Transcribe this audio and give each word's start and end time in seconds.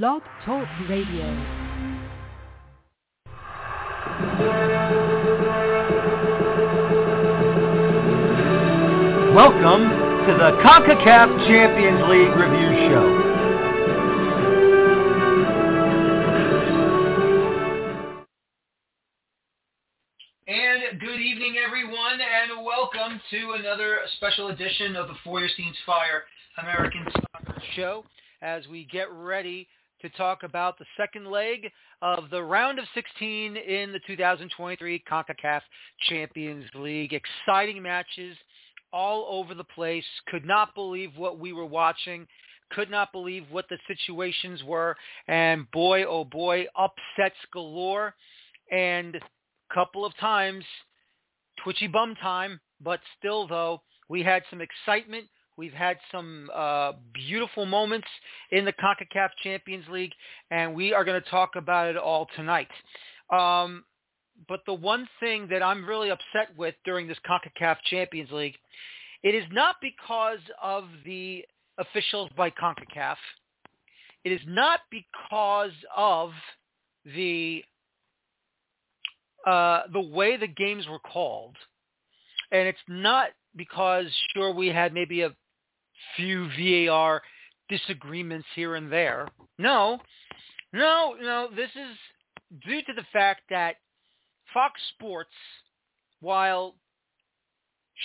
Blog 0.00 0.22
Talk 0.46 0.66
Radio. 0.88 1.26
Welcome 9.34 9.84
to 10.24 10.32
the 10.32 10.56
CONCACAF 10.64 11.46
Champions 11.46 12.02
League 12.08 12.34
Review 12.34 12.70
Show. 12.88 13.06
And 20.48 21.00
good 21.00 21.20
evening, 21.20 21.56
everyone, 21.62 22.18
and 22.18 22.64
welcome 22.64 23.20
to 23.30 23.52
another 23.60 23.98
special 24.16 24.48
edition 24.48 24.96
of 24.96 25.08
the 25.08 25.14
Feuerstein's 25.22 25.76
Fire 25.84 26.22
American 26.56 27.04
Soccer 27.12 27.62
Show 27.76 28.04
as 28.40 28.66
we 28.66 28.84
get 28.90 29.10
ready 29.12 29.68
to 30.02 30.10
talk 30.10 30.42
about 30.42 30.78
the 30.78 30.84
second 30.96 31.26
leg 31.28 31.70
of 32.02 32.28
the 32.30 32.42
round 32.42 32.78
of 32.78 32.84
16 32.94 33.56
in 33.56 33.92
the 33.92 34.00
2023 34.06 35.02
CONCACAF 35.10 35.60
Champions 36.08 36.66
League. 36.74 37.12
Exciting 37.14 37.80
matches 37.80 38.36
all 38.92 39.26
over 39.30 39.54
the 39.54 39.64
place. 39.64 40.04
Could 40.26 40.44
not 40.44 40.74
believe 40.74 41.10
what 41.16 41.38
we 41.38 41.52
were 41.52 41.64
watching. 41.64 42.26
Could 42.72 42.90
not 42.90 43.12
believe 43.12 43.44
what 43.50 43.66
the 43.68 43.78
situations 43.86 44.62
were. 44.64 44.96
And 45.28 45.70
boy, 45.70 46.04
oh 46.04 46.24
boy, 46.24 46.66
upsets 46.76 47.38
galore. 47.52 48.14
And 48.70 49.16
a 49.16 49.74
couple 49.74 50.04
of 50.04 50.16
times, 50.18 50.64
twitchy 51.62 51.86
bum 51.86 52.16
time. 52.16 52.60
But 52.80 53.00
still, 53.18 53.46
though, 53.46 53.82
we 54.08 54.22
had 54.22 54.42
some 54.50 54.60
excitement. 54.60 55.26
We've 55.56 55.72
had 55.72 55.98
some 56.10 56.50
uh, 56.54 56.92
beautiful 57.12 57.66
moments 57.66 58.08
in 58.50 58.64
the 58.64 58.72
CONCACAF 58.72 59.30
Champions 59.42 59.84
League, 59.88 60.12
and 60.50 60.74
we 60.74 60.94
are 60.94 61.04
going 61.04 61.20
to 61.20 61.30
talk 61.30 61.56
about 61.56 61.90
it 61.90 61.96
all 61.96 62.26
tonight. 62.36 62.68
Um, 63.30 63.84
but 64.48 64.60
the 64.66 64.74
one 64.74 65.06
thing 65.20 65.48
that 65.50 65.62
I'm 65.62 65.86
really 65.86 66.10
upset 66.10 66.56
with 66.56 66.74
during 66.84 67.06
this 67.06 67.18
CONCACAF 67.28 67.76
Champions 67.84 68.30
League, 68.32 68.56
it 69.22 69.34
is 69.34 69.44
not 69.52 69.76
because 69.82 70.40
of 70.62 70.84
the 71.04 71.44
officials 71.78 72.30
by 72.36 72.50
CONCACAF. 72.50 73.16
It 74.24 74.32
is 74.32 74.40
not 74.46 74.80
because 74.90 75.72
of 75.96 76.30
the 77.04 77.62
uh, 79.46 79.82
the 79.92 80.00
way 80.00 80.36
the 80.36 80.46
games 80.46 80.86
were 80.88 81.00
called, 81.00 81.56
and 82.52 82.68
it's 82.68 82.78
not 82.88 83.30
because 83.56 84.06
sure 84.34 84.54
we 84.54 84.68
had 84.68 84.94
maybe 84.94 85.22
a 85.22 85.34
few 86.16 86.48
VAR 86.58 87.22
disagreements 87.68 88.46
here 88.54 88.74
and 88.76 88.90
there. 88.90 89.28
No, 89.58 89.98
no, 90.72 91.14
no. 91.20 91.48
This 91.54 91.70
is 91.70 91.96
due 92.66 92.82
to 92.82 92.92
the 92.94 93.06
fact 93.12 93.42
that 93.50 93.76
Fox 94.52 94.80
Sports, 94.94 95.30
while 96.20 96.74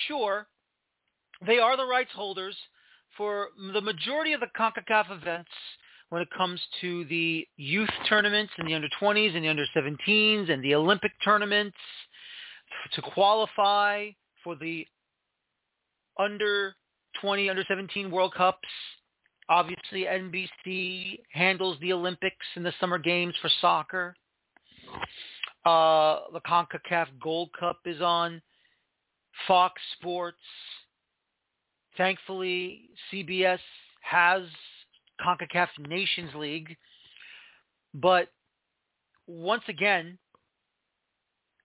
sure 0.08 0.48
they 1.46 1.60
are 1.60 1.78
the 1.78 1.86
rights 1.86 2.12
holders 2.14 2.56
for 3.16 3.50
the 3.74 3.82
majority 3.82 4.34
of 4.34 4.40
the 4.40 4.48
CONCACAF 4.58 5.12
events 5.12 5.50
when 6.10 6.22
it 6.22 6.30
comes 6.36 6.62
to 6.82 7.04
the 7.06 7.46
youth 7.58 7.90
tournaments 8.08 8.54
and 8.58 8.68
the 8.68 8.74
under 8.74 8.88
20s 9.02 9.36
and 9.36 9.44
the 9.44 9.50
under 9.50 9.66
17s 9.76 10.50
and 10.50 10.64
the 10.64 10.74
Olympic 10.74 11.12
tournaments 11.24 11.76
to 12.94 13.02
qualify 13.02 14.10
for 14.44 14.56
the 14.56 14.86
under 16.20 16.76
20, 17.22 17.50
under 17.50 17.64
17 17.68 18.12
World 18.12 18.34
Cups. 18.34 18.68
Obviously, 19.50 20.04
NBC 20.04 21.20
handles 21.32 21.78
the 21.80 21.94
Olympics 21.94 22.46
and 22.56 22.66
the 22.66 22.74
Summer 22.80 22.98
Games 22.98 23.34
for 23.42 23.50
soccer. 23.62 24.16
Uh, 25.66 26.20
the 26.34 26.42
CONCACAF 26.48 27.08
Gold 27.22 27.50
Cup 27.58 27.80
is 27.86 28.02
on 28.02 28.42
Fox 29.48 29.82
Sports. 29.98 30.38
Thankfully, 31.96 32.90
CBS 33.12 33.60
has 34.02 34.44
CONCACAF 35.22 35.68
Nations 35.88 36.34
League. 36.36 36.76
But 37.94 38.30
once 39.28 39.64
again, 39.68 40.18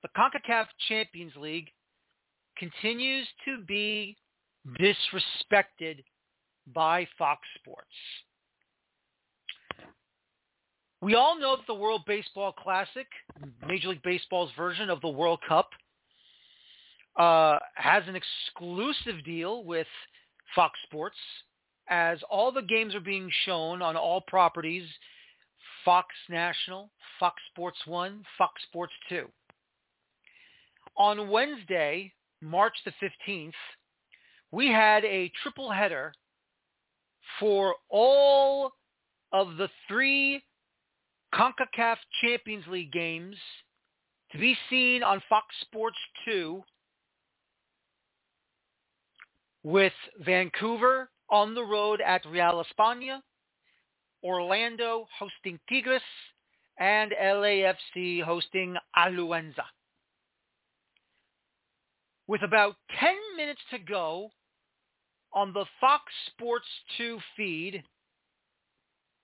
the 0.03 0.09
CONCACAF 0.17 0.67
Champions 0.89 1.33
League 1.37 1.69
continues 2.59 3.27
to 3.45 3.65
be 3.67 4.17
disrespected 4.79 6.05
by 6.75 7.07
Fox 7.19 7.41
Sports. 7.59 7.89
We 11.01 11.17
all 11.17 11.39
know 11.39 11.57
that 11.57 11.67
the 11.67 11.75
World 11.75 12.03
Baseball 12.07 12.53
Classic, 12.53 13.09
Major 13.67 13.89
League 13.89 14.03
Baseball's 14.05 14.53
version 14.57 14.89
of 14.89 15.01
the 15.01 15.09
World 15.09 15.41
Cup, 15.49 15.71
uh, 17.19 17.59
has 17.75 18.05
an 18.07 18.15
exclusive 18.17 19.25
deal 19.25 19.65
with 19.65 19.89
Fox 20.55 20.79
Sports 20.87 21.17
as 21.89 22.19
all 22.31 22.53
the 22.53 22.63
games 22.63 22.95
are 22.95 23.01
being 23.01 23.29
shown 23.45 23.83
on 23.83 23.97
all 23.97 24.21
properties, 24.21 24.87
Fox 25.85 26.07
National, 26.31 26.91
Fox 27.19 27.43
Sports 27.51 27.79
1, 27.87 28.23
Fox 28.39 28.63
Sports 28.69 28.93
2. 29.09 29.27
On 30.97 31.29
Wednesday, 31.29 32.13
March 32.41 32.75
the 32.85 32.93
15th, 33.29 33.53
we 34.53 34.69
had 34.69 35.05
a 35.05 35.33
triple 35.43 35.71
header 35.71 36.13
for 37.41 37.75
all 37.89 38.73
of 39.33 39.57
the 39.57 39.69
three 39.89 40.43
CONCACAF 41.35 41.97
Champions 42.23 42.67
League 42.69 42.93
games 42.93 43.37
to 44.31 44.39
be 44.39 44.57
seen 44.69 45.03
on 45.03 45.23
Fox 45.29 45.47
Sports 45.63 45.97
2 46.27 46.63
with 49.65 49.93
Vancouver 50.21 51.09
on 51.31 51.55
the 51.55 51.65
road 51.65 52.03
at 52.05 52.25
Real 52.27 52.63
España, 52.63 53.21
Orlando 54.23 55.07
hosting 55.19 55.59
Tigres, 55.69 56.03
and 56.79 57.13
LAFC 57.13 58.23
hosting 58.23 58.77
Alianza. 58.97 59.65
With 62.27 62.43
about 62.43 62.77
10 63.01 63.15
minutes 63.37 63.61
to 63.71 63.79
go 63.79 64.31
on 65.35 65.53
the 65.53 65.65
Fox 65.81 66.05
Sports 66.29 66.67
2 66.99 67.19
feed, 67.37 67.83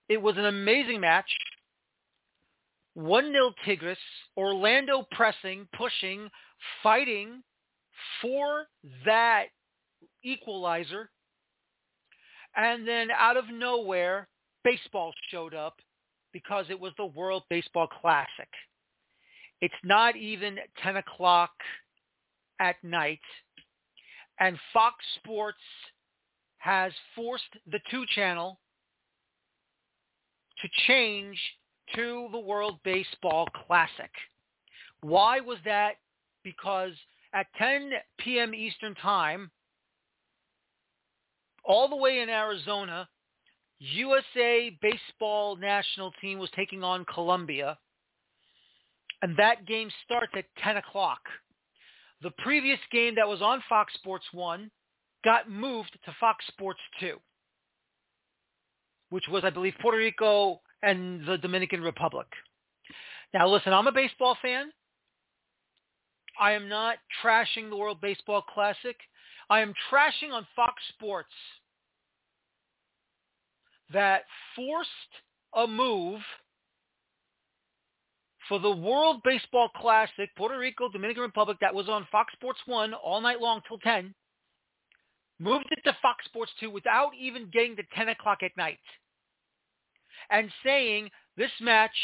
it 0.09 0.21
was 0.21 0.37
an 0.37 0.47
amazing 0.47 1.01
match. 1.01 1.31
1-0 2.97 3.53
Tigres, 3.65 3.99
Orlando 4.37 5.07
pressing, 5.13 5.69
pushing, 5.77 6.29
fighting 6.83 7.43
for 8.21 8.65
that 9.05 9.47
equalizer. 10.25 11.11
And 12.57 12.89
then 12.89 13.09
out 13.17 13.37
of 13.37 13.45
nowhere, 13.53 14.27
baseball 14.65 15.13
showed 15.31 15.55
up 15.55 15.77
because 16.33 16.67
it 16.71 16.81
was 16.81 16.93
the 16.97 17.07
World 17.07 17.45
Baseball 17.49 17.87
Classic. 18.01 18.49
It's 19.61 19.75
not 19.85 20.17
even 20.17 20.57
10 20.83 20.97
o'clock 20.97 21.51
at 22.61 22.77
night. 22.83 23.21
And 24.41 24.59
Fox 24.73 24.97
Sports 25.17 25.59
has 26.59 26.93
forced 27.15 27.45
the 27.71 27.81
two 27.91 28.05
channel 28.15 28.59
to 30.61 30.69
change 30.87 31.39
to 31.95 32.29
the 32.33 32.39
World 32.39 32.79
Baseball 32.85 33.49
Classic. 33.67 34.11
Why 35.01 35.41
was 35.41 35.59
that? 35.65 35.95
Because 36.43 36.93
at 37.33 37.47
10 37.59 37.93
p.m. 38.19 38.55
Eastern 38.55 38.95
Time, 38.97 39.51
all 41.65 41.89
the 41.89 41.97
way 41.97 42.21
in 42.21 42.29
Arizona, 42.29 43.09
USA 43.79 44.77
baseball 44.83 45.57
national 45.57 46.13
team 46.21 46.39
was 46.39 46.51
taking 46.57 46.83
on 46.83 47.05
Colombia, 47.13 47.79
and 49.23 49.37
that 49.37 49.67
game 49.67 49.91
starts 50.05 50.33
at 50.37 50.47
10 50.63 50.79
o'clock. 50.79 51.21
The 52.23 52.33
previous 52.39 52.81
game 52.91 53.15
that 53.15 53.29
was 53.29 53.41
on 53.41 53.63
Fox 53.69 53.95
Sports 53.95 54.27
1 54.33 54.71
got 55.25 55.51
moved 55.51 55.99
to 56.05 56.17
Fox 56.21 56.45
Sports 56.49 56.81
2, 57.01 57.17
which 59.11 59.25
was, 59.29 59.45
I 59.45 59.51
believe, 59.51 59.75
Puerto 59.81 59.99
Rico 59.99 60.61
and 60.83 61.27
the 61.27 61.39
Dominican 61.39 61.83
Republic. 61.83 62.27
Now, 63.35 63.49
listen, 63.49 63.73
I'm 63.73 63.87
a 63.87 63.93
baseball 63.93 64.37
fan. 64.41 64.71
I 66.41 66.53
am 66.53 66.69
not 66.69 66.99
trashing 67.23 67.69
the 67.69 67.77
World 67.77 68.01
Baseball 68.01 68.43
Classic. 68.43 68.97
I 69.51 69.61
am 69.61 69.75
trashing 69.91 70.33
on 70.33 70.47
Fox 70.55 70.75
Sports 70.91 71.33
that 73.93 74.23
forced 74.55 74.91
a 75.57 75.67
move 75.67 76.21
for 78.49 78.59
the 78.59 78.71
World 78.71 79.21
Baseball 79.25 79.69
Classic, 79.77 80.31
Puerto 80.37 80.59
Rico, 80.59 80.89
Dominican 80.89 81.23
Republic, 81.23 81.59
that 81.61 81.75
was 81.75 81.89
on 81.89 82.07
Fox 82.11 82.33
Sports 82.33 82.61
1 82.67 82.95
all 82.95 83.21
night 83.21 83.41
long 83.41 83.61
till 83.69 83.79
10, 83.79 84.15
moved 85.39 85.67
it 85.71 85.81
to 85.85 85.97
Fox 86.03 86.25
Sports 86.27 86.53
2 86.61 86.71
without 86.71 87.11
even 87.19 87.49
getting 87.53 87.77
to 87.77 87.83
10 87.95 88.09
o'clock 88.11 88.43
at 88.43 88.57
night. 88.57 88.79
and 90.31 90.51
saying 90.65 91.11
this 91.37 91.51
match 91.61 91.95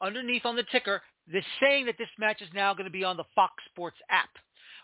underneath 0.00 0.44
on 0.44 0.56
the 0.56 0.64
ticker, 0.72 1.02
they're 1.30 1.44
saying 1.60 1.86
that 1.86 1.96
this 1.98 2.08
match 2.18 2.40
is 2.42 2.48
now 2.54 2.72
going 2.72 2.86
to 2.86 2.90
be 2.90 3.04
on 3.04 3.16
the 3.16 3.24
Fox 3.34 3.52
Sports 3.70 3.98
app. 4.10 4.30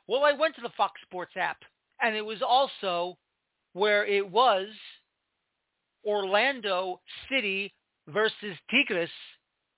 Well, 0.06 0.24
I 0.24 0.32
went 0.32 0.54
to 0.56 0.60
the 0.60 0.72
Fox 0.76 1.00
Sports 1.02 1.32
app, 1.36 1.58
and 2.02 2.14
it 2.14 2.24
was 2.24 2.42
also 2.42 3.16
where 3.72 4.04
it 4.06 4.28
was 4.28 4.68
Orlando 6.04 7.00
City 7.30 7.72
versus 8.08 8.56
Tigres. 8.70 9.10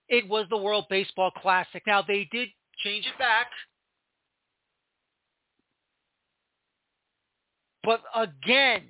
It 0.09 0.29
was 0.29 0.47
the 0.51 0.57
World 0.57 0.87
Baseball 0.91 1.31
Classic. 1.31 1.83
Now, 1.87 2.03
they 2.03 2.29
did 2.33 2.49
change 2.85 3.07
it 3.07 3.19
back. 3.19 3.49
But 7.87 8.03
again, 8.17 8.83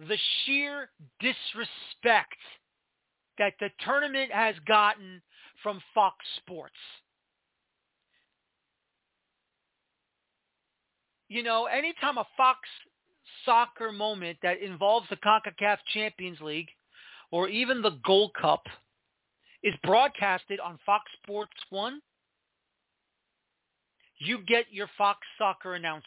the 0.00 0.18
sheer 0.44 0.90
disrespect 1.20 2.36
that 3.38 3.52
the 3.60 3.70
tournament 3.84 4.32
has 4.32 4.56
gotten 4.66 5.22
from 5.62 5.80
Fox 5.94 6.16
Sports. 6.38 6.74
You 11.28 11.44
know, 11.44 11.66
anytime 11.66 12.18
a 12.18 12.26
Fox 12.36 12.58
soccer 13.44 13.92
moment 13.92 14.38
that 14.42 14.60
involves 14.60 15.08
the 15.08 15.16
CONCACAF 15.16 15.78
Champions 15.94 16.40
League 16.40 16.70
or 17.30 17.48
even 17.48 17.82
the 17.82 17.98
Gold 18.04 18.32
Cup 18.34 18.64
is 19.62 19.74
broadcasted 19.84 20.58
on 20.58 20.80
Fox 20.84 21.04
Sports 21.22 21.52
1, 21.70 22.00
you 24.18 24.38
get 24.44 24.64
your 24.72 24.88
Fox 24.98 25.20
soccer 25.38 25.76
announcers 25.76 26.02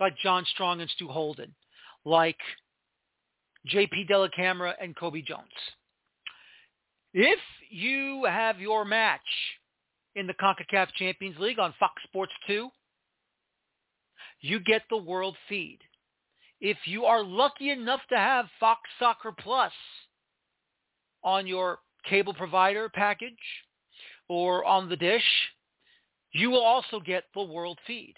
like 0.00 0.16
John 0.18 0.44
Strong 0.52 0.80
and 0.80 0.90
Stu 0.90 1.08
Holden, 1.08 1.54
like 2.04 2.38
JP 3.72 4.08
Dellacamera 4.08 4.74
and 4.80 4.96
Cobi 4.96 5.22
Jones. 5.22 5.44
If 7.12 7.40
you 7.70 8.24
have 8.28 8.60
your 8.60 8.84
match 8.84 9.20
in 10.14 10.26
the 10.26 10.34
CONCACAF 10.34 10.88
Champions 10.96 11.36
League 11.38 11.58
on 11.58 11.74
Fox 11.78 12.02
Sports 12.04 12.32
2, 12.46 12.68
you 14.40 14.60
get 14.60 14.82
the 14.90 14.96
world 14.96 15.36
feed. 15.48 15.78
If 16.60 16.76
you 16.84 17.04
are 17.04 17.22
lucky 17.24 17.70
enough 17.70 18.00
to 18.10 18.16
have 18.16 18.46
Fox 18.60 18.80
Soccer 18.98 19.32
Plus 19.32 19.72
on 21.22 21.46
your 21.46 21.78
cable 22.08 22.34
provider 22.34 22.88
package 22.88 23.32
or 24.28 24.64
on 24.64 24.88
the 24.88 24.96
dish, 24.96 25.24
you 26.32 26.50
will 26.50 26.62
also 26.62 27.00
get 27.00 27.24
the 27.34 27.42
world 27.42 27.78
feed 27.86 28.14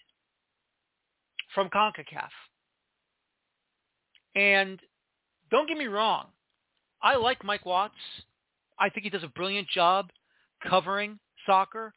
from 1.54 1.68
CONCACAF. 1.70 2.30
And 4.34 4.78
don't 5.50 5.68
get 5.68 5.78
me 5.78 5.86
wrong, 5.86 6.26
I 7.02 7.16
like 7.16 7.44
Mike 7.44 7.66
Watts. 7.66 7.94
I 8.78 8.88
think 8.88 9.04
he 9.04 9.10
does 9.10 9.24
a 9.24 9.28
brilliant 9.28 9.68
job 9.68 10.10
covering 10.68 11.18
soccer 11.46 11.94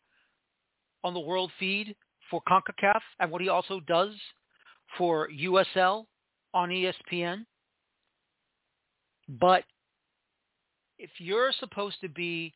on 1.03 1.13
the 1.13 1.19
world 1.19 1.51
feed 1.59 1.95
for 2.29 2.41
CONCACAF 2.47 3.01
and 3.19 3.31
what 3.31 3.41
he 3.41 3.49
also 3.49 3.79
does 3.81 4.13
for 4.97 5.29
USL 5.29 6.05
on 6.53 6.69
ESPN. 6.69 7.45
But 9.27 9.63
if 10.97 11.09
you're 11.19 11.51
supposed 11.59 11.97
to 12.01 12.09
be 12.09 12.53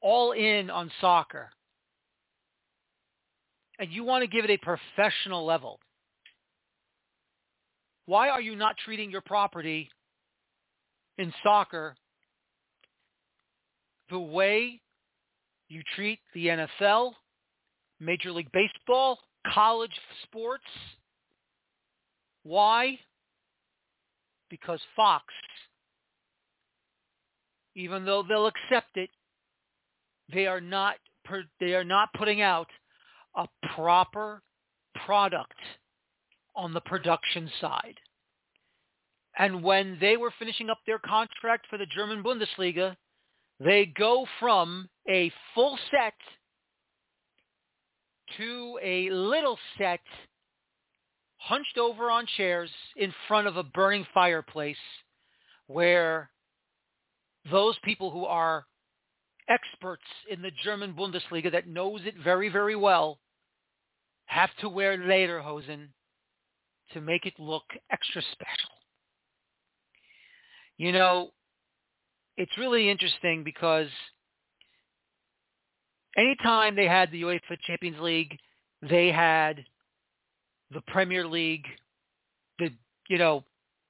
all 0.00 0.32
in 0.32 0.70
on 0.70 0.90
soccer 1.00 1.50
and 3.78 3.90
you 3.90 4.04
want 4.04 4.22
to 4.22 4.28
give 4.28 4.44
it 4.44 4.50
a 4.50 4.58
professional 4.58 5.44
level, 5.44 5.78
why 8.06 8.28
are 8.28 8.40
you 8.40 8.56
not 8.56 8.76
treating 8.84 9.10
your 9.10 9.22
property 9.22 9.88
in 11.18 11.32
soccer 11.42 11.94
the 14.10 14.18
way 14.18 14.80
you 15.68 15.82
treat 15.96 16.18
the 16.34 16.46
NFL, 16.46 17.12
Major 18.00 18.30
League 18.32 18.52
Baseball, 18.52 19.18
college 19.52 19.98
sports? 20.22 20.64
Why? 22.42 22.98
Because 24.50 24.80
Fox, 24.94 25.24
even 27.74 28.04
though 28.04 28.22
they'll 28.22 28.46
accept 28.46 28.96
it, 28.96 29.08
they 30.32 30.46
are 30.46 30.60
not 30.60 30.96
they 31.58 31.74
are 31.74 31.84
not 31.84 32.10
putting 32.18 32.42
out 32.42 32.68
a 33.36 33.46
proper 33.74 34.42
product 35.06 35.54
on 36.56 36.72
the 36.72 36.80
production 36.80 37.50
side. 37.60 37.98
And 39.36 39.62
when 39.62 39.98
they 40.00 40.16
were 40.16 40.32
finishing 40.38 40.70
up 40.70 40.78
their 40.86 41.00
contract 41.00 41.66
for 41.68 41.76
the 41.76 41.86
German 41.86 42.22
Bundesliga, 42.22 42.96
they 43.58 43.86
go 43.86 44.26
from 44.38 44.88
a 45.08 45.32
full 45.54 45.78
set 45.90 46.14
to 48.36 48.78
a 48.82 49.10
little 49.10 49.58
set 49.78 50.00
hunched 51.38 51.76
over 51.78 52.10
on 52.10 52.26
chairs 52.36 52.70
in 52.96 53.12
front 53.28 53.46
of 53.46 53.56
a 53.56 53.62
burning 53.62 54.06
fireplace 54.14 54.76
where 55.66 56.30
those 57.50 57.76
people 57.84 58.10
who 58.10 58.24
are 58.24 58.64
experts 59.48 60.02
in 60.30 60.40
the 60.40 60.50
German 60.62 60.94
Bundesliga 60.94 61.52
that 61.52 61.68
knows 61.68 62.00
it 62.04 62.14
very, 62.22 62.48
very 62.48 62.76
well 62.76 63.18
have 64.26 64.50
to 64.60 64.68
wear 64.68 64.96
lederhosen 64.98 65.88
to 66.92 67.00
make 67.00 67.26
it 67.26 67.34
look 67.38 67.64
extra 67.90 68.22
special. 68.32 68.70
You 70.76 70.92
know, 70.92 71.30
it's 72.36 72.56
really 72.58 72.90
interesting 72.90 73.44
because 73.44 73.88
anytime 76.16 76.74
they 76.74 76.86
had 76.86 77.10
the 77.10 77.22
UEFA 77.22 77.58
Champions 77.66 78.00
League, 78.00 78.36
they 78.82 79.10
had 79.10 79.64
the 80.72 80.82
Premier 80.88 81.26
League, 81.26 81.66
the 82.58 82.70
you 83.08 83.18
know, 83.18 83.44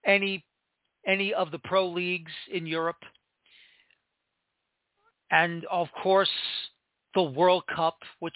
any 0.05 0.45
any 1.07 1.33
of 1.35 1.51
the 1.51 1.59
pro 1.59 1.89
leagues 1.89 2.33
in 2.53 2.67
Europe. 2.67 3.03
And 5.31 5.65
of 5.71 5.89
course, 6.03 6.31
the 7.15 7.23
World 7.23 7.65
Cup, 7.75 7.97
which 8.21 8.35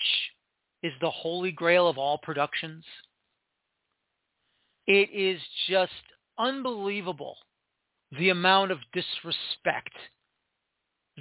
is 0.82 0.92
the 1.00 1.10
holy 1.10 1.52
grail 1.52 1.88
of 1.88 1.98
all 1.98 2.18
productions. 2.18 2.84
It 4.86 5.10
is 5.12 5.40
just 5.68 5.92
unbelievable 6.38 7.36
the 8.18 8.30
amount 8.30 8.70
of 8.70 8.78
disrespect 8.92 9.92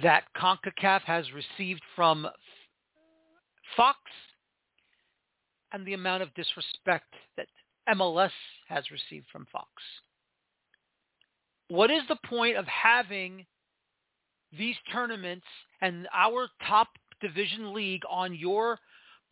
that 0.02 0.24
CONCACAF 0.36 1.02
has 1.02 1.26
received 1.32 1.82
from 1.94 2.26
Fox 3.76 3.98
and 5.72 5.86
the 5.86 5.94
amount 5.94 6.22
of 6.22 6.32
disrespect 6.34 7.12
that 7.36 7.46
MLS 7.88 8.30
has 8.68 8.84
received 8.90 9.26
from 9.30 9.46
Fox. 9.52 9.68
What 11.68 11.90
is 11.90 12.02
the 12.08 12.18
point 12.26 12.56
of 12.56 12.66
having 12.66 13.44
these 14.56 14.76
tournaments 14.90 15.44
and 15.82 16.08
our 16.14 16.48
top 16.66 16.88
division 17.20 17.74
league 17.74 18.02
on 18.08 18.34
your 18.34 18.78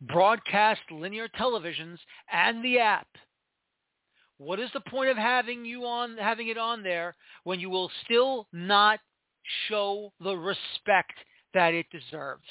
broadcast 0.01 0.81
linear 0.91 1.27
televisions 1.27 1.97
and 2.31 2.63
the 2.63 2.79
app 2.79 3.07
what 4.37 4.59
is 4.59 4.69
the 4.73 4.81
point 4.81 5.09
of 5.09 5.17
having 5.17 5.65
you 5.65 5.85
on 5.85 6.17
having 6.17 6.49
it 6.49 6.57
on 6.57 6.83
there 6.83 7.15
when 7.43 7.59
you 7.59 7.69
will 7.69 7.91
still 8.05 8.47
not 8.53 8.99
show 9.67 10.13
the 10.19 10.35
respect 10.35 11.13
that 11.53 11.73
it 11.73 11.87
deserves? 11.91 12.43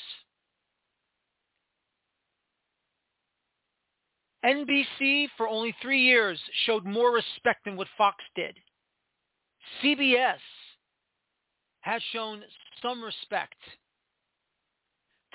NBC 4.44 5.28
for 5.36 5.48
only 5.48 5.74
three 5.80 6.02
years 6.02 6.40
showed 6.66 6.84
more 6.84 7.12
respect 7.12 7.64
than 7.64 7.76
what 7.76 7.88
Fox 7.96 8.16
did. 8.34 8.56
CBS 9.82 10.38
has 11.80 12.02
shown 12.12 12.42
some 12.82 13.02
respect 13.02 13.56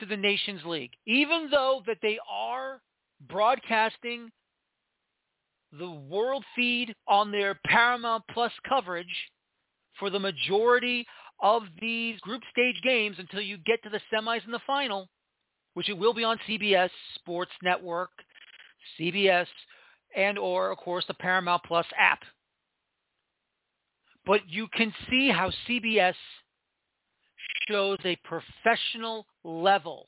to 0.01 0.05
the 0.05 0.17
Nations 0.17 0.61
League, 0.65 0.91
even 1.05 1.47
though 1.49 1.81
that 1.87 1.97
they 2.01 2.19
are 2.29 2.81
broadcasting 3.29 4.29
the 5.79 5.89
world 5.89 6.43
feed 6.55 6.93
on 7.07 7.31
their 7.31 7.57
Paramount 7.65 8.23
Plus 8.33 8.51
coverage 8.67 9.05
for 9.99 10.09
the 10.09 10.19
majority 10.19 11.05
of 11.41 11.63
these 11.79 12.19
group 12.21 12.41
stage 12.51 12.81
games 12.83 13.15
until 13.19 13.41
you 13.41 13.57
get 13.59 13.81
to 13.83 13.89
the 13.89 14.01
semis 14.13 14.43
and 14.43 14.53
the 14.53 14.59
final, 14.67 15.07
which 15.75 15.89
it 15.89 15.97
will 15.97 16.13
be 16.13 16.23
on 16.23 16.37
CBS 16.47 16.89
Sports 17.15 17.51
Network, 17.63 18.09
CBS, 18.99 19.47
and 20.15 20.37
or, 20.37 20.71
of 20.71 20.77
course, 20.79 21.05
the 21.07 21.13
Paramount 21.13 21.63
Plus 21.63 21.85
app. 21.97 22.19
But 24.25 24.41
you 24.47 24.67
can 24.75 24.93
see 25.09 25.29
how 25.29 25.51
CBS 25.67 26.15
shows 27.67 27.97
a 28.03 28.17
professional 28.23 29.25
level 29.43 30.07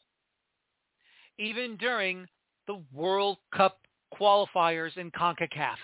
even 1.39 1.77
during 1.77 2.27
the 2.67 2.81
World 2.93 3.37
Cup 3.53 3.79
qualifiers 4.13 4.95
in 4.97 5.11
CONCACAF. 5.11 5.77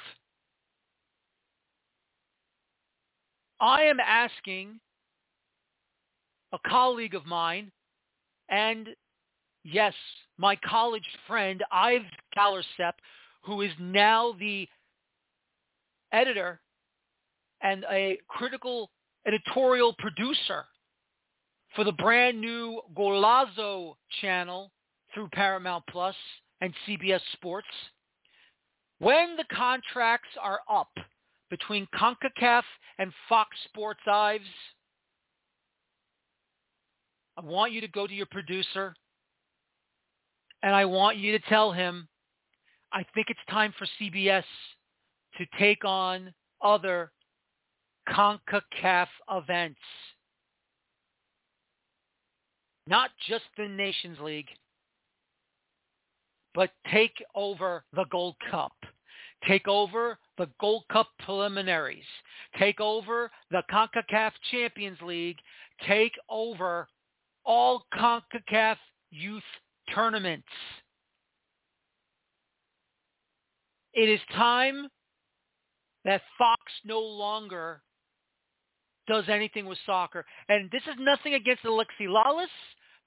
I 3.60 3.84
am 3.84 4.00
asking 4.00 4.80
a 6.54 6.58
colleague 6.68 7.16
of 7.16 7.26
mine 7.26 7.72
and 8.50 8.90
yes, 9.64 9.94
my 10.38 10.56
college 10.56 11.08
friend, 11.28 11.64
Ives 11.72 12.06
Galarcep, 12.38 12.94
who 13.42 13.62
is 13.62 13.72
now 13.80 14.34
the 14.40 14.68
editor 16.14 16.60
and 17.62 17.86
a 17.92 18.18
critical 18.28 18.90
editorial 19.28 19.94
producer 20.00 20.66
for 21.76 21.84
the 21.84 21.92
brand 21.92 22.40
new 22.40 22.82
Golazo 22.96 23.96
channel 24.22 24.72
through 25.14 25.30
Paramount 25.30 25.84
Plus 25.90 26.16
and 26.62 26.74
CBS 26.88 27.22
Sports. 27.34 27.68
When 29.00 29.38
the 29.38 29.46
contracts 29.56 30.30
are 30.42 30.60
up 30.70 30.92
between 31.50 31.88
CONCACAF 31.96 32.64
and 32.98 33.14
Fox 33.28 33.56
Sports 33.66 34.02
Ives, 34.12 34.44
I 37.38 37.42
want 37.42 37.72
you 37.72 37.82
to 37.82 37.88
go 37.88 38.06
to 38.06 38.14
your 38.14 38.26
producer 38.26 38.94
and 40.62 40.76
I 40.76 40.84
want 40.86 41.18
you 41.18 41.32
to 41.32 41.46
tell 41.48 41.72
him, 41.72 42.08
I 42.92 43.06
think 43.14 43.28
it's 43.30 43.40
time 43.50 43.74
for 43.78 43.88
CBS 44.00 44.44
to 45.38 45.46
take 45.58 45.86
on 45.86 46.34
other 46.62 47.12
CONCACAF 48.10 49.08
events. 49.32 49.80
Not 52.90 53.12
just 53.28 53.44
the 53.56 53.68
Nations 53.68 54.18
League, 54.20 54.48
but 56.56 56.72
take 56.92 57.14
over 57.36 57.84
the 57.94 58.06
Gold 58.10 58.36
Cup. 58.50 58.74
Take 59.48 59.68
over 59.68 60.18
the 60.40 60.50
Gold 60.60 60.86
Cup 60.92 61.08
preliminaries. 61.24 62.04
Take 62.58 62.82
over 62.82 63.30
the 63.52 63.62
CONCACAF 63.72 64.32
Champions 64.50 64.98
League. 65.04 65.38
Take 65.88 66.14
over 66.30 66.88
all 67.46 67.86
CONCACAF 67.94 68.78
youth 69.12 69.44
tournaments. 69.94 70.48
It 73.94 74.10
is 74.10 74.20
time 74.36 74.88
that 76.06 76.22
Fox 76.40 76.60
no 76.84 77.00
longer 77.00 77.84
does 79.08 79.26
anything 79.28 79.68
with 79.68 79.78
soccer. 79.86 80.26
And 80.48 80.72
this 80.72 80.84
is 80.84 80.96
nothing 81.00 81.36
against 81.36 81.64
Alexi 81.64 82.08
Lalas. 82.08 82.48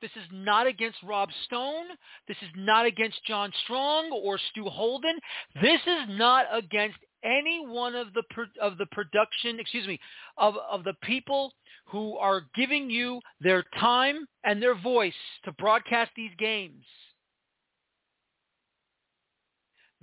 This 0.02 0.10
is 0.16 0.28
not 0.32 0.66
against 0.66 0.98
Rob 1.04 1.28
Stone. 1.44 1.86
This 2.26 2.36
is 2.42 2.48
not 2.56 2.86
against 2.86 3.24
John 3.24 3.52
Strong 3.62 4.10
or 4.10 4.36
Stu 4.50 4.64
Holden. 4.64 5.16
This 5.62 5.80
is 5.86 6.18
not 6.18 6.46
against 6.52 6.98
any 7.24 7.64
one 7.64 7.94
of 7.94 8.08
the 8.12 8.24
of 8.60 8.78
the 8.78 8.86
production, 8.86 9.60
excuse 9.60 9.86
me, 9.86 10.00
of 10.36 10.56
of 10.68 10.82
the 10.82 10.94
people 11.04 11.52
who 11.86 12.16
are 12.16 12.42
giving 12.56 12.90
you 12.90 13.20
their 13.40 13.64
time 13.78 14.26
and 14.42 14.60
their 14.60 14.74
voice 14.74 15.14
to 15.44 15.52
broadcast 15.52 16.10
these 16.16 16.32
games. 16.36 16.84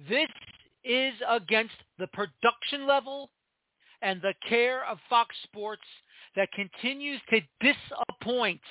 This 0.08 0.30
is 0.86 1.14
against 1.28 1.76
the 1.98 2.08
production 2.08 2.88
level 2.88 3.32
and 4.02 4.22
the 4.22 4.34
care 4.48 4.86
of 4.86 4.98
Fox 5.10 5.36
Sports 5.44 5.84
that 6.38 6.50
continues 6.54 7.20
to 7.32 7.42
disappoint 7.60 8.62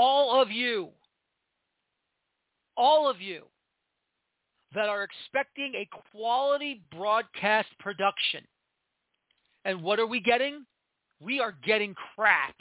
all 0.00 0.40
of 0.40 0.50
you, 0.50 0.88
all 2.74 3.06
of 3.06 3.20
you 3.20 3.42
that 4.74 4.88
are 4.88 5.02
expecting 5.02 5.74
a 5.74 5.86
quality 6.10 6.80
broadcast 6.90 7.68
production. 7.78 8.40
And 9.66 9.82
what 9.82 9.98
are 9.98 10.06
we 10.06 10.20
getting? 10.20 10.64
We 11.20 11.38
are 11.38 11.54
getting 11.62 11.94
crap. 12.14 12.54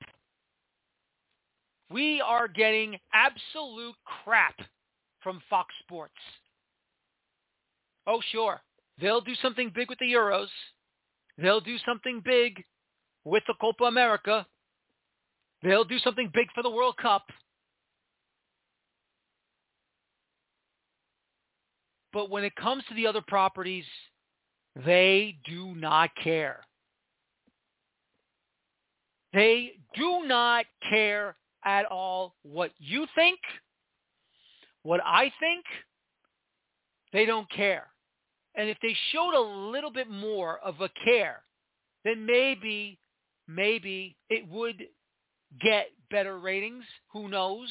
We 1.90 2.20
are 2.20 2.50
getting 2.50 2.98
absolute 3.14 3.96
crap 4.26 4.56
from 5.22 5.40
Fox 5.50 5.74
Sports. 5.84 6.20
Oh, 8.06 8.20
sure. 8.34 8.60
They'll 9.00 9.22
do 9.22 9.36
something 9.42 9.72
big 9.74 9.88
with 9.88 10.00
the 10.00 10.12
Euros. 10.12 10.50
They'll 11.38 11.62
do 11.62 11.78
something 11.86 12.22
big 12.26 12.66
with 13.24 13.44
the 13.48 13.54
Copa 13.62 13.86
America. 13.86 14.46
They'll 15.62 15.84
do 15.84 16.00
something 16.00 16.30
big 16.34 16.48
for 16.54 16.64
the 16.64 16.70
World 16.70 16.96
Cup. 16.98 17.24
But 22.14 22.30
when 22.30 22.44
it 22.44 22.56
comes 22.56 22.84
to 22.90 22.96
the 22.96 23.06
other 23.08 23.22
properties, 23.22 23.86
they 24.86 25.38
do 25.46 25.76
not 25.76 26.10
care. 26.24 26.62
They 29.34 29.74
do 29.96 30.24
not 30.26 30.66
care 30.90 31.36
at 31.64 31.86
all 31.86 32.36
what 32.42 32.72
you 32.80 33.06
think, 33.14 33.40
what 34.84 35.02
I 35.06 35.32
think. 35.40 35.66
They 37.12 37.26
don't 37.26 37.50
care. 37.52 37.88
And 38.56 38.70
if 38.70 38.78
they 38.82 38.96
showed 39.12 39.36
a 39.36 39.70
little 39.70 39.92
bit 39.92 40.10
more 40.10 40.60
of 40.60 40.82
a 40.82 40.90
care, 41.04 41.44
then 42.06 42.26
maybe, 42.26 42.98
maybe 43.48 44.16
it 44.30 44.48
would 44.48 44.88
get 45.62 45.88
better 46.12 46.40
ratings. 46.40 46.84
Who 47.14 47.28
knows? 47.28 47.70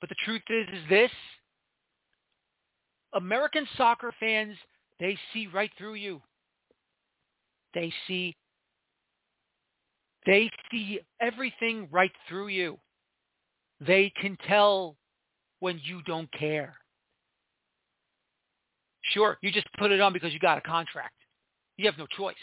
But 0.00 0.08
the 0.08 0.16
truth 0.24 0.42
is, 0.48 0.66
is 0.72 0.88
this. 0.88 1.10
American 3.14 3.66
soccer 3.76 4.12
fans, 4.20 4.56
they 5.00 5.18
see 5.32 5.46
right 5.46 5.70
through 5.78 5.94
you. 5.94 6.20
They 7.74 7.92
see 8.06 8.34
they 10.26 10.50
see 10.70 11.00
everything 11.20 11.88
right 11.90 12.12
through 12.28 12.48
you. 12.48 12.78
They 13.80 14.12
can 14.20 14.36
tell 14.46 14.96
when 15.60 15.80
you 15.82 16.02
don't 16.02 16.30
care. 16.32 16.76
Sure, 19.12 19.38
you 19.40 19.50
just 19.50 19.68
put 19.78 19.90
it 19.90 20.00
on 20.00 20.12
because 20.12 20.34
you 20.34 20.38
got 20.38 20.58
a 20.58 20.60
contract. 20.60 21.14
You 21.78 21.86
have 21.86 21.96
no 21.96 22.06
choice. 22.06 22.34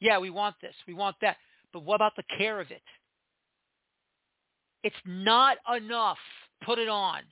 Yeah, 0.00 0.18
we 0.18 0.30
want 0.30 0.56
this. 0.60 0.74
We 0.88 0.94
want 0.94 1.14
that. 1.22 1.36
But 1.72 1.84
what 1.84 1.96
about 1.96 2.16
the 2.16 2.24
care 2.36 2.60
of 2.60 2.70
it? 2.70 2.82
It's 4.82 4.96
not 5.06 5.56
enough. 5.76 6.18
Put 6.64 6.78
it 6.78 6.88
on. 6.88 7.22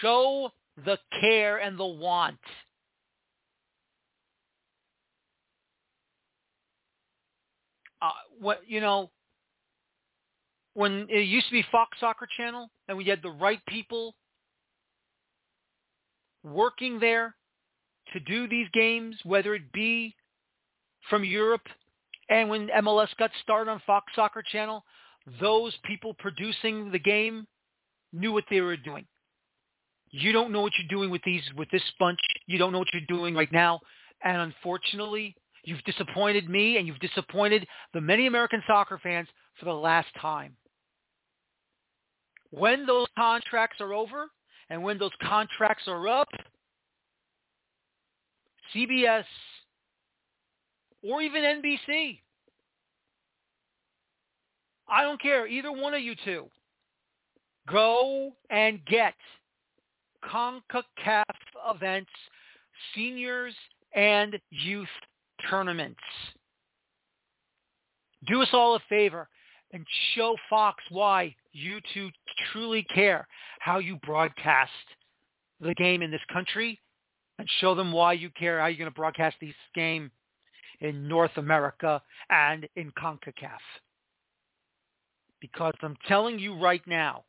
Show 0.00 0.50
the 0.84 0.98
care 1.20 1.58
and 1.58 1.78
the 1.78 1.86
want. 1.86 2.38
Uh, 8.02 8.10
what 8.38 8.60
you 8.66 8.80
know, 8.80 9.10
when 10.74 11.06
it 11.08 11.20
used 11.20 11.46
to 11.46 11.52
be 11.52 11.64
Fox 11.70 11.98
Soccer 12.00 12.28
Channel, 12.36 12.68
and 12.88 12.98
we 12.98 13.04
had 13.04 13.22
the 13.22 13.30
right 13.30 13.60
people 13.66 14.14
working 16.42 16.98
there 16.98 17.34
to 18.12 18.20
do 18.20 18.46
these 18.46 18.66
games, 18.72 19.16
whether 19.24 19.54
it 19.54 19.72
be 19.72 20.14
from 21.08 21.24
Europe, 21.24 21.66
and 22.28 22.48
when 22.48 22.68
MLS 22.68 23.08
got 23.18 23.30
started 23.42 23.70
on 23.70 23.82
Fox 23.86 24.12
Soccer 24.14 24.42
Channel, 24.42 24.84
those 25.40 25.74
people 25.84 26.14
producing 26.14 26.90
the 26.90 26.98
game 26.98 27.46
knew 28.12 28.32
what 28.32 28.44
they 28.50 28.60
were 28.60 28.76
doing. 28.76 29.04
You 30.10 30.32
don't 30.32 30.52
know 30.52 30.60
what 30.60 30.72
you're 30.78 30.88
doing 30.88 31.10
with 31.10 31.22
these 31.24 31.42
with 31.56 31.68
this 31.70 31.82
bunch. 31.98 32.20
You 32.46 32.58
don't 32.58 32.72
know 32.72 32.78
what 32.78 32.92
you're 32.92 33.02
doing 33.08 33.34
right 33.34 33.50
now. 33.52 33.80
And 34.22 34.38
unfortunately, 34.38 35.34
you've 35.64 35.82
disappointed 35.84 36.48
me 36.48 36.78
and 36.78 36.86
you've 36.86 37.00
disappointed 37.00 37.66
the 37.92 38.00
many 38.00 38.26
American 38.26 38.62
soccer 38.66 38.98
fans 39.02 39.28
for 39.58 39.64
the 39.64 39.72
last 39.72 40.08
time. 40.20 40.56
When 42.50 42.86
those 42.86 43.08
contracts 43.18 43.80
are 43.80 43.92
over 43.92 44.26
and 44.70 44.82
when 44.82 44.98
those 44.98 45.10
contracts 45.20 45.84
are 45.88 46.06
up, 46.06 46.28
CBS 48.74 49.24
or 51.04 51.22
even 51.22 51.42
NBC 51.42 52.18
I 54.88 55.02
don't 55.02 55.20
care. 55.20 55.46
Either 55.46 55.72
one 55.72 55.94
of 55.94 56.00
you 56.00 56.14
two. 56.24 56.46
Go 57.70 58.32
and 58.50 58.84
get 58.84 59.14
CONCACAF 60.30 61.22
events, 61.74 62.10
seniors 62.94 63.54
and 63.94 64.38
youth 64.50 64.88
tournaments. 65.48 66.00
Do 68.26 68.42
us 68.42 68.48
all 68.52 68.74
a 68.74 68.80
favor 68.88 69.28
and 69.72 69.86
show 70.14 70.36
Fox 70.50 70.82
why 70.90 71.34
you 71.52 71.80
two 71.92 72.10
truly 72.52 72.82
care 72.94 73.26
how 73.60 73.78
you 73.78 73.96
broadcast 74.04 74.70
the 75.60 75.74
game 75.74 76.02
in 76.02 76.10
this 76.10 76.20
country 76.32 76.80
and 77.38 77.48
show 77.60 77.74
them 77.74 77.92
why 77.92 78.12
you 78.12 78.30
care 78.30 78.60
how 78.60 78.66
you're 78.66 78.78
going 78.78 78.90
to 78.90 78.94
broadcast 78.94 79.36
this 79.40 79.54
game 79.74 80.10
in 80.80 81.08
North 81.08 81.36
America 81.36 82.00
and 82.30 82.68
in 82.76 82.90
CONCACAF 82.92 83.60
because 85.44 85.74
I'm 85.82 85.96
telling 86.08 86.38
you 86.38 86.58
right 86.58 86.80
now, 86.86 87.24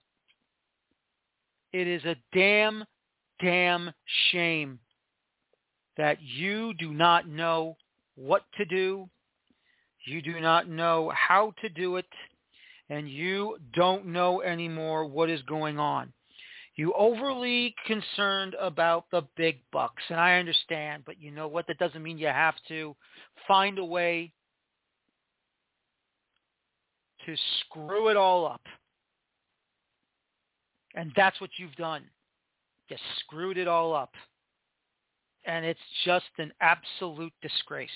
it 1.74 1.86
is 1.86 2.02
a 2.06 2.16
damn, 2.34 2.86
damn 3.42 3.92
shame 4.32 4.80
that 5.98 6.18
you 6.22 6.74
do 6.76 6.94
not 6.94 7.28
know 7.28 7.76
what 8.16 8.44
to 8.58 8.64
do. 8.64 9.10
You 10.06 10.22
do 10.22 10.40
not 10.40 10.70
know 10.70 11.12
how 11.14 11.54
to 11.62 11.68
do 11.68 11.98
it. 11.98 12.06
And 12.90 13.10
you 13.10 13.58
don't 13.74 14.06
know 14.06 14.42
anymore 14.44 15.06
what 15.06 15.30
is 15.30 15.42
going 15.42 15.78
on. 15.78 16.14
You 16.76 16.94
overly 16.94 17.74
concerned 17.88 18.56
about 18.60 19.06
the 19.10 19.24
big 19.38 19.60
bucks, 19.72 20.04
and 20.10 20.20
I 20.20 20.40
understand, 20.40 21.04
but 21.06 21.22
you 21.22 21.32
know 21.32 21.48
what? 21.48 21.68
That 21.68 21.78
doesn't 21.78 22.04
mean 22.04 22.18
you 22.18 22.28
have 22.28 22.56
to 22.68 22.96
find 23.48 23.80
a 23.80 23.86
way 23.86 24.34
to 27.26 27.36
screw 27.62 28.10
it 28.10 28.18
all 28.18 28.46
up. 28.46 28.62
And 30.96 31.12
that's 31.16 31.40
what 31.40 31.50
you've 31.58 31.76
done. 31.76 32.04
You 32.90 32.98
screwed 33.20 33.58
it 33.58 33.68
all 33.68 33.94
up. 33.94 34.12
And 35.46 35.66
it's 35.66 35.80
just 36.04 36.26
an 36.40 36.52
absolute 36.62 37.34
disgrace. 37.42 37.90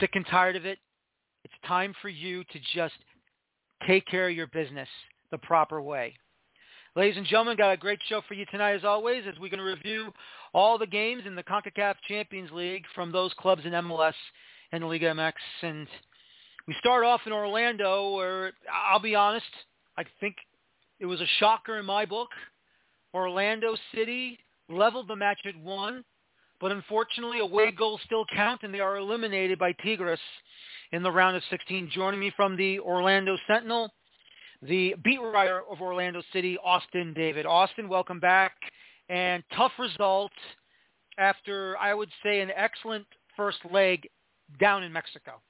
Sick 0.00 0.10
and 0.14 0.26
tired 0.26 0.56
of 0.56 0.66
it. 0.66 0.78
It's 1.44 1.54
time 1.66 1.94
for 2.02 2.08
you 2.08 2.44
to 2.44 2.58
just 2.74 2.94
take 3.86 4.06
care 4.06 4.28
of 4.28 4.34
your 4.34 4.48
business 4.48 4.88
the 5.30 5.38
proper 5.38 5.80
way. 5.80 6.14
Ladies 6.98 7.16
and 7.16 7.26
gentlemen, 7.26 7.56
got 7.56 7.70
a 7.70 7.76
great 7.76 8.00
show 8.08 8.22
for 8.26 8.34
you 8.34 8.44
tonight 8.46 8.72
as 8.72 8.82
always 8.82 9.22
as 9.24 9.38
we're 9.38 9.50
going 9.50 9.58
to 9.58 9.64
review 9.64 10.12
all 10.52 10.78
the 10.78 10.86
games 10.86 11.22
in 11.26 11.36
the 11.36 11.44
CONCACAF 11.44 11.94
Champions 12.08 12.50
League 12.50 12.82
from 12.92 13.12
those 13.12 13.32
clubs 13.38 13.64
in 13.64 13.70
MLS 13.70 14.14
and 14.72 14.82
Liga 14.82 15.06
MX. 15.14 15.34
And 15.62 15.86
we 16.66 16.74
start 16.80 17.04
off 17.04 17.20
in 17.24 17.32
Orlando 17.32 18.16
where, 18.16 18.50
I'll 18.90 18.98
be 18.98 19.14
honest, 19.14 19.46
I 19.96 20.02
think 20.18 20.34
it 20.98 21.06
was 21.06 21.20
a 21.20 21.26
shocker 21.38 21.78
in 21.78 21.84
my 21.86 22.04
book. 22.04 22.30
Orlando 23.14 23.76
City 23.94 24.36
leveled 24.68 25.06
the 25.06 25.14
match 25.14 25.38
at 25.46 25.56
one, 25.56 26.02
but 26.60 26.72
unfortunately 26.72 27.38
away 27.38 27.70
goals 27.70 28.00
still 28.06 28.24
count 28.34 28.64
and 28.64 28.74
they 28.74 28.80
are 28.80 28.96
eliminated 28.96 29.56
by 29.56 29.70
Tigres 29.84 30.18
in 30.90 31.04
the 31.04 31.12
round 31.12 31.36
of 31.36 31.44
16. 31.48 31.90
Joining 31.94 32.18
me 32.18 32.32
from 32.34 32.56
the 32.56 32.80
Orlando 32.80 33.36
Sentinel, 33.46 33.92
the 34.62 34.94
beat 35.04 35.20
writer 35.20 35.62
of 35.70 35.80
Orlando 35.80 36.22
City, 36.32 36.58
Austin 36.64 37.14
David. 37.14 37.46
Austin, 37.46 37.88
welcome 37.88 38.20
back. 38.20 38.52
And 39.08 39.42
tough 39.56 39.72
result 39.78 40.32
after, 41.18 41.76
I 41.78 41.94
would 41.94 42.10
say, 42.22 42.40
an 42.40 42.50
excellent 42.54 43.06
first 43.36 43.58
leg 43.70 44.08
down 44.60 44.82
in 44.82 44.92
Mexico. 44.92 45.40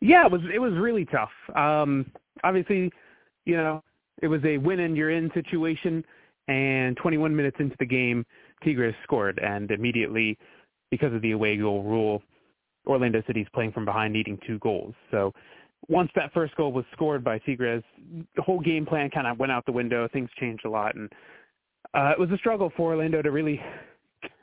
Yeah, 0.00 0.26
it 0.26 0.32
was 0.32 0.40
it 0.52 0.58
was 0.58 0.72
really 0.74 1.04
tough. 1.04 1.30
Um, 1.54 2.10
obviously, 2.42 2.90
you 3.44 3.56
know, 3.56 3.82
it 4.20 4.28
was 4.28 4.40
a 4.44 4.58
win 4.58 4.80
and 4.80 4.96
you're 4.96 5.10
in 5.10 5.30
situation. 5.34 6.04
And 6.48 6.96
21 6.96 7.34
minutes 7.34 7.56
into 7.60 7.76
the 7.78 7.86
game, 7.86 8.26
Tigres 8.64 8.96
scored, 9.04 9.38
and 9.38 9.70
immediately, 9.70 10.36
because 10.90 11.14
of 11.14 11.22
the 11.22 11.30
away 11.30 11.56
goal 11.56 11.84
rule, 11.84 12.20
Orlando 12.84 13.22
City's 13.28 13.46
playing 13.54 13.70
from 13.70 13.84
behind, 13.84 14.12
needing 14.12 14.38
two 14.44 14.58
goals. 14.58 14.92
So 15.12 15.32
once 15.88 16.10
that 16.14 16.32
first 16.32 16.54
goal 16.56 16.72
was 16.72 16.84
scored 16.92 17.24
by 17.24 17.38
Tigres, 17.38 17.82
the 18.36 18.42
whole 18.42 18.60
game 18.60 18.86
plan 18.86 19.10
kind 19.10 19.26
of 19.26 19.38
went 19.38 19.52
out 19.52 19.66
the 19.66 19.72
window. 19.72 20.08
Things 20.12 20.30
changed 20.38 20.64
a 20.64 20.70
lot, 20.70 20.94
and 20.94 21.10
uh, 21.94 22.12
it 22.12 22.18
was 22.18 22.30
a 22.30 22.36
struggle 22.38 22.72
for 22.76 22.92
Orlando 22.92 23.22
to 23.22 23.30
really 23.30 23.60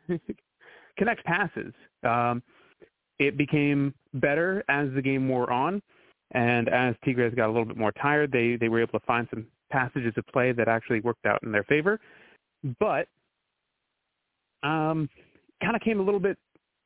connect 0.98 1.24
passes. 1.26 1.74
Um, 2.04 2.44
it 3.20 3.38
became 3.38 3.94
better 4.14 4.64
as 4.70 4.90
the 4.94 5.02
game 5.02 5.28
wore 5.28 5.52
on, 5.52 5.82
and 6.32 6.70
as 6.70 6.96
Tigres 7.04 7.34
got 7.36 7.48
a 7.48 7.52
little 7.52 7.66
bit 7.66 7.78
more 7.78 7.92
tired, 7.94 8.32
they 8.32 8.56
they 8.56 8.70
were 8.70 8.82
able 8.82 9.00
to 9.00 9.06
find 9.06 9.28
some 9.30 9.46
passages 9.72 10.14
of 10.18 10.26
play 10.28 10.52
that 10.52 10.68
actually 10.68 11.00
worked 11.02 11.26
out 11.26 11.42
in 11.44 11.52
their 11.52 11.64
favor. 11.64 12.00
But 12.80 13.08
um, 14.64 15.10
kind 15.62 15.76
of 15.76 15.82
came 15.82 16.00
a 16.00 16.04
little 16.04 16.20
bit 16.20 16.38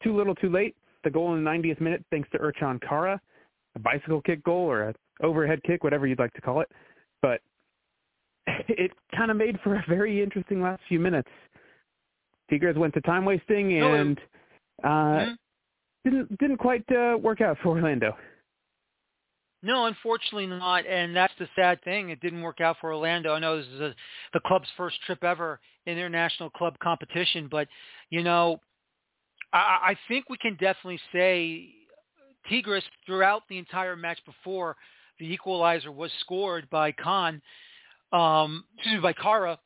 too 0.03 0.15
little, 0.15 0.35
too 0.35 0.49
late. 0.49 0.75
The 1.03 1.09
goal 1.09 1.35
in 1.35 1.43
the 1.43 1.49
90th 1.49 1.81
minute, 1.81 2.03
thanks 2.11 2.29
to 2.31 2.37
Ercan 2.37 2.79
Kara, 2.87 3.19
a 3.75 3.79
bicycle 3.79 4.21
kick 4.21 4.43
goal 4.43 4.69
or 4.69 4.89
a 4.89 4.93
overhead 5.21 5.61
kick, 5.63 5.83
whatever 5.83 6.07
you'd 6.07 6.19
like 6.19 6.33
to 6.33 6.41
call 6.41 6.61
it. 6.61 6.69
But 7.21 7.41
it 8.47 8.91
kind 9.15 9.31
of 9.31 9.37
made 9.37 9.59
for 9.63 9.75
a 9.75 9.85
very 9.87 10.21
interesting 10.21 10.61
last 10.61 10.81
few 10.87 10.99
minutes. 10.99 11.29
Tigres 12.49 12.77
went 12.77 12.93
to 12.93 13.01
time 13.01 13.25
wasting 13.25 13.77
and 13.81 14.19
uh, 14.83 14.87
mm-hmm. 14.87 15.31
didn't 16.03 16.37
didn't 16.39 16.57
quite 16.57 16.85
uh, 16.91 17.17
work 17.17 17.41
out 17.41 17.57
for 17.63 17.69
Orlando. 17.69 18.15
No, 19.65 19.85
unfortunately 19.85 20.45
not, 20.45 20.85
and 20.85 21.15
that's 21.15 21.33
the 21.39 21.47
sad 21.55 21.81
thing. 21.83 22.09
It 22.09 22.19
didn't 22.19 22.41
work 22.41 22.59
out 22.59 22.75
for 22.81 22.93
Orlando. 22.93 23.33
I 23.33 23.39
know 23.39 23.57
this 23.57 23.67
is 23.67 23.79
a, 23.79 23.95
the 24.33 24.41
club's 24.41 24.67
first 24.75 24.97
trip 25.05 25.23
ever 25.23 25.57
in 25.85 25.93
international 25.93 26.49
club 26.49 26.77
competition, 26.83 27.47
but 27.49 27.69
you 28.09 28.23
know, 28.23 28.59
I, 29.53 29.79
I 29.91 29.97
think 30.09 30.25
we 30.29 30.37
can 30.37 30.55
definitely 30.55 30.99
say 31.13 31.69
Tigres 32.49 32.83
throughout 33.05 33.43
the 33.49 33.57
entire 33.57 33.95
match 33.95 34.19
before 34.25 34.75
the 35.19 35.31
equalizer 35.31 35.91
was 35.91 36.11
scored 36.21 36.69
by 36.69 36.91
Khan, 36.91 37.41
um, 38.11 38.65
excuse 38.75 38.95
me, 38.95 39.01
by 39.01 39.13
Kara. 39.13 39.59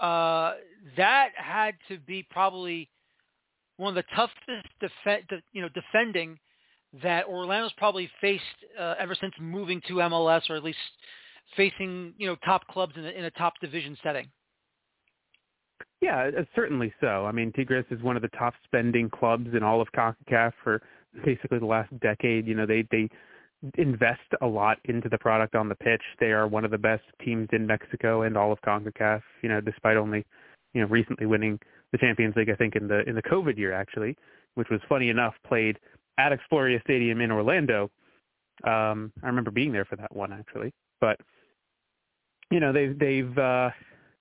Uh, 0.00 0.54
that 0.96 1.30
had 1.36 1.74
to 1.88 1.98
be 1.98 2.26
probably 2.30 2.88
one 3.76 3.96
of 3.96 4.04
the 4.04 4.14
toughest 4.14 4.66
def- 4.80 5.42
you 5.52 5.62
know 5.62 5.68
defending 5.74 6.38
that 7.02 7.26
Orlando's 7.26 7.72
probably 7.76 8.10
faced 8.20 8.42
uh, 8.78 8.94
ever 8.98 9.14
since 9.14 9.32
moving 9.40 9.80
to 9.88 9.94
MLS, 9.94 10.48
or 10.50 10.56
at 10.56 10.64
least 10.64 10.78
facing 11.56 12.14
you 12.18 12.26
know 12.26 12.36
top 12.44 12.66
clubs 12.68 12.94
in 12.96 13.04
a, 13.04 13.10
in 13.10 13.24
a 13.24 13.30
top 13.32 13.54
division 13.60 13.96
setting. 14.02 14.28
Yeah, 16.00 16.30
uh, 16.38 16.44
certainly 16.54 16.92
so. 17.00 17.26
I 17.26 17.32
mean, 17.32 17.52
Tigres 17.52 17.84
is 17.90 18.02
one 18.02 18.16
of 18.16 18.22
the 18.22 18.28
top 18.28 18.54
spending 18.64 19.10
clubs 19.10 19.48
in 19.54 19.62
all 19.62 19.80
of 19.82 19.88
CONCACAF 19.92 20.52
for 20.64 20.82
basically 21.24 21.58
the 21.58 21.66
last 21.66 21.90
decade. 22.00 22.46
You 22.46 22.54
know, 22.54 22.66
they 22.66 22.86
they 22.90 23.08
invest 23.76 24.20
a 24.40 24.46
lot 24.46 24.78
into 24.84 25.08
the 25.08 25.18
product 25.18 25.54
on 25.54 25.68
the 25.68 25.74
pitch. 25.74 26.02
They 26.18 26.32
are 26.32 26.46
one 26.46 26.64
of 26.64 26.70
the 26.70 26.78
best 26.78 27.02
teams 27.24 27.48
in 27.52 27.66
Mexico 27.66 28.22
and 28.22 28.36
all 28.36 28.52
of 28.52 28.60
CONCACAF. 28.62 29.22
You 29.42 29.48
know, 29.48 29.60
despite 29.60 29.96
only 29.96 30.24
you 30.74 30.80
know 30.80 30.88
recently 30.88 31.26
winning 31.26 31.58
the 31.92 31.98
Champions 31.98 32.36
League, 32.36 32.50
I 32.50 32.54
think 32.54 32.76
in 32.76 32.88
the 32.88 33.08
in 33.08 33.14
the 33.14 33.22
COVID 33.22 33.56
year 33.56 33.72
actually, 33.72 34.16
which 34.54 34.68
was 34.70 34.80
funny 34.88 35.08
enough 35.08 35.34
played 35.46 35.78
at 36.18 36.32
Exploria 36.32 36.82
Stadium 36.82 37.20
in 37.20 37.30
Orlando. 37.30 37.90
Um, 38.64 39.12
I 39.22 39.26
remember 39.26 39.50
being 39.50 39.72
there 39.72 39.86
for 39.86 39.96
that 39.96 40.14
one 40.14 40.32
actually, 40.32 40.72
but 41.00 41.18
you 42.50 42.60
know 42.60 42.72
they've 42.72 42.98
they've 42.98 43.38
uh, 43.38 43.70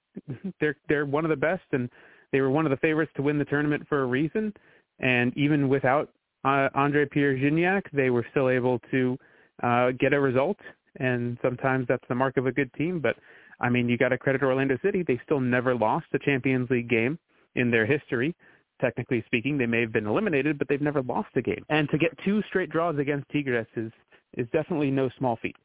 they're 0.59 0.77
they're 0.87 1.05
one 1.05 1.25
of 1.25 1.29
the 1.29 1.35
best 1.35 1.63
and 1.71 1.89
they 2.31 2.41
were 2.41 2.49
one 2.49 2.65
of 2.65 2.69
the 2.69 2.77
favorites 2.77 3.11
to 3.15 3.21
win 3.21 3.37
the 3.37 3.45
tournament 3.45 3.85
for 3.87 4.01
a 4.01 4.05
reason. 4.05 4.53
And 4.99 5.35
even 5.37 5.69
without 5.69 6.09
uh, 6.45 6.69
Andre 6.75 7.05
Pierre 7.05 7.35
Gignac, 7.35 7.83
they 7.93 8.09
were 8.09 8.25
still 8.31 8.49
able 8.49 8.79
to 8.91 9.17
uh, 9.63 9.91
get 9.99 10.13
a 10.13 10.19
result. 10.19 10.57
And 10.97 11.37
sometimes 11.41 11.87
that's 11.87 12.03
the 12.09 12.15
mark 12.15 12.37
of 12.37 12.47
a 12.47 12.51
good 12.51 12.73
team. 12.73 12.99
But 12.99 13.15
I 13.59 13.69
mean, 13.69 13.89
you 13.89 13.97
got 13.97 14.09
to 14.09 14.17
credit 14.17 14.41
Orlando 14.41 14.77
City. 14.83 15.03
They 15.03 15.19
still 15.23 15.39
never 15.39 15.75
lost 15.75 16.07
a 16.13 16.19
Champions 16.19 16.69
League 16.69 16.89
game 16.89 17.19
in 17.55 17.71
their 17.71 17.85
history. 17.85 18.35
Technically 18.81 19.23
speaking, 19.25 19.57
they 19.57 19.65
may 19.65 19.81
have 19.81 19.91
been 19.91 20.07
eliminated, 20.07 20.57
but 20.57 20.67
they've 20.69 20.81
never 20.81 21.01
lost 21.01 21.29
a 21.35 21.41
game. 21.41 21.65
And 21.69 21.89
to 21.89 21.97
get 21.97 22.17
two 22.23 22.41
straight 22.47 22.69
draws 22.69 22.97
against 22.97 23.29
Tigres 23.29 23.67
is 23.75 23.91
is 24.37 24.47
definitely 24.53 24.91
no 24.91 25.09
small 25.17 25.37
feat. 25.41 25.55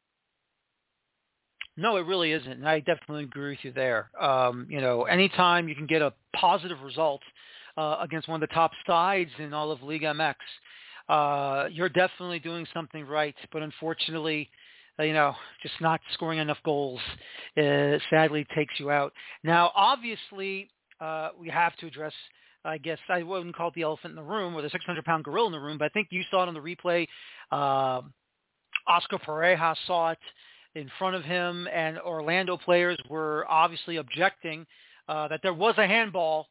No, 1.77 1.97
it 1.97 2.05
really 2.05 2.31
isn't. 2.31 2.51
And 2.51 2.67
I 2.67 2.79
definitely 2.79 3.25
agree 3.25 3.51
with 3.51 3.59
you 3.63 3.71
there. 3.71 4.09
Um, 4.19 4.67
you 4.69 4.81
know, 4.81 5.03
anytime 5.03 5.67
you 5.67 5.75
can 5.75 5.85
get 5.85 6.01
a 6.01 6.13
positive 6.35 6.81
result 6.81 7.21
uh, 7.77 7.97
against 8.01 8.27
one 8.27 8.41
of 8.41 8.47
the 8.47 8.53
top 8.53 8.71
sides 8.87 9.31
in 9.39 9.53
all 9.53 9.71
of 9.71 9.81
Liga 9.83 10.13
MX, 10.13 10.35
uh, 11.09 11.67
you're 11.69 11.89
definitely 11.89 12.39
doing 12.39 12.65
something 12.73 13.05
right. 13.05 13.35
But 13.51 13.61
unfortunately, 13.61 14.49
uh, 14.99 15.03
you 15.03 15.13
know, 15.13 15.35
just 15.61 15.75
not 15.81 15.99
scoring 16.13 16.39
enough 16.39 16.57
goals 16.63 16.99
uh, 17.57 17.97
sadly 18.09 18.45
takes 18.55 18.79
you 18.79 18.91
out. 18.91 19.13
Now, 19.43 19.71
obviously, 19.75 20.69
uh, 21.01 21.29
we 21.39 21.49
have 21.49 21.75
to 21.77 21.87
address 21.87 22.13
I 22.65 22.79
guess 22.79 22.97
I 23.09 23.21
wouldn't 23.21 23.55
call 23.55 23.67
it 23.67 23.75
the 23.75 23.83
elephant 23.83 24.11
in 24.11 24.15
the 24.15 24.23
room 24.23 24.55
or 24.55 24.61
the 24.61 24.69
600-pound 24.69 25.23
gorilla 25.23 25.47
in 25.47 25.51
the 25.51 25.59
room, 25.59 25.77
but 25.77 25.85
I 25.85 25.89
think 25.89 26.07
you 26.09 26.23
saw 26.31 26.43
it 26.43 26.47
on 26.47 26.53
the 26.53 26.59
replay. 26.59 27.07
Uh, 27.51 28.01
Oscar 28.87 29.19
Pareja 29.19 29.75
saw 29.85 30.11
it 30.11 30.19
in 30.73 30.89
front 30.97 31.15
of 31.15 31.23
him, 31.23 31.67
and 31.73 31.99
Orlando 31.99 32.57
players 32.57 32.97
were 33.09 33.45
obviously 33.47 33.97
objecting 33.97 34.65
uh, 35.07 35.27
that 35.27 35.41
there 35.43 35.53
was 35.53 35.75
a 35.77 35.87
handball 35.87 36.47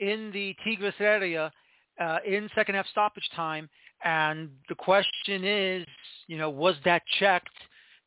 in 0.00 0.30
the 0.32 0.56
Tigres 0.64 0.94
area 0.98 1.52
uh, 2.00 2.18
in 2.26 2.48
second 2.54 2.74
half 2.74 2.86
stoppage 2.88 3.28
time. 3.36 3.68
And 4.02 4.50
the 4.68 4.74
question 4.74 5.44
is, 5.44 5.86
you 6.26 6.38
know, 6.38 6.50
was 6.50 6.74
that 6.84 7.02
checked? 7.18 7.48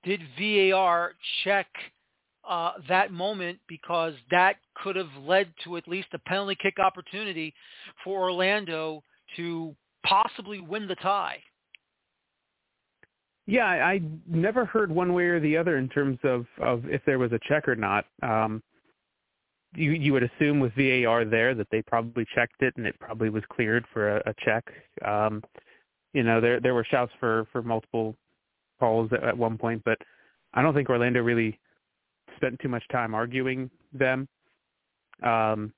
Did 0.04 0.22
VAR 0.38 1.14
check 1.44 1.68
uh, 2.48 2.74
that 2.90 3.12
moment 3.12 3.60
because 3.68 4.14
that 4.32 4.58
could 4.76 4.96
have 4.96 5.12
led 5.22 5.54
to 5.64 5.78
at 5.78 5.88
least 5.88 6.08
a 6.14 6.20
penalty 6.20 6.58
kick 6.62 6.80
opportunity 6.80 7.54
for 8.04 8.24
Orlando 8.24 9.04
to 9.38 9.76
possibly 10.06 10.60
win 10.60 10.88
the 10.88 10.96
tie? 10.96 11.38
Yeah, 13.46 13.66
I, 13.66 13.94
I 13.94 14.02
never 14.28 14.66
heard 14.66 14.92
one 14.92 15.14
way 15.14 15.26
or 15.26 15.40
the 15.40 15.58
other 15.58 15.78
in 15.78 15.90
terms 15.90 16.18
of, 16.24 16.46
of 16.62 16.84
if 16.86 17.02
there 17.06 17.20
was 17.20 17.32
a 17.34 17.40
check 17.48 17.68
or 17.68 17.76
not. 17.76 18.06
Um, 18.22 18.64
you 19.76 19.92
you 19.92 20.14
would 20.14 20.24
assume 20.24 20.60
with 20.60 20.74
VAR 20.76 21.26
there 21.26 21.56
that 21.56 21.68
they 21.72 21.82
probably 21.82 22.26
checked 22.34 22.62
it 22.62 22.74
and 22.78 22.86
it 22.86 23.00
probably 23.00 23.30
was 23.30 23.44
cleared 23.50 23.86
for 23.92 24.18
a, 24.18 24.24
a 24.28 24.34
check. 24.44 24.66
Um, 25.06 25.44
you 26.14 26.24
know, 26.24 26.40
there 26.40 26.60
there 26.60 26.74
were 26.74 26.86
shouts 26.90 27.12
for 27.20 27.48
for 27.52 27.62
multiple 27.62 28.16
calls 28.80 29.12
at, 29.14 29.24
at 29.24 29.38
one 29.38 29.58
point, 29.58 29.82
but 29.86 29.98
I 30.54 30.62
don't 30.62 30.74
think 30.74 30.90
Orlando 30.90 31.22
really 31.22 31.60
spent 32.36 32.60
too 32.60 32.70
much 32.70 32.84
time 32.92 33.14
arguing 33.16 33.70
them. 33.94 34.28
Um, 35.22 35.74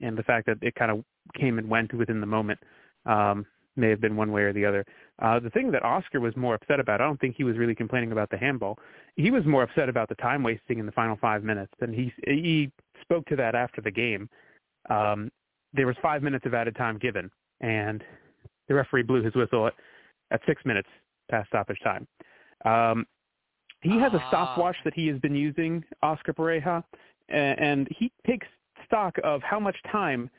and 0.00 0.16
the 0.16 0.22
fact 0.22 0.46
that 0.46 0.58
it 0.62 0.74
kind 0.74 0.90
of 0.90 1.04
came 1.34 1.58
and 1.58 1.68
went 1.68 1.92
within 1.92 2.20
the 2.20 2.26
moment 2.26 2.58
um, 3.06 3.46
may 3.78 3.88
have 3.88 4.00
been 4.00 4.16
one 4.16 4.32
way 4.32 4.42
or 4.42 4.52
the 4.52 4.64
other. 4.64 4.84
Uh, 5.20 5.40
the 5.40 5.50
thing 5.50 5.70
that 5.70 5.84
Oscar 5.84 6.20
was 6.20 6.36
more 6.36 6.54
upset 6.54 6.80
about, 6.80 7.00
I 7.00 7.04
don't 7.04 7.20
think 7.20 7.36
he 7.36 7.44
was 7.44 7.56
really 7.56 7.74
complaining 7.74 8.12
about 8.12 8.30
the 8.30 8.36
handball. 8.36 8.78
He 9.16 9.30
was 9.30 9.44
more 9.46 9.62
upset 9.62 9.88
about 9.88 10.08
the 10.08 10.14
time 10.16 10.42
wasting 10.42 10.78
in 10.78 10.86
the 10.86 10.92
final 10.92 11.16
five 11.16 11.42
minutes, 11.44 11.72
and 11.80 11.94
he 11.94 12.12
he 12.24 12.70
spoke 13.02 13.26
to 13.26 13.36
that 13.36 13.54
after 13.54 13.80
the 13.80 13.90
game. 13.90 14.28
Um, 14.90 15.30
there 15.72 15.86
was 15.86 15.96
five 16.02 16.22
minutes 16.22 16.46
of 16.46 16.54
added 16.54 16.76
time 16.76 16.98
given, 16.98 17.30
and 17.60 18.02
the 18.68 18.74
referee 18.74 19.02
blew 19.02 19.22
his 19.22 19.34
whistle 19.34 19.66
at, 19.66 19.74
at 20.30 20.40
six 20.46 20.64
minutes 20.64 20.88
past 21.30 21.48
stoppage 21.48 21.78
time. 21.82 22.06
Um, 22.64 23.06
he 23.80 23.98
has 23.98 24.12
a 24.12 24.24
stopwatch 24.28 24.76
that 24.84 24.94
he 24.94 25.06
has 25.06 25.18
been 25.20 25.34
using, 25.34 25.84
Oscar 26.02 26.32
Pareja, 26.32 26.82
and, 27.28 27.60
and 27.60 27.88
he 27.96 28.10
takes 28.26 28.46
stock 28.84 29.16
of 29.22 29.42
how 29.42 29.60
much 29.60 29.76
time 29.90 30.30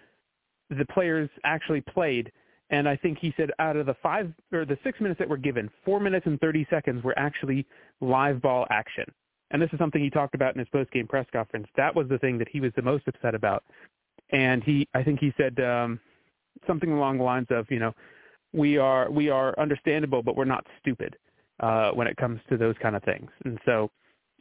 the 0.70 0.86
players 0.86 1.30
actually 1.44 1.82
played. 1.82 2.32
And 2.72 2.88
I 2.88 2.96
think 2.96 3.18
he 3.20 3.34
said 3.36 3.52
out 3.60 3.76
of 3.76 3.86
the 3.86 3.96
five 4.02 4.32
or 4.52 4.66
the 4.66 4.78
six 4.84 5.00
minutes 5.00 5.20
that 5.20 5.30
were 5.30 5.38
given, 5.38 5.70
four 5.84 6.00
minutes 6.00 6.26
and 6.28 6.40
30 6.40 6.68
seconds 6.70 7.04
were 7.04 7.18
actually 7.18 7.66
live 8.00 8.42
ball 8.42 8.68
action. 8.70 9.06
And 9.52 9.62
this 9.62 9.70
is 9.74 9.80
something 9.80 10.02
he 10.02 10.12
talked 10.12 10.36
about 10.36 10.54
in 10.54 10.60
his 10.60 10.68
post-game 10.70 11.08
press 11.08 11.26
conference. 11.32 11.68
That 11.76 11.96
was 11.96 12.08
the 12.08 12.20
thing 12.20 12.38
that 12.38 12.48
he 12.50 12.62
was 12.62 12.72
the 12.76 12.84
most 12.84 13.08
upset 13.08 13.34
about. 13.34 13.64
And 14.32 14.64
he, 14.64 14.88
I 14.94 15.02
think 15.02 15.20
he 15.20 15.34
said 15.38 15.60
um, 15.60 16.00
something 16.68 16.92
along 16.92 17.18
the 17.18 17.24
lines 17.24 17.48
of, 17.50 17.66
you 17.72 17.80
know, 17.80 17.94
we 18.54 18.78
are 18.78 19.12
we 19.12 19.30
are 19.30 19.54
understandable, 19.60 20.24
but 20.24 20.36
we're 20.36 20.46
not 20.46 20.66
stupid 20.82 21.16
uh, 21.60 21.92
when 21.92 22.08
it 22.08 22.18
comes 22.18 22.40
to 22.50 22.58
those 22.58 22.76
kind 22.82 22.96
of 22.96 23.04
things. 23.04 23.30
And 23.46 23.60
so 23.66 23.92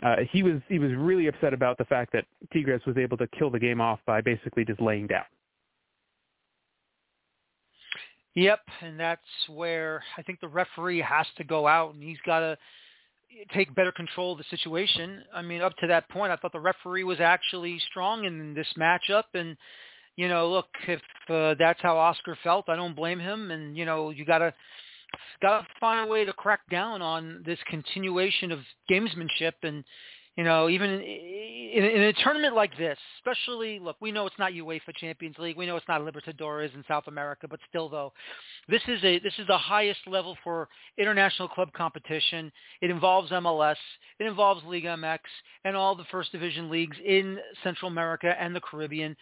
uh, 0.02 0.16
he 0.30 0.42
was 0.42 0.60
he 0.68 0.78
was 0.78 0.92
really 0.94 1.26
upset 1.26 1.52
about 1.52 1.78
the 1.78 1.84
fact 1.84 2.12
that 2.12 2.24
Tigres 2.52 2.82
was 2.86 2.96
able 2.96 3.16
to 3.18 3.26
kill 3.38 3.50
the 3.50 3.58
game 3.58 3.80
off 3.80 4.00
by 4.06 4.20
basically 4.20 4.64
just 4.64 4.80
laying 4.80 5.06
down. 5.06 5.24
Yep, 8.38 8.61
and 8.83 9.01
that's 9.01 9.20
where 9.48 10.01
I 10.16 10.22
think 10.22 10.38
the 10.38 10.46
referee 10.46 11.01
has 11.01 11.27
to 11.38 11.44
go 11.44 11.66
out 11.66 11.94
and 11.94 12.03
he's 12.03 12.20
got 12.24 12.38
to 12.38 12.57
take 13.53 13.74
better 13.74 13.90
control 13.90 14.31
of 14.31 14.38
the 14.38 14.44
situation. 14.48 15.24
I 15.35 15.42
mean, 15.42 15.61
up 15.61 15.77
to 15.79 15.88
that 15.88 16.09
point, 16.09 16.31
I 16.31 16.37
thought 16.37 16.53
the 16.53 16.61
referee 16.61 17.03
was 17.03 17.18
actually 17.18 17.81
strong 17.90 18.27
in 18.27 18.55
this 18.55 18.68
matchup, 18.79 19.24
and 19.35 19.57
you 20.14 20.29
know, 20.29 20.48
look, 20.51 20.66
if 20.87 21.01
uh, 21.29 21.57
that's 21.59 21.81
how 21.83 21.98
Oscar 21.98 22.38
felt, 22.44 22.68
I 22.68 22.77
don't 22.77 22.94
blame 22.94 23.18
him. 23.18 23.51
And 23.51 23.77
you 23.77 23.85
know, 23.85 24.11
you 24.11 24.24
gotta 24.24 24.55
got 25.42 25.62
to 25.62 25.66
find 25.81 26.07
a 26.07 26.11
way 26.11 26.24
to 26.24 26.33
crack 26.33 26.61
down 26.70 27.03
on 27.03 27.42
this 27.44 27.59
continuation 27.68 28.53
of 28.53 28.61
gamesmanship 28.88 29.55
and 29.64 29.83
you 30.38 30.44
know 30.44 30.68
even 30.70 30.88
in, 30.88 31.01
in, 31.01 31.85
in 31.85 32.01
a 32.03 32.12
tournament 32.24 32.55
like 32.55 32.74
this 32.79 32.96
especially 33.18 33.79
look 33.79 33.96
we 34.01 34.12
know 34.12 34.24
it's 34.24 34.38
not 34.38 34.53
UEFA 34.53 34.94
Champions 34.96 35.37
League. 35.38 35.57
We 35.57 35.66
know 35.66 35.77
it's 35.77 35.88
not 35.88 36.01
Libertadores 36.01 36.72
in 36.74 36.85
South 36.87 37.09
America 37.09 37.46
but 37.48 37.61
still 37.68 37.88
though 37.90 38.12
this 38.68 38.81
is 38.87 39.03
a 39.05 39.18
this 39.18 39.35
is 39.38 39.46
the 39.48 39.59
highest 39.59 40.01
level 40.07 40.38
for 40.42 40.68
international 40.96 41.48
club 41.48 41.72
competition. 41.72 42.51
It 42.81 42.90
involves 42.90 43.31
MLS 43.33 43.77
it 44.18 44.27
involves 44.27 44.64
Liga 44.64 44.96
MX 44.96 45.18
and 45.64 45.77
all 45.77 45.94
the 45.94 46.05
first 46.11 46.33
division 46.33 46.70
leagues 46.70 46.96
in 47.05 47.38
Central 47.62 47.90
America 47.90 48.35
and 48.40 48.55
the 48.55 48.61
Caribbean. 48.61 49.16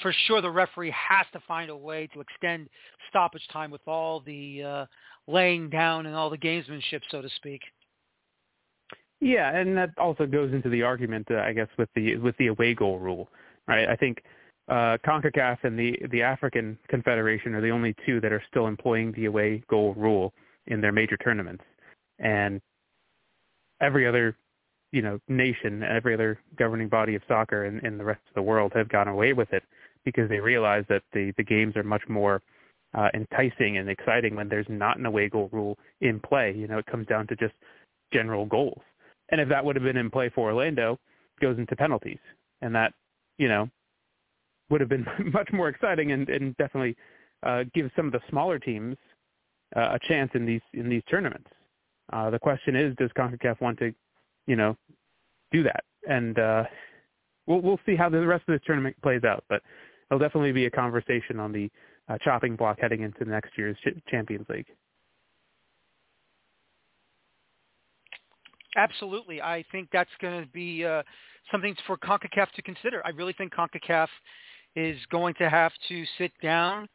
For 0.00 0.12
sure 0.26 0.40
the 0.40 0.50
referee 0.50 0.92
has 0.92 1.26
to 1.32 1.40
find 1.46 1.70
a 1.70 1.76
way 1.76 2.08
to 2.14 2.20
extend 2.20 2.68
stoppage 3.08 3.46
time 3.52 3.70
with 3.70 3.86
all 3.86 4.20
the 4.20 4.62
uh, 4.62 4.86
laying 5.28 5.70
down 5.70 6.06
and 6.06 6.14
all 6.14 6.30
the 6.30 6.38
gamesmanship, 6.38 7.02
so 7.10 7.22
to 7.22 7.28
speak. 7.36 7.60
Yeah, 9.20 9.56
and 9.56 9.76
that 9.76 9.90
also 9.98 10.26
goes 10.26 10.52
into 10.52 10.68
the 10.68 10.82
argument, 10.82 11.28
uh, 11.30 11.40
I 11.40 11.52
guess, 11.52 11.68
with 11.78 11.88
the 11.94 12.16
with 12.16 12.36
the 12.36 12.48
away 12.48 12.74
goal 12.74 12.98
rule, 12.98 13.28
right? 13.66 13.88
I 13.88 13.96
think 13.96 14.22
uh, 14.68 14.98
CONCACAF 15.06 15.58
and 15.64 15.78
the 15.78 15.98
the 16.10 16.22
African 16.22 16.78
Confederation 16.88 17.54
are 17.54 17.62
the 17.62 17.70
only 17.70 17.94
two 18.04 18.20
that 18.20 18.32
are 18.32 18.42
still 18.50 18.66
employing 18.66 19.12
the 19.12 19.24
away 19.24 19.62
goal 19.68 19.94
rule 19.94 20.34
in 20.66 20.80
their 20.80 20.92
major 20.92 21.16
tournaments, 21.16 21.64
and 22.18 22.60
every 23.80 24.06
other 24.06 24.36
you 24.92 25.00
know 25.00 25.18
nation, 25.28 25.82
every 25.82 26.12
other 26.12 26.38
governing 26.56 26.88
body 26.88 27.14
of 27.14 27.22
soccer 27.26 27.64
in, 27.64 27.84
in 27.86 27.96
the 27.96 28.04
rest 28.04 28.20
of 28.28 28.34
the 28.34 28.42
world 28.42 28.72
have 28.74 28.88
gone 28.90 29.08
away 29.08 29.32
with 29.32 29.50
it 29.52 29.62
because 30.04 30.28
they 30.28 30.40
realize 30.40 30.84
that 30.90 31.02
the 31.14 31.32
the 31.38 31.42
games 31.42 31.74
are 31.74 31.82
much 31.82 32.02
more 32.08 32.42
uh, 32.94 33.08
enticing 33.14 33.78
and 33.78 33.88
exciting 33.88 34.36
when 34.36 34.48
there's 34.48 34.66
not 34.68 34.98
an 34.98 35.06
away 35.06 35.28
goal 35.28 35.48
rule 35.52 35.78
in 36.02 36.20
play. 36.20 36.54
You 36.54 36.66
know, 36.66 36.78
it 36.78 36.86
comes 36.86 37.06
down 37.06 37.26
to 37.28 37.36
just 37.36 37.54
general 38.12 38.44
goals. 38.44 38.80
And 39.30 39.40
if 39.40 39.48
that 39.48 39.64
would 39.64 39.76
have 39.76 39.84
been 39.84 39.96
in 39.96 40.10
play 40.10 40.30
for 40.34 40.50
Orlando, 40.50 40.98
goes 41.40 41.58
into 41.58 41.76
penalties, 41.76 42.18
and 42.62 42.74
that 42.74 42.94
you 43.38 43.48
know 43.48 43.68
would 44.70 44.80
have 44.80 44.90
been 44.90 45.06
much 45.32 45.48
more 45.52 45.68
exciting 45.68 46.12
and, 46.12 46.28
and 46.28 46.56
definitely 46.56 46.96
uh, 47.42 47.64
give 47.74 47.90
some 47.96 48.06
of 48.06 48.12
the 48.12 48.20
smaller 48.28 48.58
teams 48.58 48.96
uh, 49.76 49.94
a 49.94 49.98
chance 50.08 50.30
in 50.34 50.46
these 50.46 50.62
in 50.74 50.88
these 50.88 51.02
tournaments. 51.10 51.48
Uh, 52.12 52.30
the 52.30 52.38
question 52.38 52.76
is, 52.76 52.94
does 52.96 53.10
CONCACAF 53.18 53.60
want 53.60 53.78
to, 53.80 53.92
you 54.46 54.54
know, 54.54 54.76
do 55.50 55.64
that? 55.64 55.84
And 56.08 56.38
uh, 56.38 56.64
we'll 57.46 57.60
we'll 57.60 57.80
see 57.84 57.96
how 57.96 58.08
the 58.08 58.24
rest 58.26 58.44
of 58.48 58.54
this 58.54 58.62
tournament 58.66 58.96
plays 59.02 59.24
out. 59.24 59.44
But 59.48 59.62
it'll 60.10 60.20
definitely 60.20 60.52
be 60.52 60.66
a 60.66 60.70
conversation 60.70 61.40
on 61.40 61.52
the 61.52 61.70
uh, 62.08 62.18
chopping 62.22 62.56
block 62.56 62.78
heading 62.80 63.02
into 63.02 63.24
next 63.24 63.50
year's 63.56 63.76
Champions 64.08 64.46
League. 64.48 64.66
Absolutely. 68.76 69.40
I 69.40 69.64
think 69.72 69.88
that's 69.92 70.10
going 70.20 70.42
to 70.42 70.48
be 70.50 70.84
uh, 70.84 71.02
something 71.50 71.74
for 71.86 71.96
CONCACAF 71.96 72.50
to 72.54 72.62
consider. 72.62 73.02
I 73.04 73.10
really 73.10 73.32
think 73.32 73.54
CONCACAF 73.54 74.08
is 74.76 74.98
going 75.10 75.34
to 75.38 75.48
have 75.48 75.72
to 75.88 76.04
sit 76.18 76.30
down 76.42 76.86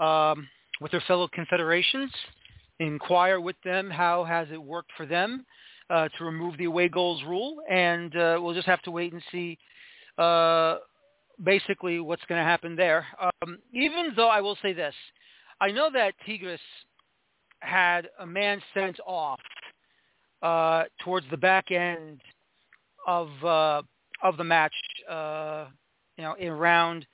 um, 0.00 0.46
with 0.80 0.92
their 0.92 1.02
fellow 1.06 1.28
confederations, 1.32 2.12
inquire 2.78 3.40
with 3.40 3.56
them 3.64 3.90
how 3.90 4.24
has 4.24 4.48
it 4.52 4.62
worked 4.62 4.90
for 4.96 5.06
them 5.06 5.46
uh, 5.88 6.08
to 6.18 6.24
remove 6.24 6.58
the 6.58 6.64
away 6.64 6.88
goals 6.88 7.22
rule, 7.26 7.56
and 7.70 8.14
uh, 8.16 8.38
we'll 8.40 8.54
just 8.54 8.66
have 8.66 8.82
to 8.82 8.90
wait 8.90 9.12
and 9.12 9.22
see 9.32 9.58
uh, 10.18 10.76
basically 11.42 12.00
what's 12.00 12.24
going 12.28 12.38
to 12.38 12.44
happen 12.44 12.76
there. 12.76 13.06
Um, 13.20 13.58
even 13.72 14.12
though 14.16 14.28
I 14.28 14.40
will 14.40 14.58
say 14.60 14.72
this, 14.74 14.94
I 15.60 15.70
know 15.70 15.88
that 15.92 16.14
Tigres 16.26 16.60
had 17.60 18.08
a 18.18 18.26
man 18.26 18.60
sent 18.74 19.00
off 19.06 19.40
uh, 20.44 20.84
towards 21.02 21.26
the 21.30 21.36
back 21.38 21.70
end 21.70 22.20
of 23.06 23.28
uh, 23.42 23.82
of 24.22 24.36
the 24.36 24.44
match, 24.44 24.74
uh, 25.10 25.66
you 26.16 26.22
know, 26.22 26.34
in 26.34 26.52
round 26.52 27.06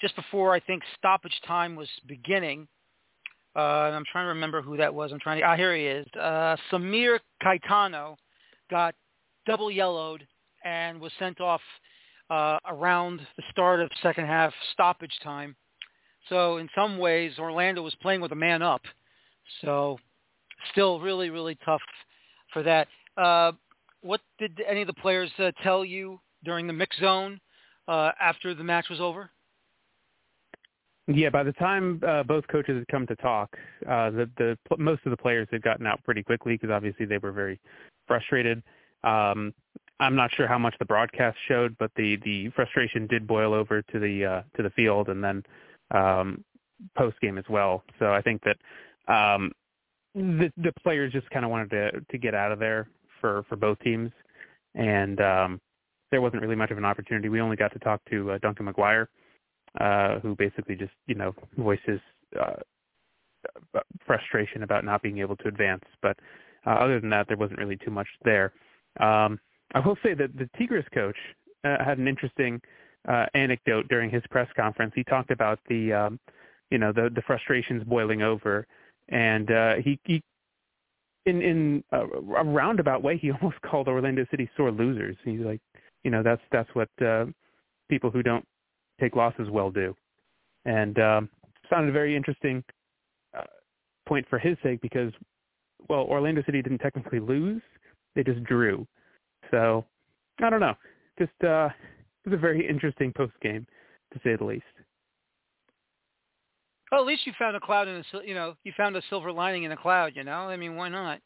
just 0.00 0.16
before 0.16 0.52
I 0.52 0.60
think 0.60 0.82
stoppage 0.98 1.38
time 1.46 1.76
was 1.76 1.88
beginning. 2.08 2.66
Uh, 3.54 3.58
I'm 3.92 4.04
trying 4.10 4.24
to 4.24 4.30
remember 4.30 4.62
who 4.62 4.78
that 4.78 4.92
was. 4.92 5.12
I'm 5.12 5.20
trying 5.20 5.40
to. 5.40 5.44
Ah, 5.44 5.54
here 5.54 5.76
he 5.76 5.84
is. 5.84 6.06
Uh, 6.18 6.56
Samir 6.72 7.18
Caetano 7.44 8.16
got 8.70 8.94
double 9.46 9.70
yellowed 9.70 10.26
and 10.64 10.98
was 10.98 11.12
sent 11.18 11.42
off 11.42 11.60
uh, 12.30 12.58
around 12.66 13.20
the 13.36 13.42
start 13.50 13.80
of 13.80 13.90
second 14.02 14.26
half 14.26 14.52
stoppage 14.72 15.12
time. 15.22 15.54
So 16.30 16.56
in 16.56 16.70
some 16.74 16.96
ways, 16.96 17.32
Orlando 17.38 17.82
was 17.82 17.94
playing 18.00 18.22
with 18.22 18.32
a 18.32 18.36
man 18.36 18.62
up. 18.62 18.80
So 19.60 19.98
still 20.70 21.00
really, 21.00 21.28
really 21.28 21.58
tough 21.66 21.82
for 22.52 22.62
that. 22.62 22.88
Uh, 23.16 23.52
what 24.02 24.20
did 24.38 24.60
any 24.68 24.80
of 24.80 24.86
the 24.86 24.94
players 24.94 25.30
uh, 25.38 25.50
tell 25.62 25.84
you 25.84 26.20
during 26.44 26.66
the 26.66 26.72
mix 26.72 26.98
zone 26.98 27.40
uh, 27.88 28.10
after 28.20 28.54
the 28.54 28.64
match 28.64 28.86
was 28.90 29.00
over? 29.00 29.30
Yeah, 31.08 31.30
by 31.30 31.42
the 31.42 31.52
time 31.52 32.00
uh, 32.06 32.22
both 32.22 32.46
coaches 32.48 32.78
had 32.78 32.88
come 32.88 33.06
to 33.08 33.16
talk, 33.16 33.56
uh, 33.88 34.10
the, 34.10 34.30
the 34.38 34.56
most 34.78 35.02
of 35.04 35.10
the 35.10 35.16
players 35.16 35.48
had 35.50 35.62
gotten 35.62 35.86
out 35.86 36.02
pretty 36.04 36.22
quickly 36.22 36.54
because 36.54 36.70
obviously 36.70 37.06
they 37.06 37.18
were 37.18 37.32
very 37.32 37.60
frustrated. 38.06 38.62
Um, 39.02 39.52
I'm 39.98 40.14
not 40.14 40.30
sure 40.32 40.46
how 40.46 40.58
much 40.58 40.74
the 40.78 40.84
broadcast 40.84 41.36
showed, 41.48 41.76
but 41.78 41.90
the 41.96 42.16
the 42.24 42.50
frustration 42.50 43.06
did 43.08 43.26
boil 43.26 43.52
over 43.52 43.82
to 43.82 43.98
the 43.98 44.24
uh, 44.24 44.42
to 44.56 44.62
the 44.62 44.70
field 44.70 45.08
and 45.08 45.22
then 45.22 45.42
um, 45.90 46.44
post 46.96 47.20
game 47.20 47.36
as 47.36 47.44
well. 47.48 47.82
So 47.98 48.12
I 48.12 48.22
think 48.22 48.42
that 48.44 49.12
um, 49.12 49.52
the 50.14 50.52
the 50.56 50.72
players 50.82 51.12
just 51.12 51.28
kind 51.30 51.44
of 51.44 51.50
wanted 51.50 51.70
to 51.70 52.00
to 52.10 52.18
get 52.18 52.34
out 52.34 52.52
of 52.52 52.58
there 52.58 52.88
for 53.20 53.44
for 53.48 53.56
both 53.56 53.78
teams, 53.80 54.10
and 54.74 55.20
um, 55.20 55.60
there 56.10 56.20
wasn't 56.20 56.42
really 56.42 56.56
much 56.56 56.70
of 56.70 56.78
an 56.78 56.84
opportunity. 56.84 57.28
We 57.28 57.40
only 57.40 57.56
got 57.56 57.72
to 57.72 57.78
talk 57.78 58.00
to 58.10 58.32
uh, 58.32 58.38
Duncan 58.38 58.66
McGuire, 58.66 59.06
uh, 59.80 60.20
who 60.20 60.36
basically 60.36 60.76
just 60.76 60.92
you 61.06 61.14
know 61.14 61.34
voices 61.56 62.00
uh, 62.40 62.56
frustration 64.06 64.62
about 64.62 64.84
not 64.84 65.02
being 65.02 65.18
able 65.18 65.36
to 65.36 65.48
advance. 65.48 65.84
But 66.00 66.18
uh, 66.66 66.70
other 66.70 67.00
than 67.00 67.10
that, 67.10 67.26
there 67.28 67.36
wasn't 67.36 67.58
really 67.58 67.78
too 67.78 67.90
much 67.90 68.08
there. 68.24 68.52
Um, 69.00 69.40
I 69.74 69.80
will 69.80 69.96
say 70.02 70.14
that 70.14 70.36
the 70.36 70.48
Tigres 70.58 70.84
coach 70.92 71.16
uh, 71.64 71.82
had 71.82 71.98
an 71.98 72.06
interesting 72.06 72.60
uh, 73.08 73.26
anecdote 73.34 73.88
during 73.88 74.10
his 74.10 74.22
press 74.30 74.48
conference. 74.56 74.92
He 74.94 75.04
talked 75.04 75.30
about 75.30 75.58
the 75.68 75.92
um, 75.92 76.20
you 76.70 76.78
know 76.78 76.92
the 76.92 77.10
the 77.14 77.22
frustrations 77.22 77.82
boiling 77.84 78.22
over, 78.22 78.66
and 79.08 79.50
uh, 79.50 79.74
he 79.76 79.98
he 80.04 80.22
in 81.26 81.42
in 81.42 81.84
a, 81.92 82.00
a 82.00 82.44
roundabout 82.44 83.02
way 83.02 83.16
he 83.16 83.30
almost 83.42 83.60
called 83.62 83.88
Orlando 83.88 84.26
City 84.30 84.48
sore 84.56 84.70
losers. 84.70 85.16
He's 85.24 85.40
like, 85.40 85.60
you 86.04 86.10
know, 86.10 86.22
that's 86.22 86.42
that's 86.50 86.70
what 86.74 86.88
uh, 87.04 87.26
people 87.88 88.10
who 88.10 88.22
don't 88.22 88.44
take 89.00 89.16
losses 89.16 89.48
well 89.50 89.70
do, 89.70 89.94
and 90.64 90.98
um, 90.98 91.28
sounded 91.70 91.90
a 91.90 91.92
very 91.92 92.16
interesting 92.16 92.62
uh, 93.36 93.44
point 94.06 94.26
for 94.28 94.38
his 94.38 94.56
sake 94.62 94.80
because 94.80 95.12
well, 95.88 96.00
Orlando 96.00 96.42
City 96.44 96.62
didn't 96.62 96.78
technically 96.78 97.20
lose; 97.20 97.62
they 98.14 98.22
just 98.22 98.42
drew. 98.44 98.86
So 99.50 99.84
I 100.40 100.50
don't 100.50 100.60
know. 100.60 100.74
Just 101.18 101.32
uh, 101.44 101.68
it 102.24 102.30
was 102.30 102.34
a 102.34 102.40
very 102.40 102.66
interesting 102.66 103.12
post 103.12 103.32
game, 103.42 103.66
to 104.12 104.20
say 104.24 104.36
the 104.36 104.44
least. 104.44 104.64
Well, 106.92 107.00
at 107.00 107.06
least 107.06 107.26
you 107.26 107.32
found 107.38 107.56
a 107.56 107.60
cloud 107.60 107.88
in 107.88 107.96
a 107.96 108.04
you 108.22 108.34
know 108.34 108.54
you 108.64 108.72
found 108.76 108.94
a 108.96 109.02
silver 109.08 109.32
lining 109.32 109.62
in 109.64 109.72
a 109.72 109.76
cloud. 109.76 110.12
You 110.14 110.24
know, 110.24 110.32
I 110.32 110.58
mean, 110.58 110.76
why 110.76 110.90
not? 110.90 111.20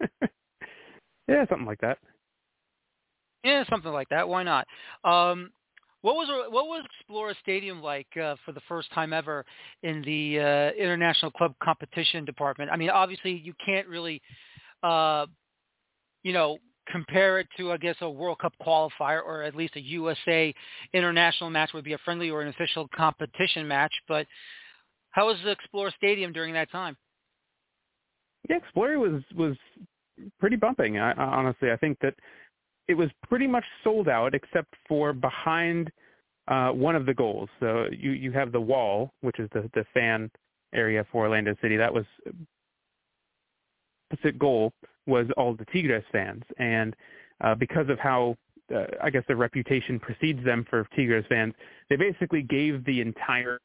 yeah, 1.28 1.44
something 1.50 1.66
like 1.66 1.80
that. 1.82 1.98
Yeah, 3.44 3.64
something 3.68 3.92
like 3.92 4.08
that. 4.08 4.26
Why 4.26 4.42
not? 4.42 4.66
Um, 5.04 5.50
what 6.00 6.14
was 6.14 6.28
what 6.50 6.66
was 6.66 6.86
Exploria 6.86 7.34
Stadium 7.42 7.82
like 7.82 8.06
uh, 8.16 8.36
for 8.46 8.52
the 8.52 8.62
first 8.66 8.90
time 8.92 9.12
ever 9.12 9.44
in 9.82 10.00
the 10.02 10.40
uh, 10.40 10.82
international 10.82 11.30
club 11.32 11.54
competition 11.62 12.24
department? 12.24 12.70
I 12.70 12.76
mean, 12.76 12.88
obviously 12.88 13.32
you 13.32 13.52
can't 13.64 13.86
really, 13.86 14.22
uh, 14.82 15.26
you 16.22 16.32
know, 16.32 16.56
compare 16.88 17.38
it 17.38 17.48
to 17.56 17.72
I 17.72 17.76
guess 17.76 17.96
a 18.00 18.10
World 18.10 18.38
Cup 18.38 18.54
qualifier 18.64 19.22
or 19.24 19.42
at 19.42 19.54
least 19.54 19.76
a 19.76 19.80
USA 19.80 20.54
international 20.92 21.50
match 21.50 21.70
would 21.74 21.84
be 21.84 21.92
a 21.92 21.98
friendly 21.98 22.30
or 22.30 22.42
an 22.42 22.48
official 22.48 22.88
competition 22.94 23.66
match. 23.66 23.92
But 24.08 24.26
how 25.10 25.26
was 25.28 25.36
Exploria 25.38 25.92
Stadium 25.96 26.32
during 26.32 26.54
that 26.54 26.70
time? 26.70 26.96
Yeah, 28.48 28.58
Exploria 28.58 28.98
was 28.98 29.22
was 29.34 29.56
pretty 30.38 30.56
bumping. 30.56 30.98
I, 30.98 31.12
honestly, 31.12 31.70
I 31.70 31.76
think 31.76 31.98
that 32.00 32.14
it 32.88 32.94
was 32.94 33.08
pretty 33.28 33.46
much 33.46 33.64
sold 33.84 34.08
out 34.08 34.34
except 34.34 34.74
for 34.88 35.12
behind 35.12 35.90
uh, 36.48 36.70
one 36.70 36.96
of 36.96 37.06
the 37.06 37.14
goals. 37.14 37.48
So 37.60 37.86
you 37.96 38.12
you 38.12 38.32
have 38.32 38.52
the 38.52 38.60
wall, 38.60 39.12
which 39.20 39.38
is 39.38 39.48
the 39.52 39.70
the 39.74 39.84
fan 39.94 40.30
area 40.74 41.04
for 41.10 41.24
Orlando 41.24 41.54
City. 41.60 41.76
That 41.76 41.92
was 41.92 42.04
opposite 44.10 44.38
goal 44.38 44.72
was 45.06 45.26
all 45.36 45.54
the 45.54 45.64
Tigres 45.66 46.04
fans, 46.12 46.42
and 46.58 46.94
uh, 47.42 47.54
because 47.54 47.88
of 47.88 47.98
how 47.98 48.36
uh, 48.74 48.84
I 49.02 49.10
guess 49.10 49.24
the 49.28 49.36
reputation 49.36 49.98
precedes 49.98 50.44
them 50.44 50.64
for 50.68 50.86
Tigres 50.94 51.24
fans, 51.28 51.54
they 51.88 51.96
basically 51.96 52.42
gave 52.42 52.84
the 52.84 53.00
entire 53.00 53.60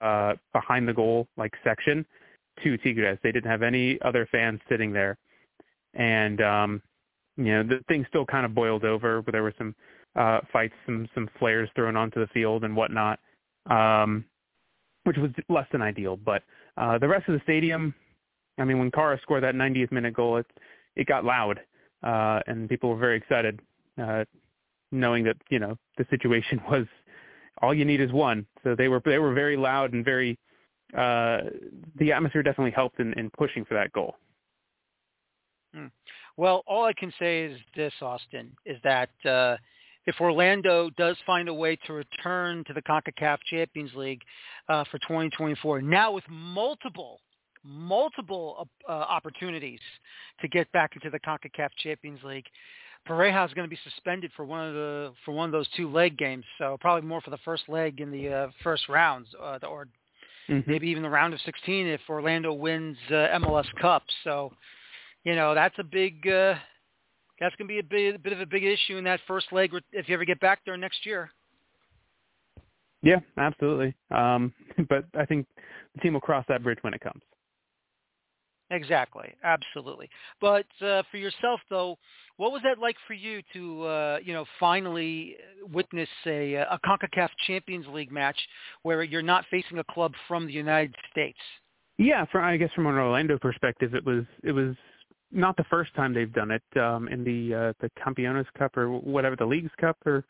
uh, 0.00 0.34
behind 0.52 0.86
the 0.86 0.92
goal 0.92 1.26
like 1.36 1.52
section 1.64 2.04
to 2.62 2.76
Tigres. 2.78 3.18
They 3.22 3.32
didn't 3.32 3.50
have 3.50 3.62
any 3.62 4.00
other 4.02 4.28
fans 4.30 4.60
sitting 4.68 4.92
there, 4.92 5.16
and 5.94 6.40
um, 6.40 6.82
you 7.36 7.44
know, 7.44 7.62
the 7.62 7.80
thing 7.88 8.04
still 8.08 8.26
kind 8.26 8.44
of 8.44 8.54
boiled 8.54 8.84
over. 8.84 9.22
But 9.22 9.32
there 9.32 9.42
were 9.42 9.54
some 9.56 9.74
uh, 10.16 10.40
fights, 10.52 10.74
some 10.86 11.08
some 11.14 11.28
flares 11.38 11.68
thrown 11.74 11.96
onto 11.96 12.20
the 12.20 12.26
field 12.28 12.64
and 12.64 12.76
whatnot, 12.76 13.20
um, 13.70 14.24
which 15.04 15.16
was 15.16 15.30
less 15.48 15.66
than 15.72 15.82
ideal. 15.82 16.16
But 16.16 16.42
uh, 16.76 16.98
the 16.98 17.08
rest 17.08 17.28
of 17.28 17.34
the 17.34 17.40
stadium, 17.44 17.94
I 18.58 18.64
mean, 18.64 18.78
when 18.78 18.90
Kara 18.90 19.18
scored 19.22 19.42
that 19.44 19.54
90th 19.54 19.92
minute 19.92 20.14
goal, 20.14 20.38
it 20.38 20.46
it 20.96 21.06
got 21.06 21.24
loud, 21.24 21.60
uh, 22.02 22.40
and 22.46 22.68
people 22.68 22.90
were 22.90 22.96
very 22.96 23.16
excited, 23.16 23.60
uh, 24.02 24.24
knowing 24.90 25.24
that 25.24 25.36
you 25.48 25.58
know 25.58 25.76
the 25.96 26.06
situation 26.10 26.60
was 26.70 26.86
all 27.62 27.74
you 27.74 27.84
need 27.84 28.00
is 28.00 28.12
one. 28.12 28.46
So 28.64 28.74
they 28.74 28.88
were 28.88 29.00
they 29.04 29.18
were 29.18 29.32
very 29.32 29.56
loud 29.56 29.92
and 29.92 30.04
very. 30.04 30.38
Uh, 30.96 31.40
the 31.96 32.12
atmosphere 32.12 32.42
definitely 32.42 32.70
helped 32.70 32.98
in, 32.98 33.12
in 33.18 33.28
pushing 33.36 33.62
for 33.62 33.74
that 33.74 33.92
goal. 33.92 34.16
Hmm. 35.74 35.88
Well, 36.38 36.62
all 36.66 36.86
I 36.86 36.94
can 36.94 37.12
say 37.18 37.42
is 37.42 37.58
this, 37.76 37.92
Austin, 38.00 38.56
is 38.64 38.78
that 38.84 39.10
uh, 39.26 39.56
if 40.06 40.14
Orlando 40.20 40.88
does 40.96 41.16
find 41.26 41.48
a 41.48 41.52
way 41.52 41.76
to 41.86 41.92
return 41.92 42.64
to 42.68 42.72
the 42.72 42.80
CONCACAF 42.80 43.38
Champions 43.50 43.92
League 43.94 44.22
uh, 44.70 44.84
for 44.90 44.98
2024, 45.00 45.82
now 45.82 46.12
with 46.12 46.24
multiple, 46.30 47.20
multiple 47.68 48.68
uh, 48.88 48.92
opportunities 48.92 49.80
to 50.40 50.48
get 50.48 50.70
back 50.72 50.92
into 50.94 51.10
the 51.10 51.20
CONCACAF 51.20 51.68
Champions 51.76 52.22
League, 52.24 52.46
Pareja 53.06 53.46
is 53.46 53.54
going 53.54 53.66
to 53.66 53.70
be 53.70 53.78
suspended 53.84 54.30
for 54.36 54.44
one 54.44 54.66
of 54.66 54.74
the 54.74 55.12
for 55.24 55.32
one 55.32 55.46
of 55.46 55.52
those 55.52 55.68
two 55.76 55.90
leg 55.90 56.18
games. 56.18 56.44
So 56.58 56.76
probably 56.80 57.08
more 57.08 57.20
for 57.20 57.30
the 57.30 57.38
first 57.38 57.68
leg 57.68 58.00
in 58.00 58.10
the 58.10 58.28
uh, 58.28 58.48
first 58.62 58.88
rounds, 58.88 59.28
uh, 59.40 59.58
or 59.68 59.86
mm-hmm. 60.48 60.70
maybe 60.70 60.88
even 60.88 61.02
the 61.02 61.08
round 61.08 61.32
of 61.32 61.40
16 61.40 61.86
if 61.86 62.00
Orlando 62.08 62.52
wins 62.52 62.96
uh, 63.10 63.38
MLS 63.38 63.66
Cup. 63.80 64.02
So 64.24 64.52
you 65.24 65.34
know 65.34 65.54
that's 65.54 65.76
a 65.78 65.84
big 65.84 66.26
uh, 66.26 66.54
that's 67.40 67.54
going 67.56 67.68
to 67.68 67.72
be 67.72 67.78
a 67.78 67.82
bit, 67.82 68.14
a 68.14 68.18
bit 68.18 68.32
of 68.32 68.40
a 68.40 68.46
big 68.46 68.64
issue 68.64 68.96
in 68.96 69.04
that 69.04 69.20
first 69.26 69.52
leg 69.52 69.70
if 69.92 70.08
you 70.08 70.14
ever 70.14 70.24
get 70.24 70.40
back 70.40 70.60
there 70.66 70.76
next 70.76 71.06
year. 71.06 71.30
Yeah, 73.02 73.20
absolutely. 73.36 73.94
Um, 74.10 74.52
but 74.88 75.04
I 75.16 75.24
think 75.24 75.46
the 75.94 76.00
team 76.00 76.14
will 76.14 76.20
cross 76.20 76.44
that 76.48 76.62
bridge 76.62 76.78
when 76.82 76.94
it 76.94 77.00
comes. 77.00 77.22
Exactly, 78.70 79.34
absolutely. 79.44 80.10
But 80.40 80.66
uh, 80.82 81.02
for 81.10 81.16
yourself, 81.16 81.60
though, 81.70 81.96
what 82.36 82.52
was 82.52 82.62
that 82.64 82.78
like 82.78 82.96
for 83.06 83.14
you 83.14 83.40
to, 83.54 83.84
uh, 83.84 84.18
you 84.22 84.34
know, 84.34 84.44
finally 84.60 85.36
witness 85.72 86.08
a, 86.26 86.54
a 86.54 86.78
CONCACAF 86.84 87.30
Champions 87.46 87.86
League 87.88 88.12
match 88.12 88.38
where 88.82 89.02
you're 89.02 89.22
not 89.22 89.44
facing 89.50 89.78
a 89.78 89.84
club 89.84 90.12
from 90.26 90.46
the 90.46 90.52
United 90.52 90.94
States? 91.10 91.38
Yeah, 91.96 92.26
from 92.30 92.44
I 92.44 92.56
guess 92.56 92.70
from 92.74 92.86
an 92.86 92.94
Orlando 92.94 93.38
perspective, 93.38 93.94
it 93.94 94.04
was 94.04 94.24
it 94.44 94.52
was 94.52 94.76
not 95.32 95.56
the 95.56 95.64
first 95.64 95.94
time 95.94 96.14
they've 96.14 96.32
done 96.32 96.50
it 96.50 96.62
um, 96.80 97.08
in 97.08 97.24
the 97.24 97.54
uh, 97.54 97.72
the 97.80 97.90
Campeones 98.00 98.46
Cup 98.56 98.76
or 98.76 98.88
whatever 98.88 99.34
the 99.34 99.44
Leagues 99.44 99.72
Cup 99.80 99.96
or 100.06 100.24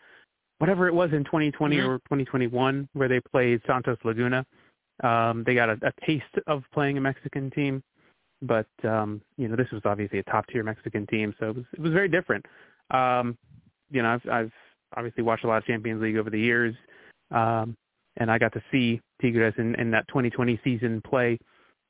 whatever 0.59 0.89
it 0.89 0.95
was 0.95 1.11
in 1.13 1.25
2020 1.25 1.77
mm-hmm. 1.77 1.89
or 1.89 1.99
2021 1.99 2.89
where 2.95 3.09
they 3.09 3.21
played 3.21 3.61
Santos 3.67 3.99
Laguna. 4.05 4.47
Um, 5.05 5.45
they 5.47 5.55
got 5.55 5.69
a, 5.69 5.79
a 5.83 6.07
taste 6.07 6.25
of 6.47 6.65
playing 6.73 6.97
a 6.97 7.01
Mexican 7.01 7.51
team, 7.51 7.83
but 8.43 8.69
um, 8.85 9.21
you 9.37 9.49
know 9.49 9.57
this 9.57 9.71
was 9.73 9.83
obviously 9.85 10.19
a 10.19 10.23
top 10.25 10.47
tier 10.49 10.63
Mexican 10.63 11.07
team, 11.07 11.35
so 11.39 11.51
it 11.51 11.57
was 11.57 11.65
it 11.73 11.81
was 11.81 11.93
very 11.93 12.09
different. 12.09 12.45
Um, 12.91 13.37
you 13.91 14.03
know, 14.03 14.09
I've, 14.09 14.29
I've 14.31 14.53
obviously 14.97 15.23
watched 15.23 15.45
a 15.45 15.49
lot 15.49 15.59
of 15.59 15.65
Champions 15.65 16.03
League 16.03 16.17
over 16.17 16.31
the 16.31 16.41
years, 16.41 16.75
um, 17.31 17.77
and 18.17 18.31
I 18.31 18.39
got 18.39 18.53
to 18.55 18.63
see 18.71 19.01
Tigres 19.21 19.55
in, 19.59 19.75
in 19.77 19.91
that 19.91 20.07
2020 20.09 20.61
season 20.65 21.03
play 21.03 21.39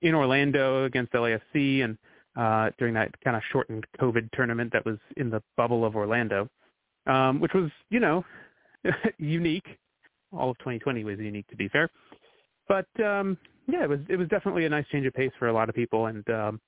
in 0.03 0.15
Orlando 0.15 0.85
against 0.85 1.13
LAFC 1.13 1.85
and 1.85 1.99
uh, 2.37 2.71
during 2.79 2.95
that 2.95 3.11
kind 3.23 3.37
of 3.37 3.43
shortened 3.51 3.85
COVID 4.01 4.31
tournament 4.33 4.73
that 4.73 4.85
was 4.85 4.99
in 5.17 5.31
the 5.31 5.43
bubble 5.57 5.85
of 5.85 5.97
Orlando, 5.97 6.49
um, 7.07 7.41
which 7.41 7.53
was, 7.53 7.71
you 7.91 8.01
know, 8.01 8.25
unique. 9.19 9.67
All 10.33 10.51
of 10.51 10.59
2020 10.59 11.05
was 11.05 11.19
unique, 11.19 11.49
to 11.49 11.57
be 11.57 11.69
fair. 11.69 11.91
But 12.69 12.87
um, 13.03 13.39
yeah, 13.69 13.85
it 13.85 13.89
was 13.89 14.01
it 14.09 14.17
was 14.17 14.29
definitely 14.29 14.65
a 14.65 14.69
nice 14.69 14.87
change 14.91 15.07
of 15.07 15.15
pace 15.15 15.33
for 15.39 15.49
a 15.49 15.53
lot 15.53 15.69
of 15.69 15.75
people, 15.75 16.07
and 16.07 16.29
um, 16.31 16.61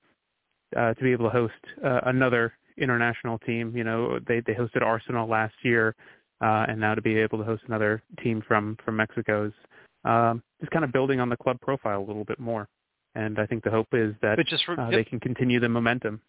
uh, 0.76 0.94
to 0.94 1.02
be 1.02 1.12
able 1.12 1.26
to 1.26 1.30
host 1.30 1.54
uh, 1.84 2.00
another 2.06 2.52
international 2.76 3.38
team. 3.40 3.76
You 3.76 3.84
know, 3.84 4.18
they 4.28 4.40
they 4.46 4.54
hosted 4.54 4.82
Arsenal 4.82 5.28
last 5.28 5.54
year, 5.62 5.94
uh, 6.40 6.66
and 6.68 6.80
now 6.80 6.94
to 6.94 7.02
be 7.02 7.16
able 7.18 7.38
to 7.38 7.44
host 7.44 7.62
another 7.66 8.02
team 8.22 8.42
from 8.46 8.76
from 8.84 8.96
Mexico's 8.96 9.52
um, 10.04 10.42
just 10.60 10.70
kind 10.70 10.84
of 10.84 10.92
building 10.92 11.20
on 11.20 11.28
the 11.28 11.36
club 11.36 11.60
profile 11.60 12.00
a 12.00 12.06
little 12.06 12.24
bit 12.24 12.38
more 12.38 12.68
and 13.14 13.38
I 13.38 13.46
think 13.46 13.64
the 13.64 13.70
hope 13.70 13.88
is 13.92 14.14
that 14.22 14.38
re- 14.68 14.76
uh, 14.78 14.90
they 14.90 15.04
can 15.04 15.20
continue 15.20 15.60
the 15.60 15.68
momentum. 15.68 16.20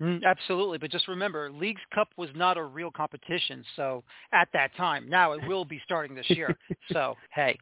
Mm, 0.00 0.22
absolutely, 0.24 0.78
but 0.78 0.90
just 0.90 1.08
remember, 1.08 1.50
Leagues 1.50 1.80
Cup 1.92 2.08
was 2.16 2.30
not 2.34 2.56
a 2.56 2.62
real 2.62 2.90
competition. 2.90 3.64
So 3.74 4.04
at 4.32 4.48
that 4.52 4.74
time, 4.76 5.08
now 5.08 5.32
it 5.32 5.46
will 5.48 5.64
be 5.64 5.80
starting 5.84 6.14
this 6.14 6.28
year. 6.30 6.56
so 6.92 7.16
hey, 7.32 7.58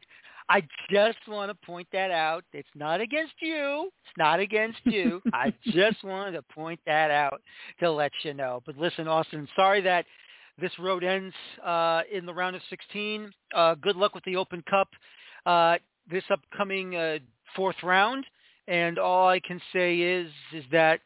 I 0.49 0.61
just 0.89 1.17
want 1.27 1.49
to 1.51 1.65
point 1.65 1.87
that 1.91 2.11
out. 2.11 2.43
It's 2.53 2.69
not 2.73 3.01
against 3.01 3.33
you. 3.41 3.89
It's 4.05 4.17
not 4.17 4.39
against 4.39 4.79
you. 4.85 5.21
I 5.33 5.53
just 5.65 6.03
wanted 6.03 6.31
to 6.31 6.41
point 6.41 6.79
that 6.85 7.11
out 7.11 7.41
to 7.79 7.91
let 7.91 8.11
you 8.23 8.33
know. 8.33 8.61
But 8.65 8.77
listen, 8.77 9.07
Austin, 9.07 9.47
sorry 9.55 9.81
that 9.81 10.05
this 10.59 10.71
road 10.79 11.03
ends 11.03 11.35
uh, 11.65 12.01
in 12.11 12.25
the 12.25 12.33
round 12.33 12.55
of 12.55 12.61
16. 12.69 13.31
Uh, 13.53 13.75
good 13.75 13.95
luck 13.95 14.15
with 14.15 14.23
the 14.23 14.37
Open 14.37 14.63
Cup. 14.69 14.87
Uh, 15.45 15.77
this 16.09 16.23
upcoming 16.31 16.95
uh, 16.95 17.17
fourth 17.55 17.75
round. 17.83 18.25
And 18.67 18.99
all 18.99 19.29
I 19.29 19.39
can 19.39 19.61
say 19.71 19.97
is 19.97 20.29
is 20.53 20.63
that 20.71 20.99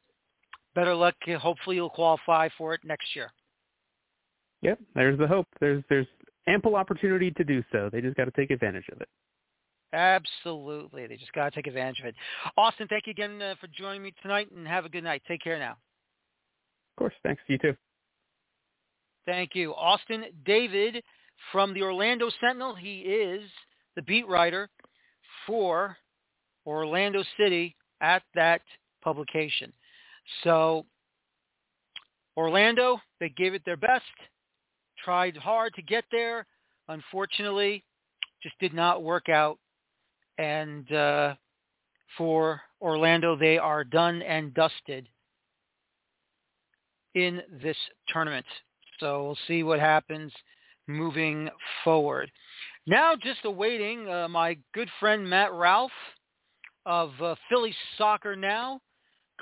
better 0.74 0.96
luck. 0.96 1.16
Hopefully, 1.40 1.76
you'll 1.76 1.90
qualify 1.90 2.50
for 2.58 2.74
it 2.74 2.82
next 2.84 3.16
year. 3.16 3.32
Yep, 4.62 4.80
there's 4.96 5.20
the 5.20 5.28
hope. 5.28 5.48
There's 5.60 5.84
there's 5.90 6.08
ample 6.48 6.76
opportunity 6.76 7.30
to 7.32 7.44
do 7.44 7.64
so. 7.72 7.90
They 7.92 8.02
just 8.02 8.18
got 8.18 8.26
to 8.26 8.32
take 8.32 8.50
advantage 8.50 8.86
of 8.92 9.02
it. 9.02 9.10
Absolutely, 9.94 11.08
they 11.08 11.18
just 11.18 11.34
got 11.34 11.46
to 11.46 11.52
take 11.56 11.68
advantage 11.68 12.00
of 12.00 12.06
it. 12.06 12.16
Austin, 12.56 12.88
thank 12.88 13.08
you 13.08 13.12
again 13.12 13.42
uh, 13.42 13.56
for 13.60 13.68
joining 13.68 14.04
me 14.04 14.14
tonight, 14.22 14.50
and 14.56 14.68
have 14.68 14.86
a 14.86 14.90
good 14.90 15.04
night. 15.04 15.22
Take 15.28 15.42
care 15.42 15.60
now. 15.60 15.72
Of 15.72 16.98
course, 16.98 17.14
thanks. 17.24 17.42
You 17.48 17.58
too. 17.58 17.76
Thank 19.26 19.52
you. 19.54 19.74
Austin 19.74 20.26
David 20.46 21.04
from 21.52 21.74
the 21.74 21.82
Orlando 21.82 22.30
Sentinel. 22.40 22.76
He 22.76 23.00
is 23.00 23.44
the 23.96 24.02
beat 24.02 24.28
writer 24.28 24.70
for 25.46 25.98
Orlando 26.66 27.24
City 27.38 27.76
at 28.02 28.24
that 28.36 28.62
publication. 29.04 29.74
So 30.44 30.86
Orlando, 32.38 33.00
they 33.20 33.30
gave 33.30 33.54
it 33.54 33.64
their 33.66 33.78
best, 33.78 34.04
tried 35.04 35.36
hard 35.38 35.74
to 35.76 35.82
get 35.82 36.06
there. 36.12 36.46
Unfortunately, 36.88 37.84
just 38.42 38.58
did 38.60 38.74
not 38.74 39.04
work 39.04 39.30
out. 39.30 39.58
And 40.42 40.92
uh, 40.92 41.36
for 42.18 42.62
Orlando, 42.82 43.36
they 43.36 43.60
are 43.60 43.84
done 43.84 44.24
and 44.24 44.56
dusted 44.56 45.08
in 47.14 47.42
this 47.62 47.78
tournament. 48.08 48.46
So 49.00 49.24
we'll 49.24 49.38
see 49.48 49.62
what 49.62 49.80
happens 49.80 50.32
moving 50.88 51.48
forward. 51.84 52.32
Now 52.88 53.16
just 53.16 53.46
awaiting 53.46 54.10
uh, 54.10 54.30
my 54.30 54.58
good 54.74 54.90
friend 55.00 55.30
Matt 55.30 55.54
Ralph 55.54 55.92
of 56.88 57.12
uh, 57.22 57.36
Philly 57.48 57.76
Soccer 58.00 58.36
Now 58.36 58.82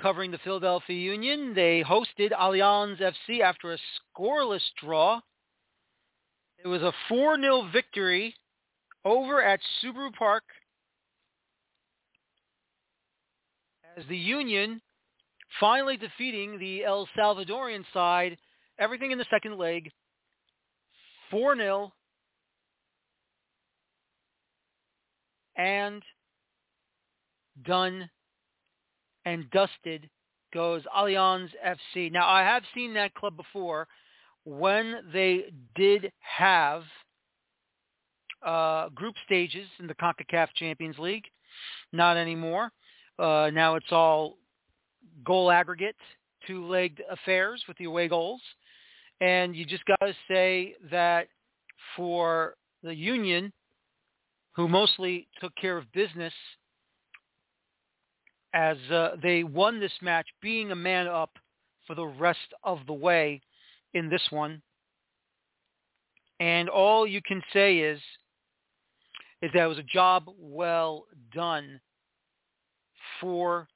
covering 0.02 0.30
the 0.30 0.38
Philadelphia 0.44 0.96
Union. 0.98 1.54
They 1.54 1.82
hosted 1.82 2.32
Alianza 2.38 3.12
FC 3.28 3.40
after 3.40 3.72
a 3.72 3.78
scoreless 4.18 4.60
draw. 4.82 5.20
It 6.62 6.68
was 6.68 6.82
a 6.82 6.92
4-0 7.10 7.72
victory 7.72 8.34
over 9.06 9.42
at 9.42 9.60
Subaru 9.82 10.12
Park 10.12 10.44
as 14.00 14.06
the 14.08 14.16
Union 14.16 14.80
finally 15.58 15.96
defeating 15.96 16.58
the 16.58 16.84
El 16.84 17.08
Salvadorian 17.18 17.84
side, 17.92 18.36
everything 18.78 19.10
in 19.10 19.18
the 19.18 19.26
second 19.30 19.58
leg, 19.58 19.90
4-0. 21.32 21.90
And 25.56 26.02
done 27.66 28.08
and 29.26 29.50
dusted 29.50 30.08
goes 30.54 30.82
Alianza 30.96 31.50
FC. 31.94 32.10
Now, 32.10 32.26
I 32.26 32.40
have 32.42 32.62
seen 32.74 32.94
that 32.94 33.14
club 33.14 33.36
before 33.36 33.86
when 34.44 35.00
they 35.12 35.52
did 35.74 36.10
have 36.20 36.84
uh, 38.44 38.88
group 38.90 39.14
stages 39.26 39.68
in 39.78 39.86
the 39.86 39.94
CONCACAF 39.94 40.48
Champions 40.54 40.98
League. 40.98 41.24
Not 41.92 42.16
anymore. 42.16 42.72
Uh, 43.20 43.50
now 43.52 43.74
it's 43.74 43.92
all 43.92 44.38
goal 45.24 45.50
aggregate, 45.50 45.96
two-legged 46.46 47.02
affairs 47.10 47.62
with 47.68 47.76
the 47.76 47.84
away 47.84 48.08
goals. 48.08 48.40
And 49.20 49.54
you 49.54 49.66
just 49.66 49.84
got 49.84 50.00
to 50.00 50.14
say 50.26 50.74
that 50.90 51.28
for 51.94 52.54
the 52.82 52.94
Union, 52.94 53.52
who 54.52 54.68
mostly 54.68 55.28
took 55.38 55.54
care 55.56 55.76
of 55.76 55.92
business 55.92 56.32
as 58.54 58.78
uh, 58.90 59.10
they 59.22 59.44
won 59.44 59.78
this 59.78 59.92
match, 60.00 60.26
being 60.40 60.72
a 60.72 60.76
man 60.76 61.06
up 61.06 61.30
for 61.86 61.94
the 61.94 62.06
rest 62.06 62.38
of 62.64 62.78
the 62.86 62.92
way 62.92 63.42
in 63.92 64.08
this 64.08 64.22
one. 64.30 64.62
And 66.40 66.70
all 66.70 67.06
you 67.06 67.20
can 67.20 67.42
say 67.52 67.78
is, 67.78 68.00
is 69.42 69.50
that 69.52 69.64
it 69.64 69.68
was 69.68 69.78
a 69.78 69.82
job 69.82 70.24
well 70.38 71.04
done 71.34 71.80
for 73.20 73.68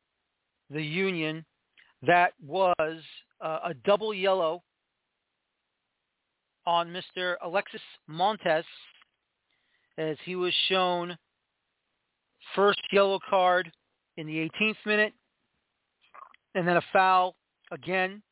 the 0.70 0.82
Union. 0.82 1.44
That 2.02 2.32
was 2.44 3.00
uh, 3.40 3.60
a 3.64 3.74
double 3.84 4.12
yellow 4.12 4.62
on 6.66 6.88
Mr. 6.88 7.36
Alexis 7.42 7.80
Montes 8.06 8.64
as 9.98 10.16
he 10.24 10.36
was 10.36 10.52
shown 10.68 11.16
first 12.54 12.80
yellow 12.92 13.18
card 13.28 13.70
in 14.16 14.26
the 14.26 14.50
18th 14.60 14.76
minute, 14.86 15.12
and 16.54 16.66
then 16.66 16.76
a 16.76 16.82
foul 16.92 17.34
again 17.70 18.22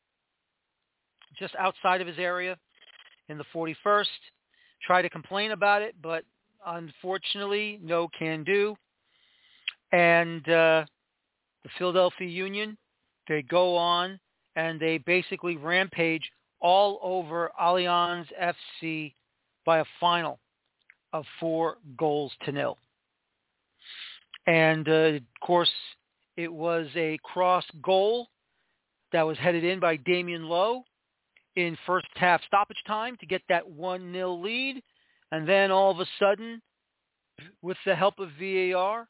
just 1.37 1.55
outside 1.55 2.01
of 2.01 2.07
his 2.07 2.19
area 2.19 2.57
in 3.29 3.37
the 3.37 3.45
41st. 3.55 4.05
Try 4.85 5.01
to 5.01 5.09
complain 5.09 5.51
about 5.51 5.81
it, 5.81 5.95
but 6.01 6.23
unfortunately, 6.65 7.79
no 7.81 8.07
can 8.17 8.43
do. 8.43 8.75
And 9.91 10.47
uh, 10.49 10.85
the 11.63 11.69
Philadelphia 11.77 12.27
Union, 12.27 12.77
they 13.27 13.41
go 13.41 13.75
on 13.75 14.19
and 14.55 14.79
they 14.79 14.97
basically 14.99 15.57
rampage 15.57 16.29
all 16.59 16.99
over 17.01 17.51
Alianza 17.61 18.55
FC 18.83 19.13
by 19.65 19.79
a 19.79 19.85
final 19.99 20.39
of 21.11 21.25
four 21.39 21.77
goals 21.97 22.31
to 22.45 22.51
nil. 22.51 22.77
And 24.47 24.87
uh, 24.87 24.91
of 24.91 25.21
course, 25.41 25.71
it 26.35 26.51
was 26.51 26.87
a 26.95 27.17
cross 27.23 27.65
goal 27.81 28.27
that 29.11 29.25
was 29.25 29.37
headed 29.37 29.63
in 29.63 29.79
by 29.79 29.97
Damion 29.97 30.47
Lowe 30.47 30.83
in 31.55 31.77
first 31.85 32.07
half 32.15 32.41
stoppage 32.45 32.81
time 32.87 33.15
to 33.17 33.25
get 33.25 33.41
that 33.47 33.63
1-0 33.67 34.43
lead. 34.43 34.81
And 35.31 35.47
then 35.47 35.71
all 35.71 35.91
of 35.91 35.99
a 35.99 36.05
sudden, 36.19 36.61
with 37.61 37.77
the 37.85 37.95
help 37.95 38.19
of 38.19 38.29
VAR, 38.39 39.07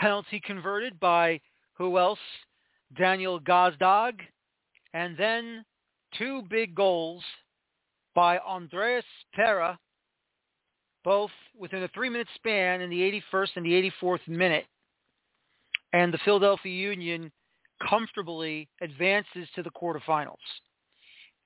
penalty 0.00 0.40
converted 0.44 0.98
by 0.98 1.40
who 1.74 1.98
else? 1.98 2.18
Daniel 2.96 3.38
Gazdag. 3.38 4.14
And 4.92 5.16
then 5.16 5.64
two 6.18 6.42
big 6.50 6.74
goals 6.74 7.22
by 8.14 8.38
Andreas 8.38 9.04
Pereira 9.34 9.78
both 11.04 11.30
within 11.58 11.82
a 11.82 11.88
three-minute 11.88 12.28
span 12.34 12.80
in 12.80 12.90
the 12.90 13.22
81st 13.32 13.48
and 13.56 13.64
the 13.64 13.92
84th 14.02 14.28
minute. 14.28 14.66
And 15.92 16.12
the 16.12 16.18
Philadelphia 16.24 16.72
Union 16.72 17.32
comfortably 17.88 18.68
advances 18.80 19.48
to 19.54 19.62
the 19.62 19.70
quarterfinals. 19.70 20.36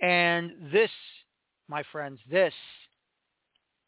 And 0.03 0.51
this, 0.73 0.91
my 1.69 1.85
friends, 1.93 2.19
this 2.29 2.53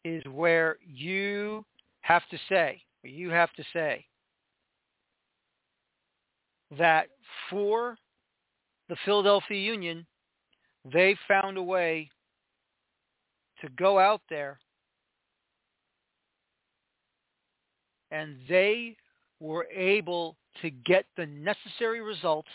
is 0.05 0.23
where 0.31 0.77
you 0.85 1.65
have 2.01 2.23
to 2.31 2.37
say, 2.47 2.81
you 3.03 3.29
have 3.29 3.51
to 3.53 3.63
say 3.73 4.05
that 6.77 7.07
for 7.49 7.97
the 8.89 8.95
Philadelphia 9.05 9.59
Union, 9.59 10.05
they 10.91 11.15
found 11.27 11.57
a 11.57 11.63
way 11.63 12.09
to 13.61 13.69
go 13.77 13.99
out 13.99 14.21
there 14.29 14.59
and 18.11 18.37
they 18.47 18.95
were 19.39 19.65
able 19.73 20.35
to 20.61 20.69
get 20.69 21.05
the 21.17 21.25
necessary 21.25 22.01
results 22.01 22.49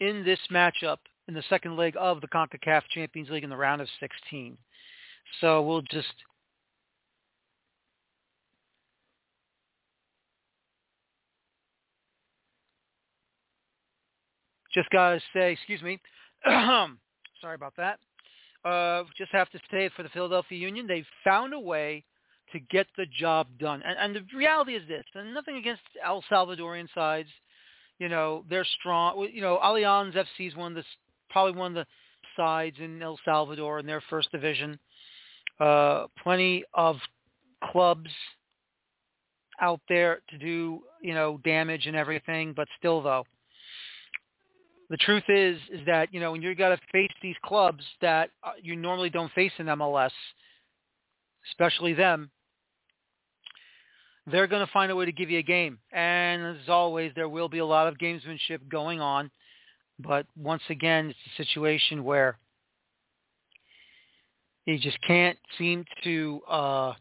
in 0.00 0.24
this 0.24 0.40
matchup 0.50 0.98
in 1.28 1.34
the 1.34 1.42
second 1.48 1.76
leg 1.76 1.94
of 1.98 2.20
the 2.20 2.28
CONCACAF 2.28 2.82
Champions 2.90 3.30
League 3.30 3.44
in 3.44 3.50
the 3.50 3.56
round 3.56 3.80
of 3.80 3.88
16. 4.00 4.56
So 5.40 5.62
we'll 5.62 5.82
just 5.82 6.14
just 14.76 14.90
gotta 14.90 15.20
say, 15.32 15.52
excuse 15.52 15.82
me, 15.82 15.98
sorry 16.44 17.54
about 17.54 17.74
that 17.76 17.98
uh, 18.66 19.04
just 19.16 19.30
have 19.30 19.48
to 19.50 19.60
say 19.70 19.88
for 19.94 20.02
the 20.02 20.08
Philadelphia 20.08 20.58
Union. 20.58 20.86
They 20.86 21.04
found 21.22 21.54
a 21.54 21.60
way 21.60 22.04
to 22.52 22.58
get 22.58 22.86
the 22.96 23.06
job 23.06 23.46
done. 23.58 23.82
And, 23.84 23.96
and 23.98 24.16
the 24.16 24.36
reality 24.36 24.74
is 24.74 24.86
this, 24.88 25.04
and 25.14 25.32
nothing 25.32 25.56
against 25.56 25.82
El 26.04 26.24
Salvadorian 26.30 26.88
sides. 26.94 27.28
You 27.98 28.08
know, 28.08 28.44
they're 28.50 28.66
strong. 28.80 29.28
You 29.32 29.40
know, 29.40 29.58
Alianza 29.62 30.16
FC 30.16 30.48
is 30.48 30.56
one 30.56 30.72
of 30.72 30.76
the, 30.76 30.84
probably 31.30 31.58
one 31.58 31.76
of 31.76 31.86
the 31.86 32.42
sides 32.42 32.76
in 32.80 33.00
El 33.02 33.18
Salvador 33.24 33.78
in 33.78 33.86
their 33.86 34.02
first 34.10 34.30
division. 34.32 34.78
Uh, 35.60 36.06
plenty 36.22 36.64
of 36.74 36.96
clubs 37.72 38.10
out 39.60 39.80
there 39.88 40.20
to 40.28 40.38
do, 40.38 40.80
you 41.00 41.14
know, 41.14 41.40
damage 41.44 41.86
and 41.86 41.96
everything, 41.96 42.52
but 42.54 42.68
still 42.78 43.00
though, 43.00 43.24
the 44.90 44.96
truth 44.96 45.24
is 45.28 45.58
is 45.70 45.80
that 45.86 46.12
you 46.12 46.20
know 46.20 46.32
when 46.32 46.42
you 46.42 46.54
got 46.54 46.70
to 46.70 46.78
face 46.92 47.10
these 47.22 47.36
clubs 47.44 47.84
that 48.00 48.30
uh, 48.44 48.52
you 48.62 48.76
normally 48.76 49.10
don't 49.10 49.32
face 49.32 49.52
in 49.58 49.66
MLS, 49.66 50.10
especially 51.50 51.94
them, 51.94 52.30
they're 54.26 54.46
going 54.46 54.64
to 54.64 54.72
find 54.72 54.90
a 54.90 54.96
way 54.96 55.04
to 55.04 55.12
give 55.12 55.30
you 55.30 55.38
a 55.38 55.42
game. 55.42 55.78
And 55.92 56.56
as 56.58 56.68
always, 56.68 57.12
there 57.14 57.28
will 57.28 57.48
be 57.48 57.58
a 57.58 57.66
lot 57.66 57.88
of 57.88 57.98
gamesmanship 57.98 58.68
going 58.68 59.00
on. 59.00 59.30
But 59.98 60.26
once 60.36 60.62
again, 60.68 61.10
it's 61.10 61.18
a 61.32 61.44
situation 61.44 62.04
where 62.04 62.38
you 64.66 64.78
just 64.78 65.00
can't 65.02 65.38
seem 65.56 65.84
to 66.04 66.40
uh, 66.48 66.92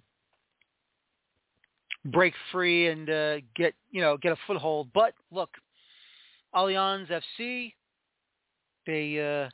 break 2.05 2.33
free 2.51 2.87
and 2.87 3.09
uh, 3.09 3.37
get 3.55 3.73
you 3.91 4.01
know 4.01 4.17
get 4.17 4.31
a 4.31 4.37
foothold. 4.47 4.89
But 4.93 5.13
look, 5.31 5.49
Alianza 6.55 7.21
FC, 7.39 7.73
They 8.85 9.19
uh, 9.45 9.49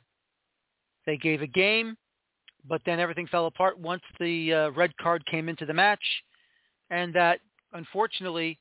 they 1.06 1.16
gave 1.16 1.42
a 1.42 1.46
game, 1.46 1.96
but 2.68 2.80
then 2.86 3.00
everything 3.00 3.26
fell 3.26 3.46
apart 3.46 3.78
once 3.78 4.02
the 4.20 4.52
uh, 4.52 4.70
red 4.70 4.96
card 4.98 5.24
came 5.26 5.48
into 5.48 5.66
the 5.66 5.74
match, 5.74 6.04
and 6.90 7.12
that 7.14 7.40
unfortunately 7.72 8.58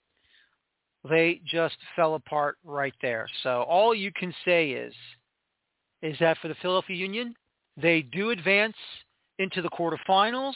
they 1.08 1.42
just 1.46 1.78
fell 1.96 2.16
apart 2.16 2.58
right 2.64 2.94
there. 3.02 3.28
So 3.44 3.64
all 3.64 3.94
you 3.94 4.12
can 4.12 4.34
say 4.46 4.72
is 4.72 4.94
is 6.02 6.18
that 6.20 6.38
for 6.42 6.48
the 6.48 6.56
Philadelphia 6.56 6.96
Union, 6.96 7.36
they 7.78 8.02
do 8.02 8.32
advance 8.32 8.76
into 9.38 9.62
the 9.62 9.70
quarterfinals, 9.70 10.56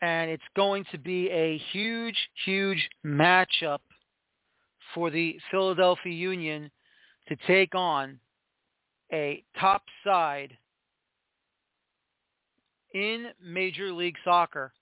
and 0.00 0.30
it's 0.30 0.42
going 0.56 0.84
to 0.90 0.98
be 0.98 1.28
a 1.28 1.58
huge, 1.70 2.16
huge 2.44 2.88
matchup 3.04 3.78
for 4.94 5.10
the 5.10 5.38
Philadelphia 5.50 6.12
Union 6.12 6.70
to 7.28 7.36
take 7.46 7.74
on 7.74 8.18
a 9.12 9.44
top 9.58 9.82
side 10.04 10.56
in 12.94 13.26
Major 13.42 13.92
League 13.92 14.16
Soccer. 14.24 14.72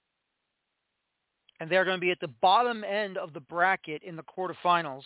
And 1.59 1.71
they're 1.71 1.85
going 1.85 1.97
to 1.97 2.01
be 2.01 2.11
at 2.11 2.21
the 2.21 2.29
bottom 2.41 2.85
end 2.85 3.19
of 3.19 3.33
the 3.33 3.41
bracket 3.41 4.03
in 4.03 4.17
the 4.17 4.23
quarterfinals 4.23 5.03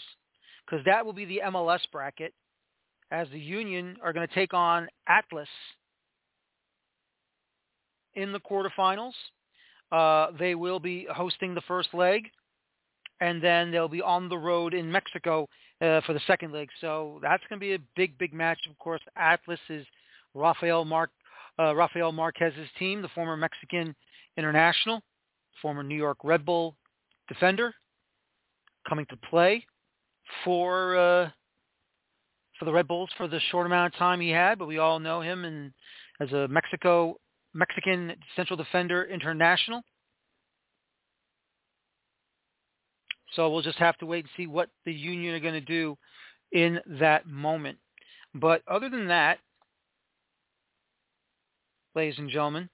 because 0.64 0.84
that 0.84 1.04
will 1.04 1.12
be 1.12 1.24
the 1.24 1.42
MLS 1.46 1.80
bracket 1.90 2.32
as 3.10 3.28
the 3.32 3.38
Union 3.38 3.96
are 4.02 4.12
going 4.12 4.26
to 4.26 4.34
take 4.34 4.54
on 4.54 4.88
Atlas 5.08 5.48
in 8.14 8.32
the 8.32 8.40
quarterfinals. 8.40 9.12
Uh, 9.92 10.28
they 10.38 10.54
will 10.54 10.80
be 10.80 11.06
hosting 11.12 11.54
the 11.54 11.60
first 11.62 11.88
leg, 11.92 12.24
and 13.20 13.42
then 13.42 13.70
they'll 13.70 13.88
be 13.88 14.02
on 14.02 14.28
the 14.28 14.38
road 14.38 14.74
in 14.74 14.90
Mexico 14.90 15.48
uh, 15.80 16.00
for 16.02 16.12
the 16.12 16.20
second 16.26 16.52
leg. 16.52 16.68
So 16.80 17.18
that's 17.22 17.42
going 17.48 17.58
to 17.58 17.64
be 17.64 17.74
a 17.74 17.78
big, 17.96 18.18
big 18.18 18.32
match. 18.32 18.58
Of 18.68 18.78
course, 18.78 19.00
Atlas 19.16 19.60
is 19.68 19.86
Rafael, 20.34 20.84
Mar- 20.84 21.10
uh, 21.58 21.74
Rafael 21.74 22.12
Marquez's 22.12 22.68
team, 22.78 23.02
the 23.02 23.08
former 23.08 23.36
Mexican 23.36 23.94
international, 24.36 25.00
former 25.62 25.82
New 25.82 25.96
York 25.96 26.18
Red 26.24 26.44
Bull 26.44 26.76
defender, 27.28 27.74
coming 28.88 29.06
to 29.06 29.16
play 29.30 29.64
for 30.44 30.96
uh, 30.96 31.30
for 32.58 32.64
the 32.64 32.72
Red 32.72 32.88
Bulls 32.88 33.10
for 33.16 33.28
the 33.28 33.40
short 33.50 33.66
amount 33.66 33.94
of 33.94 33.98
time 33.98 34.20
he 34.20 34.30
had. 34.30 34.58
But 34.58 34.68
we 34.68 34.78
all 34.78 34.98
know 34.98 35.20
him 35.20 35.44
and 35.44 35.72
as 36.20 36.32
a 36.32 36.48
Mexico 36.48 37.16
Mexican 37.52 38.14
central 38.36 38.56
defender 38.56 39.04
international. 39.04 39.82
So 43.34 43.50
we'll 43.50 43.62
just 43.62 43.78
have 43.78 43.96
to 43.98 44.06
wait 44.06 44.24
and 44.24 44.30
see 44.36 44.46
what 44.46 44.68
the 44.84 44.92
Union 44.92 45.34
are 45.34 45.40
going 45.40 45.54
to 45.54 45.60
do 45.60 45.96
in 46.52 46.80
that 46.86 47.26
moment. 47.26 47.78
But 48.34 48.62
other 48.68 48.88
than 48.88 49.08
that, 49.08 49.38
ladies 51.94 52.18
and 52.18 52.30
gentlemen, 52.30 52.68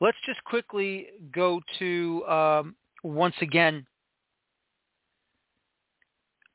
let's 0.00 0.16
just 0.26 0.42
quickly 0.44 1.06
go 1.32 1.60
to 1.78 2.26
um, 2.26 2.76
once 3.02 3.34
again 3.40 3.86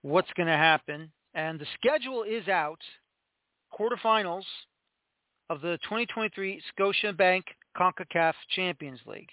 what's 0.02 0.32
going 0.36 0.48
to 0.48 0.58
happen. 0.58 1.12
And 1.34 1.60
the 1.60 1.68
schedule 1.76 2.24
is 2.24 2.48
out. 2.48 2.80
Quarterfinals 3.78 4.46
of 5.50 5.62
the 5.62 5.78
2023 5.84 6.62
Scotiabank 6.78 7.44
CONCACAF 7.78 8.34
Champions 8.56 9.00
League. 9.06 9.30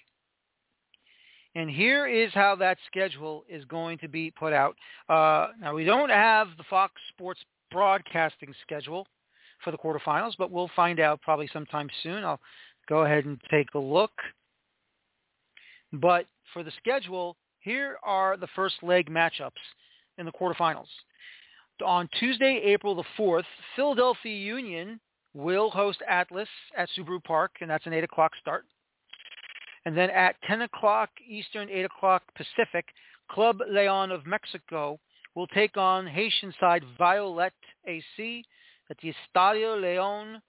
And 1.55 1.69
here 1.69 2.05
is 2.05 2.33
how 2.33 2.55
that 2.57 2.77
schedule 2.85 3.45
is 3.47 3.63
going 3.65 3.97
to 3.99 4.09
be 4.09 4.29
put 4.29 4.51
out. 4.51 4.75
Uh, 5.07 5.47
now, 5.61 5.73
we 5.73 5.85
don't 5.85 6.09
have 6.09 6.49
the 6.57 6.65
Fox 6.69 6.93
Sports 7.13 7.39
broadcasting 7.71 8.53
schedule 8.61 9.07
for 9.63 9.71
the 9.71 9.77
quarterfinals, 9.77 10.33
but 10.37 10.51
we'll 10.51 10.69
find 10.75 10.99
out 10.99 11.21
probably 11.21 11.49
sometime 11.53 11.89
soon. 12.03 12.25
I'll 12.25 12.41
go 12.89 13.05
ahead 13.05 13.25
and 13.25 13.39
take 13.49 13.73
a 13.73 13.79
look. 13.79 14.11
But 15.93 16.25
for 16.53 16.61
the 16.61 16.71
schedule, 16.77 17.37
here 17.59 17.97
are 18.03 18.35
the 18.35 18.47
first 18.55 18.75
leg 18.83 19.09
matchups 19.09 19.51
in 20.17 20.25
the 20.25 20.31
quarterfinals. 20.33 20.87
On 21.83 22.09
Tuesday, 22.19 22.61
April 22.65 22.95
the 22.95 23.03
4th, 23.17 23.43
Philadelphia 23.75 24.35
Union 24.35 24.99
will 25.33 25.69
host 25.69 25.99
Atlas 26.07 26.47
at 26.77 26.89
Subaru 26.97 27.23
Park, 27.23 27.51
and 27.61 27.69
that's 27.69 27.85
an 27.85 27.93
8 27.93 28.03
o'clock 28.03 28.31
start. 28.39 28.65
And 29.85 29.95
then 29.95 30.09
at 30.09 30.35
10 30.47 30.61
o'clock 30.61 31.09
Eastern, 31.27 31.69
8 31.69 31.85
o'clock 31.85 32.23
Pacific, 32.35 32.85
Club 33.29 33.59
Leon 33.69 34.11
of 34.11 34.25
Mexico 34.25 34.99
will 35.35 35.47
take 35.47 35.77
on 35.77 36.07
Haitian 36.07 36.53
side 36.59 36.83
Violette 36.97 37.53
AC 37.85 38.43
at 38.89 38.97
the 39.01 39.13
Estadio 39.13 39.79
Leon 39.81 40.41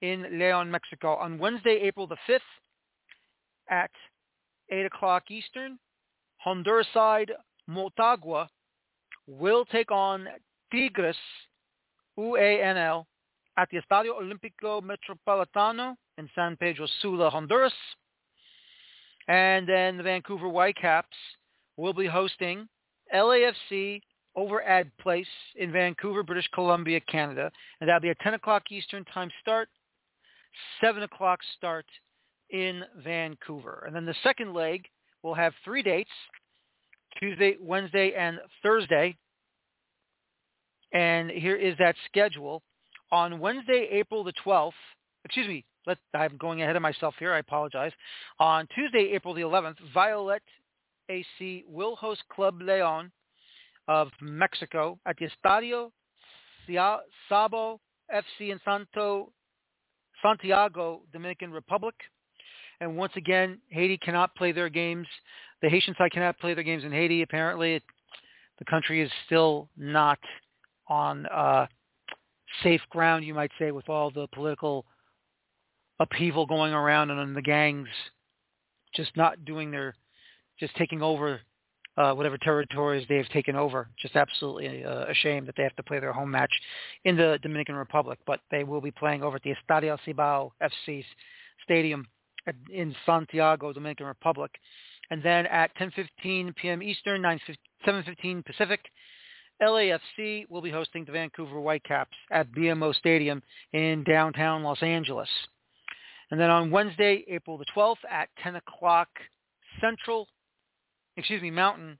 in 0.00 0.38
Leon, 0.38 0.70
Mexico. 0.70 1.16
On 1.16 1.38
Wednesday, 1.38 1.80
April 1.82 2.06
the 2.06 2.16
5th 2.28 2.40
at 3.70 3.90
8 4.70 4.86
o'clock 4.86 5.30
Eastern, 5.30 5.78
Honduras 6.38 6.86
side 6.92 7.32
Motagua 7.68 8.48
will 9.26 9.64
take 9.66 9.90
on 9.90 10.26
Tigres 10.72 11.16
UANL 12.18 13.04
at 13.56 13.68
the 13.70 13.78
Estadio 13.78 14.20
Olímpico 14.20 14.82
Metropolitano 14.82 15.94
in 16.18 16.28
San 16.34 16.56
Pedro 16.56 16.86
Sula, 17.00 17.30
Honduras. 17.30 17.72
And 19.28 19.68
then 19.68 19.96
the 19.96 20.02
Vancouver 20.02 20.48
Whitecaps 20.48 21.16
will 21.76 21.92
be 21.92 22.06
hosting 22.06 22.68
LAFC 23.14 24.00
over 24.34 24.62
at 24.62 24.86
Place 24.98 25.26
in 25.56 25.72
Vancouver, 25.72 26.22
British 26.22 26.48
Columbia, 26.54 27.00
Canada. 27.00 27.50
And 27.80 27.88
that'll 27.88 28.00
be 28.00 28.10
a 28.10 28.14
10 28.16 28.34
o'clock 28.34 28.64
Eastern 28.70 29.04
time 29.06 29.30
start, 29.40 29.68
7 30.82 31.02
o'clock 31.02 31.40
start 31.56 31.86
in 32.50 32.82
Vancouver. 33.02 33.84
And 33.86 33.94
then 33.94 34.06
the 34.06 34.14
second 34.22 34.54
leg 34.54 34.86
will 35.22 35.34
have 35.34 35.52
three 35.64 35.82
dates, 35.82 36.10
Tuesday, 37.18 37.56
Wednesday, 37.60 38.12
and 38.16 38.38
Thursday. 38.62 39.16
And 40.92 41.30
here 41.30 41.56
is 41.56 41.76
that 41.78 41.94
schedule. 42.06 42.62
On 43.10 43.38
Wednesday, 43.38 43.88
April 43.90 44.24
the 44.24 44.32
12th, 44.44 44.72
excuse 45.24 45.46
me, 45.46 45.64
let, 45.86 45.98
I'm 46.14 46.36
going 46.38 46.62
ahead 46.62 46.76
of 46.76 46.82
myself 46.82 47.14
here. 47.18 47.32
I 47.32 47.38
apologize. 47.38 47.92
On 48.38 48.66
Tuesday, 48.74 49.10
April 49.14 49.34
the 49.34 49.42
11th, 49.42 49.76
Violette 49.92 50.42
AC 51.08 51.64
will 51.68 51.96
host 51.96 52.22
Club 52.32 52.60
Leon 52.60 53.10
of 53.88 54.08
Mexico 54.20 54.98
at 55.06 55.16
the 55.18 55.28
Estadio 55.28 55.90
Cibao 56.68 57.78
FC 58.14 58.50
in 58.50 58.60
Santo 58.64 59.32
Santiago, 60.22 61.02
Dominican 61.12 61.50
Republic. 61.50 61.94
And 62.80 62.96
once 62.96 63.12
again, 63.16 63.58
Haiti 63.70 63.98
cannot 63.98 64.34
play 64.34 64.52
their 64.52 64.68
games. 64.68 65.06
The 65.60 65.68
Haitian 65.68 65.94
side 65.98 66.12
cannot 66.12 66.38
play 66.38 66.54
their 66.54 66.64
games 66.64 66.84
in 66.84 66.92
Haiti. 66.92 67.22
Apparently, 67.22 67.74
it, 67.74 67.82
the 68.58 68.64
country 68.64 69.00
is 69.00 69.10
still 69.26 69.68
not 69.76 70.18
on 70.88 71.26
uh, 71.26 71.66
safe 72.62 72.80
ground, 72.90 73.24
you 73.24 73.34
might 73.34 73.50
say, 73.58 73.70
with 73.70 73.88
all 73.88 74.10
the 74.10 74.26
political 74.32 74.84
upheaval 76.02 76.46
going 76.46 76.72
around 76.72 77.10
and 77.10 77.36
the 77.36 77.42
gangs 77.42 77.88
just 78.94 79.16
not 79.16 79.44
doing 79.44 79.70
their, 79.70 79.94
just 80.58 80.74
taking 80.76 81.02
over 81.02 81.40
uh, 81.96 82.12
whatever 82.12 82.38
territories 82.38 83.06
they've 83.08 83.28
taken 83.30 83.56
over. 83.56 83.88
Just 84.00 84.16
absolutely 84.16 84.84
uh, 84.84 85.06
a 85.06 85.14
shame 85.14 85.46
that 85.46 85.54
they 85.56 85.62
have 85.62 85.76
to 85.76 85.82
play 85.82 86.00
their 86.00 86.12
home 86.12 86.30
match 86.30 86.52
in 87.04 87.16
the 87.16 87.38
Dominican 87.42 87.74
Republic, 87.74 88.18
but 88.26 88.40
they 88.50 88.64
will 88.64 88.80
be 88.80 88.90
playing 88.90 89.22
over 89.22 89.36
at 89.36 89.42
the 89.42 89.54
Estadio 89.54 89.98
Cibao 90.06 90.50
FC 90.62 91.04
Stadium 91.64 92.06
in 92.70 92.94
Santiago, 93.06 93.72
Dominican 93.72 94.06
Republic. 94.06 94.50
And 95.10 95.22
then 95.22 95.46
at 95.46 95.76
10:15 95.76 96.56
p.m. 96.56 96.82
Eastern, 96.82 97.22
7:15 97.22 98.44
Pacific, 98.44 98.80
LAFC 99.62 100.48
will 100.48 100.62
be 100.62 100.70
hosting 100.70 101.04
the 101.04 101.12
Vancouver 101.12 101.60
Whitecaps 101.60 102.16
at 102.30 102.50
BMO 102.52 102.94
Stadium 102.94 103.42
in 103.72 104.02
downtown 104.04 104.62
Los 104.62 104.82
Angeles. 104.82 105.28
And 106.32 106.40
then 106.40 106.48
on 106.48 106.70
Wednesday, 106.70 107.26
April 107.28 107.58
the 107.58 107.66
12th 107.76 107.96
at 108.10 108.30
10 108.42 108.56
o'clock 108.56 109.08
Central, 109.82 110.26
excuse 111.18 111.42
me, 111.42 111.50
Mountain, 111.50 111.98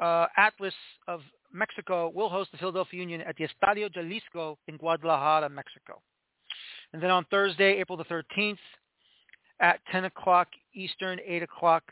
uh, 0.00 0.26
Atlas 0.36 0.72
of 1.08 1.20
Mexico 1.52 2.12
will 2.14 2.28
host 2.28 2.52
the 2.52 2.58
Philadelphia 2.58 3.00
Union 3.00 3.22
at 3.22 3.34
the 3.36 3.44
Estadio 3.44 3.92
Jalisco 3.92 4.56
in 4.68 4.76
Guadalajara, 4.76 5.48
Mexico. 5.48 6.00
And 6.92 7.02
then 7.02 7.10
on 7.10 7.26
Thursday, 7.28 7.80
April 7.80 7.98
the 7.98 8.04
13th 8.04 8.56
at 9.58 9.80
10 9.90 10.04
o'clock 10.04 10.46
Eastern, 10.72 11.18
8 11.26 11.42
o'clock 11.42 11.82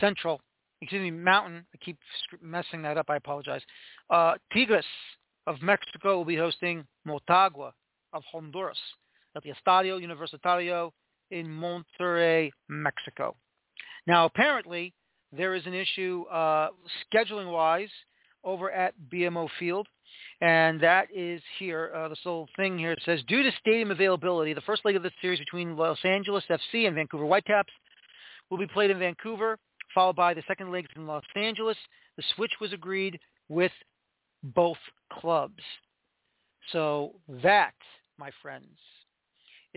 Central, 0.00 0.40
excuse 0.82 1.00
me, 1.00 1.12
Mountain. 1.12 1.64
I 1.72 1.78
keep 1.78 1.96
messing 2.42 2.82
that 2.82 2.98
up. 2.98 3.06
I 3.08 3.16
apologize. 3.16 3.62
Uh, 4.10 4.34
Tigres 4.52 4.84
of 5.46 5.62
Mexico 5.62 6.16
will 6.16 6.24
be 6.24 6.36
hosting 6.36 6.84
Motagua 7.06 7.70
of 8.12 8.24
Honduras 8.32 8.78
at 9.38 9.44
the 9.44 9.52
Estadio 9.52 10.00
Universitario 10.00 10.90
in 11.30 11.46
Monterrey, 11.46 12.50
Mexico. 12.68 13.36
Now, 14.06 14.24
apparently, 14.26 14.94
there 15.32 15.54
is 15.54 15.66
an 15.66 15.74
issue 15.74 16.24
uh, 16.30 16.68
scheduling-wise 17.12 17.90
over 18.44 18.70
at 18.70 18.94
BMO 19.12 19.48
Field. 19.58 19.86
And 20.40 20.80
that 20.80 21.08
is 21.14 21.42
here, 21.58 21.92
uh, 21.94 22.08
this 22.08 22.18
little 22.24 22.48
thing 22.56 22.78
here. 22.78 22.96
Says, 23.04 23.20
due 23.28 23.42
to 23.42 23.50
stadium 23.60 23.90
availability, 23.90 24.54
the 24.54 24.60
first 24.62 24.84
leg 24.84 24.96
of 24.96 25.02
the 25.02 25.10
series 25.20 25.38
between 25.38 25.76
Los 25.76 25.98
Angeles 26.04 26.44
FC 26.48 26.86
and 26.86 26.94
Vancouver 26.94 27.26
Whitecaps 27.26 27.72
will 28.48 28.58
be 28.58 28.66
played 28.66 28.90
in 28.90 28.98
Vancouver, 28.98 29.58
followed 29.94 30.16
by 30.16 30.34
the 30.34 30.42
second 30.46 30.70
legs 30.70 30.88
in 30.96 31.06
Los 31.06 31.24
Angeles. 31.36 31.76
The 32.16 32.22
switch 32.36 32.52
was 32.60 32.72
agreed 32.72 33.18
with 33.48 33.72
both 34.42 34.78
clubs. 35.12 35.62
So 36.72 37.14
that, 37.42 37.74
my 38.18 38.30
friends, 38.40 38.78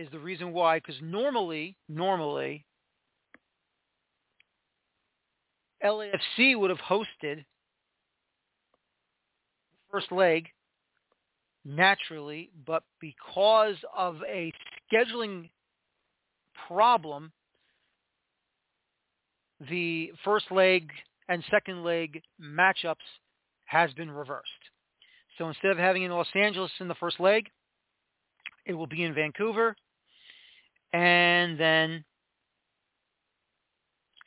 is 0.02 0.08
the 0.10 0.18
reason 0.18 0.52
why, 0.52 0.78
because 0.78 0.96
normally, 1.00 1.76
normally, 1.88 2.64
LAFC 5.84 6.58
would 6.58 6.70
have 6.70 6.80
hosted 6.80 7.44
first 9.90 10.10
leg 10.10 10.48
naturally, 11.64 12.50
but 12.66 12.82
because 13.00 13.76
of 13.96 14.16
a 14.28 14.52
scheduling 14.92 15.50
problem, 16.66 17.30
the 19.70 20.10
first 20.24 20.46
leg 20.50 20.90
and 21.28 21.44
second 21.50 21.84
leg 21.84 22.20
matchups 22.40 22.96
has 23.66 23.92
been 23.92 24.10
reversed. 24.10 24.50
So 25.38 25.48
instead 25.48 25.70
of 25.70 25.78
having 25.78 26.02
in 26.02 26.10
Los 26.10 26.28
Angeles 26.34 26.72
in 26.80 26.88
the 26.88 26.94
first 26.96 27.20
leg, 27.20 27.48
it 28.66 28.74
will 28.74 28.86
be 28.86 29.02
in 29.02 29.14
Vancouver, 29.14 29.74
and 30.92 31.58
then 31.58 32.04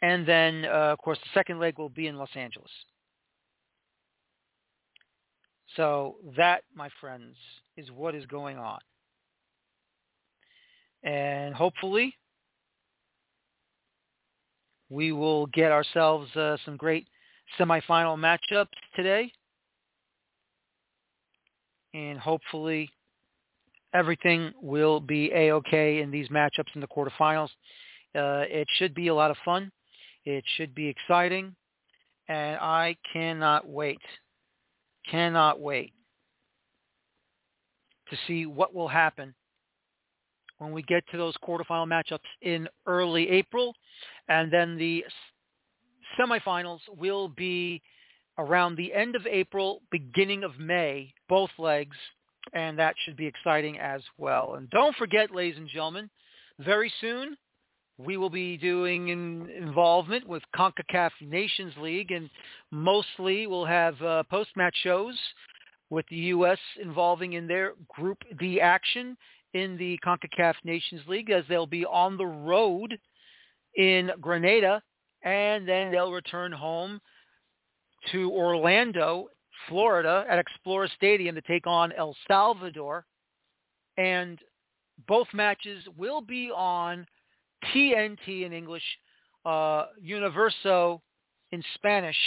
and 0.01 0.27
then 0.27 0.65
uh, 0.65 0.93
of 0.93 0.99
course 0.99 1.19
the 1.23 1.29
second 1.33 1.59
leg 1.59 1.77
will 1.77 1.89
be 1.89 2.07
in 2.07 2.17
Los 2.17 2.29
Angeles. 2.35 2.71
So 5.75 6.15
that, 6.37 6.63
my 6.73 6.89
friends, 7.01 7.35
is 7.75 7.91
what 7.91 8.15
is 8.15 8.25
going 8.27 8.57
on. 8.57 8.79
And 11.03 11.53
hopefully 11.53 12.15
we 14.89 15.11
will 15.11 15.47
get 15.47 15.71
ourselves 15.71 16.33
uh, 16.35 16.57
some 16.65 16.77
great 16.77 17.07
semifinal 17.59 18.17
matchups 18.17 18.67
today. 18.95 19.31
And 21.93 22.19
hopefully 22.19 22.89
everything 23.95 24.51
will 24.61 24.99
be 24.99 25.31
A-OK 25.33 26.01
in 26.01 26.11
these 26.11 26.27
matchups 26.29 26.75
in 26.75 26.81
the 26.81 26.87
quarterfinals. 26.87 27.49
Uh, 28.13 28.45
it 28.47 28.67
should 28.77 28.93
be 28.93 29.07
a 29.07 29.15
lot 29.15 29.31
of 29.31 29.37
fun. 29.43 29.71
It 30.25 30.43
should 30.55 30.75
be 30.75 30.87
exciting. 30.87 31.55
And 32.27 32.57
I 32.59 32.95
cannot 33.13 33.67
wait 33.67 34.01
Cannot 35.09 35.59
wait 35.59 35.93
to 38.09 38.17
see 38.27 38.45
what 38.45 38.73
will 38.73 38.87
happen 38.87 39.35
when 40.57 40.71
we 40.71 40.81
get 40.83 41.03
to 41.11 41.17
those 41.17 41.35
quarterfinal 41.47 41.87
matchups 41.87 42.19
in 42.41 42.67
early 42.87 43.29
April. 43.29 43.75
And 44.29 44.51
then 44.51 44.77
the 44.77 45.05
semifinals 46.19 46.79
will 46.97 47.27
be 47.27 47.83
around 48.37 48.75
the 48.75 48.93
end 48.93 49.15
of 49.15 49.27
April, 49.27 49.81
beginning 49.91 50.43
of 50.43 50.57
May, 50.59 51.13
both 51.29 51.51
legs, 51.59 51.97
and 52.53 52.77
that 52.79 52.95
should 53.03 53.17
be 53.17 53.25
exciting 53.25 53.79
as 53.79 54.01
well. 54.17 54.55
And 54.55 54.69
don't 54.69 54.95
forget, 54.95 55.33
ladies 55.33 55.57
and 55.57 55.67
gentlemen, 55.67 56.09
very 56.59 56.91
soon 57.01 57.37
we 57.97 58.17
will 58.17 58.29
be 58.29 58.57
doing 58.57 59.09
in 59.09 59.49
involvement 59.49 60.27
with 60.27 60.43
CONCACAF 60.55 61.11
Nations 61.21 61.73
League, 61.79 62.11
and 62.11 62.29
mostly 62.71 63.47
we'll 63.47 63.65
have 63.65 64.01
uh, 64.01 64.23
post-match 64.23 64.75
shows 64.83 65.17
with 65.89 66.05
the 66.09 66.17
U.S. 66.17 66.59
involving 66.81 67.33
in 67.33 67.47
their 67.47 67.73
Group 67.87 68.17
D 68.39 68.59
action 68.59 69.15
in 69.53 69.77
the 69.77 69.97
CONCACAF 70.05 70.55
Nations 70.65 71.01
League 71.07 71.29
as 71.29 71.45
they'll 71.47 71.65
be 71.65 71.85
on 71.85 72.17
the 72.17 72.25
road 72.25 72.97
in 73.75 74.11
Grenada, 74.19 74.81
and 75.23 75.67
then 75.67 75.91
they'll 75.91 76.11
return 76.11 76.51
home 76.51 76.99
to 78.11 78.31
Orlando, 78.31 79.27
Florida 79.67 80.25
at 80.29 80.43
Exploria 80.43 80.89
Stadium 80.95 81.35
to 81.35 81.41
take 81.41 81.67
on 81.67 81.91
El 81.93 82.15
Salvador. 82.27 83.05
And 83.97 84.39
both 85.07 85.27
matches 85.33 85.83
will 85.97 86.21
be 86.21 86.51
on 86.51 87.05
TNT 87.73 88.45
in 88.45 88.53
English, 88.53 88.83
uh, 89.45 89.85
Universo 90.01 91.01
in 91.51 91.63
Spanish. 91.75 92.17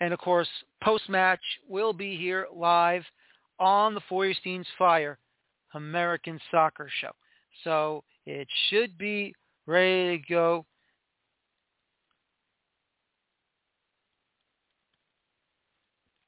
And 0.00 0.12
of 0.12 0.18
course, 0.18 0.48
post-match 0.82 1.40
will 1.68 1.92
be 1.92 2.16
here 2.16 2.46
live 2.54 3.04
on 3.58 3.94
the 3.94 4.00
Feuerstein's 4.08 4.66
Fire 4.78 5.18
American 5.74 6.38
Soccer 6.50 6.88
Show. 7.00 7.12
So 7.64 8.04
it 8.26 8.48
should 8.68 8.98
be 8.98 9.34
ready 9.66 10.18
to 10.18 10.24
go. 10.28 10.66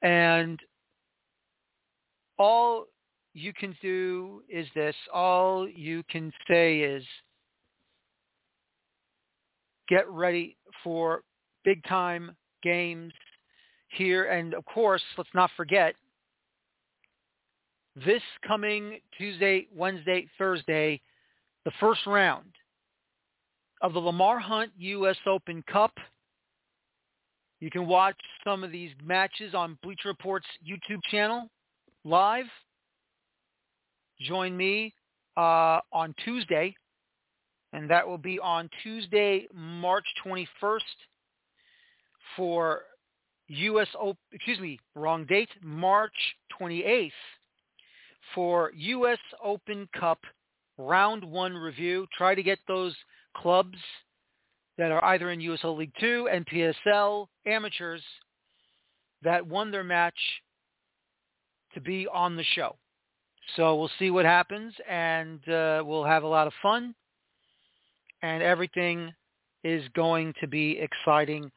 And 0.03 0.59
all 2.38 2.86
you 3.34 3.53
can 3.53 3.76
do 3.82 4.42
is 4.49 4.66
this. 4.74 4.94
All 5.12 5.68
you 5.68 6.03
can 6.11 6.32
say 6.49 6.80
is 6.80 7.05
get 9.88 10.09
ready 10.09 10.57
for 10.84 11.22
big 11.64 11.82
time 11.84 12.36
games 12.62 13.12
here. 13.88 14.26
And 14.26 14.55
of 14.55 14.64
course, 14.64 15.03
let's 15.16 15.30
not 15.34 15.51
forget 15.57 15.94
this 18.05 18.22
coming 18.46 19.01
Tuesday, 19.16 19.66
Wednesday, 19.74 20.28
Thursday, 20.38 21.01
the 21.64 21.72
first 21.80 22.07
round 22.07 22.46
of 23.82 23.92
the 23.92 23.99
Lamar 23.99 24.38
Hunt 24.38 24.70
U.S. 24.78 25.16
Open 25.26 25.62
Cup. 25.70 25.92
You 27.61 27.70
can 27.70 27.86
watch 27.86 28.16
some 28.44 28.62
of 28.62 28.70
these 28.70 28.90
matches 29.04 29.54
on 29.54 29.78
Bleacher 29.82 30.09
Report's 30.09 30.46
YouTube 30.66 31.00
channel 31.11 31.48
live. 32.04 32.46
Join 34.20 34.56
me 34.56 34.94
uh, 35.36 35.80
on 35.92 36.14
Tuesday 36.24 36.74
and 37.72 37.88
that 37.90 38.06
will 38.06 38.18
be 38.18 38.38
on 38.38 38.68
Tuesday, 38.82 39.46
March 39.54 40.06
21st 40.24 40.80
for 42.36 42.82
U.S. 43.48 43.88
Open, 43.98 44.18
excuse 44.32 44.59
me, 44.61 44.78
wrong 44.94 45.24
date, 45.26 45.48
March 45.62 46.12
28th 46.61 47.11
for 48.34 48.72
U.S. 48.74 49.18
Open 49.42 49.88
Cup 49.98 50.18
round 50.76 51.24
one 51.24 51.54
review. 51.54 52.06
Try 52.16 52.34
to 52.34 52.42
get 52.42 52.59
those 52.66 52.94
clubs 53.36 53.78
that 54.79 54.91
are 54.91 55.05
either 55.05 55.31
in 55.31 55.41
USL 55.41 55.76
League 55.76 55.93
Two 56.01 56.29
and 56.33 56.47
PSL 56.47 57.26
amateurs 57.47 58.03
that 59.22 59.47
won 59.47 59.70
their 59.70 59.85
match 59.85 60.18
to 61.74 61.81
be 61.81 62.07
on 62.07 62.37
the 62.37 62.45
show. 62.55 62.76
So 63.57 63.76
we'll 63.76 63.91
see 63.99 64.11
what 64.11 64.24
happens, 64.24 64.74
and 64.89 65.47
uh, 65.49 65.83
we'll 65.85 66.05
have 66.05 66.22
a 66.22 66.29
lot 66.29 66.47
of 66.47 66.53
fun 66.62 66.95
and 68.22 68.43
everything 68.43 69.12
is 69.64 69.83
going 69.95 70.35
to 70.41 70.47
be 70.47 70.79
exciting 70.79 71.51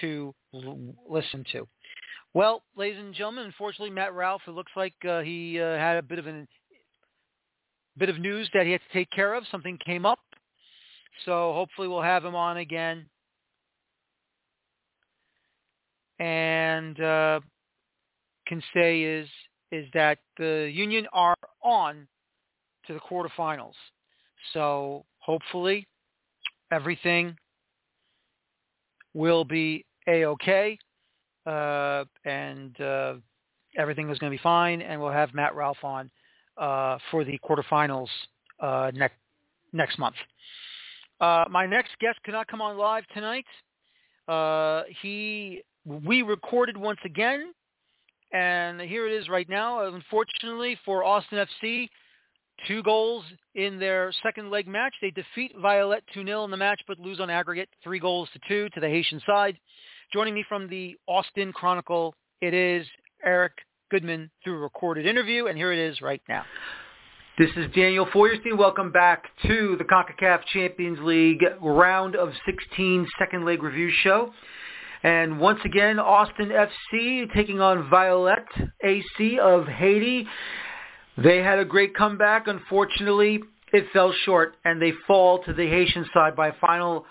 to 0.00 0.34
l- 0.54 0.94
listen 1.08 1.44
to. 1.52 1.66
Well, 2.34 2.62
ladies 2.76 2.98
and 2.98 3.14
gentlemen, 3.14 3.46
unfortunately, 3.46 3.90
Matt 3.90 4.14
Ralph, 4.14 4.42
it 4.46 4.50
looks 4.50 4.72
like 4.76 4.94
uh, 5.08 5.20
he 5.20 5.60
uh, 5.60 5.76
had 5.76 5.96
a 5.96 6.02
bit 6.02 6.18
of 6.18 6.26
an 6.26 6.46
bit 7.98 8.10
of 8.10 8.18
news 8.18 8.48
that 8.52 8.66
he 8.66 8.72
had 8.72 8.82
to 8.82 8.98
take 8.98 9.10
care 9.10 9.32
of. 9.32 9.44
Something 9.50 9.78
came 9.84 10.04
up, 10.04 10.18
so 11.24 11.52
hopefully 11.52 11.88
we'll 11.88 12.02
have 12.02 12.24
him 12.24 12.34
on 12.34 12.58
again. 12.58 13.06
And 16.18 16.98
uh, 17.00 17.40
can 18.46 18.62
say 18.74 19.02
is 19.02 19.28
is 19.72 19.86
that 19.94 20.18
the 20.38 20.70
Union 20.72 21.06
are 21.12 21.34
on 21.62 22.06
to 22.86 22.94
the 22.94 23.00
quarterfinals. 23.00 23.74
So 24.52 25.04
hopefully 25.18 25.86
everything 26.70 27.36
will 29.12 29.44
be 29.44 29.84
a-okay, 30.06 30.78
uh, 31.46 32.04
and 32.24 32.80
uh, 32.80 33.14
everything 33.76 34.08
is 34.10 34.18
going 34.18 34.30
to 34.30 34.36
be 34.36 34.42
fine, 34.42 34.82
and 34.82 35.00
we'll 35.00 35.10
have 35.10 35.34
Matt 35.34 35.54
Ralph 35.54 35.82
on 35.82 36.10
uh, 36.56 36.98
for 37.10 37.24
the 37.24 37.38
quarterfinals 37.38 38.08
uh, 38.60 38.90
next 38.94 39.16
next 39.72 39.98
month. 39.98 40.16
Uh, 41.20 41.44
my 41.50 41.66
next 41.66 41.92
guest 42.00 42.18
could 42.24 42.32
not 42.32 42.46
come 42.46 42.60
on 42.60 42.76
live 42.76 43.04
tonight. 43.14 43.46
Uh, 44.28 44.82
he 45.02 45.62
we 45.84 46.22
recorded 46.22 46.76
once 46.76 46.98
again, 47.04 47.52
and 48.32 48.80
here 48.80 49.06
it 49.06 49.12
is 49.12 49.28
right 49.28 49.48
now. 49.48 49.86
Unfortunately 49.86 50.78
for 50.84 51.04
Austin 51.04 51.46
FC, 51.62 51.88
two 52.66 52.82
goals 52.82 53.24
in 53.54 53.78
their 53.78 54.12
second 54.22 54.50
leg 54.50 54.66
match. 54.66 54.94
They 55.00 55.10
defeat 55.10 55.52
Violette 55.60 56.02
2-0 56.14 56.44
in 56.44 56.50
the 56.50 56.56
match, 56.56 56.80
but 56.88 56.98
lose 56.98 57.20
on 57.20 57.30
aggregate 57.30 57.68
three 57.82 58.00
goals 58.00 58.28
to 58.32 58.40
two 58.48 58.68
to 58.70 58.80
the 58.80 58.88
Haitian 58.88 59.20
side. 59.26 59.58
Joining 60.12 60.34
me 60.34 60.44
from 60.48 60.68
the 60.68 60.96
Austin 61.06 61.52
Chronicle, 61.52 62.14
it 62.40 62.54
is 62.54 62.86
Eric 63.24 63.52
Goodman 63.90 64.30
through 64.42 64.56
a 64.56 64.60
recorded 64.60 65.06
interview, 65.06 65.46
and 65.46 65.56
here 65.56 65.72
it 65.72 65.78
is 65.78 66.00
right 66.00 66.22
now. 66.28 66.44
This 67.38 67.50
is 67.54 67.70
Daniel 67.74 68.08
Feuerstein. 68.14 68.56
Welcome 68.56 68.90
back 68.90 69.24
to 69.46 69.76
the 69.76 69.84
CONCACAF 69.84 70.46
Champions 70.54 70.98
League 71.02 71.44
round 71.60 72.16
of 72.16 72.32
16 72.46 73.06
second 73.18 73.44
leg 73.44 73.62
review 73.62 73.90
show. 74.02 74.32
And 75.02 75.38
once 75.38 75.58
again, 75.66 75.98
Austin 75.98 76.48
FC 76.48 77.30
taking 77.34 77.60
on 77.60 77.90
Violette 77.90 78.48
AC 78.82 79.38
of 79.38 79.66
Haiti. 79.66 80.26
They 81.18 81.42
had 81.42 81.58
a 81.58 81.64
great 81.66 81.94
comeback. 81.94 82.46
Unfortunately, 82.46 83.42
it 83.70 83.84
fell 83.92 84.14
short, 84.24 84.54
and 84.64 84.80
they 84.80 84.94
fall 85.06 85.44
to 85.44 85.52
the 85.52 85.66
Haitian 85.66 86.06
side 86.14 86.34
by 86.36 86.48
a 86.48 86.54
final 86.58 87.04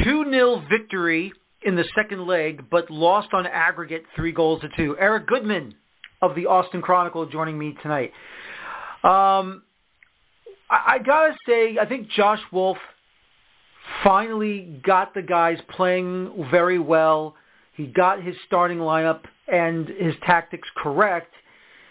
2-0 0.00 0.68
victory 0.68 1.32
in 1.62 1.76
the 1.76 1.84
second 1.94 2.26
leg, 2.26 2.64
but 2.72 2.90
lost 2.90 3.28
on 3.32 3.46
aggregate 3.46 4.02
three 4.16 4.32
goals 4.32 4.62
to 4.62 4.68
two. 4.76 4.96
Eric 4.98 5.28
Goodman 5.28 5.76
of 6.22 6.34
the 6.34 6.46
Austin 6.46 6.82
Chronicle 6.82 7.26
joining 7.26 7.56
me 7.56 7.76
tonight. 7.82 8.12
Um, 9.04 9.62
I, 10.70 10.94
I 10.94 10.98
gotta 11.04 11.34
say, 11.46 11.78
I 11.78 11.86
think 11.86 12.08
Josh 12.08 12.40
Wolff 12.52 12.78
finally 14.04 14.80
got 14.84 15.14
the 15.14 15.22
guys 15.22 15.58
playing 15.70 16.48
very 16.50 16.78
well. 16.78 17.34
He 17.74 17.86
got 17.86 18.22
his 18.22 18.36
starting 18.46 18.78
lineup 18.78 19.22
and 19.48 19.88
his 19.88 20.14
tactics 20.24 20.68
correct. 20.76 21.32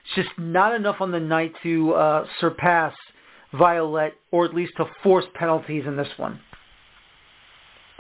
It's 0.06 0.28
just 0.28 0.40
not 0.40 0.74
enough 0.74 0.98
on 1.00 1.12
the 1.12 1.20
night 1.20 1.54
to 1.64 1.94
uh, 1.94 2.26
surpass 2.40 2.94
Violette, 3.54 4.14
or 4.32 4.46
at 4.46 4.54
least 4.54 4.74
to 4.78 4.86
force 5.04 5.26
penalties 5.36 5.84
in 5.86 5.98
this 5.98 6.08
one. 6.18 6.40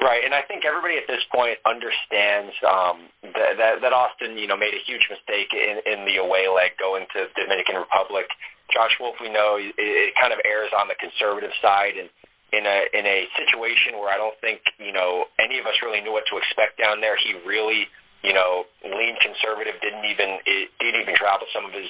Right, 0.01 0.25
and 0.25 0.33
I 0.33 0.41
think 0.41 0.65
everybody 0.65 0.97
at 0.97 1.03
this 1.07 1.21
point 1.31 1.59
understands 1.63 2.53
um, 2.65 3.05
that, 3.21 3.53
that, 3.57 3.81
that 3.81 3.93
Austin, 3.93 4.35
you 4.35 4.47
know, 4.47 4.57
made 4.57 4.73
a 4.73 4.81
huge 4.87 5.05
mistake 5.11 5.53
in, 5.53 5.77
in 5.85 6.05
the 6.05 6.17
away 6.17 6.47
leg 6.47 6.71
going 6.79 7.05
to 7.13 7.27
Dominican 7.39 7.75
Republic. 7.75 8.25
Josh 8.73 8.95
Wolff, 8.99 9.15
we 9.19 9.29
know, 9.29 9.57
it, 9.57 9.73
it 9.77 10.13
kind 10.19 10.33
of 10.33 10.39
errs 10.45 10.71
on 10.77 10.87
the 10.87 10.95
conservative 10.95 11.51
side, 11.61 11.95
and 11.97 12.09
in 12.51 12.65
a 12.65 12.79
in 12.93 13.05
a 13.05 13.27
situation 13.37 13.95
where 13.99 14.11
I 14.11 14.17
don't 14.17 14.35
think 14.41 14.59
you 14.77 14.91
know 14.91 15.25
any 15.39 15.59
of 15.59 15.65
us 15.65 15.75
really 15.81 16.01
knew 16.01 16.11
what 16.11 16.25
to 16.29 16.37
expect 16.37 16.77
down 16.77 17.01
there, 17.01 17.15
he 17.15 17.35
really 17.47 17.87
you 18.23 18.33
know 18.33 18.65
leaned 18.83 19.19
conservative. 19.19 19.75
Didn't 19.81 20.05
even 20.05 20.39
it, 20.45 20.69
didn't 20.79 21.01
even 21.01 21.15
travel 21.15 21.47
some 21.53 21.65
of 21.65 21.71
his 21.71 21.87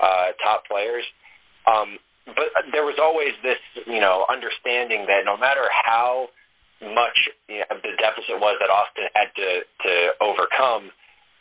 uh, 0.00 0.32
top 0.42 0.66
players. 0.66 1.04
Um, 1.66 1.98
but 2.26 2.48
there 2.72 2.84
was 2.84 2.96
always 3.02 3.32
this 3.42 3.58
you 3.86 4.00
know 4.00 4.26
understanding 4.30 5.06
that 5.06 5.24
no 5.24 5.36
matter 5.36 5.66
how 5.70 6.28
much 6.82 7.28
you 7.48 7.58
know, 7.58 7.76
the 7.82 7.96
deficit 7.98 8.38
was 8.40 8.56
that 8.60 8.70
Austin 8.70 9.08
had 9.14 9.34
to 9.36 9.60
to 9.82 9.92
overcome, 10.20 10.90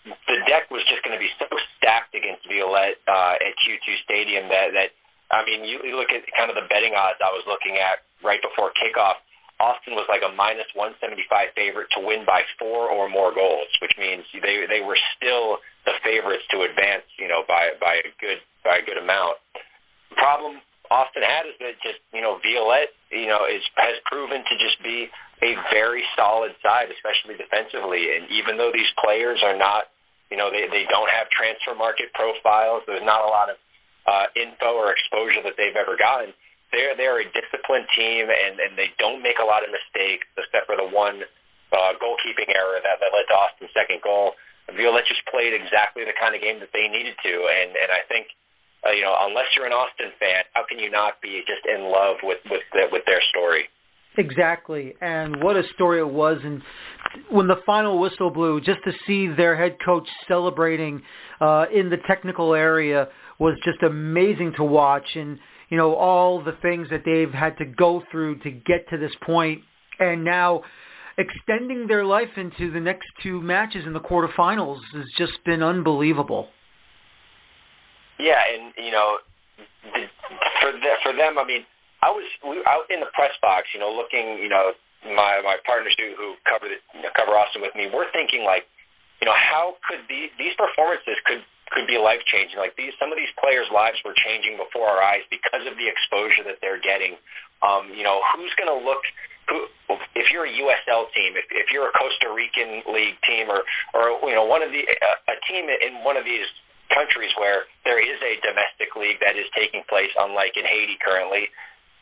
the 0.06 0.38
deck 0.47 0.68
was 0.72 0.84
just 0.88 1.04
going 1.04 1.16
to 1.16 1.22
be 1.22 1.32
so 1.39 1.47
stacked 1.78 2.16
against 2.16 2.43
Violette 2.47 2.99
uh, 3.08 3.39
at 3.39 3.54
Q2 3.64 4.04
Stadium 4.04 4.49
that 4.49 4.76
that 4.76 4.89
I 5.32 5.45
mean 5.45 5.64
you, 5.64 5.80
you 5.84 5.95
look 5.95 6.12
at 6.12 6.24
kind 6.36 6.51
of 6.51 6.56
the 6.56 6.68
betting 6.68 6.93
odds 6.93 7.20
I 7.24 7.32
was 7.32 7.43
looking 7.47 7.80
at 7.80 8.04
right 8.24 8.41
before 8.41 8.72
kickoff, 8.76 9.24
Austin 9.60 9.95
was 9.95 10.08
like 10.10 10.24
a 10.28 10.32
minus 10.36 10.68
175 10.76 11.56
favorite 11.56 11.88
to 11.95 12.04
win 12.04 12.26
by 12.26 12.43
four 12.60 12.89
or 12.89 13.08
more 13.08 13.34
goals, 13.34 13.72
which 13.82 13.95
means 13.97 14.26
they 14.34 14.66
they 14.68 14.82
were 14.82 14.97
still 15.16 15.60
the 15.86 15.95
favorites 16.04 16.43
to 16.51 16.68
advance, 16.68 17.08
you 17.18 17.28
know, 17.28 17.43
by 17.47 17.72
by 17.80 18.04
a 18.04 18.12
good 18.20 18.43
by 18.64 18.78
a 18.78 18.84
good 18.84 18.97
amount. 18.97 19.38
Problem 20.18 20.60
Austin 20.92 21.24
had 21.24 21.46
is 21.48 21.56
that 21.60 21.76
just 21.82 22.00
you 22.14 22.22
know 22.22 22.40
Violette, 22.44 22.92
you 23.12 23.28
know, 23.28 23.46
is 23.46 23.64
has 23.76 23.96
proven 24.06 24.44
to 24.44 24.54
just 24.60 24.82
be 24.84 25.10
a 25.42 25.56
very 25.72 26.04
solid 26.16 26.56
side, 26.64 26.88
especially 26.92 27.36
defensively. 27.36 28.16
And 28.16 28.30
even 28.32 28.58
though 28.58 28.72
these 28.72 28.90
players 29.04 29.40
are 29.44 29.58
not, 29.58 29.92
you 30.30 30.38
know, 30.38 30.52
they 30.52 30.68
they 30.68 30.86
don't 30.90 31.10
have 31.10 31.30
transfer 31.30 31.76
market 31.76 32.14
profiles, 32.14 32.84
there's 32.88 33.06
not 33.06 33.24
a 33.24 33.30
lot 33.30 33.50
of 33.50 33.58
uh, 34.06 34.26
info 34.36 34.76
or 34.76 34.92
exposure 34.92 35.42
that 35.44 35.54
they've 35.58 35.76
ever 35.76 35.96
gotten 35.96 36.34
they're 36.74 36.98
they're 36.98 37.22
a 37.22 37.28
disciplined 37.32 37.86
team 37.96 38.28
and 38.28 38.60
and 38.60 38.74
they 38.76 38.90
don't 38.98 39.22
make 39.22 39.38
a 39.38 39.46
lot 39.46 39.62
of 39.62 39.70
mistakes 39.70 40.26
except 40.36 40.66
for 40.66 40.76
the 40.76 40.90
one 40.90 41.22
uh, 41.72 41.94
goalkeeping 42.02 42.50
error 42.50 42.82
that 42.82 42.98
that 43.00 43.14
led 43.14 43.30
to 43.30 43.36
Austin's 43.38 43.72
second 43.78 44.02
goal. 44.02 44.34
Violette 44.74 45.06
just 45.06 45.22
played 45.30 45.54
exactly 45.54 46.04
the 46.04 46.18
kind 46.18 46.34
of 46.34 46.42
game 46.42 46.60
that 46.60 46.74
they 46.74 46.90
needed 46.90 47.14
to, 47.24 47.34
and 47.48 47.78
and 47.78 47.94
I 47.94 48.02
think. 48.10 48.28
Uh, 48.86 48.92
you 48.92 49.02
know, 49.02 49.16
unless 49.22 49.46
you're 49.56 49.66
an 49.66 49.72
Austin 49.72 50.12
fan, 50.20 50.44
how 50.54 50.66
can 50.68 50.78
you 50.78 50.90
not 50.90 51.22
be 51.22 51.42
just 51.48 51.62
in 51.66 51.84
love 51.84 52.18
with 52.24 52.40
with 52.50 52.64
the, 52.74 52.88
with 52.92 53.04
their 53.06 53.22
story? 53.30 53.66
Exactly, 54.18 54.94
and 55.02 55.42
what 55.42 55.56
a 55.56 55.64
story 55.74 56.00
it 56.00 56.10
was. 56.10 56.38
And 56.44 56.62
when 57.30 57.48
the 57.48 57.62
final 57.66 58.00
whistle 58.00 58.30
blew, 58.30 58.62
just 58.62 58.80
to 58.86 58.92
see 59.08 59.28
their 59.28 59.56
head 59.56 59.78
coach 59.84 60.08
celebrating 60.28 61.02
uh, 61.42 61.66
in 61.74 61.90
the 61.90 61.98
technical 62.08 62.54
area 62.54 63.08
was 63.40 63.58
just 63.64 63.82
amazing 63.82 64.54
to 64.58 64.64
watch. 64.64 65.16
And 65.16 65.40
you 65.70 65.78
know, 65.78 65.96
all 65.96 66.44
the 66.44 66.56
things 66.62 66.90
that 66.92 67.04
they've 67.06 67.32
had 67.32 67.58
to 67.58 67.66
go 67.66 68.04
through 68.12 68.40
to 68.40 68.52
get 68.52 68.88
to 68.90 68.98
this 68.98 69.14
point, 69.26 69.62
and 70.00 70.24
now 70.24 70.62
extending 71.18 71.88
their 71.88 72.06
life 72.06 72.30
into 72.38 72.72
the 72.72 72.80
next 72.80 73.08
two 73.22 73.42
matches 73.42 73.86
in 73.86 73.94
the 73.94 74.00
quarterfinals 74.00 74.80
has 74.94 75.06
just 75.18 75.34
been 75.46 75.64
unbelievable. 75.64 76.50
Yeah, 78.24 78.39
and 78.39 78.71
you 78.80 78.91
know, 78.95 79.19
for 80.63 80.71
the, 80.71 80.91
for 81.03 81.11
them, 81.11 81.36
I 81.36 81.43
mean, 81.43 81.67
I 81.99 82.07
was 82.07 82.24
out 82.63 82.88
in 82.88 83.03
the 83.03 83.11
press 83.11 83.36
box, 83.43 83.67
you 83.76 83.84
know, 83.84 83.91
looking, 83.91 84.39
you 84.39 84.47
know, 84.47 84.71
my 85.03 85.43
my 85.43 85.59
partners 85.67 85.91
who 85.99 86.15
who 86.15 86.39
cover 86.47 86.71
you 86.71 87.03
know, 87.03 87.11
cover 87.19 87.36
Austin 87.36 87.59
with 87.59 87.76
me, 87.76 87.91
we're 87.91 88.07
thinking 88.15 88.47
like, 88.47 88.63
you 89.19 89.28
know, 89.28 89.36
how 89.36 89.76
could 89.84 90.07
these 90.07 90.32
these 90.39 90.55
performances 90.55 91.19
could 91.28 91.43
could 91.76 91.88
be 91.88 91.97
life 91.97 92.21
changing. 92.30 92.57
Like 92.57 92.78
these, 92.78 92.93
some 93.01 93.11
of 93.11 93.17
these 93.17 93.34
players' 93.41 93.67
lives 93.74 93.97
were 94.05 94.13
changing 94.13 94.61
before 94.61 94.88
our 94.88 95.01
eyes 95.01 95.26
because 95.34 95.65
of 95.65 95.76
the 95.76 95.89
exposure 95.89 96.45
that 96.45 96.61
they're 96.61 96.80
getting. 96.80 97.17
Um, 97.65 97.89
you 97.91 98.05
know, 98.05 98.21
who's 98.38 98.53
going 98.55 98.69
to 98.69 98.80
look? 98.80 99.01
Who, 99.49 99.67
if 100.15 100.32
you're 100.32 100.45
a 100.45 100.53
USL 100.53 101.11
team, 101.11 101.36
if, 101.36 101.49
if 101.51 101.74
you're 101.74 101.89
a 101.89 101.95
Costa 101.97 102.32
Rican 102.32 102.86
league 102.88 103.19
team, 103.28 103.49
or 103.49 103.67
or 103.91 104.15
you 104.30 104.36
know 104.36 104.45
one 104.45 104.63
of 104.63 104.71
the 104.71 104.86
a, 104.88 105.11
a 105.34 105.36
team 105.49 105.67
in 105.67 106.05
one 106.05 106.15
of 106.15 106.24
these 106.24 106.47
countries 106.94 107.34
where 107.38 107.66
there 107.84 108.00
is 108.00 108.18
a 108.22 108.39
domestic 108.46 108.96
league 108.96 109.20
that 109.20 109.36
is 109.36 109.50
taking 109.58 109.84
place, 109.89 110.14
unlike 110.18 110.56
in 110.56 110.66
Haiti 110.66 110.98
currently, 111.02 111.50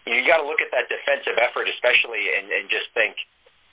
you 0.06 0.26
got 0.26 0.42
to 0.42 0.48
look 0.48 0.62
at 0.62 0.74
that 0.74 0.90
defensive 0.90 1.38
effort, 1.38 1.70
especially, 1.70 2.34
and, 2.34 2.50
and 2.52 2.70
just 2.70 2.90
think, 2.94 3.16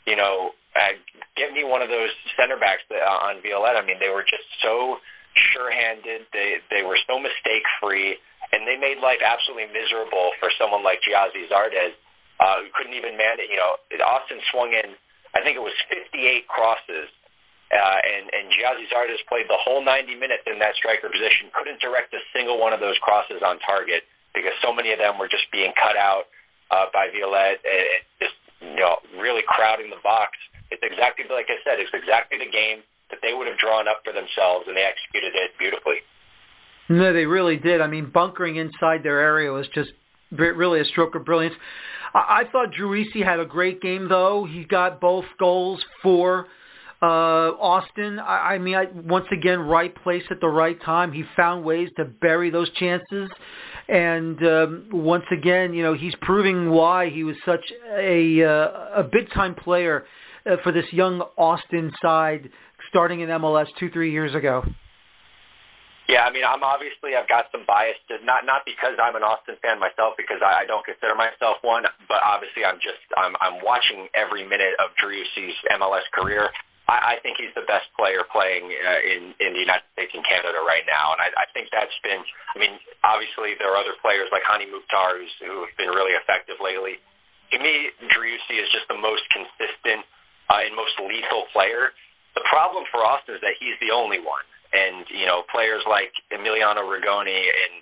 you 0.06 0.16
know, 0.16 0.52
uh, 0.76 0.94
get 1.36 1.52
me 1.52 1.64
one 1.64 1.80
of 1.80 1.88
those 1.88 2.12
center 2.36 2.56
backs 2.56 2.84
that, 2.90 3.00
uh, 3.00 3.28
on 3.32 3.40
Violette. 3.42 3.76
I 3.76 3.84
mean, 3.84 3.98
they 3.98 4.12
were 4.12 4.24
just 4.24 4.44
so 4.60 4.98
sure-handed. 5.52 6.28
They 6.32 6.60
they 6.70 6.82
were 6.82 6.98
so 7.08 7.18
mistake-free, 7.18 8.16
and 8.52 8.68
they 8.68 8.76
made 8.76 9.00
life 9.00 9.24
absolutely 9.24 9.72
miserable 9.72 10.36
for 10.40 10.50
someone 10.60 10.84
like 10.84 11.00
Gyasi 11.00 11.48
Zardes, 11.48 11.96
uh, 12.40 12.62
who 12.62 12.68
couldn't 12.76 12.94
even 12.94 13.16
manage. 13.16 13.48
You 13.48 13.56
know, 13.56 13.80
Austin 14.04 14.40
swung 14.52 14.72
in. 14.72 14.94
I 15.34 15.40
think 15.40 15.56
it 15.56 15.64
was 15.64 15.76
58 15.88 16.48
crosses, 16.48 17.08
uh, 17.68 18.00
and 18.00 18.30
and 18.32 18.48
Gyasi 18.48 18.88
Zardes 18.88 19.20
played 19.28 19.46
the 19.48 19.60
whole 19.60 19.84
90 19.84 20.16
minutes 20.16 20.44
in 20.46 20.58
that 20.58 20.74
striker 20.74 21.08
position. 21.08 21.52
Couldn't 21.52 21.80
direct 21.80 22.14
a 22.14 22.22
single 22.32 22.58
one 22.58 22.72
of 22.72 22.80
those 22.80 22.96
crosses 23.00 23.44
on 23.44 23.58
target 23.60 24.04
because 24.34 24.56
so 24.62 24.72
many 24.72 24.92
of 24.92 24.98
them 24.98 25.18
were 25.18 25.28
just 25.28 25.44
being 25.52 25.72
cut 25.76 25.96
out 25.96 26.32
uh, 26.70 26.86
by 26.92 27.08
Violette, 27.12 27.60
and 27.64 28.00
just 28.20 28.36
you 28.60 28.80
know 28.80 28.96
really 29.20 29.42
crowding 29.46 29.90
the 29.90 30.00
box. 30.02 30.32
It's 30.70 30.82
exactly 30.82 31.24
like 31.28 31.48
I 31.48 31.60
said. 31.64 31.80
It's 31.80 31.92
exactly 31.92 32.38
the 32.38 32.50
game 32.50 32.80
that 33.10 33.20
they 33.22 33.32
would 33.32 33.48
have 33.48 33.58
drawn 33.58 33.88
up 33.88 34.00
for 34.04 34.12
themselves, 34.12 34.64
and 34.68 34.76
they 34.76 34.84
executed 34.84 35.32
it 35.34 35.52
beautifully. 35.58 36.04
No, 36.88 37.12
they 37.12 37.26
really 37.26 37.56
did. 37.56 37.80
I 37.80 37.86
mean, 37.86 38.10
bunkering 38.10 38.56
inside 38.56 39.02
their 39.02 39.20
area 39.20 39.52
was 39.52 39.68
just 39.74 39.90
really 40.32 40.80
a 40.80 40.84
stroke 40.84 41.14
of 41.14 41.24
brilliance. 41.24 41.54
I, 42.14 42.44
I 42.48 42.50
thought 42.50 42.72
Driussi 42.72 43.24
had 43.24 43.40
a 43.40 43.44
great 43.44 43.80
game, 43.80 44.08
though. 44.08 44.46
He 44.50 44.64
got 44.64 45.00
both 45.00 45.24
goals 45.38 45.84
for 46.02 46.46
uh, 47.00 47.06
Austin. 47.06 48.18
I, 48.18 48.54
I 48.54 48.58
mean, 48.58 48.74
I, 48.74 48.86
once 49.06 49.26
again, 49.32 49.60
right 49.60 49.94
place 50.02 50.24
at 50.30 50.40
the 50.40 50.48
right 50.48 50.80
time. 50.82 51.12
He 51.12 51.24
found 51.36 51.64
ways 51.64 51.90
to 51.96 52.04
bury 52.04 52.50
those 52.50 52.70
chances. 52.70 53.30
And 53.88 54.42
um, 54.44 54.88
once 54.92 55.24
again, 55.30 55.72
you 55.72 55.82
know, 55.82 55.94
he's 55.94 56.14
proving 56.20 56.70
why 56.70 57.08
he 57.08 57.24
was 57.24 57.36
such 57.44 57.72
a 57.96 58.44
uh, 58.44 59.00
a 59.00 59.02
big 59.02 59.30
time 59.30 59.54
player 59.54 60.04
uh, 60.44 60.56
for 60.62 60.72
this 60.72 60.86
young 60.92 61.22
Austin 61.36 61.92
side 62.02 62.50
starting 62.88 63.20
in 63.20 63.28
MLS 63.28 63.66
two, 63.78 63.90
three 63.90 64.12
years 64.12 64.34
ago? 64.34 64.64
Yeah, 66.08 66.24
I 66.24 66.32
mean, 66.32 66.44
I'm 66.44 66.62
obviously 66.62 67.14
I've 67.14 67.28
got 67.28 67.46
some 67.52 67.64
bias 67.66 67.96
to 68.08 68.24
not 68.24 68.46
not 68.46 68.62
because 68.64 68.96
I'm 68.96 69.14
an 69.14 69.22
Austin 69.22 69.56
fan 69.60 69.78
myself 69.78 70.14
because 70.16 70.40
I, 70.40 70.64
I 70.64 70.64
don't 70.64 70.84
consider 70.84 71.14
myself 71.14 71.58
one, 71.60 71.84
but 72.08 72.22
obviously 72.24 72.64
I'm 72.64 72.80
just 72.80 73.04
I'm 73.16 73.36
I'm 73.42 73.62
watching 73.62 74.08
every 74.14 74.42
minute 74.42 74.72
of 74.80 74.96
Driussi's 74.96 75.54
MLS 75.76 76.08
career. 76.14 76.48
I, 76.88 77.14
I 77.14 77.22
think 77.22 77.36
he's 77.36 77.52
the 77.54 77.68
best 77.68 77.86
player 77.94 78.24
playing 78.24 78.72
uh, 78.72 79.00
in 79.04 79.36
in 79.38 79.52
the 79.52 79.62
United 79.62 79.84
States 79.92 80.12
and 80.16 80.24
Canada 80.24 80.64
right 80.64 80.88
now, 80.88 81.12
and 81.12 81.20
I, 81.20 81.44
I 81.44 81.46
think 81.52 81.68
that's 81.70 81.94
been. 82.02 82.24
I 82.24 82.56
mean, 82.58 82.80
obviously 83.04 83.54
there 83.60 83.70
are 83.70 83.78
other 83.78 83.94
players 84.00 84.32
like 84.32 84.42
Hany 84.48 84.66
Mukhtar 84.66 85.20
who's, 85.20 85.32
who 85.38 85.68
have 85.68 85.76
been 85.76 85.92
really 85.92 86.16
effective 86.16 86.56
lately. 86.58 86.96
To 87.52 87.56
me, 87.60 87.92
Driussi 88.12 88.60
is 88.60 88.68
just 88.72 88.88
the 88.88 88.98
most 88.98 89.24
consistent 89.32 90.04
uh, 90.48 90.64
and 90.64 90.72
most 90.74 90.96
lethal 91.00 91.48
player. 91.52 91.92
The 92.34 92.44
problem 92.48 92.84
for 92.90 93.04
Austin 93.04 93.36
is 93.36 93.42
that 93.44 93.56
he's 93.60 93.76
the 93.80 93.92
only 93.92 94.20
one, 94.20 94.44
and 94.72 95.04
you 95.12 95.28
know 95.28 95.44
players 95.52 95.84
like 95.84 96.12
Emiliano 96.32 96.84
Rigoni 96.88 97.52
and 97.52 97.76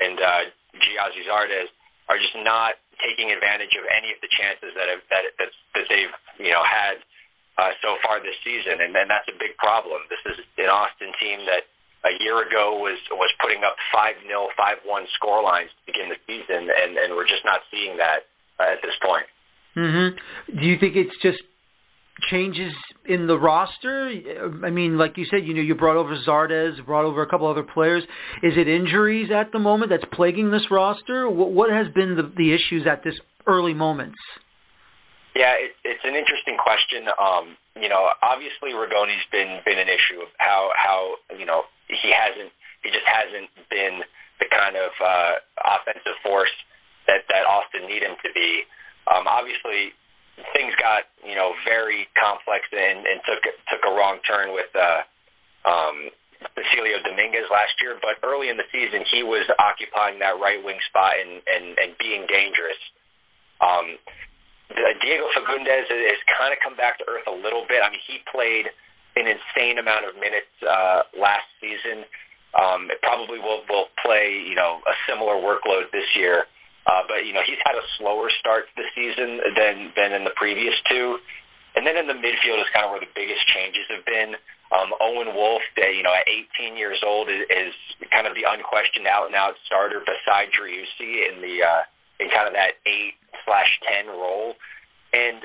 and 0.00 0.16
uh, 0.20 0.42
Gyasi 0.80 1.28
Zardes 1.28 1.68
are 2.08 2.18
just 2.18 2.36
not 2.40 2.80
taking 3.04 3.32
advantage 3.32 3.76
of 3.76 3.84
any 3.92 4.12
of 4.12 4.18
the 4.24 4.30
chances 4.32 4.72
that 4.76 4.88
have, 4.88 5.04
that 5.12 5.24
that, 5.36 5.50
that 5.76 5.84
they've 5.88 6.14
you 6.40 6.52
know 6.52 6.64
had 6.64 7.04
uh, 7.58 7.72
so 7.82 7.96
far 8.04 8.20
this 8.20 8.36
season, 8.44 8.80
and, 8.80 8.94
and 8.94 9.08
that's 9.08 9.28
a 9.28 9.36
big 9.38 9.56
problem. 9.56 10.02
This 10.10 10.20
is 10.32 10.44
an 10.58 10.68
Austin 10.68 11.12
team 11.20 11.46
that 11.46 11.64
a 12.04 12.22
year 12.22 12.46
ago 12.46 12.78
was 12.78 12.98
was 13.10 13.32
putting 13.40 13.64
up 13.64 13.76
five 13.92 14.14
0 14.26 14.48
five 14.56 14.76
one 14.84 15.06
score 15.14 15.42
lines 15.42 15.70
to 15.70 15.92
begin 15.92 16.08
the 16.08 16.20
season, 16.26 16.68
and 16.68 16.96
and 16.96 17.14
we're 17.14 17.26
just 17.26 17.44
not 17.44 17.60
seeing 17.70 17.96
that 17.96 18.28
uh, 18.60 18.72
at 18.72 18.82
this 18.82 18.94
point. 19.02 19.26
Mm-hmm. 19.76 20.58
Do 20.58 20.66
you 20.66 20.78
think 20.78 20.96
it's 20.96 21.16
just 21.22 21.42
changes 22.30 22.72
in 23.04 23.26
the 23.26 23.38
roster? 23.38 24.10
I 24.64 24.70
mean, 24.70 24.96
like 24.96 25.18
you 25.18 25.26
said, 25.26 25.46
you 25.46 25.54
know, 25.54 25.60
you 25.60 25.74
brought 25.74 25.96
over 25.96 26.16
Zardes, 26.26 26.84
brought 26.84 27.04
over 27.04 27.22
a 27.22 27.26
couple 27.26 27.46
other 27.46 27.62
players. 27.62 28.02
Is 28.42 28.56
it 28.56 28.68
injuries 28.68 29.30
at 29.30 29.52
the 29.52 29.58
moment 29.58 29.90
that's 29.90 30.04
plaguing 30.12 30.50
this 30.50 30.70
roster? 30.70 31.28
What, 31.28 31.52
what 31.52 31.70
has 31.70 31.88
been 31.94 32.16
the, 32.16 32.32
the 32.36 32.54
issues 32.54 32.86
at 32.86 33.04
this 33.04 33.18
early 33.46 33.74
moments? 33.74 34.18
Yeah, 35.36 35.52
it, 35.60 35.76
it's 35.84 36.00
an 36.08 36.16
interesting 36.16 36.56
question. 36.56 37.12
Um, 37.20 37.60
you 37.76 37.92
know, 37.92 38.08
obviously 38.24 38.72
Rigoni's 38.72 39.28
been 39.28 39.60
been 39.68 39.76
an 39.76 39.88
issue 39.88 40.24
of 40.24 40.32
how 40.40 40.72
how 40.72 41.20
you 41.36 41.44
know 41.44 41.68
he 41.92 42.08
hasn't 42.08 42.48
he 42.80 42.88
just 42.88 43.04
hasn't 43.04 43.52
been 43.68 44.00
the 44.40 44.48
kind 44.48 44.80
of 44.80 44.96
uh, 44.96 45.36
offensive 45.60 46.16
force 46.24 46.56
that 47.06 47.28
that 47.28 47.44
Austin 47.44 47.84
need 47.84 48.00
him 48.00 48.16
to 48.24 48.32
be. 48.32 48.64
Um, 49.12 49.28
obviously, 49.28 49.92
things 50.56 50.72
got 50.80 51.04
you 51.20 51.36
know 51.36 51.52
very 51.68 52.08
complex 52.16 52.64
and, 52.72 53.04
and 53.04 53.20
took 53.28 53.44
took 53.68 53.84
a 53.84 53.92
wrong 53.92 54.24
turn 54.24 54.56
with 54.56 54.72
uh, 54.72 55.04
um, 55.68 56.16
Cecilio 56.56 57.04
Dominguez 57.04 57.52
last 57.52 57.76
year. 57.84 58.00
But 58.00 58.24
early 58.24 58.48
in 58.48 58.56
the 58.56 58.64
season, 58.72 59.04
he 59.12 59.20
was 59.22 59.44
occupying 59.60 60.16
that 60.24 60.40
right 60.40 60.64
wing 60.64 60.80
spot 60.88 61.20
and 61.20 61.44
and, 61.44 61.76
and 61.76 61.92
being 62.00 62.24
dangerous. 62.24 62.80
Um, 63.60 64.00
Diego 64.74 65.26
Fagundez 65.36 65.86
has 65.88 66.20
kind 66.38 66.52
of 66.52 66.58
come 66.62 66.76
back 66.76 66.98
to 66.98 67.04
earth 67.08 67.26
a 67.26 67.34
little 67.34 67.64
bit. 67.68 67.82
I 67.82 67.90
mean, 67.90 68.00
he 68.06 68.18
played 68.30 68.66
an 69.16 69.26
insane 69.26 69.78
amount 69.78 70.04
of 70.06 70.14
minutes 70.16 70.50
uh, 70.62 71.02
last 71.18 71.46
season. 71.60 72.04
Um, 72.56 72.90
it 72.90 73.00
probably 73.02 73.38
will 73.38 73.62
will 73.68 73.86
play 74.02 74.42
you 74.46 74.54
know 74.54 74.80
a 74.86 74.94
similar 75.08 75.34
workload 75.34 75.90
this 75.92 76.08
year. 76.14 76.46
Uh, 76.86 77.02
but 77.08 77.26
you 77.26 77.32
know 77.32 77.42
he's 77.44 77.58
had 77.64 77.74
a 77.74 77.84
slower 77.98 78.30
start 78.30 78.66
the 78.76 78.84
season 78.94 79.40
than 79.56 79.92
than 79.96 80.12
in 80.12 80.24
the 80.24 80.34
previous 80.36 80.74
two. 80.88 81.18
And 81.76 81.86
then 81.86 81.96
in 81.96 82.06
the 82.06 82.14
midfield 82.14 82.58
is 82.58 82.72
kind 82.72 82.86
of 82.86 82.90
where 82.90 83.00
the 83.00 83.12
biggest 83.14 83.46
changes 83.52 83.84
have 83.90 84.04
been. 84.06 84.34
Um, 84.72 84.96
Owen 84.98 85.36
Wolff, 85.36 85.62
uh, 85.76 85.86
you 85.86 86.02
know, 86.02 86.12
at 86.12 86.26
18 86.58 86.74
years 86.76 86.98
old, 87.04 87.28
is, 87.28 87.44
is 87.50 87.74
kind 88.10 88.26
of 88.26 88.34
the 88.34 88.48
unquestioned 88.48 89.06
out-and-out 89.06 89.54
starter 89.66 90.00
beside 90.00 90.48
Driussi 90.50 91.30
in 91.30 91.42
the 91.44 91.62
uh, 91.62 91.82
in 92.20 92.30
kind 92.30 92.46
of 92.48 92.54
that 92.54 92.80
eight 92.86 93.14
slash 93.44 93.80
ten 93.86 94.06
role. 94.06 94.54
And 95.12 95.44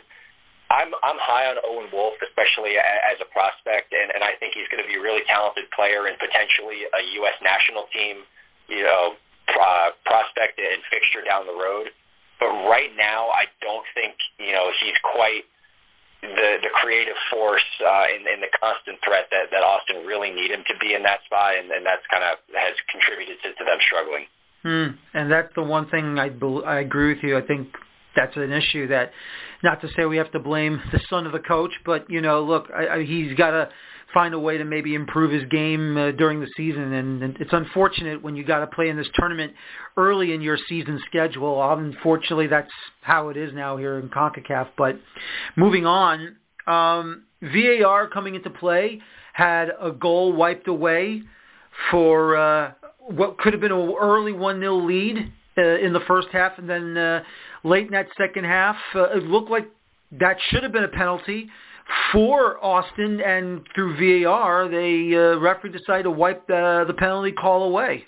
I'm 0.72 0.96
I'm 1.04 1.20
high 1.20 1.52
on 1.52 1.60
Owen 1.68 1.92
Wolff, 1.92 2.16
especially 2.24 2.80
as 2.80 3.20
a 3.20 3.28
prospect, 3.28 3.92
and, 3.92 4.12
and 4.16 4.24
I 4.24 4.40
think 4.40 4.56
he's 4.56 4.72
going 4.72 4.80
to 4.80 4.88
be 4.88 4.96
a 4.96 5.04
really 5.04 5.24
talented 5.28 5.68
player 5.76 6.08
and 6.08 6.16
potentially 6.16 6.88
a 6.88 7.02
U.S. 7.20 7.36
national 7.44 7.92
team, 7.92 8.24
you 8.72 8.88
know, 8.88 9.20
uh, 9.52 9.92
prospect 10.08 10.64
and 10.64 10.80
fixture 10.88 11.28
down 11.28 11.44
the 11.44 11.58
road. 11.60 11.92
But 12.40 12.56
right 12.72 12.90
now, 12.96 13.28
I 13.36 13.52
don't 13.60 13.84
think 13.94 14.16
you 14.40 14.56
know 14.56 14.72
he's 14.80 14.96
quite 15.04 15.44
the 16.24 16.64
the 16.64 16.72
creative 16.72 17.20
force 17.28 17.68
uh, 17.84 18.08
and, 18.08 18.24
and 18.24 18.40
the 18.40 18.52
constant 18.56 19.04
threat 19.04 19.28
that 19.36 19.52
that 19.52 19.68
Austin 19.68 20.08
really 20.08 20.32
need 20.32 20.56
him 20.56 20.64
to 20.72 20.76
be 20.80 20.96
in 20.96 21.04
that 21.04 21.20
spot, 21.28 21.60
and, 21.60 21.68
and 21.68 21.84
that's 21.84 22.06
kind 22.08 22.24
of 22.24 22.40
has 22.56 22.80
contributed 22.88 23.44
to, 23.44 23.52
to 23.60 23.64
them 23.68 23.84
struggling. 23.84 24.24
Hmm. 24.64 24.88
And 25.14 25.32
that's 25.32 25.54
the 25.56 25.64
one 25.64 25.90
thing 25.90 26.20
I 26.20 26.30
I 26.66 26.80
agree 26.80 27.14
with 27.14 27.24
you. 27.24 27.38
I 27.38 27.42
think 27.42 27.70
that's 28.16 28.36
an 28.36 28.52
issue 28.52 28.88
that, 28.88 29.12
not 29.64 29.82
to 29.82 29.88
say 29.96 30.06
we 30.06 30.18
have 30.18 30.32
to 30.32 30.40
blame 30.40 30.82
the 30.92 31.00
son 31.10 31.26
of 31.26 31.32
the 31.32 31.40
coach, 31.40 31.72
but 31.86 32.10
you 32.10 32.22
know, 32.22 32.44
look, 32.44 32.70
I, 32.76 32.88
I, 32.88 33.04
he's 33.04 33.34
got 33.36 33.52
to 33.52 33.70
find 34.14 34.34
a 34.34 34.40
way 34.40 34.58
to 34.58 34.66
maybe 34.66 34.94
improve 34.94 35.32
his 35.32 35.46
game 35.50 35.98
uh, 35.98 36.12
during 36.12 36.40
the 36.40 36.50
season. 36.58 36.94
And, 36.94 37.24
and 37.24 37.38
it's 37.40 37.54
unfortunate 37.54 38.22
when 38.22 38.36
you 38.36 38.44
got 38.44 38.60
to 38.60 38.68
play 38.68 38.90
in 38.90 38.98
this 38.98 39.08
tournament 39.16 39.54
early 39.98 40.34
in 40.34 40.42
your 40.42 40.58
season 40.68 41.02
schedule. 41.08 41.62
Unfortunately, 41.72 42.48
that's 42.48 42.72
how 43.02 43.30
it 43.30 43.38
is 43.38 43.54
now 43.54 43.78
here 43.78 44.00
in 44.00 44.10
CONCACAF. 44.10 44.70
But 44.78 45.00
moving 45.56 45.86
on, 45.86 46.36
um, 46.68 47.24
VAR 47.42 48.08
coming 48.10 48.36
into 48.36 48.50
play 48.50 49.00
had 49.34 49.70
a 49.82 49.92
goal 49.92 50.34
wiped 50.34 50.68
away 50.68 51.24
for 51.90 52.36
uh, 52.36 52.74
what 53.08 53.38
could 53.38 53.54
have 53.54 53.62
been 53.62 53.72
an 53.72 53.94
early 54.00 54.34
1-0 54.34 54.86
lead 54.86 55.32
uh, 55.58 55.62
in 55.62 55.94
the 55.94 56.00
first 56.02 56.30
half. 56.32 56.58
And 56.58 56.70
then 56.70 56.98
uh, 56.98 57.24
late 57.64 57.88
in 57.88 57.92
that 57.92 58.08
second 58.18 58.46
half, 58.46 58.76
uh, 58.96 59.18
it 59.18 59.24
looked 59.24 59.50
like 59.50 59.68
that 60.20 60.38
should 60.50 60.64
have 60.64 60.72
been 60.72 60.84
a 60.84 60.90
penalty 60.90 61.50
for 62.12 62.64
Austin, 62.64 63.20
and 63.20 63.68
through 63.76 64.24
VAR, 64.24 64.70
they 64.70 65.14
uh, 65.14 65.40
referee 65.40 65.72
decided 65.72 66.04
to 66.04 66.12
wipe 66.12 66.48
the, 66.48 66.86
the 66.88 66.94
penalty 66.94 67.32
call 67.32 67.64
away. 67.64 68.06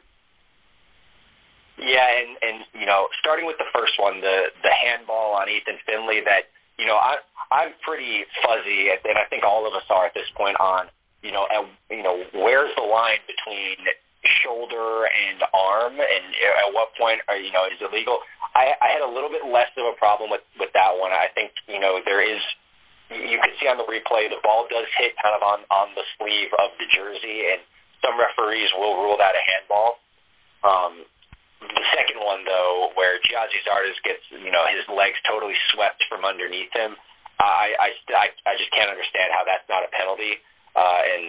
Yeah, 1.78 2.08
and 2.08 2.38
and 2.41 2.64
you 2.80 2.86
know, 2.86 3.08
starting 3.20 3.48
with 3.48 3.58
the 3.58 3.66
first 3.74 3.94
one, 3.98 4.22
the 4.22 4.46
the 4.62 4.70
handball 4.70 5.34
on 5.34 5.50
Ethan 5.50 5.80
Finlay 5.88 6.22
that 6.24 6.44
you 6.78 6.86
know, 6.86 6.96
I 6.96 7.18
I'm 7.52 7.70
pretty 7.86 8.24
fuzzy, 8.41 8.89
and 8.89 9.18
I 9.18 9.26
think 9.30 9.44
all 9.44 9.68
of 9.68 9.74
us 9.74 9.84
are 9.89 10.06
at 10.06 10.14
this 10.14 10.28
point 10.36 10.60
on, 10.60 10.88
you 11.22 11.32
know, 11.32 11.46
at, 11.52 11.66
you 11.96 12.04
know, 12.04 12.24
where's 12.34 12.72
the 12.76 12.82
line 12.82 13.20
between 13.28 13.78
shoulder 14.44 15.06
and 15.06 15.44
arm, 15.54 15.94
and 16.00 16.26
at 16.34 16.74
what 16.74 16.96
point 16.96 17.20
are 17.28 17.38
you 17.38 17.52
know 17.52 17.66
is 17.68 17.80
it 17.82 17.92
legal? 17.92 18.20
I 18.56 18.74
I 18.82 18.88
had 18.94 19.02
a 19.02 19.10
little 19.10 19.30
bit 19.30 19.46
less 19.46 19.70
of 19.78 19.86
a 19.86 19.96
problem 19.98 20.30
with 20.30 20.44
with 20.60 20.72
that 20.74 20.96
one. 20.98 21.12
I 21.12 21.28
think 21.36 21.52
you 21.68 21.80
know 21.80 22.00
there 22.06 22.24
is 22.24 22.42
you 23.12 23.38
can 23.40 23.54
see 23.60 23.68
on 23.68 23.78
the 23.78 23.86
replay 23.86 24.30
the 24.30 24.42
ball 24.42 24.66
does 24.70 24.88
hit 24.98 25.14
kind 25.22 25.36
of 25.36 25.44
on 25.44 25.68
on 25.70 25.92
the 25.96 26.06
sleeve 26.18 26.52
of 26.58 26.72
the 26.80 26.88
jersey, 26.92 27.52
and 27.52 27.62
some 28.02 28.20
referees 28.20 28.72
will 28.78 29.04
rule 29.04 29.18
that 29.18 29.36
a 29.36 29.44
handball. 29.44 30.00
Um, 30.64 31.04
the 31.64 31.86
second 31.96 32.20
one, 32.20 32.44
though, 32.44 32.92
where 32.96 33.20
Gyasi 33.24 33.60
Zardes 33.64 34.00
gets 34.04 34.24
you 34.32 34.52
know 34.52 34.64
his 34.72 34.84
legs 34.92 35.20
totally 35.28 35.56
swept 35.72 36.04
from 36.08 36.24
underneath 36.26 36.72
him, 36.72 36.96
I 37.40 37.76
I 37.80 37.90
I, 38.16 38.28
I 38.48 38.54
just 38.56 38.72
can't 38.72 38.90
understand 38.90 39.32
how 39.32 39.44
that's 39.44 39.68
not 39.68 39.84
a 39.84 39.92
penalty. 39.92 40.40
Uh, 40.76 41.02
and 41.06 41.24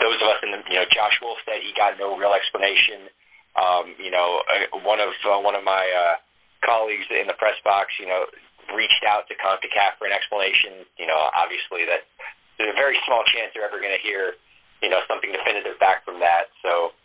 those 0.00 0.16
of 0.20 0.28
us 0.28 0.40
in 0.42 0.50
the 0.52 0.60
you 0.68 0.80
know 0.80 0.88
Josh 0.88 1.16
Wolff 1.20 1.38
said 1.44 1.60
he 1.60 1.72
got 1.76 1.98
no 1.98 2.16
real 2.16 2.32
explanation. 2.32 3.12
Um, 3.52 3.92
you 4.00 4.10
know, 4.10 4.40
uh, 4.48 4.80
one 4.80 5.00
of 5.00 5.12
uh, 5.28 5.40
one 5.40 5.54
of 5.54 5.64
my 5.64 5.84
uh, 5.84 6.16
colleagues 6.64 7.04
in 7.12 7.28
the 7.28 7.36
press 7.36 7.56
box, 7.64 7.92
you 8.00 8.08
know, 8.08 8.24
reached 8.72 9.04
out 9.04 9.28
to 9.28 9.34
CONCACAF 9.36 10.00
for 10.00 10.08
an 10.08 10.14
explanation. 10.16 10.88
You 10.96 11.06
know, 11.06 11.18
obviously 11.36 11.84
that 11.84 12.08
there's 12.56 12.72
a 12.72 12.78
very 12.78 12.96
small 13.04 13.20
chance 13.28 13.52
you're 13.52 13.68
ever 13.68 13.80
going 13.82 13.92
to 13.92 14.00
hear, 14.00 14.40
you 14.80 14.88
know, 14.88 15.04
something 15.04 15.28
definitive 15.28 15.76
back 15.76 16.04
from 16.08 16.20
that. 16.24 16.48
So 16.64 16.96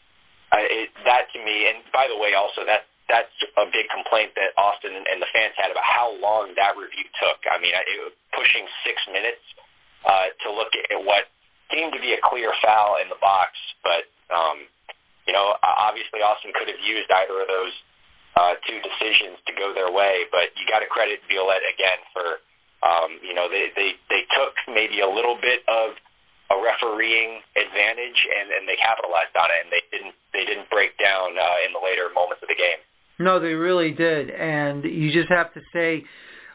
uh, 0.56 0.64
it, 0.64 0.90
that 1.04 1.28
to 1.36 1.40
me, 1.44 1.68
and 1.68 1.84
by 1.92 2.08
the 2.08 2.16
way, 2.16 2.32
also 2.32 2.64
that 2.64 2.88
that's 3.12 3.32
a 3.56 3.68
big 3.72 3.88
complaint 3.92 4.36
that 4.36 4.52
Austin 4.60 4.92
and, 4.96 5.08
and 5.08 5.20
the 5.20 5.32
fans 5.32 5.56
had 5.56 5.72
about 5.72 5.84
how 5.84 6.12
long 6.20 6.52
that 6.60 6.76
review 6.76 7.08
took. 7.20 7.40
I 7.48 7.60
mean, 7.60 7.72
it 7.76 8.16
pushing 8.36 8.68
six 8.84 9.00
minutes 9.12 9.44
uh, 10.04 10.32
to 10.44 10.52
look 10.52 10.72
at 10.76 11.00
what 11.04 11.32
seemed 11.72 11.94
to 11.94 12.02
be 12.02 12.14
a 12.14 12.22
clear 12.24 12.52
foul 12.64 12.98
in 13.02 13.10
the 13.10 13.20
box, 13.20 13.52
but 13.84 14.08
um, 14.34 14.68
you 15.28 15.34
know, 15.34 15.56
obviously 15.62 16.24
Austin 16.24 16.56
could 16.56 16.72
have 16.72 16.80
used 16.80 17.12
either 17.12 17.44
of 17.44 17.48
those 17.48 17.76
uh, 18.40 18.54
two 18.64 18.80
decisions 18.80 19.38
to 19.46 19.54
go 19.54 19.76
their 19.76 19.92
way. 19.92 20.24
But 20.32 20.56
you 20.56 20.64
got 20.66 20.80
to 20.80 20.88
credit 20.88 21.20
Violette 21.28 21.68
again 21.68 22.00
for, 22.16 22.40
um, 22.82 23.20
you 23.20 23.36
know, 23.36 23.52
they, 23.52 23.68
they, 23.76 24.00
they 24.10 24.24
took 24.32 24.56
maybe 24.72 25.04
a 25.04 25.10
little 25.10 25.36
bit 25.36 25.68
of 25.68 26.00
a 26.48 26.56
refereeing 26.56 27.44
advantage 27.60 28.20
and, 28.24 28.56
and 28.56 28.64
they 28.64 28.80
capitalized 28.80 29.36
on 29.36 29.52
it 29.52 29.68
and 29.68 29.70
they 29.70 29.84
didn't 29.92 30.16
they 30.32 30.46
didn't 30.46 30.70
break 30.70 30.98
down 30.98 31.36
uh, 31.36 31.66
in 31.68 31.74
the 31.74 31.82
later 31.84 32.08
moments 32.16 32.40
of 32.42 32.48
the 32.48 32.56
game. 32.56 32.80
No, 33.20 33.40
they 33.40 33.54
really 33.54 33.92
did, 33.92 34.30
and 34.30 34.86
you 34.86 35.12
just 35.12 35.28
have 35.30 35.52
to 35.56 35.62
say 35.74 36.06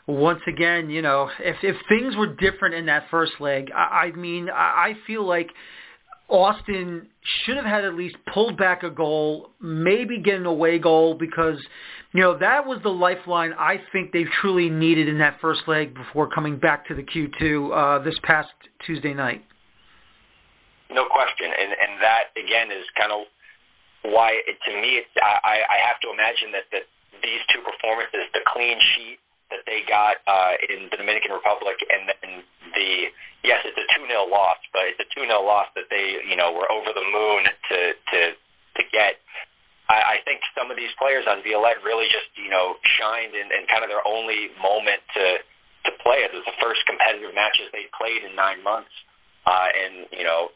once 0.07 0.41
again, 0.47 0.91
you 0.91 1.03
know, 1.03 1.31
if 1.39 1.57
if 1.63 1.77
things 1.89 2.17
were 2.17 2.27
different 2.27 2.75
in 2.75 2.87
that 2.87 3.05
first 3.11 3.33
leg, 3.41 3.71
I, 3.75 4.07
I 4.07 4.13
mean, 4.13 4.51
I, 4.51 4.91
I 4.91 4.97
feel 5.07 5.25
like 5.25 5.51
Austin 6.29 7.09
should 7.45 7.57
have 7.57 7.65
had 7.65 7.85
at 7.85 7.95
least 7.95 8.17
pulled 8.33 8.57
back 8.57 8.83
a 8.83 8.91
goal, 8.91 9.51
maybe 9.61 10.19
get 10.19 10.35
an 10.35 10.47
away 10.47 10.79
goal 10.79 11.15
because, 11.15 11.59
you 12.13 12.21
know, 12.21 12.39
that 12.39 12.67
was 12.67 12.81
the 12.83 12.89
lifeline 12.89 13.53
I 13.53 13.81
think 13.93 14.13
they 14.13 14.25
truly 14.41 14.71
needed 14.71 15.09
in 15.09 15.19
that 15.19 15.41
first 15.41 15.63
leg 15.67 15.95
before 15.95 16.29
coming 16.29 16.59
back 16.59 16.89
to 16.89 16.95
the 16.95 17.03
Q2 17.03 17.71
uh, 18.01 18.03
this 18.03 18.17
past 18.23 18.49
Tuesday 18.87 19.15
night. 19.15 19.45
No 20.91 21.07
question, 21.07 21.47
and 21.47 21.73
and 21.73 22.03
that 22.03 22.25
again 22.37 22.71
is 22.71 22.85
kind 22.99 23.13
of 23.13 23.23
why 24.03 24.33
it, 24.47 24.59
to 24.67 24.73
me 24.81 24.99
it's, 24.99 25.09
I 25.23 25.63
I 25.69 25.79
have 25.87 26.01
to 26.01 26.11
imagine 26.13 26.51
that 26.53 26.65
that 26.73 26.83
these 27.23 27.41
two 27.55 27.61
performances, 27.63 28.27
the 28.35 28.41
clean 28.53 28.79
sheet 28.97 29.19
that 29.53 29.69
they 29.69 29.85
got 29.85 30.25
uh, 30.25 30.57
in 30.73 30.89
the 30.89 30.97
Dominican 30.97 31.37
Republic, 31.37 31.77
and 31.93 32.09
then 32.09 32.43
the 32.73 33.13
yes, 33.45 33.61
it's 33.67 33.77
a 33.77 33.87
two 33.95 34.07
0 34.07 34.27
loss, 34.31 34.59
but 34.73 34.89
it's 34.89 35.01
a 35.03 35.09
2-0 35.13 35.29
loss 35.45 35.69
that 35.75 35.91
they, 35.91 36.23
you 36.27 36.37
know, 36.37 36.53
were 36.55 36.71
over 36.71 36.91
the 36.95 37.05
moon 37.05 37.47
to 37.69 37.79
to 37.93 38.21
to 38.33 38.83
get. 38.91 39.21
I, 39.91 40.17
I 40.17 40.25
think 40.25 40.41
some 40.57 40.71
of 40.71 40.77
these 40.79 40.95
players 40.97 41.27
on 41.27 41.43
Violette 41.43 41.83
really 41.85 42.07
just, 42.07 42.31
you 42.39 42.49
know, 42.49 42.79
shined 42.97 43.35
in, 43.35 43.51
in 43.51 43.67
kind 43.67 43.83
of 43.83 43.91
their 43.91 44.05
only 44.07 44.55
moment 44.63 45.03
to 45.15 45.43
to 45.87 45.91
play 46.01 46.23
it. 46.23 46.31
Was 46.33 46.47
the 46.47 46.59
first 46.63 46.87
competitive 46.87 47.35
matches 47.35 47.69
they 47.75 47.91
played 47.93 48.23
in 48.23 48.35
nine 48.39 48.63
months, 48.63 48.95
uh, 49.47 49.69
and 49.75 50.07
you 50.15 50.25
know, 50.25 50.55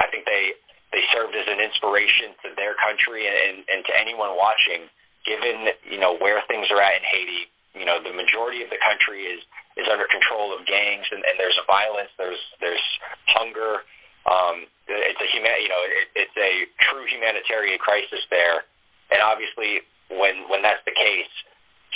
I 0.00 0.08
think 0.10 0.24
they 0.24 0.56
they 0.92 1.04
served 1.12 1.34
as 1.36 1.46
an 1.46 1.60
inspiration 1.60 2.32
to 2.46 2.54
their 2.56 2.74
country 2.78 3.26
and, 3.26 3.66
and 3.66 3.84
to 3.84 3.92
anyone 3.94 4.36
watching. 4.36 4.88
Given 5.24 5.72
you 5.88 5.96
know 5.96 6.20
where 6.20 6.44
things 6.48 6.68
are 6.68 6.80
at 6.80 7.00
in 7.00 7.04
Haiti, 7.08 7.48
you 7.74 7.84
know 7.84 7.98
the 8.02 8.14
majority 8.14 8.62
of 8.62 8.70
the 8.70 8.80
country 8.80 9.26
is 9.26 9.42
is 9.76 9.86
under 9.90 10.06
control 10.06 10.54
of 10.54 10.64
gangs, 10.66 11.06
and, 11.10 11.22
and 11.26 11.34
there's 11.38 11.58
violence, 11.66 12.10
there's 12.18 12.40
there's 12.60 12.82
hunger. 13.26 13.82
Um, 14.24 14.64
it's 14.88 15.20
a 15.20 15.28
human, 15.28 15.52
you 15.60 15.68
know, 15.68 15.82
it, 15.84 16.08
it's 16.16 16.36
a 16.40 16.64
true 16.88 17.04
humanitarian 17.04 17.76
crisis 17.76 18.24
there, 18.30 18.64
and 19.12 19.20
obviously 19.20 19.84
when 20.08 20.48
when 20.48 20.62
that's 20.62 20.80
the 20.84 20.96
case, 20.96 21.28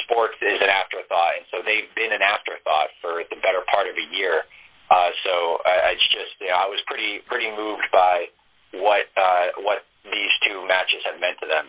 sports 0.04 0.36
is 0.40 0.60
an 0.60 0.68
afterthought, 0.68 1.40
and 1.40 1.46
so 1.50 1.62
they've 1.64 1.88
been 1.94 2.12
an 2.12 2.22
afterthought 2.22 2.90
for 3.00 3.22
the 3.30 3.36
better 3.40 3.62
part 3.70 3.86
of 3.86 3.96
a 3.96 4.06
year. 4.14 4.44
Uh, 4.90 5.12
so 5.24 5.60
uh, 5.68 5.92
it's 5.92 6.08
just, 6.08 6.32
you 6.40 6.48
know, 6.48 6.56
I 6.56 6.68
was 6.68 6.80
pretty 6.86 7.20
pretty 7.28 7.50
moved 7.52 7.88
by 7.92 8.26
what 8.72 9.04
uh, 9.16 9.52
what 9.60 9.84
these 10.04 10.32
two 10.46 10.66
matches 10.66 11.04
have 11.04 11.20
meant 11.20 11.36
to 11.40 11.46
them. 11.46 11.68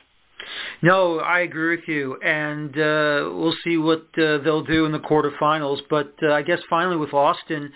No, 0.81 1.19
I 1.19 1.41
agree 1.41 1.75
with 1.75 1.87
you, 1.87 2.19
and 2.21 2.71
uh, 2.75 3.29
we'll 3.33 3.55
see 3.63 3.77
what 3.77 4.07
uh, 4.17 4.37
they'll 4.39 4.63
do 4.63 4.85
in 4.85 4.91
the 4.91 4.99
quarterfinals. 4.99 5.79
But 5.89 6.13
uh, 6.23 6.31
I 6.31 6.41
guess 6.41 6.59
finally 6.69 6.97
with 6.97 7.13
Austin 7.13 7.71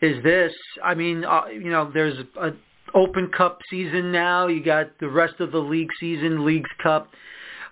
is 0.00 0.22
this. 0.22 0.52
I 0.82 0.94
mean, 0.94 1.24
uh, 1.24 1.46
you 1.52 1.70
know, 1.70 1.90
there's 1.92 2.18
a 2.40 2.50
Open 2.94 3.30
Cup 3.36 3.58
season 3.70 4.12
now. 4.12 4.46
You 4.46 4.62
got 4.62 4.98
the 5.00 5.08
rest 5.08 5.34
of 5.40 5.52
the 5.52 5.58
league 5.58 5.90
season, 5.98 6.44
Leagues 6.44 6.70
Cup. 6.82 7.08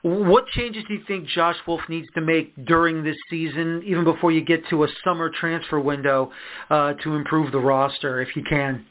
What 0.02 0.46
changes 0.48 0.84
do 0.86 0.94
you 0.94 1.02
think 1.06 1.26
Josh 1.26 1.56
Wolff 1.66 1.80
needs 1.88 2.06
to 2.14 2.20
make 2.20 2.66
during 2.66 3.02
this 3.02 3.16
season, 3.28 3.82
even 3.84 4.04
before 4.04 4.30
you 4.30 4.44
get 4.44 4.68
to 4.68 4.84
a 4.84 4.88
summer 5.02 5.30
transfer 5.30 5.80
window, 5.80 6.30
uh, 6.70 6.92
to 7.02 7.14
improve 7.14 7.50
the 7.50 7.58
roster, 7.58 8.20
if 8.20 8.36
you 8.36 8.42
can? 8.48 8.84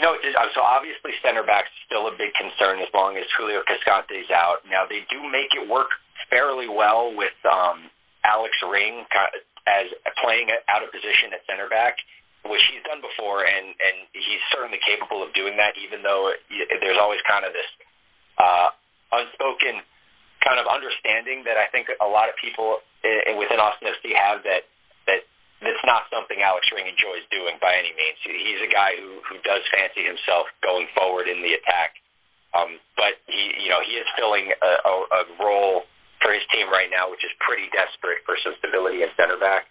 You 0.00 0.08
know, 0.08 0.16
so 0.56 0.64
obviously 0.64 1.12
center 1.20 1.44
back's 1.44 1.68
still 1.84 2.08
a 2.08 2.14
big 2.16 2.32
concern 2.32 2.80
as 2.80 2.88
long 2.96 3.20
as 3.20 3.28
Julio 3.36 3.60
Cascante's 3.68 4.32
out. 4.32 4.64
Now 4.64 4.88
they 4.88 5.04
do 5.12 5.20
make 5.28 5.52
it 5.52 5.68
work 5.68 5.92
fairly 6.32 6.72
well 6.72 7.12
with 7.12 7.36
um, 7.44 7.92
Alex 8.24 8.56
Ring 8.64 9.04
as 9.68 9.92
playing 10.24 10.48
out 10.72 10.80
of 10.80 10.88
position 10.88 11.36
at 11.36 11.44
center 11.44 11.68
back, 11.68 12.00
which 12.48 12.64
he's 12.72 12.80
done 12.88 13.04
before, 13.04 13.44
and 13.44 13.76
and 13.76 14.08
he's 14.16 14.40
certainly 14.48 14.80
capable 14.80 15.20
of 15.20 15.36
doing 15.36 15.60
that. 15.60 15.76
Even 15.76 16.00
though 16.00 16.32
there's 16.80 16.96
always 16.96 17.20
kind 17.28 17.44
of 17.44 17.52
this 17.52 17.68
uh, 18.40 18.72
unspoken 19.12 19.84
kind 20.40 20.56
of 20.56 20.64
understanding 20.64 21.44
that 21.44 21.60
I 21.60 21.68
think 21.68 21.92
a 21.92 22.08
lot 22.08 22.32
of 22.32 22.40
people 22.40 22.80
within 23.36 23.60
Austin 23.60 23.92
FC 23.92 24.16
have 24.16 24.48
that 24.48 24.64
that's 25.60 25.84
not 25.84 26.08
something 26.08 26.40
Alex 26.40 26.68
Ring 26.72 26.88
enjoys 26.88 27.24
doing 27.28 27.60
by 27.60 27.76
any 27.76 27.92
means. 27.92 28.16
He's 28.24 28.64
a 28.64 28.72
guy 28.72 28.96
who 28.96 29.20
who 29.28 29.36
does 29.44 29.60
fancy 29.68 30.04
himself 30.04 30.48
going 30.64 30.88
forward 30.96 31.28
in 31.28 31.44
the 31.44 31.52
attack, 31.56 32.00
um, 32.56 32.80
but 32.96 33.20
he 33.28 33.52
you 33.60 33.68
know 33.68 33.84
he 33.84 34.00
is 34.00 34.08
filling 34.16 34.52
a, 34.56 34.72
a, 34.88 34.94
a 35.20 35.22
role 35.36 35.84
for 36.24 36.32
his 36.32 36.44
team 36.52 36.68
right 36.72 36.88
now, 36.88 37.12
which 37.12 37.24
is 37.24 37.32
pretty 37.40 37.68
desperate 37.72 38.24
for 38.24 38.36
some 38.40 38.56
stability 38.60 39.04
at 39.04 39.12
center 39.16 39.36
back. 39.36 39.68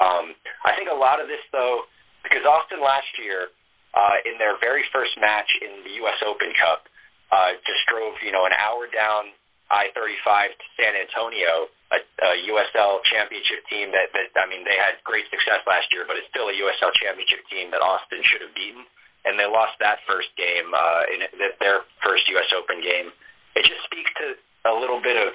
Um, 0.00 0.32
I 0.64 0.72
think 0.76 0.88
a 0.88 0.96
lot 0.96 1.20
of 1.20 1.28
this 1.28 1.44
though, 1.52 1.84
because 2.24 2.44
Austin 2.48 2.80
last 2.80 3.08
year 3.20 3.52
uh, 3.92 4.16
in 4.24 4.40
their 4.40 4.56
very 4.60 4.84
first 4.92 5.12
match 5.20 5.48
in 5.60 5.84
the 5.84 6.00
U.S. 6.04 6.20
Open 6.24 6.52
Cup 6.56 6.88
uh, 7.32 7.52
just 7.68 7.84
drove 7.84 8.16
you 8.24 8.32
know 8.32 8.48
an 8.48 8.56
hour 8.56 8.88
down 8.88 9.32
I-35 9.68 10.56
to 10.56 10.66
San 10.80 10.96
Antonio 10.96 11.68
a, 11.90 11.98
a 12.00 12.30
USL 12.52 13.00
championship 13.08 13.64
team 13.68 13.92
that, 13.96 14.12
that 14.12 14.28
I 14.36 14.44
mean 14.44 14.64
they 14.64 14.76
had 14.76 15.00
great 15.04 15.24
success 15.32 15.64
last 15.64 15.88
year, 15.92 16.04
but 16.04 16.20
it's 16.20 16.28
still 16.28 16.52
a 16.52 16.56
USL 16.56 16.92
championship 17.00 17.44
team 17.48 17.72
that 17.72 17.80
Austin 17.80 18.20
should 18.24 18.44
have 18.44 18.52
beaten, 18.52 18.84
and 19.24 19.40
they 19.40 19.48
lost 19.48 19.80
that 19.80 20.04
first 20.04 20.28
game 20.36 20.68
uh, 20.76 21.02
in 21.08 21.24
their 21.60 21.88
first 22.04 22.28
US 22.28 22.48
Open 22.52 22.84
game. 22.84 23.08
It 23.56 23.64
just 23.64 23.80
speaks 23.88 24.12
to 24.20 24.36
a 24.68 24.74
little 24.76 25.00
bit 25.00 25.16
of 25.16 25.32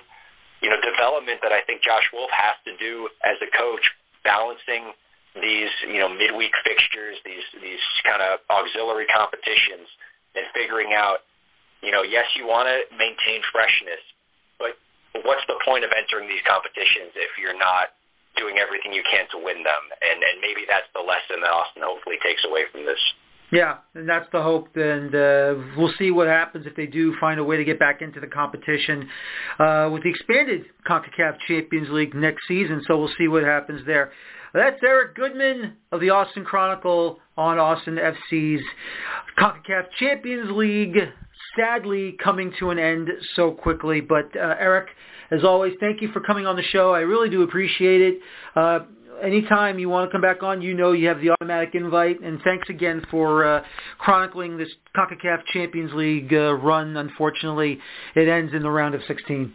you 0.62 0.70
know 0.70 0.78
development 0.78 1.42
that 1.42 1.52
I 1.52 1.66
think 1.66 1.82
Josh 1.82 2.06
Wolff 2.14 2.30
has 2.30 2.56
to 2.70 2.78
do 2.78 3.10
as 3.26 3.38
a 3.42 3.50
coach, 3.50 3.84
balancing 4.22 4.94
these 5.42 5.74
you 5.90 5.98
know 5.98 6.10
midweek 6.10 6.54
fixtures, 6.62 7.18
these 7.26 7.46
these 7.66 7.82
kind 8.06 8.22
of 8.22 8.46
auxiliary 8.54 9.10
competitions, 9.10 9.90
and 10.38 10.46
figuring 10.54 10.94
out 10.94 11.26
you 11.82 11.90
know 11.90 12.06
yes 12.06 12.30
you 12.38 12.46
want 12.46 12.70
to 12.70 12.86
maintain 12.94 13.42
freshness 13.50 14.02
what's 15.22 15.46
the 15.46 15.62
point 15.62 15.86
of 15.86 15.94
entering 15.94 16.26
these 16.28 16.42
competitions 16.50 17.14
if 17.14 17.38
you're 17.38 17.58
not 17.58 17.94
doing 18.34 18.58
everything 18.58 18.90
you 18.94 19.06
can 19.06 19.30
to 19.30 19.38
win 19.38 19.62
them? 19.62 19.84
And 20.02 20.18
and 20.26 20.42
maybe 20.42 20.66
that's 20.66 20.90
the 20.98 21.06
lesson 21.06 21.46
that 21.46 21.54
Austin 21.54 21.86
hopefully 21.86 22.18
takes 22.26 22.42
away 22.44 22.66
from 22.74 22.86
this. 22.90 23.00
Yeah, 23.54 23.78
and 23.94 24.10
that's 24.10 24.26
the 24.32 24.42
hope. 24.42 24.76
And 24.76 25.14
uh, 25.14 25.54
we'll 25.78 25.94
see 26.00 26.10
what 26.10 26.28
happens 26.28 26.66
if 26.66 26.76
they 26.76 26.88
do 26.88 27.16
find 27.20 27.40
a 27.40 27.44
way 27.44 27.56
to 27.58 27.64
get 27.64 27.78
back 27.78 28.02
into 28.02 28.20
the 28.20 28.28
competition 28.28 29.08
uh, 29.60 29.90
with 29.94 30.02
the 30.02 30.10
expanded 30.10 30.66
CONCACAF 30.88 31.38
Champions 31.48 31.90
League 31.92 32.16
next 32.16 32.48
season. 32.48 32.82
So 32.88 32.98
we'll 32.98 33.14
see 33.16 33.28
what 33.28 33.44
happens 33.44 33.86
there. 33.86 34.12
That's 34.56 34.78
Eric 34.84 35.16
Goodman 35.16 35.78
of 35.92 36.00
the 36.00 36.10
Austin 36.10 36.46
Chronicle 36.46 37.20
on 37.38 37.60
Austin 37.60 37.98
FC's 37.98 38.64
CONCACAF 39.38 39.86
Champions 40.00 40.50
League 40.52 40.98
sadly 41.56 42.16
coming 42.24 42.54
to 42.60 42.70
an 42.70 42.80
end 42.80 43.10
so 43.36 43.52
quickly. 43.52 44.02
But 44.02 44.36
uh, 44.36 44.56
Eric, 44.60 44.90
as 45.32 45.44
always, 45.44 45.74
thank 45.80 46.02
you 46.02 46.12
for 46.12 46.20
coming 46.20 46.46
on 46.46 46.56
the 46.56 46.64
show. 46.64 46.94
I 46.94 47.00
really 47.00 47.30
do 47.30 47.44
appreciate 47.44 48.02
it. 48.02 48.20
Uh, 48.56 48.80
anytime 49.22 49.80
you 49.80 49.90
want 49.90 50.10
to 50.10 50.12
come 50.12 50.22
back 50.22 50.44
on, 50.44 50.62
you 50.62 50.74
know 50.74 50.92
you 50.92 51.08
have 51.08 51.22
the 51.22 51.32
automatic 51.32 51.76
invite. 51.76 52.22
And 52.22 52.40
thanks 52.44 52.70
again 52.70 53.04
for 53.10 53.46
uh, 53.46 53.64
chronicling 54.00 54.58
this 54.58 54.70
CONCACAF 54.96 55.46
Champions 55.52 55.94
League 55.94 56.34
uh, 56.34 56.54
run. 56.54 56.98
Unfortunately, 56.98 57.80
it 58.16 58.28
ends 58.28 58.54
in 58.54 58.62
the 58.62 58.72
round 58.72 58.96
of 58.96 59.02
16. 59.08 59.54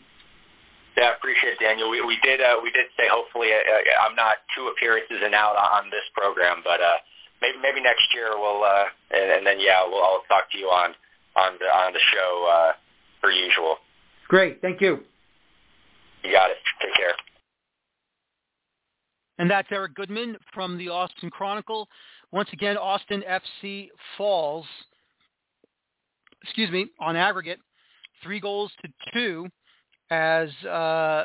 Yeah, 0.96 1.14
appreciate 1.14 1.54
it, 1.54 1.60
Daniel. 1.60 1.90
We, 1.90 2.02
we 2.02 2.18
did 2.24 2.40
uh, 2.40 2.58
we 2.60 2.72
did 2.72 2.86
say 2.98 3.06
hopefully 3.06 3.54
uh, 3.54 3.62
uh, 3.62 4.02
I'm 4.02 4.16
not 4.16 4.42
two 4.56 4.66
appearances 4.66 5.22
and 5.22 5.32
out 5.32 5.54
on 5.54 5.90
this 5.90 6.02
program, 6.12 6.58
but 6.64 6.82
uh, 6.82 6.98
maybe 7.40 7.54
maybe 7.62 7.80
next 7.80 8.02
year 8.12 8.34
we'll 8.34 8.64
uh, 8.64 8.90
and, 9.14 9.30
and 9.30 9.46
then 9.46 9.60
yeah 9.60 9.86
we'll 9.86 10.02
I'll 10.02 10.26
talk 10.26 10.50
to 10.50 10.58
you 10.58 10.66
on 10.66 10.98
on 11.38 11.52
the 11.58 11.66
on 11.66 11.92
the 11.92 12.00
show 12.12 12.48
uh, 12.50 12.72
per 13.22 13.30
usual. 13.30 13.76
Great, 14.28 14.60
thank 14.60 14.80
you. 14.80 15.00
You 16.22 16.32
got 16.32 16.50
it. 16.50 16.56
Take 16.82 16.94
care. 16.94 17.14
And 19.38 19.50
that's 19.50 19.68
Eric 19.70 19.94
Goodman 19.94 20.36
from 20.52 20.76
the 20.76 20.88
Austin 20.88 21.30
Chronicle. 21.30 21.88
Once 22.32 22.48
again, 22.52 22.76
Austin 22.76 23.22
FC 23.28 23.88
falls, 24.16 24.66
excuse 26.42 26.70
me, 26.70 26.86
on 26.98 27.14
aggregate, 27.16 27.60
three 28.22 28.40
goals 28.40 28.72
to 28.82 28.88
two 29.12 29.46
as 30.10 30.50
uh, 30.64 31.24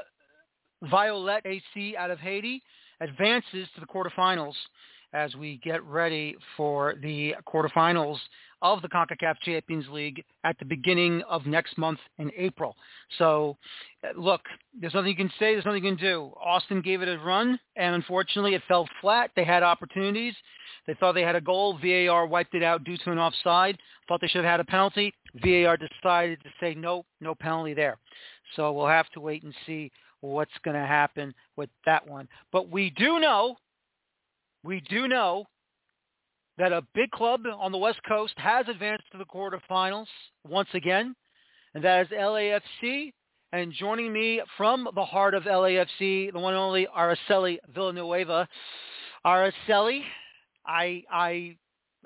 Violette 0.84 1.45
AC 1.45 1.95
out 1.97 2.11
of 2.11 2.20
Haiti 2.20 2.61
advances 3.01 3.68
to 3.74 3.82
the 3.82 3.88
quarterfinals 3.88 4.53
as 5.14 5.36
we 5.36 5.57
get 5.64 5.84
ready 5.84 6.36
for 6.57 6.95
the 7.01 7.36
quarterfinals 7.47 8.18
of 8.61 8.82
the 8.82 8.88
CONCACAF 8.88 9.36
Champions 9.41 9.88
League 9.89 10.24
at 10.43 10.57
the 10.57 10.66
beginning 10.66 11.22
of 11.30 11.45
next 11.45 11.78
month 11.78 11.99
in 12.18 12.32
April. 12.38 12.76
So, 13.18 13.57
look, 14.18 14.41
there's 14.80 14.93
nothing 14.93 15.09
you 15.09 15.16
can 15.16 15.32
say. 15.38 15.53
There's 15.53 15.66
nothing 15.66 15.84
you 15.84 15.91
can 15.91 15.99
do. 15.99 16.32
Austin 16.43 16.82
gave 16.82 17.01
it 17.01 17.09
a 17.09 17.20
run, 17.20 17.59
and 17.76 17.95
unfortunately, 17.95 18.55
it 18.55 18.61
fell 18.68 18.88
flat. 19.01 19.32
They 19.36 19.43
had 19.43 19.64
opportunities. 19.64 20.34
They 20.88 20.93
thought 20.95 21.14
they 21.14 21.22
had 21.22 21.36
a 21.36 21.41
goal. 21.41 21.78
VAR 21.84 22.26
wiped 22.26 22.55
it 22.55 22.64
out 22.64 22.84
due 22.84 22.97
to 22.97 23.11
an 23.11 23.20
offside. 23.20 23.78
Thought 24.07 24.22
they 24.22 24.28
should 24.28 24.43
have 24.43 24.51
had 24.51 24.59
a 24.59 24.66
penalty. 24.66 25.14
VAR 25.36 25.78
decided 25.78 26.41
to 26.43 26.49
say 26.59 26.74
no, 26.74 27.05
no 27.20 27.36
penalty 27.36 27.74
there. 27.74 27.97
So 28.55 28.72
we'll 28.72 28.88
have 28.88 29.09
to 29.09 29.20
wait 29.20 29.43
and 29.43 29.53
see 29.66 29.91
what's 30.22 30.51
going 30.64 30.80
to 30.80 30.86
happen 30.86 31.34
with 31.57 31.70
that 31.86 32.07
one. 32.07 32.30
But 32.51 32.70
we 32.70 32.91
do 32.91 33.20
know, 33.20 33.57
we 34.64 34.82
do 34.89 35.07
know 35.07 35.45
that 36.57 36.72
a 36.72 36.84
big 36.93 37.11
club 37.11 37.41
on 37.59 37.72
the 37.72 37.78
West 37.78 37.99
Coast 38.07 38.34
has 38.38 38.68
advanced 38.68 39.05
to 39.11 39.18
the 39.18 39.26
quarterfinals 39.26 40.05
once 40.47 40.70
again, 40.74 41.16
and 41.74 41.84
that 41.84 42.01
is 42.01 42.07
LAFC. 42.09 43.11
And 43.51 43.72
joining 43.72 44.11
me 44.11 44.41
from 44.57 44.88
the 44.95 45.05
heart 45.05 45.36
of 45.36 45.43
LAFC, 45.43 46.34
the 46.34 46.39
one 46.39 46.55
and 46.55 46.61
only 46.61 46.88
Araceli 46.97 47.57
Villanueva. 47.74 48.47
Araceli, 49.26 50.01
I 50.66 51.03
I 51.11 51.55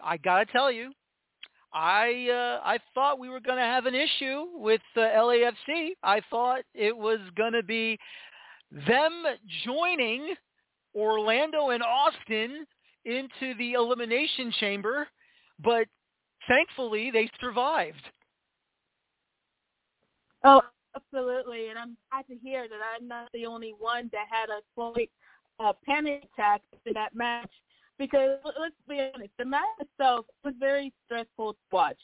I 0.03 0.17
gotta 0.17 0.45
tell 0.51 0.69
you, 0.69 0.91
I 1.73 2.27
uh, 2.29 2.67
I 2.67 2.79
thought 2.93 3.19
we 3.19 3.29
were 3.29 3.39
to 3.57 3.63
have 3.63 3.85
an 3.85 3.95
issue 3.95 4.47
with 4.55 4.81
uh, 4.97 4.99
LAFC. 4.99 5.91
I 6.03 6.21
thought 6.29 6.63
it 6.73 6.95
was 6.95 7.19
to 7.53 7.63
be 7.63 7.97
them 8.71 9.23
joining 9.63 10.35
Orlando 10.97 11.69
and 11.69 11.83
Austin 11.83 12.65
into 13.05 13.55
the 13.57 13.73
elimination 13.73 14.51
chamber, 14.59 15.07
but 15.63 15.87
thankfully 16.47 17.11
they 17.11 17.29
survived. 17.39 18.01
Oh, 20.43 20.61
absolutely, 20.95 21.69
and 21.69 21.77
I'm 21.77 21.95
glad 22.11 22.27
to 22.27 22.35
hear 22.43 22.67
that 22.67 22.79
I'm 22.95 23.07
not 23.07 23.29
the 23.33 23.45
only 23.45 23.73
one 23.77 24.09
that 24.11 24.25
had 24.29 24.49
a 24.49 24.61
slight 24.75 25.11
uh, 25.59 25.73
panic 25.85 26.27
attack 26.33 26.61
in 26.85 26.93
that 26.93 27.15
match. 27.15 27.49
Because 27.97 28.37
let's 28.43 28.75
be 28.87 29.09
honest, 29.13 29.31
the 29.39 29.45
match 29.45 29.63
itself 29.79 30.25
was 30.43 30.53
very 30.59 30.93
stressful 31.05 31.53
to 31.53 31.59
watch. 31.71 31.97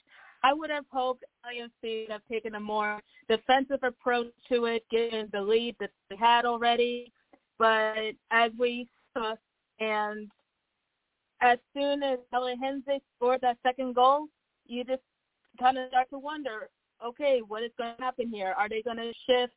I 0.44 0.52
would 0.52 0.72
have 0.72 0.86
hoped 0.92 1.24
IMC 1.46 2.08
would 2.08 2.12
have 2.12 2.22
taken 2.30 2.56
a 2.56 2.60
more 2.60 3.00
defensive 3.30 3.84
approach 3.84 4.32
to 4.50 4.66
it, 4.66 4.84
given 4.90 5.30
the 5.32 5.42
lead 5.42 5.76
that 5.80 5.92
they 6.10 6.16
had 6.16 6.46
already. 6.46 7.14
But 7.64 8.16
as 8.30 8.52
we 8.60 8.90
saw, 9.14 9.36
and 9.80 10.30
as 11.40 11.58
soon 11.74 12.04
as 12.04 12.20
Ella 12.34 12.56
scored 13.16 13.40
that 13.40 13.58
second 13.64 13.96
goal, 13.96 14.28
you 14.66 14.84
just 14.84 15.02
kind 15.58 15.78
of 15.78 15.88
start 15.88 16.10
to 16.10 16.20
wonder, 16.20 16.68
okay, 17.02 17.40
what 17.48 17.64
is 17.64 17.72
going 17.78 17.96
to 17.96 18.04
happen 18.04 18.30
here? 18.30 18.54
Are 18.58 18.68
they 18.68 18.82
going 18.82 18.98
to 18.98 19.14
shift 19.26 19.54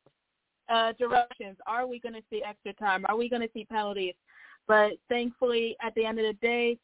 uh, 0.69 0.93
directions? 0.97 1.57
Are 1.67 1.85
we 1.85 1.99
going 1.99 2.15
to 2.15 2.21
see 2.29 2.41
extra 2.47 2.71
time? 2.75 3.03
Are 3.09 3.17
we 3.17 3.27
going 3.27 3.41
to 3.41 3.49
see 3.53 3.65
penalties? 3.65 4.15
But 4.69 4.93
thankfully, 5.09 5.75
at 5.81 5.93
the 5.95 6.05
end 6.05 6.17
of 6.17 6.27
the 6.27 6.47
day, 6.47 6.77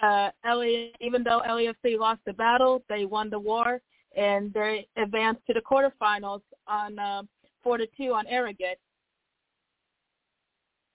uh, 0.00 0.30
LA, 0.46 0.92
even 1.00 1.24
though 1.24 1.42
LAFC 1.48 1.98
lost 1.98 2.20
the 2.26 2.32
battle, 2.34 2.84
they 2.88 3.06
won 3.06 3.28
the 3.28 3.40
war 3.40 3.80
and 4.16 4.52
they 4.52 4.86
advanced 4.96 5.44
to 5.48 5.52
the 5.52 5.62
quarterfinals 5.62 6.42
on 6.68 6.96
uh, 6.96 7.22
four 7.60 7.76
to 7.76 7.88
two 7.96 8.14
on 8.14 8.28
aggregate. 8.28 8.78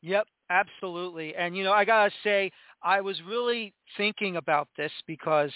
Yep, 0.05 0.27
absolutely. 0.51 1.35
And 1.35 1.57
you 1.57 1.63
know, 1.63 1.71
I 1.73 1.83
gotta 1.83 2.11
say, 2.23 2.51
I 2.83 3.01
was 3.01 3.19
really 3.27 3.73
thinking 3.97 4.35
about 4.37 4.67
this 4.77 4.91
because 5.07 5.51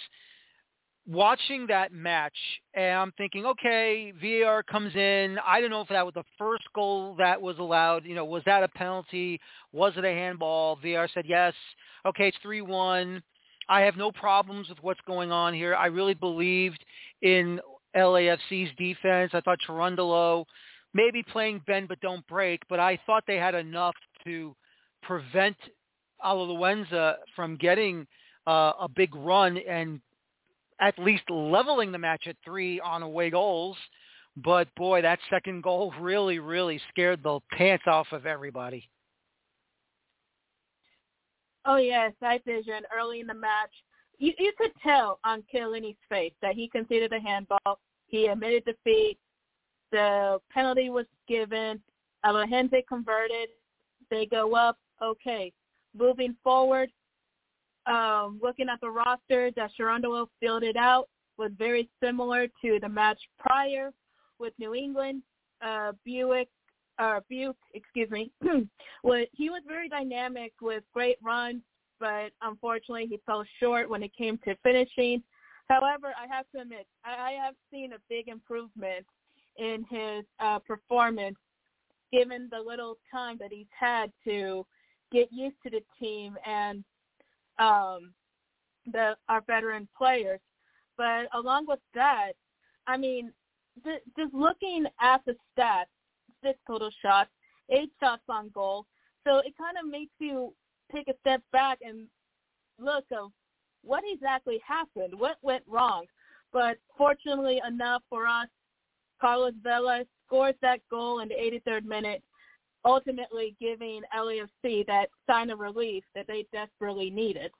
watching 1.08 1.68
that 1.68 1.91
match, 1.93 2.34
and 2.74 2.97
I'm 3.00 3.12
thinking, 3.16 3.45
okay, 3.45 4.12
VAR 4.20 4.64
comes 4.64 4.95
in. 4.95 5.38
I 5.45 5.62
don't 5.62 5.70
know 5.70 5.82
if 5.82 5.88
that 5.89 6.04
was 6.04 6.16
the 6.16 6.24
first 6.39 6.64
goal 6.74 7.16
that 7.20 7.39
was 7.39 7.60
allowed. 7.60 8.06
You 8.06 8.16
know, 8.16 8.26
was 8.26 8.41
that 8.47 8.64
a 8.64 8.68
penalty? 8.70 9.39
Was 9.72 9.93
it 9.97 10.04
a 10.04 10.10
handball? 10.10 10.80
VAR 10.84 11.08
said 11.14 11.26
yes. 11.28 11.54
Okay, 12.08 12.30
it's 12.30 12.38
three 12.41 12.62
one. 12.62 13.22
I 13.70 13.82
have 13.82 13.97
no 13.97 14.12
problems 14.12 14.68
with 14.68 14.80
what's 14.82 15.00
going 15.06 15.32
on 15.32 15.54
here. 15.54 15.76
I 15.76 15.86
really 15.88 16.16
believed 16.16 16.84
in 17.22 17.60
LAFC's 17.95 18.76
defense. 18.80 19.30
I 19.36 19.41
thought 19.41 19.60
Cherundolo 19.68 20.45
maybe 20.95 21.22
playing 21.22 21.62
bend 21.68 21.88
but 21.88 22.00
don't 22.00 22.26
break, 22.26 22.62
but 22.68 22.80
I 22.80 22.97
thought 23.06 23.24
they 23.28 23.36
had 23.36 23.54
enough 23.54 23.93
to 24.30 24.56
prevent 25.02 25.58
Alajuelense 26.24 27.16
from 27.36 27.56
getting 27.58 28.06
uh, 28.48 28.74
a 28.80 28.88
big 28.94 29.16
run 29.16 29.58
and 29.58 30.00
at 30.80 30.98
least 30.98 31.24
leveling 31.30 31.92
the 31.92 31.98
match 31.98 32.24
at 32.28 32.36
three 32.44 32.80
on 32.80 33.04
away 33.04 33.30
goals. 33.30 33.78
But 34.38 34.74
boy, 34.76 35.02
that 35.02 35.20
second 35.30 35.64
goal 35.64 35.94
really, 36.00 36.40
really 36.40 36.80
scared 36.90 37.22
the 37.24 37.40
pants 37.52 37.86
off 37.88 38.08
of 38.12 38.26
everybody. 38.26 38.90
Oh 41.66 41.78
yes, 41.78 42.14
I 42.22 42.40
vision 42.46 42.84
early 42.98 43.20
in 43.20 43.28
the 43.28 43.34
match. 43.34 43.72
You 44.18 44.34
you 44.38 44.54
could 44.58 44.72
tell 44.82 45.20
on 45.24 45.44
Chiellini's 45.52 45.98
face 46.08 46.34
that 46.42 46.56
he 46.56 46.68
conceded 46.70 47.12
a 47.14 47.20
handball. 47.20 47.80
He 48.08 48.28
admitted 48.28 48.66
defeat. 48.66 49.18
The 49.92 50.40
penalty 50.52 50.90
was 50.90 51.06
given. 51.28 51.82
Alejandro 52.26 52.82
converted. 52.88 53.50
They 54.10 54.26
go 54.26 54.55
up. 54.55 54.78
Okay. 55.01 55.51
Moving 55.97 56.36
forward, 56.43 56.91
um, 57.86 58.39
looking 58.43 58.70
at 58.70 58.80
the 58.82 58.89
roster 58.89 59.51
that 59.55 59.72
Cherundolo 59.80 60.28
filled 60.39 60.64
it 60.64 60.76
out 60.76 61.10
was 61.38 61.51
very 61.57 61.89
similar 62.03 62.47
to 62.62 62.80
the 62.82 62.89
match 62.89 63.20
prior 63.39 63.91
with 64.39 64.53
New 64.60 64.76
England. 64.76 65.24
Uh, 65.62 65.93
Buick 66.05 66.49
uh, 66.99 67.22
Biuk, 67.32 67.55
excuse 67.74 68.10
me, 68.12 68.32
was 69.03 69.26
he 69.32 69.49
was 69.49 69.62
very 69.68 69.89
dynamic 69.89 70.53
with 70.62 70.84
great 70.93 71.18
runs, 71.24 71.62
but 71.99 72.32
unfortunately 72.41 73.07
he 73.10 73.20
fell 73.26 73.43
short 73.60 73.89
when 73.89 74.03
it 74.03 74.12
came 74.16 74.38
to 74.45 74.55
finishing. 74.64 75.24
However, 75.70 76.14
I 76.22 76.28
have 76.34 76.45
to 76.53 76.62
admit, 76.62 76.88
I, 77.05 77.32
I 77.32 77.32
have 77.32 77.55
seen 77.72 77.93
a 77.93 77.97
big 78.10 78.28
improvement 78.28 79.05
in 79.57 79.86
his 79.89 80.26
uh, 80.39 80.60
performance 80.60 81.38
given 82.12 82.47
the 82.51 82.60
little 82.60 82.97
time 83.12 83.38
that 83.39 83.51
he's 83.51 83.68
had 83.78 84.12
to 84.26 84.66
get 85.12 85.32
used 85.32 85.55
to 85.64 85.70
the 85.70 85.82
team 85.99 86.36
and 86.45 86.84
um, 87.57 88.14
the 88.91 89.16
our 89.28 89.41
veteran 89.41 89.88
players. 89.97 90.39
But 90.97 91.28
along 91.34 91.66
with 91.68 91.80
that, 91.95 92.34
I 92.88 92.97
mean, 92.97 93.32
th- 93.84 94.01
just 94.18 94.34
looking 94.34 94.86
at 95.01 95.22
the 95.26 95.36
stats, 95.57 95.86
six 96.43 96.60
total 96.68 96.89
shots, 97.01 97.30
eight 97.70 97.91
shots 97.99 98.24
on 98.30 98.49
goal. 98.49 98.86
So 99.26 99.38
it 99.39 99.53
kind 99.57 99.78
of 99.82 99.89
makes 99.89 100.14
you 100.20 100.53
take 100.93 101.07
a 101.07 101.14
step 101.22 101.41
back 101.51 101.80
and 101.86 102.07
look 102.80 103.05
of 103.12 103.32
what 103.84 104.03
exactly 104.12 104.60
happened, 104.66 105.18
what 105.18 105.38
went 105.41 105.64
wrong. 105.68 106.05
But 106.51 106.78
fortunately 106.97 107.62
enough 107.68 108.01
for 108.10 108.26
us, 108.26 108.47
Carlos 109.22 109.53
Vela 109.62 110.03
scores 110.30 110.56
that 110.62 110.80
goal 110.90 111.20
in 111.20 111.30
the 111.30 111.36
83rd 111.36 111.86
minute, 111.86 112.22
ultimately 112.86 113.56
giving 113.60 114.02
LAFC 114.16 114.86
that 114.88 115.08
sign 115.30 115.50
of 115.50 115.60
relief 115.60 116.04
that 116.16 116.28
they 116.28 116.46
desperately 116.54 117.10
needed. 117.10 117.52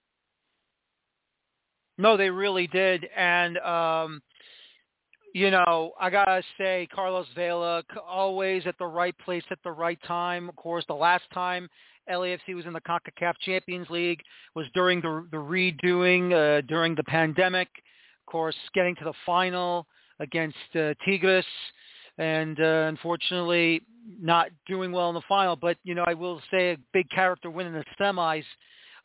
No, 1.98 2.16
they 2.16 2.30
really 2.30 2.68
did, 2.68 3.06
and 3.16 3.58
um, 3.58 4.22
you 5.34 5.52
know, 5.52 5.92
I 6.00 6.10
gotta 6.10 6.42
say, 6.58 6.88
Carlos 6.94 7.28
Vela 7.36 7.84
always 8.08 8.66
at 8.66 8.78
the 8.78 8.86
right 8.86 9.16
place 9.20 9.44
at 9.52 9.60
the 9.66 9.72
right 9.72 10.00
time. 10.08 10.48
Of 10.48 10.56
course, 10.56 10.86
the 10.88 10.94
last 10.94 11.26
time 11.34 11.68
LAFC 12.10 12.56
was 12.56 12.66
in 12.66 12.74
the 12.74 12.82
CONCACAF 12.82 13.34
Champions 13.42 13.90
League 13.90 14.22
was 14.56 14.66
during 14.74 15.02
the 15.02 15.28
the 15.32 15.38
redoing 15.38 16.32
uh, 16.32 16.62
during 16.62 16.96
the 16.96 17.04
pandemic. 17.04 17.68
Of 18.26 18.32
course, 18.32 18.56
getting 18.74 18.96
to 18.96 19.04
the 19.04 19.14
final 19.26 19.86
against 20.20 20.58
uh, 20.76 20.94
Tigres, 21.06 21.46
and 22.20 22.60
uh, 22.60 22.86
unfortunately 22.88 23.82
not 24.22 24.50
doing 24.68 24.92
well 24.92 25.10
in 25.10 25.16
the 25.16 25.22
final. 25.28 25.56
But 25.56 25.78
you 25.84 25.96
know, 25.96 26.04
I 26.06 26.14
will 26.14 26.42
say 26.52 26.74
a 26.74 26.78
big 26.94 27.10
character 27.10 27.50
win 27.50 27.66
in 27.66 27.74
the 27.74 27.86
semis 28.00 28.44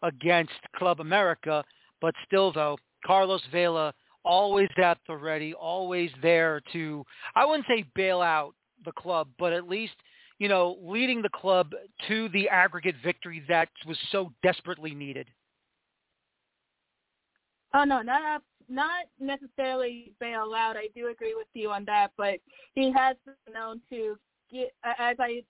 against 0.03 0.53
Club 0.77 1.01
America. 1.01 1.65
But 2.03 2.15
still, 2.27 2.53
though, 2.53 2.77
Carlos 3.07 3.41
Vela 3.51 3.95
always 4.25 4.69
at 4.83 4.99
the 5.07 5.17
ready, 5.17 5.55
always 5.55 6.11
there 6.21 6.61
to, 6.73 7.05
I 7.35 7.45
wouldn't 7.45 7.67
say 7.69 7.85
bail 7.95 8.21
out 8.21 8.55
the 8.85 8.93
club, 8.93 9.29
but 9.39 9.53
at 9.53 9.69
least, 9.69 9.95
you 10.39 10.49
know, 10.49 10.77
leading 10.83 11.23
the 11.23 11.29
club 11.29 11.73
to 12.09 12.29
the 12.31 12.49
aggregate 12.49 12.97
victory 13.03 13.43
that 13.49 13.69
was 13.87 13.99
so 14.11 14.33
desperately 14.43 14.95
needed. 14.95 15.29
Oh 17.75 17.85
no, 17.85 18.03
not 18.03 18.43
not 18.69 19.07
necessarily 19.21 20.13
bail 20.21 20.53
out. 20.57 20.77
I 20.77 20.89
do 20.95 21.09
agree 21.09 21.35
with 21.35 21.47
you 21.55 21.71
on 21.71 21.85
that, 21.87 22.13
but 22.17 22.39
he 22.75 22.93
has 22.93 23.17
been 23.25 23.55
known 23.55 23.81
to 23.91 24.17
get, 24.51 24.73
as 24.85 25.17
I 25.19 25.43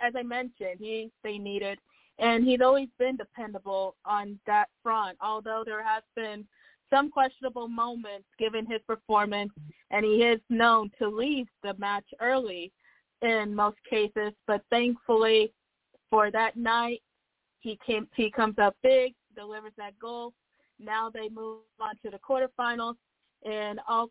as 0.00 0.14
I 0.16 0.22
mentioned, 0.22 0.78
he 0.78 1.10
they 1.22 1.38
needed, 1.38 1.78
and 2.18 2.44
he's 2.44 2.60
always 2.60 2.88
been 2.98 3.16
dependable 3.16 3.96
on 4.04 4.38
that 4.46 4.68
front. 4.82 5.18
Although 5.20 5.62
there 5.64 5.84
has 5.84 6.02
been 6.16 6.46
some 6.88 7.10
questionable 7.10 7.68
moments 7.68 8.26
given 8.38 8.66
his 8.66 8.80
performance, 8.86 9.52
and 9.90 10.04
he 10.04 10.22
is 10.24 10.40
known 10.48 10.90
to 10.98 11.08
leave 11.08 11.46
the 11.62 11.74
match 11.74 12.06
early 12.20 12.72
in 13.22 13.54
most 13.54 13.76
cases. 13.88 14.32
But 14.46 14.62
thankfully, 14.70 15.52
for 16.08 16.30
that 16.30 16.56
night, 16.56 17.02
he 17.60 17.78
came. 17.86 18.08
He 18.14 18.30
comes 18.30 18.58
up 18.58 18.76
big, 18.82 19.14
delivers 19.36 19.72
that 19.76 19.98
goal. 19.98 20.32
Now 20.82 21.10
they 21.10 21.28
move 21.28 21.58
on 21.80 21.94
to 22.04 22.10
the 22.10 22.18
quarterfinals, 22.18 22.96
and 23.44 23.80
all 23.88 24.10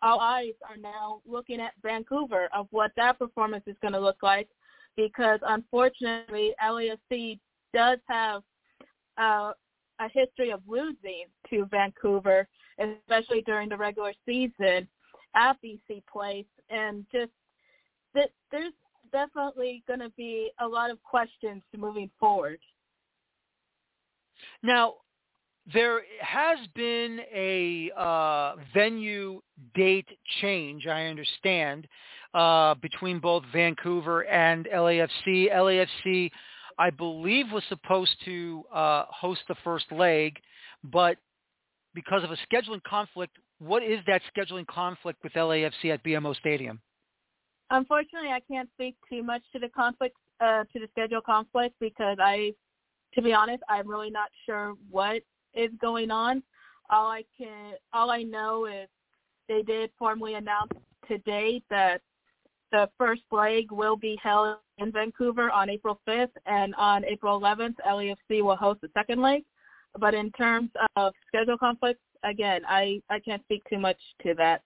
all 0.00 0.20
eyes 0.20 0.52
are 0.68 0.76
now 0.76 1.20
looking 1.26 1.60
at 1.60 1.72
Vancouver 1.82 2.48
of 2.54 2.68
what 2.70 2.92
that 2.96 3.18
performance 3.18 3.64
is 3.66 3.76
going 3.82 3.94
to 3.94 4.00
look 4.00 4.22
like, 4.22 4.48
because 4.96 5.40
unfortunately, 5.46 6.54
LAFC 6.64 7.38
does 7.74 7.98
have 8.08 8.42
uh, 9.18 9.52
a 10.00 10.08
history 10.12 10.50
of 10.50 10.60
losing 10.68 11.24
to 11.50 11.66
Vancouver, 11.70 12.46
especially 12.78 13.42
during 13.42 13.68
the 13.68 13.76
regular 13.76 14.12
season 14.24 14.86
at 15.34 15.56
BC 15.64 16.02
Place, 16.10 16.46
and 16.70 17.04
just 17.12 17.32
that 18.14 18.30
there's 18.50 18.72
definitely 19.12 19.82
going 19.86 20.00
to 20.00 20.10
be 20.10 20.50
a 20.60 20.66
lot 20.66 20.90
of 20.90 21.02
questions 21.02 21.62
moving 21.76 22.10
forward. 22.18 22.58
Now, 24.62 24.94
there 25.72 26.02
has 26.20 26.58
been 26.74 27.20
a 27.34 27.90
uh, 27.96 28.54
venue 28.72 29.40
date 29.74 30.08
change, 30.40 30.86
I 30.86 31.06
understand, 31.06 31.86
uh, 32.34 32.74
between 32.76 33.18
both 33.18 33.42
Vancouver 33.52 34.22
and 34.26 34.66
LAFC. 34.66 35.52
LAFC 35.52 36.30
I 36.78 36.90
believe 36.90 37.46
was 37.52 37.64
supposed 37.68 38.14
to 38.24 38.64
uh, 38.72 39.04
host 39.08 39.40
the 39.48 39.56
first 39.64 39.90
leg, 39.90 40.38
but 40.84 41.16
because 41.94 42.22
of 42.22 42.30
a 42.30 42.36
scheduling 42.46 42.82
conflict, 42.84 43.36
what 43.58 43.82
is 43.82 43.98
that 44.06 44.22
scheduling 44.36 44.66
conflict 44.66 45.18
with 45.24 45.32
LAFC 45.32 45.92
at 45.92 46.04
BMO 46.04 46.36
Stadium? 46.36 46.80
Unfortunately, 47.70 48.28
I 48.28 48.40
can't 48.50 48.68
speak 48.74 48.94
too 49.10 49.22
much 49.22 49.42
to 49.52 49.58
the 49.58 49.68
conflict, 49.68 50.14
uh, 50.40 50.64
to 50.72 50.78
the 50.78 50.86
schedule 50.92 51.20
conflict 51.20 51.74
because 51.80 52.16
I, 52.20 52.52
to 53.14 53.22
be 53.22 53.32
honest, 53.32 53.62
I'm 53.68 53.88
really 53.88 54.10
not 54.10 54.28
sure 54.46 54.74
what 54.88 55.22
is 55.58 55.70
going 55.80 56.10
on. 56.10 56.42
All 56.90 57.10
I 57.10 57.24
can, 57.36 57.74
all 57.92 58.10
I 58.10 58.22
know 58.22 58.66
is 58.66 58.88
they 59.48 59.62
did 59.62 59.90
formally 59.98 60.34
announce 60.34 60.72
today 61.06 61.62
that 61.70 62.00
the 62.70 62.88
first 62.98 63.22
leg 63.32 63.72
will 63.72 63.96
be 63.96 64.18
held 64.22 64.56
in 64.78 64.92
Vancouver 64.92 65.50
on 65.50 65.70
April 65.70 66.00
5th, 66.06 66.28
and 66.46 66.74
on 66.76 67.04
April 67.04 67.40
11th, 67.40 67.74
LAFC 67.86 68.42
will 68.42 68.56
host 68.56 68.80
the 68.80 68.90
second 68.94 69.20
leg. 69.20 69.42
But 69.98 70.14
in 70.14 70.30
terms 70.32 70.70
of 70.96 71.12
schedule 71.26 71.58
conflicts, 71.58 72.02
again, 72.22 72.62
I, 72.68 73.00
I 73.10 73.20
can't 73.20 73.42
speak 73.44 73.62
too 73.68 73.78
much 73.78 73.98
to 74.22 74.34
that. 74.34 74.62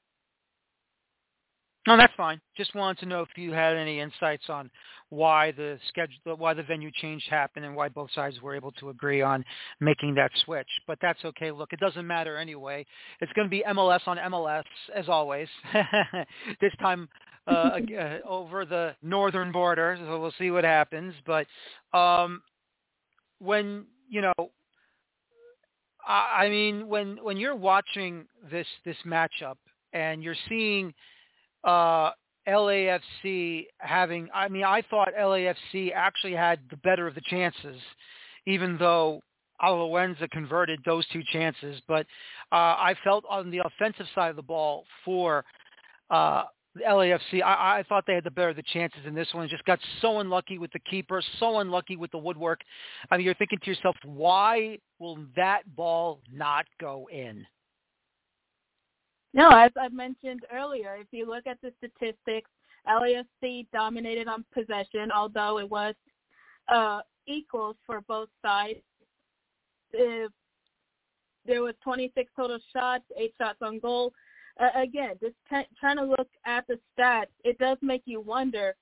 No, 1.87 1.97
that's 1.97 2.13
fine. 2.17 2.41
Just 2.57 2.75
wanted 2.75 2.99
to 3.01 3.07
know 3.07 3.23
if 3.23 3.29
you 3.37 3.53
had 3.53 3.77
any 3.77 4.01
insights 4.01 4.45
on 4.49 4.71
why 5.13 5.53
the 5.53 5.79
schedule, 5.89 6.39
why 6.39 6.55
the 6.55 6.63
venue 6.63 6.91
change 6.91 7.27
happened, 7.29 7.67
and 7.67 7.77
why 7.77 7.87
both 7.87 8.11
sides 8.15 8.41
were 8.41 8.55
able 8.55 8.73
to 8.73 8.89
agree 8.89 9.21
on 9.21 9.45
making 9.79 10.15
that 10.15 10.31
switch. 10.43 10.69
But 10.87 10.97
that's 11.03 11.23
okay. 11.23 11.51
Look, 11.51 11.75
it 11.75 11.81
doesn't 11.81 12.07
matter 12.07 12.39
anyway. 12.39 12.87
It's 13.21 13.31
going 13.35 13.47
to 13.47 13.51
be 13.51 13.63
MLS 13.69 14.01
on 14.07 14.17
MLS 14.17 14.65
as 14.97 15.11
always. 15.11 15.49
this 16.63 16.73
time 16.81 17.11
uh, 17.47 17.51
uh, 18.01 18.19
over 18.27 18.65
the 18.65 18.95
northern 19.03 19.53
border, 19.53 19.99
so 20.01 20.19
we'll 20.19 20.33
see 20.39 20.51
what 20.51 20.65
happens. 20.65 21.13
But 21.27 21.47
um, 21.93 22.41
when 23.39 23.85
you 24.09 24.23
know, 24.23 24.51
I, 26.09 26.45
I 26.45 26.49
mean, 26.49 26.89
when 26.89 27.19
when 27.23 27.37
you're 27.37 27.55
watching 27.55 28.25
this 28.51 28.67
this 28.87 28.97
matchup 29.07 29.57
and 29.93 30.23
you're 30.23 30.37
seeing 30.49 30.95
uh, 31.65 32.13
LAFC 32.49 33.67
having, 33.79 34.29
I 34.35 34.49
mean, 34.49 34.65
I 34.65 34.83
thought 34.91 35.09
LAFC 35.19 35.93
actually 35.95 36.35
had 36.35 36.61
the 36.71 36.77
better 36.79 37.07
of 37.07 37.15
the 37.15 37.21
chances, 37.23 37.81
even 38.47 38.77
though 38.79 39.21
Alajuelense 39.63 40.29
converted 40.31 40.81
those 40.85 41.07
two 41.09 41.23
chances. 41.33 41.81
But 41.87 42.07
uh, 42.51 42.77
I 42.79 42.97
felt 43.05 43.25
on 43.29 43.51
the 43.51 43.61
offensive 43.65 44.07
side 44.15 44.31
of 44.31 44.37
the 44.37 44.43
ball 44.43 44.85
for 45.05 45.45
uh, 46.11 46.45
LAFC, 46.89 47.43
I, 47.43 47.79
I 47.79 47.85
thought 47.89 48.05
they 48.07 48.15
had 48.15 48.25
the 48.25 48.31
better 48.31 48.51
of 48.51 48.57
the 48.57 48.63
chances 48.73 49.01
in 49.07 49.15
this 49.15 49.29
one. 49.33 49.49
Just 49.49 49.65
got 49.65 49.79
so 50.01 50.21
unlucky 50.21 50.59
with 50.59 50.73
the 50.73 50.79
keeper, 50.81 51.23
so 51.39 51.59
unlucky 51.59 51.97
with 51.97 52.11
the 52.11 52.19
woodwork. 52.19 52.61
I 53.11 53.17
mean, 53.17 53.27
you're 53.27 53.35
thinking 53.35 53.59
to 53.63 53.71
yourself, 53.71 53.97
why 54.05 54.79
will 54.99 55.19
that 55.37 55.63
ball 55.77 56.21
not 56.33 56.65
go 56.81 57.09
in? 57.13 57.47
No, 59.35 59.49
as 59.51 59.71
I 59.81 59.89
mentioned 59.89 60.43
earlier, 60.53 60.97
if 61.01 61.07
you 61.11 61.27
look 61.27 61.47
at 61.47 61.59
the 61.63 61.73
statistics, 61.79 62.51
LAFC 62.87 63.67
dominated 63.73 64.29
on 64.29 64.45
possession, 64.53 65.11
although 65.11 65.59
it 65.59 65.71
was 65.71 65.95
uh, 66.73 67.01
equals 67.27 67.77
for 67.87 68.03
both 68.03 68.29
sides. 68.43 68.81
If 69.93 70.31
there 71.47 71.63
was 71.63 71.75
26 71.83 72.31
total 72.37 72.59
shots, 72.73 73.05
eight 73.17 73.35
shots 73.39 73.59
on 73.63 73.79
goal. 73.79 74.13
Uh, 74.61 74.69
again, 74.81 75.15
just 75.21 75.35
t- 75.49 75.77
trying 75.81 75.97
to 75.97 76.05
look 76.05 76.29
at 76.45 76.67
the 76.69 76.79
stats, 76.99 77.27
it 77.45 77.59
does 77.59 77.79
make 77.81 78.03
you 78.05 78.21
wonder 78.21 78.75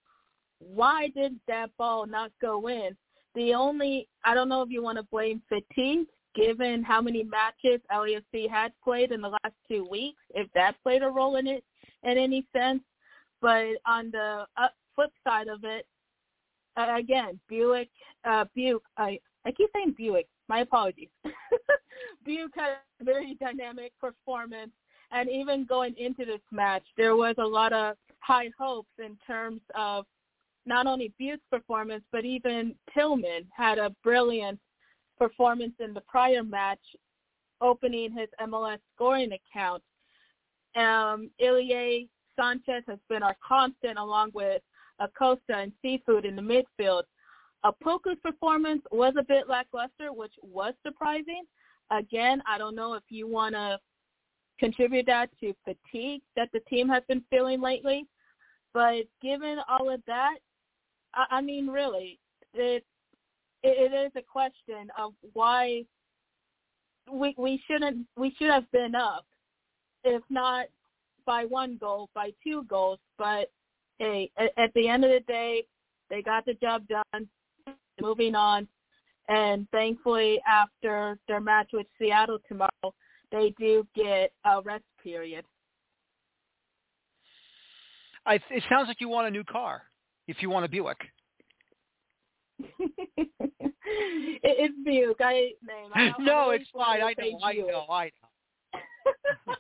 why 0.59 1.09
did 1.09 1.39
that 1.49 1.71
ball 1.79 2.07
not 2.07 2.33
go 2.41 2.69
in? 2.69 2.97
The 3.35 3.55
only 3.55 4.09
I 4.25 4.35
don't 4.35 4.49
know 4.49 4.63
if 4.63 4.71
you 4.71 4.83
want 4.83 4.99
to 4.99 5.05
blame 5.05 5.41
fatigue 5.49 6.07
given 6.35 6.83
how 6.83 7.01
many 7.01 7.25
matches 7.25 7.81
LAFC 7.93 8.49
had 8.49 8.73
played 8.83 9.13
in 9.13 9.21
the 9.21 9.29
last 9.29 9.55
two 9.69 9.87
weeks, 9.89 10.23
if 10.35 10.49
that 10.55 10.77
played 10.83 11.03
a 11.03 11.09
role 11.09 11.37
in 11.37 11.47
it 11.47 11.65
in 12.03 12.19
any 12.19 12.47
sense. 12.55 12.83
But 13.41 13.67
on 13.87 14.11
the 14.11 14.47
flip 14.95 15.11
side 15.27 15.49
of 15.49 15.65
it, 15.65 15.87
again, 16.77 17.41
Buick, 17.49 17.89
uh, 18.25 18.45
Buick, 18.55 18.83
I, 18.97 19.19
I 19.45 19.53
keep 19.53 19.71
saying 19.75 19.95
Buick. 19.97 20.29
My 20.49 20.61
apologies. 20.61 21.09
Buick 22.25 22.53
had 22.55 22.77
a 23.01 23.05
very 23.05 23.37
dynamic 23.41 23.93
performance, 24.01 24.73
and 25.13 25.29
even 25.29 25.65
going 25.65 25.95
into 25.97 26.25
this 26.25 26.41
match, 26.51 26.83
there 26.97 27.17
was 27.17 27.35
a 27.39 27.47
lot 27.47 27.73
of 27.73 27.97
high 28.21 28.51
hopes 28.59 28.91
in 28.99 29.17
terms 29.27 29.61
of 29.75 30.05
not 30.67 30.87
only 30.87 31.13
Buick's 31.19 31.43
performance, 31.51 32.05
but 32.13 32.25
even 32.25 32.75
Tillman 32.95 33.47
had 33.57 33.79
a 33.79 33.95
brilliant 34.03 34.59
performance 35.21 35.75
in 35.79 35.93
the 35.93 36.01
prior 36.01 36.43
match, 36.43 36.81
opening 37.61 38.11
his 38.11 38.29
MLS 38.41 38.79
scoring 38.95 39.31
account. 39.33 39.83
Um, 40.75 41.31
Ilie 41.41 42.09
Sanchez 42.37 42.83
has 42.89 42.99
been 43.09 43.23
our 43.23 43.37
constant 43.47 43.99
along 43.99 44.31
with 44.35 44.63
Acosta 44.99 45.57
and 45.57 45.73
Cifuentes 45.85 46.25
in 46.25 46.37
the 46.37 46.43
midfield. 46.43 47.03
Opoku's 47.65 48.19
performance 48.23 48.83
was 48.91 49.13
a 49.19 49.23
bit 49.23 49.49
lackluster, 49.49 50.13
which 50.13 50.33
was 50.43 50.73
surprising. 50.85 51.43
Again, 51.91 52.43
I 52.49 52.57
don't 52.57 52.75
know 52.75 52.95
if 52.95 53.03
you 53.11 53.29
want 53.29 53.55
to 53.55 53.79
contribute 54.59 55.07
that 55.07 55.29
to 55.41 55.55
fatigue 55.65 56.23
that 56.37 56.49
the 56.53 56.61
team 56.61 56.89
has 56.89 57.03
been 57.09 57.23
feeling 57.29 57.61
lately. 57.61 58.07
But 58.73 59.05
given 59.21 59.59
all 59.69 59.91
of 59.91 60.01
that, 60.07 60.37
I, 61.15 61.27
I 61.31 61.41
mean, 61.43 61.67
really, 61.67 62.19
it, 62.55 62.85
it, 63.63 63.93
it 63.93 63.95
is 63.95 64.13
a 64.17 64.23
question 64.23 64.89
of 64.99 65.13
why 65.33 65.85
we 67.11 67.35
we 67.37 67.63
shouldn't 67.67 68.07
we 68.17 68.35
should 68.39 68.51
have 68.51 68.71
been 68.73 68.95
up, 68.95 69.27
if 70.05 70.23
not 70.31 70.67
by 71.27 71.45
one 71.45 71.77
goal, 71.79 72.09
by 72.15 72.33
two 72.43 72.65
goals. 72.65 72.99
But 73.19 73.51
hey, 73.99 74.31
at, 74.39 74.51
at 74.57 74.73
the 74.75 74.89
end 74.89 75.05
of 75.05 75.11
the 75.11 75.21
day, 75.27 75.65
they 76.09 76.23
got 76.23 76.45
the 76.47 76.55
job 76.55 76.85
done. 76.89 77.29
Moving 78.01 78.35
on, 78.35 78.67
and 79.29 79.69
thankfully, 79.73 80.41
after 80.49 81.19
their 81.29 81.41
match 81.41 81.69
with 81.73 81.87
Seattle 81.99 82.39
tomorrow, 82.49 82.95
they 83.31 83.55
do 83.59 83.87
get 83.95 84.33
a 84.45 84.63
rest 84.63 84.85
period. 85.03 85.45
I, 88.25 88.35
it 88.51 88.65
sounds 88.71 88.89
like 88.89 89.01
you 89.01 89.09
want 89.09 89.29
a 89.29 89.31
new 89.31 89.45
car 89.45 89.83
if 90.29 90.39
you 90.41 90.51
want 90.51 90.65
a 90.65 90.69
Buick. 90.69 90.99
It's 94.43 94.75
Buick. 94.85 95.17
I 95.21 95.53
name. 95.67 95.91
I 95.95 96.13
no, 96.19 96.51
it's 96.51 96.69
fine. 96.75 97.03
I 97.03 97.15
know. 97.19 97.39
I 97.43 97.53
know. 97.55 97.87
I 97.89 98.11
know. 99.47 99.55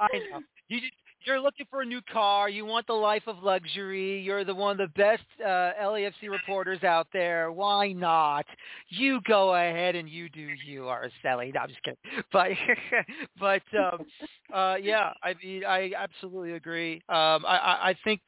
I 0.00 0.08
know. 0.30 0.40
You 0.68 0.80
just, 0.80 0.92
you're 1.26 1.40
looking 1.40 1.66
for 1.70 1.82
a 1.82 1.84
new 1.84 2.00
car. 2.12 2.48
You 2.48 2.64
want 2.64 2.86
the 2.86 2.94
life 2.94 3.22
of 3.26 3.42
luxury. 3.42 4.20
You're 4.20 4.44
the 4.44 4.54
one 4.54 4.72
of 4.72 4.78
the 4.78 5.00
best 5.00 5.22
uh, 5.40 5.72
LAFC 5.82 6.30
reporters 6.30 6.82
out 6.84 7.06
there. 7.12 7.50
Why 7.50 7.92
not? 7.92 8.44
You 8.88 9.20
go 9.26 9.54
ahead 9.54 9.96
and 9.96 10.08
you 10.08 10.28
do 10.28 10.48
you, 10.66 10.82
Araceli. 10.82 11.54
No, 11.54 11.60
I'm 11.60 11.68
just 11.68 11.82
kidding. 11.82 11.98
But 12.32 12.50
but 13.40 13.62
um, 13.78 14.06
uh, 14.52 14.76
yeah, 14.80 15.10
I 15.22 15.34
mean, 15.42 15.64
I 15.64 15.92
absolutely 15.96 16.52
agree. 16.52 16.96
Um, 17.08 17.44
I, 17.46 17.90
I, 17.90 17.96
think 18.04 18.20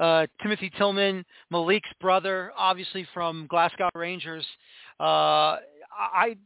uh, 0.00 0.26
Timothy 0.42 0.70
Tillman, 0.76 1.24
Malik's 1.50 1.88
brother, 2.00 2.52
obviously 2.56 3.06
from 3.14 3.46
Glasgow 3.48 3.88
Rangers. 3.94 4.44
Uh, 5.00 5.58
I, 5.96 6.36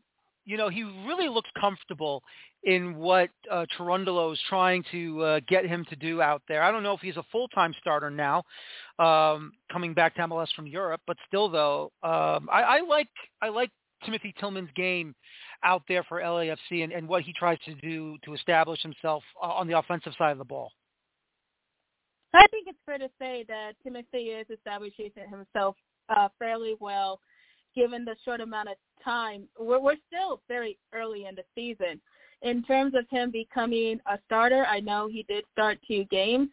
you 0.45 0.57
know, 0.57 0.69
he 0.69 0.83
really 0.83 1.29
looks 1.29 1.51
comfortable 1.61 2.23
in 2.65 2.97
what 2.97 3.31
uh, 3.51 3.65
Cherundolo 3.77 4.33
is 4.33 4.41
trying 4.49 4.85
to 4.91 5.23
uh, 5.23 5.41
get 5.49 5.65
him 5.65 5.85
to 5.91 5.97
do 5.97 6.21
out 6.21 6.43
there. 6.49 6.63
I 6.63 6.73
don't 6.73 6.83
know 6.83 6.95
if 6.95 7.01
he's 7.01 7.17
a 7.17 7.25
full-time 7.31 7.73
starter 7.81 8.11
now, 8.11 8.45
um, 8.99 9.53
coming 9.71 9.95
back 9.95 10.17
to 10.17 10.23
MLS 10.23 10.53
from 10.55 10.67
Europe, 10.67 11.01
but 11.07 11.17
still, 11.27 11.49
though, 11.49 11.93
um, 12.03 12.49
I, 12.51 12.63
I 12.63 12.81
like 12.81 13.09
I 13.41 13.49
like 13.49 13.71
Timothy 14.05 14.35
Tillman's 14.41 14.71
game 14.75 15.15
out 15.65 15.83
there 15.89 16.05
for 16.05 16.21
LAFC 16.21 16.85
and, 16.85 16.93
and 16.93 17.09
what 17.09 17.23
he 17.23 17.33
tries 17.33 17.59
to 17.65 17.75
do 17.77 18.17
to 18.25 18.35
establish 18.35 18.81
himself 18.83 19.23
uh, 19.43 19.47
on 19.47 19.67
the 19.67 19.77
offensive 19.79 20.13
side 20.19 20.33
of 20.33 20.39
the 20.39 20.45
ball. 20.45 20.71
I 22.35 22.47
think 22.51 22.69
it's 22.69 22.79
fair 22.85 22.99
to 22.99 23.09
say 23.19 23.45
that 23.49 23.73
Timothy 23.83 24.31
is 24.31 24.47
establishing 24.51 25.11
himself 25.31 25.77
uh, 26.09 26.29
fairly 26.39 26.75
well, 26.79 27.21
given 27.75 28.05
the 28.05 28.17
short 28.25 28.41
amount 28.41 28.69
of 28.69 28.77
time. 29.03 29.49
We're, 29.59 29.81
we're 29.81 29.97
still 30.07 30.43
very 30.49 30.79
early 30.93 31.27
in 31.27 31.35
the 31.35 31.43
season. 31.55 32.01
In 32.43 32.63
terms 32.63 32.95
of 32.95 33.05
him 33.11 33.31
becoming 33.31 34.01
a 34.07 34.19
starter, 34.27 34.65
I 34.67 34.81
know 34.81 35.09
he 35.09 35.25
did 35.25 35.45
start 35.53 35.79
two 35.87 36.05
games. 36.05 36.49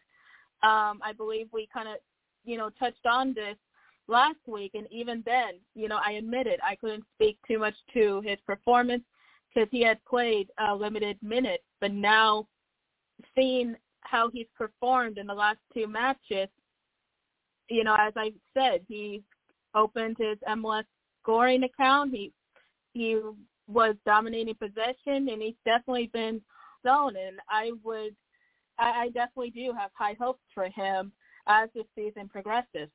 Um, 0.64 1.00
I 1.04 1.14
believe 1.16 1.48
we 1.52 1.68
kind 1.72 1.88
of, 1.88 1.96
you 2.44 2.58
know, 2.58 2.70
touched 2.80 3.06
on 3.06 3.34
this 3.34 3.56
last 4.08 4.40
week, 4.48 4.72
and 4.74 4.88
even 4.92 5.22
then, 5.26 5.56
you 5.76 5.88
know, 5.88 6.00
I 6.04 6.14
admitted 6.14 6.60
I 6.64 6.76
couldn't 6.76 7.06
speak 7.16 7.38
too 7.48 7.60
much 7.60 7.76
to 7.94 8.22
his 8.22 8.40
performance 8.46 9.04
because 9.54 9.70
he 9.72 9.82
had 9.82 10.04
played 10.06 10.50
a 10.60 10.76
limited 10.76 11.18
minutes. 11.22 11.64
But 11.82 11.92
now, 11.92 12.48
seeing 13.36 13.76
how 14.02 14.30
he's 14.30 14.48
performed 14.58 15.18
in 15.18 15.28
the 15.28 15.34
last 15.34 15.60
two 15.74 15.88
matches, 15.88 16.50
you 17.70 17.84
know, 17.84 17.96
as 18.00 18.14
I 18.16 18.34
said, 18.56 18.82
he 18.88 19.22
opened 19.74 20.18
his 20.20 20.38
MLS 20.50 20.86
scoring 21.22 21.64
account. 21.64 22.12
He 22.12 22.32
he 22.94 23.20
was 23.68 23.96
dominating 24.06 24.56
possession, 24.56 25.30
and 25.30 25.42
he's 25.42 25.56
definitely 25.66 26.10
been 26.14 26.42
zone. 26.86 27.16
And 27.16 27.40
I 27.50 27.72
would, 27.84 28.16
I, 28.78 28.90
I 28.90 29.06
definitely 29.08 29.52
do 29.52 29.74
have 29.78 29.92
high 29.94 30.16
hopes 30.20 30.44
for 30.54 30.70
him 30.70 31.12
as 31.48 31.70
the 31.76 31.84
season 31.96 32.28
progresses. 32.28 32.90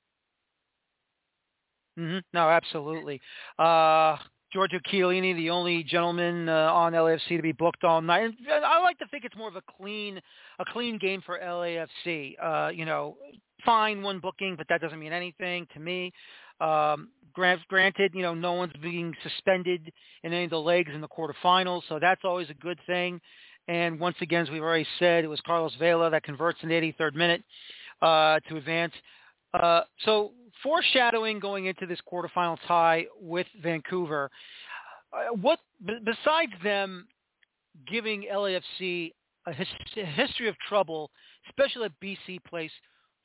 Mm-hmm. 1.98 2.18
No, 2.32 2.48
absolutely. 2.48 3.20
Uh, 3.58 4.16
Giorgio 4.52 4.80
Chiellini, 4.90 5.34
the 5.36 5.50
only 5.50 5.84
gentleman 5.84 6.48
uh, 6.48 6.72
on 6.72 6.92
LAFC 6.92 7.36
to 7.36 7.42
be 7.42 7.52
booked 7.52 7.84
all 7.84 8.00
night. 8.00 8.22
And 8.24 8.64
I 8.64 8.80
like 8.80 8.98
to 8.98 9.06
think 9.08 9.24
it's 9.24 9.36
more 9.36 9.48
of 9.48 9.56
a 9.56 9.62
clean, 9.78 10.20
a 10.58 10.64
clean 10.64 10.98
game 10.98 11.22
for 11.24 11.38
LAFC. 11.38 12.34
Uh, 12.42 12.70
you 12.70 12.84
know, 12.84 13.16
fine 13.64 14.02
one 14.02 14.18
booking, 14.18 14.56
but 14.56 14.66
that 14.68 14.80
doesn't 14.80 14.98
mean 14.98 15.12
anything 15.12 15.66
to 15.74 15.80
me. 15.80 16.12
Um, 16.60 17.08
grant, 17.32 17.60
granted, 17.68 18.12
you 18.14 18.22
know, 18.22 18.34
no 18.34 18.52
one's 18.52 18.72
being 18.82 19.14
suspended 19.22 19.92
in 20.22 20.32
any 20.32 20.44
of 20.44 20.50
the 20.50 20.60
legs 20.60 20.90
in 20.94 21.00
the 21.00 21.08
quarterfinals, 21.08 21.82
so 21.88 21.98
that's 21.98 22.22
always 22.24 22.50
a 22.50 22.54
good 22.54 22.78
thing. 22.86 23.20
And 23.68 24.00
once 24.00 24.16
again, 24.20 24.42
as 24.42 24.50
we've 24.50 24.62
already 24.62 24.86
said, 24.98 25.24
it 25.24 25.28
was 25.28 25.40
Carlos 25.46 25.72
Vela 25.78 26.10
that 26.10 26.22
converts 26.22 26.58
in 26.62 26.68
the 26.68 26.74
83rd 26.74 27.14
minute 27.14 27.42
uh, 28.02 28.40
to 28.48 28.56
advance. 28.56 28.92
Uh, 29.54 29.82
so 30.04 30.32
foreshadowing 30.62 31.38
going 31.38 31.66
into 31.66 31.86
this 31.86 31.98
quarterfinal 32.10 32.58
tie 32.66 33.06
with 33.20 33.46
Vancouver, 33.62 34.30
uh, 35.12 35.34
what 35.40 35.58
b- 35.84 35.98
besides 36.04 36.52
them 36.62 37.06
giving 37.90 38.26
LAFC 38.32 39.12
a, 39.46 39.52
his, 39.52 39.68
a 39.96 40.04
history 40.04 40.48
of 40.48 40.56
trouble, 40.68 41.10
especially 41.48 41.84
at 41.84 41.92
BC 42.02 42.42
Place, 42.48 42.72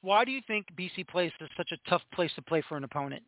why 0.06 0.24
do 0.24 0.32
you 0.32 0.42
think 0.46 0.68
BC 0.80 1.08
Place 1.08 1.32
is 1.42 1.50
such 1.58 1.72
a 1.72 1.90
tough 1.90 2.04
place 2.14 2.32
to 2.36 2.42
play 2.42 2.64
for 2.70 2.78
an 2.78 2.84
opponent? 2.84 3.24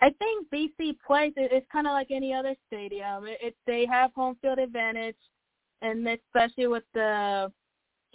I 0.00 0.10
think 0.18 0.48
BC 0.50 0.96
Place 1.06 1.34
is 1.36 1.62
kind 1.70 1.86
of 1.86 1.92
like 1.92 2.10
any 2.10 2.34
other 2.34 2.56
stadium. 2.66 3.26
It, 3.26 3.38
it, 3.40 3.56
they 3.66 3.86
have 3.86 4.12
home 4.14 4.36
field 4.40 4.58
advantage, 4.58 5.16
and 5.82 6.08
especially 6.08 6.66
with 6.66 6.84
the 6.94 7.52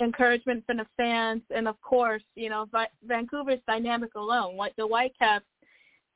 encouragement 0.01 0.65
from 0.65 0.77
the 0.77 0.87
fans, 0.97 1.41
and 1.55 1.67
of 1.67 1.79
course, 1.81 2.23
you 2.35 2.49
know, 2.49 2.67
Vancouver's 3.05 3.59
dynamic 3.67 4.15
alone. 4.15 4.57
Like 4.57 4.75
the 4.77 4.85
Whitecaps, 4.85 5.45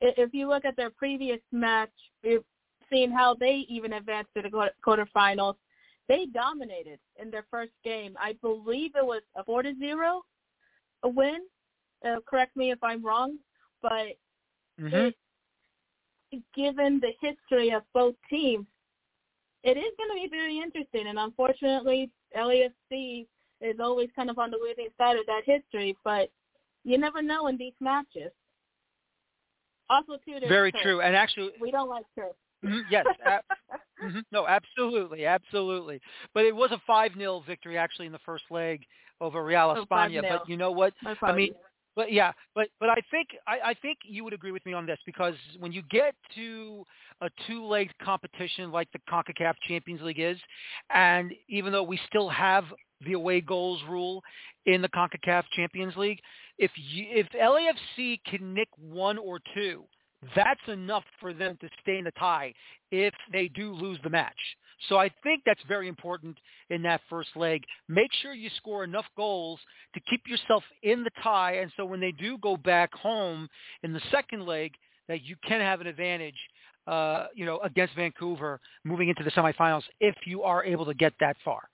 if 0.00 0.34
you 0.34 0.48
look 0.48 0.64
at 0.64 0.76
their 0.76 0.90
previous 0.90 1.40
match, 1.52 1.90
seeing 2.90 3.12
how 3.12 3.34
they 3.34 3.64
even 3.68 3.94
advanced 3.94 4.30
to 4.36 4.42
the 4.42 4.70
quarterfinals, 4.84 5.54
they 6.12 6.26
dominated 6.26 6.98
in 7.20 7.30
their 7.30 7.46
first 7.50 7.72
game. 7.82 8.14
I 8.20 8.34
believe 8.42 8.90
it 8.94 9.06
was 9.06 9.22
a 9.34 9.42
four 9.44 9.62
to 9.62 9.72
zero, 9.78 10.20
a 11.04 11.08
win. 11.08 11.38
Uh, 12.06 12.16
correct 12.28 12.54
me 12.54 12.70
if 12.70 12.78
I'm 12.82 13.02
wrong, 13.02 13.38
but 13.80 14.18
mm-hmm. 14.78 14.94
it, 14.94 15.14
given 16.54 17.00
the 17.00 17.12
history 17.26 17.70
of 17.70 17.82
both 17.94 18.14
teams, 18.28 18.66
it 19.64 19.78
is 19.78 19.92
going 19.96 20.10
to 20.10 20.22
be 20.22 20.28
very 20.30 20.58
interesting. 20.58 21.06
And 21.06 21.18
unfortunately, 21.18 22.10
LAFC 22.36 23.26
is 23.62 23.76
always 23.80 24.10
kind 24.14 24.28
of 24.28 24.38
on 24.38 24.50
the 24.50 24.58
losing 24.58 24.88
side 24.98 25.16
of 25.16 25.24
that 25.26 25.42
history, 25.46 25.96
but 26.04 26.28
you 26.84 26.98
never 26.98 27.22
know 27.22 27.46
in 27.46 27.56
these 27.56 27.74
matches. 27.80 28.32
Also, 29.88 30.18
too, 30.26 30.46
very 30.46 30.72
turf. 30.72 30.82
true. 30.82 31.00
And 31.00 31.16
actually, 31.16 31.52
we 31.58 31.70
don't 31.70 31.88
like 31.88 32.04
turf. 32.14 32.32
Mm-hmm, 32.64 32.78
yes, 32.90 33.06
ab- 33.24 33.42
mm-hmm, 34.04 34.20
no, 34.30 34.46
absolutely, 34.46 35.26
absolutely. 35.26 36.00
But 36.34 36.44
it 36.44 36.54
was 36.54 36.70
a 36.72 36.80
five 36.86 37.12
0 37.16 37.42
victory 37.46 37.76
actually 37.76 38.06
in 38.06 38.12
the 38.12 38.20
first 38.24 38.44
leg 38.50 38.82
over 39.20 39.44
Real 39.44 39.74
oh, 39.76 39.84
España. 39.84 40.22
But 40.22 40.48
you 40.48 40.56
know 40.56 40.70
what? 40.70 40.92
I 41.22 41.32
mean, 41.32 41.54
but 41.94 42.12
yeah, 42.12 42.32
but 42.54 42.68
but 42.80 42.88
I 42.88 42.98
think 43.10 43.28
I, 43.46 43.70
I 43.70 43.74
think 43.74 43.98
you 44.04 44.24
would 44.24 44.32
agree 44.32 44.52
with 44.52 44.64
me 44.64 44.72
on 44.72 44.86
this 44.86 44.98
because 45.04 45.34
when 45.58 45.72
you 45.72 45.82
get 45.90 46.14
to 46.34 46.84
a 47.20 47.28
two-leg 47.46 47.90
competition 48.02 48.72
like 48.72 48.88
the 48.92 48.98
CONCACAF 49.10 49.54
Champions 49.68 50.00
League 50.02 50.20
is, 50.20 50.38
and 50.90 51.32
even 51.48 51.72
though 51.72 51.82
we 51.82 52.00
still 52.08 52.28
have 52.28 52.64
the 53.04 53.12
away 53.14 53.40
goals 53.40 53.80
rule 53.88 54.22
in 54.66 54.82
the 54.82 54.88
CONCACAF 54.88 55.44
Champions 55.52 55.96
League. 55.96 56.20
If 56.58 56.70
you, 56.76 57.06
if 57.10 57.26
LAFC 57.30 58.20
can 58.26 58.54
nick 58.54 58.68
one 58.76 59.18
or 59.18 59.40
two, 59.54 59.84
that's 60.36 60.60
enough 60.68 61.04
for 61.20 61.32
them 61.32 61.56
to 61.60 61.68
stay 61.80 61.98
in 61.98 62.04
the 62.04 62.12
tie 62.12 62.52
if 62.90 63.14
they 63.32 63.48
do 63.48 63.72
lose 63.72 63.98
the 64.02 64.10
match. 64.10 64.36
So 64.88 64.98
I 64.98 65.10
think 65.22 65.42
that's 65.44 65.62
very 65.68 65.88
important 65.88 66.36
in 66.70 66.82
that 66.82 67.00
first 67.08 67.30
leg. 67.36 67.62
Make 67.88 68.10
sure 68.20 68.32
you 68.32 68.50
score 68.56 68.84
enough 68.84 69.06
goals 69.16 69.60
to 69.94 70.00
keep 70.08 70.22
yourself 70.26 70.62
in 70.82 71.04
the 71.04 71.10
tie, 71.22 71.56
and 71.56 71.72
so 71.76 71.84
when 71.84 72.00
they 72.00 72.12
do 72.12 72.38
go 72.38 72.56
back 72.56 72.92
home 72.94 73.48
in 73.82 73.92
the 73.92 74.00
second 74.10 74.46
leg, 74.46 74.72
that 75.08 75.24
you 75.24 75.36
can 75.46 75.60
have 75.60 75.80
an 75.80 75.86
advantage, 75.86 76.38
uh, 76.86 77.26
you 77.34 77.44
know, 77.44 77.58
against 77.60 77.94
Vancouver 77.94 78.60
moving 78.84 79.08
into 79.08 79.24
the 79.24 79.30
semifinals 79.32 79.82
if 80.00 80.14
you 80.24 80.42
are 80.42 80.64
able 80.64 80.84
to 80.84 80.94
get 80.94 81.12
that 81.20 81.36
far. 81.44 81.68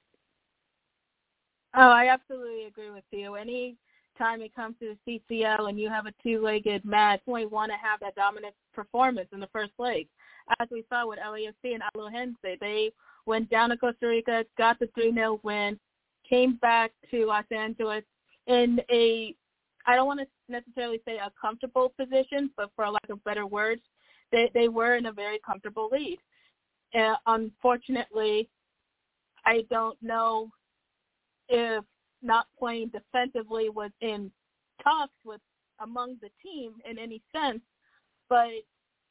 Oh, 1.76 1.90
I 1.90 2.08
absolutely 2.08 2.64
agree 2.64 2.90
with 2.90 3.04
you. 3.10 3.34
Any 3.34 3.76
time 4.19 4.43
it 4.43 4.55
comes 4.55 4.74
to 4.81 4.95
the 5.07 5.20
CCL 5.31 5.69
and 5.69 5.78
you 5.78 5.89
have 5.89 6.07
a 6.07 6.15
two-legged 6.23 6.85
match, 6.85 7.20
we 7.27 7.47
want 7.47 7.70
to 7.70 7.78
have 7.78 8.01
that 8.01 8.15
dominant 8.15 8.55
performance 8.74 9.28
in 9.32 9.40
the 9.40 9.49
first 9.49 9.73
leg. 9.78 10.09
As 10.61 10.69
we 10.70 10.85
saw 10.89 11.07
with 11.07 11.19
LAFC 11.19 11.74
and 11.74 11.82
Alajuelense, 11.95 12.35
they 12.43 12.90
went 13.27 13.51
down 13.51 13.70
to 13.70 13.77
Costa 13.77 14.07
Rica, 14.07 14.45
got 14.57 14.78
the 14.78 14.86
3-0 14.99 15.43
win, 15.43 15.78
came 16.28 16.57
back 16.57 16.93
to 17.11 17.27
Los 17.27 17.45
Angeles 17.51 18.05
in 18.47 18.81
a, 18.90 19.35
I 19.86 19.95
don't 19.95 20.07
want 20.07 20.20
to 20.20 20.27
necessarily 20.49 21.01
say 21.07 21.16
a 21.16 21.32
comfortable 21.40 21.93
position, 21.99 22.51
but 22.57 22.70
for 22.74 22.89
lack 22.89 23.09
of 23.11 23.23
better 23.24 23.47
words, 23.47 23.82
they, 24.32 24.51
they 24.55 24.69
were 24.69 24.97
in 24.97 25.07
a 25.07 25.12
very 25.12 25.39
comfortable 25.45 25.89
lead. 25.93 26.19
Uh, 26.95 27.16
unfortunately, 27.27 28.49
I 29.45 29.65
don't 29.70 29.97
know 30.03 30.51
if 31.49 31.85
not 32.23 32.47
playing 32.59 32.90
defensively 32.90 33.69
was 33.69 33.90
in 34.01 34.31
talks 34.82 35.15
with 35.24 35.40
among 35.81 36.16
the 36.20 36.31
team 36.43 36.73
in 36.89 36.99
any 36.99 37.23
sense. 37.35 37.61
But 38.28 38.49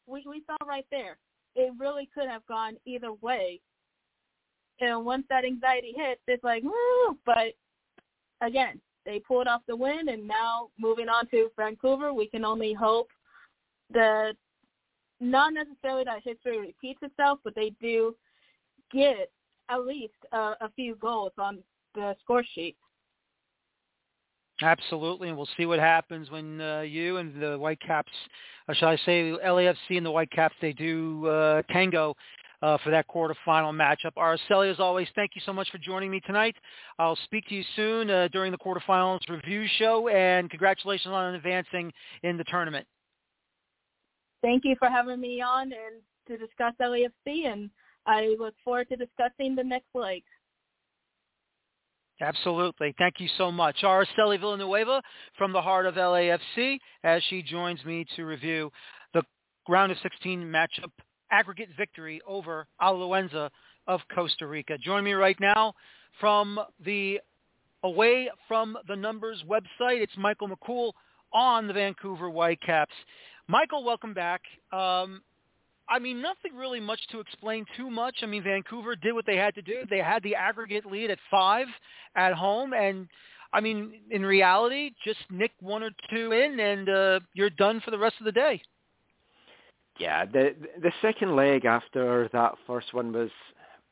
we 0.06 0.24
we 0.28 0.44
saw 0.46 0.56
right 0.66 0.86
there, 0.92 1.18
it 1.56 1.74
really 1.80 2.10
could 2.14 2.28
have 2.28 2.46
gone 2.46 2.78
either 2.86 3.14
way. 3.14 3.60
And 4.80 5.06
once 5.06 5.26
that 5.30 5.46
anxiety 5.46 5.94
hits, 5.96 6.22
it's 6.28 6.44
like, 6.44 6.64
woo! 6.64 7.18
But 7.26 7.54
again, 8.42 8.80
they 9.06 9.20
pulled 9.20 9.48
off 9.48 9.62
the 9.68 9.76
win, 9.76 10.10
and 10.10 10.28
now 10.28 10.70
moving 10.78 11.10
on 11.10 11.28
to 11.28 11.50
Vancouver, 11.58 12.14
we 12.14 12.28
can 12.28 12.46
only 12.46 12.74
hope 12.74 13.10
that 13.92 14.34
not 15.20 15.54
necessarily 15.54 16.04
that 16.04 16.22
history 16.24 16.60
repeats 16.60 17.00
itself, 17.02 17.40
but 17.44 17.56
they 17.56 17.72
do 17.82 18.16
get 18.92 19.32
at 19.70 19.86
least 19.86 20.14
a, 20.32 20.38
a 20.62 20.72
few 20.76 20.96
goals 20.96 21.32
on 21.40 21.60
the 21.96 22.16
score 22.22 22.44
sheet. 22.54 22.76
Absolutely, 24.62 25.30
and 25.30 25.38
we'll 25.38 25.50
see 25.56 25.66
what 25.66 25.80
happens 25.80 26.32
when 26.32 26.60
uh, 26.60 26.82
you 26.82 27.18
and 27.18 27.40
the 27.40 27.58
Whitecaps, 27.58 28.12
or 28.68 28.74
shall 28.74 28.90
I 28.90 28.96
say 28.98 29.34
LAFC 29.46 29.98
and 29.98 30.06
the 30.06 30.12
Whitecaps, 30.12 30.56
they 30.62 30.74
do 30.74 31.28
uh, 31.28 31.62
tango 31.72 32.16
uh, 32.62 32.78
for 32.84 32.90
that 32.90 33.08
quarterfinal 33.08 33.72
matchup. 33.72 34.14
Araceli, 34.18 34.72
as 34.72 34.80
always, 34.80 35.08
thank 35.16 35.32
you 35.36 35.42
so 35.46 35.54
much 35.54 35.70
for 35.70 35.78
joining 35.78 36.10
me 36.10 36.20
tonight. 36.22 36.56
I'll 36.98 37.18
speak 37.26 37.48
to 37.50 37.56
you 37.56 37.64
soon 37.76 38.10
uh, 38.10 38.30
during 38.32 38.52
the 38.52 38.58
quarterfinals 38.58 39.20
review 39.30 39.68
show, 39.78 40.08
and 40.10 40.50
congratulations 40.50 41.12
on 41.12 41.36
advancing 41.36 41.92
in 42.24 42.38
the 42.38 42.44
tournament. 42.46 42.88
Thank 44.42 44.66
you 44.66 44.76
for 44.80 44.90
having 44.90 45.20
me 45.20 45.42
on 45.42 45.72
and 45.72 46.02
to 46.28 46.38
discuss 46.38 46.74
LAFC, 46.82 47.46
and 47.46 47.70
I 48.06 48.36
look 48.40 48.56
forward 48.64 48.90
to 48.90 48.96
discussing 48.96 49.56
the 49.56 49.64
next 49.64 49.88
leg. 49.94 50.24
Absolutely. 52.20 52.96
Thank 52.98 53.16
you 53.20 53.30
so 53.38 53.52
much. 53.52 53.78
Araceli 53.84 54.40
Villanueva 54.40 55.02
from 55.38 55.54
the 55.54 55.62
heart 55.62 55.86
of 55.86 55.96
LAFC 55.96 56.80
as 57.04 57.22
she 57.30 57.44
joins 57.44 57.84
me 57.86 58.06
to 58.16 58.26
review 58.26 58.72
the 59.14 59.22
round 59.70 59.92
of 59.92 59.98
16 60.02 60.42
matchup 60.42 60.92
aggregate 61.32 61.70
victory 61.78 62.20
over 62.28 62.66
Alajuelense 62.82 63.50
of 63.86 64.02
Costa 64.14 64.48
Rica. 64.48 64.78
Join 64.78 65.04
me 65.04 65.14
right 65.14 65.40
now 65.40 65.74
from 66.20 66.60
the 66.84 67.20
Away 67.84 68.30
from 68.48 68.76
the 68.88 68.96
Numbers 68.96 69.44
website. 69.48 70.02
It's 70.02 70.18
Michael 70.18 70.50
McCool 70.50 70.94
on 71.32 71.68
the 71.68 71.74
Vancouver 71.74 72.30
Whitecaps. 72.30 72.94
Michael, 73.48 73.84
welcome 73.84 74.14
back. 74.14 74.42
Um, 74.72 75.22
I 75.90 76.00
mean, 76.00 76.22
nothing 76.22 76.56
really 76.56 76.80
much 76.80 77.00
to 77.12 77.20
explain 77.20 77.66
too 77.78 77.90
much. 77.90 78.18
I 78.22 78.26
mean, 78.26 78.44
Vancouver 78.44 78.96
did 78.96 79.14
what 79.14 79.26
they 79.26 79.38
had 79.38 79.56
to 79.56 79.62
do. 79.62 79.84
They 79.90 80.00
had 80.00 80.22
the 80.24 80.36
aggregate 80.36 80.86
lead 80.86 81.12
at 81.12 81.20
five 81.32 81.68
at 82.16 82.34
home, 82.34 82.74
and 82.74 83.08
I 83.54 83.62
mean, 83.62 84.02
in 84.12 84.26
reality, 84.26 84.92
just 85.04 85.20
nick 85.32 85.52
one 85.62 85.84
or 85.84 85.92
two 86.10 86.32
in, 86.34 86.60
and 86.60 86.90
uh, 86.90 87.20
you're 87.34 87.50
done 87.52 87.82
for 87.84 87.92
the 87.92 87.98
rest 87.98 88.16
of 88.20 88.26
the 88.26 88.32
day. 88.32 88.62
Yeah, 90.00 90.26
the 90.26 90.56
the 90.82 90.92
second 91.02 91.36
leg 91.36 91.66
after 91.66 92.30
that 92.34 92.56
first 92.68 92.94
one 92.94 93.12
was 93.12 93.32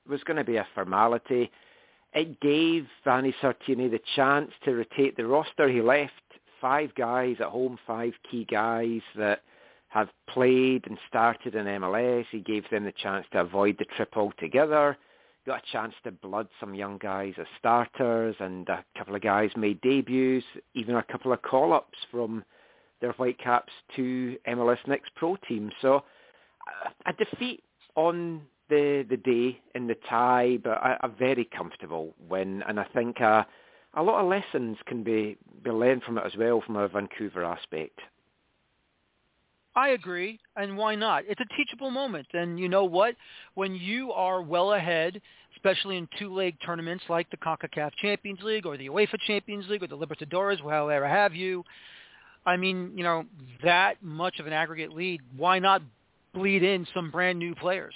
was 0.07 0.21
going 0.23 0.37
to 0.37 0.43
be 0.43 0.57
a 0.57 0.67
formality. 0.75 1.49
It 2.13 2.39
gave 2.39 2.85
Vanni 3.03 3.35
Sartini 3.41 3.89
the 3.89 3.99
chance 4.15 4.51
to 4.63 4.75
rotate 4.75 5.17
the 5.17 5.25
roster. 5.25 5.67
He 5.67 5.81
left 5.81 6.13
five 6.61 6.93
guys 6.95 7.37
at 7.39 7.47
home, 7.47 7.77
five 7.87 8.13
key 8.29 8.45
guys 8.49 9.01
that 9.17 9.41
have 9.95 10.09
played 10.27 10.85
and 10.87 10.97
started 11.07 11.55
in 11.55 11.65
MLS. 11.67 12.25
He 12.29 12.41
gave 12.41 12.69
them 12.69 12.83
the 12.83 12.91
chance 12.91 13.25
to 13.31 13.39
avoid 13.39 13.77
the 13.79 13.85
trip 13.85 14.17
altogether. 14.17 14.97
Got 15.47 15.63
a 15.63 15.71
chance 15.71 15.93
to 16.03 16.11
blood 16.11 16.49
some 16.59 16.75
young 16.75 16.97
guys 16.97 17.35
as 17.39 17.45
starters, 17.57 18.35
and 18.41 18.67
a 18.67 18.83
couple 18.97 19.15
of 19.15 19.21
guys 19.21 19.51
made 19.55 19.79
debuts, 19.79 20.43
even 20.73 20.95
a 20.95 21.03
couple 21.03 21.31
of 21.31 21.41
call-ups 21.43 21.97
from 22.11 22.43
their 22.99 23.13
Whitecaps 23.13 23.71
to 23.95 24.35
MLS 24.49 24.85
Next 24.85 25.15
Pro 25.15 25.37
team. 25.47 25.71
So 25.81 26.03
a 27.05 27.13
defeat 27.13 27.63
on 27.95 28.41
the 28.67 29.05
the 29.09 29.15
day 29.15 29.61
in 29.75 29.87
the 29.87 29.95
tie, 30.09 30.57
but 30.61 30.71
a, 30.71 31.05
a 31.05 31.07
very 31.07 31.45
comfortable 31.45 32.13
win, 32.27 32.63
and 32.67 32.81
I 32.81 32.85
think 32.93 33.21
uh, 33.21 33.45
a 33.93 34.03
lot 34.03 34.21
of 34.21 34.27
lessons 34.27 34.75
can 34.87 35.03
be 35.03 35.37
be 35.63 35.71
learned 35.71 36.03
from 36.03 36.17
it 36.17 36.25
as 36.25 36.35
well 36.35 36.59
from 36.59 36.75
a 36.75 36.89
Vancouver 36.89 37.45
aspect. 37.45 38.01
I 39.75 39.89
agree, 39.89 40.39
and 40.55 40.77
why 40.77 40.95
not? 40.95 41.23
It's 41.27 41.41
a 41.41 41.57
teachable 41.57 41.91
moment, 41.91 42.27
and 42.33 42.57
you 42.57 42.69
know 42.69 42.85
what? 42.85 43.15
When 43.55 43.75
you 43.75 44.13
are 44.13 44.41
well 44.41 44.73
ahead, 44.73 45.21
especially 45.55 45.97
in 45.97 46.07
two-leg 46.17 46.55
tournaments 46.65 47.03
like 47.09 47.29
the 47.29 47.37
CONCACAF 47.37 47.91
Champions 48.01 48.39
League 48.41 48.65
or 48.65 48.77
the 48.77 48.87
UEFA 48.87 49.19
Champions 49.27 49.67
League 49.67 49.83
or 49.83 49.87
the 49.87 49.97
Libertadores, 49.97 50.61
however 50.61 51.07
have 51.07 51.35
you, 51.35 51.63
I 52.45 52.57
mean, 52.57 52.91
you 52.95 53.03
know, 53.03 53.25
that 53.63 54.01
much 54.01 54.39
of 54.39 54.47
an 54.47 54.53
aggregate 54.53 54.93
lead, 54.93 55.21
why 55.35 55.59
not 55.59 55.81
bleed 56.33 56.63
in 56.63 56.87
some 56.93 57.11
brand 57.11 57.39
new 57.39 57.55
players? 57.55 57.95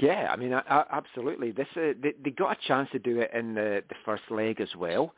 Yeah, 0.00 0.28
I 0.30 0.36
mean, 0.36 0.52
I, 0.52 0.62
I, 0.68 0.84
absolutely. 0.92 1.52
This 1.52 1.68
uh, 1.76 1.92
they, 2.02 2.14
they 2.22 2.30
got 2.30 2.52
a 2.52 2.66
chance 2.66 2.88
to 2.92 2.98
do 2.98 3.20
it 3.20 3.30
in 3.32 3.54
the, 3.54 3.82
the 3.88 3.94
first 4.04 4.24
leg 4.30 4.60
as 4.60 4.68
well. 4.76 5.12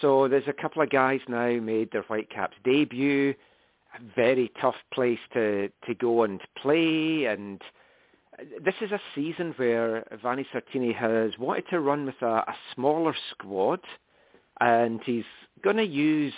So 0.00 0.28
there's 0.28 0.48
a 0.48 0.52
couple 0.52 0.82
of 0.82 0.90
guys 0.90 1.20
now 1.28 1.48
made 1.60 1.90
their 1.92 2.02
Whitecaps 2.02 2.56
debut. 2.64 3.34
Very 4.14 4.50
tough 4.60 4.76
place 4.92 5.18
to 5.32 5.68
to 5.86 5.94
go 5.94 6.24
and 6.24 6.40
play, 6.60 7.26
and 7.26 7.60
this 8.64 8.74
is 8.80 8.90
a 8.92 9.00
season 9.14 9.54
where 9.56 10.04
Vanni 10.22 10.46
Sartini 10.52 10.94
has 10.94 11.38
wanted 11.38 11.64
to 11.70 11.80
run 11.80 12.06
with 12.06 12.20
a, 12.20 12.26
a 12.26 12.54
smaller 12.74 13.14
squad, 13.30 13.80
and 14.60 15.00
he's 15.04 15.24
going 15.62 15.76
to 15.76 15.86
use 15.86 16.34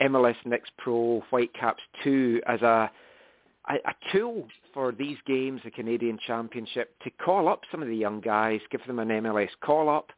MLS 0.00 0.36
Next 0.44 0.72
Pro 0.78 1.20
Whitecaps 1.30 1.82
2 2.02 2.42
as 2.46 2.62
a 2.62 2.90
a, 3.68 3.74
a 3.74 3.94
tool 4.12 4.48
for 4.72 4.92
these 4.92 5.18
games, 5.26 5.60
the 5.64 5.70
Canadian 5.70 6.18
Championship, 6.26 6.94
to 7.02 7.10
call 7.10 7.48
up 7.48 7.62
some 7.70 7.82
of 7.82 7.88
the 7.88 7.96
young 7.96 8.20
guys, 8.20 8.60
give 8.70 8.84
them 8.86 8.98
an 8.98 9.08
MLS 9.08 9.50
call-up. 9.60 10.10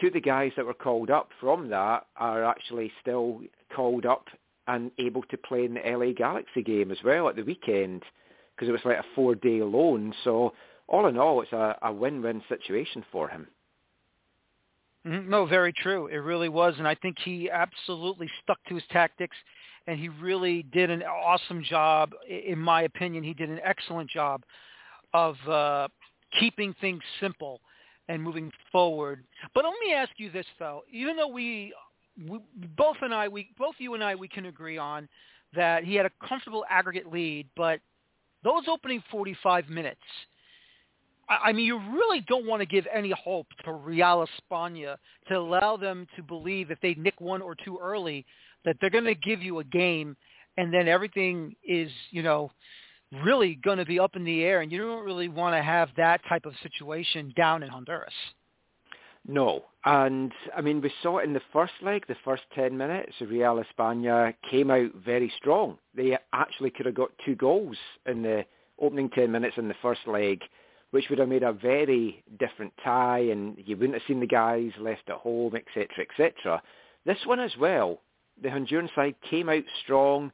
Two 0.00 0.08
of 0.08 0.12
the 0.12 0.20
guys 0.20 0.52
that 0.56 0.66
were 0.66 0.74
called 0.74 1.10
up 1.10 1.28
from 1.40 1.68
that 1.70 2.06
are 2.16 2.44
actually 2.44 2.92
still 3.00 3.40
called 3.74 4.06
up 4.06 4.26
and 4.70 4.90
able 4.98 5.22
to 5.22 5.36
play 5.36 5.64
in 5.64 5.74
the 5.74 5.80
LA 5.80 6.12
Galaxy 6.12 6.62
game 6.62 6.90
as 6.90 6.98
well 7.04 7.28
at 7.28 7.36
the 7.36 7.42
weekend 7.42 8.02
because 8.54 8.68
it 8.68 8.72
was 8.72 8.80
like 8.84 8.98
a 8.98 9.04
four-day 9.14 9.62
loan. 9.62 10.14
So 10.22 10.52
all 10.86 11.06
in 11.06 11.18
all, 11.18 11.42
it's 11.42 11.52
a, 11.52 11.76
a 11.82 11.92
win-win 11.92 12.42
situation 12.48 13.04
for 13.10 13.28
him. 13.28 13.46
Mm-hmm. 15.06 15.30
No, 15.30 15.46
very 15.46 15.72
true. 15.72 16.06
It 16.08 16.18
really 16.18 16.48
was, 16.48 16.74
and 16.78 16.86
I 16.86 16.94
think 16.94 17.16
he 17.24 17.50
absolutely 17.50 18.28
stuck 18.42 18.58
to 18.68 18.74
his 18.74 18.84
tactics 18.90 19.36
and 19.86 19.98
he 19.98 20.08
really 20.08 20.62
did 20.72 20.90
an 20.90 21.02
awesome 21.02 21.64
job. 21.64 22.12
In 22.28 22.58
my 22.58 22.82
opinion, 22.82 23.24
he 23.24 23.34
did 23.34 23.48
an 23.48 23.60
excellent 23.64 24.10
job 24.10 24.42
of 25.14 25.36
uh, 25.48 25.88
keeping 26.38 26.74
things 26.80 27.02
simple 27.18 27.60
and 28.08 28.22
moving 28.22 28.52
forward. 28.70 29.24
But 29.54 29.64
let 29.64 29.74
me 29.84 29.94
ask 29.94 30.10
you 30.16 30.30
this, 30.30 30.46
though: 30.58 30.82
even 30.92 31.16
though 31.16 31.28
we, 31.28 31.72
we 32.28 32.38
both 32.76 32.96
and 33.02 33.14
I, 33.14 33.28
we 33.28 33.50
both 33.58 33.74
you 33.78 33.94
and 33.94 34.04
I, 34.04 34.14
we 34.14 34.28
can 34.28 34.46
agree 34.46 34.78
on 34.78 35.08
that 35.54 35.84
he 35.84 35.94
had 35.94 36.06
a 36.06 36.10
comfortable 36.26 36.64
aggregate 36.68 37.10
lead, 37.10 37.48
but 37.56 37.80
those 38.44 38.62
opening 38.68 39.02
45 39.10 39.68
minutes. 39.68 40.00
I 41.28 41.52
mean, 41.52 41.64
you 41.64 41.78
really 41.78 42.22
don't 42.22 42.46
want 42.46 42.60
to 42.60 42.66
give 42.66 42.86
any 42.92 43.12
hope 43.12 43.46
to 43.64 43.72
Real 43.72 44.26
España 44.26 44.96
to 45.28 45.34
allow 45.38 45.76
them 45.76 46.08
to 46.16 46.22
believe 46.24 46.72
if 46.72 46.80
they 46.80 46.94
nick 46.94 47.20
one 47.20 47.40
or 47.40 47.54
two 47.64 47.78
early 47.80 48.26
that 48.64 48.76
they're 48.80 48.90
going 48.90 49.04
to 49.04 49.14
give 49.14 49.40
you 49.40 49.60
a 49.60 49.64
game 49.64 50.16
and 50.56 50.74
then 50.74 50.88
everything 50.88 51.54
is, 51.64 51.90
you 52.10 52.22
know, 52.24 52.50
really 53.24 53.54
going 53.56 53.78
to 53.78 53.84
be 53.84 54.00
up 54.00 54.16
in 54.16 54.24
the 54.24 54.42
air 54.42 54.60
and 54.60 54.72
you 54.72 54.78
don't 54.78 55.04
really 55.04 55.28
want 55.28 55.54
to 55.54 55.62
have 55.62 55.88
that 55.96 56.20
type 56.28 56.46
of 56.46 56.52
situation 56.62 57.32
down 57.36 57.62
in 57.62 57.68
Honduras. 57.68 58.12
No, 59.30 59.66
and 59.84 60.32
I 60.56 60.60
mean 60.60 60.80
we 60.80 60.92
saw 61.04 61.18
it 61.18 61.24
in 61.24 61.34
the 61.34 61.40
first 61.52 61.74
leg, 61.82 62.04
the 62.08 62.16
first 62.24 62.42
10 62.52 62.76
minutes, 62.76 63.12
Real 63.20 63.62
España 63.62 64.34
came 64.50 64.72
out 64.72 64.90
very 65.04 65.32
strong. 65.36 65.78
They 65.94 66.18
actually 66.32 66.70
could 66.70 66.86
have 66.86 66.96
got 66.96 67.12
two 67.24 67.36
goals 67.36 67.76
in 68.06 68.22
the 68.22 68.44
opening 68.80 69.08
10 69.08 69.30
minutes 69.30 69.56
in 69.56 69.68
the 69.68 69.76
first 69.80 70.00
leg, 70.08 70.42
which 70.90 71.04
would 71.08 71.20
have 71.20 71.28
made 71.28 71.44
a 71.44 71.52
very 71.52 72.24
different 72.40 72.72
tie 72.82 73.20
and 73.20 73.56
you 73.64 73.76
wouldn't 73.76 73.94
have 73.94 74.02
seen 74.08 74.18
the 74.18 74.26
guys 74.26 74.72
left 74.80 75.08
at 75.08 75.14
home, 75.14 75.54
etc., 75.54 76.04
etc. 76.10 76.60
This 77.06 77.24
one 77.24 77.38
as 77.38 77.56
well, 77.56 78.00
the 78.42 78.48
Honduran 78.48 78.92
side 78.96 79.14
came 79.30 79.48
out 79.48 79.62
strong. 79.84 80.32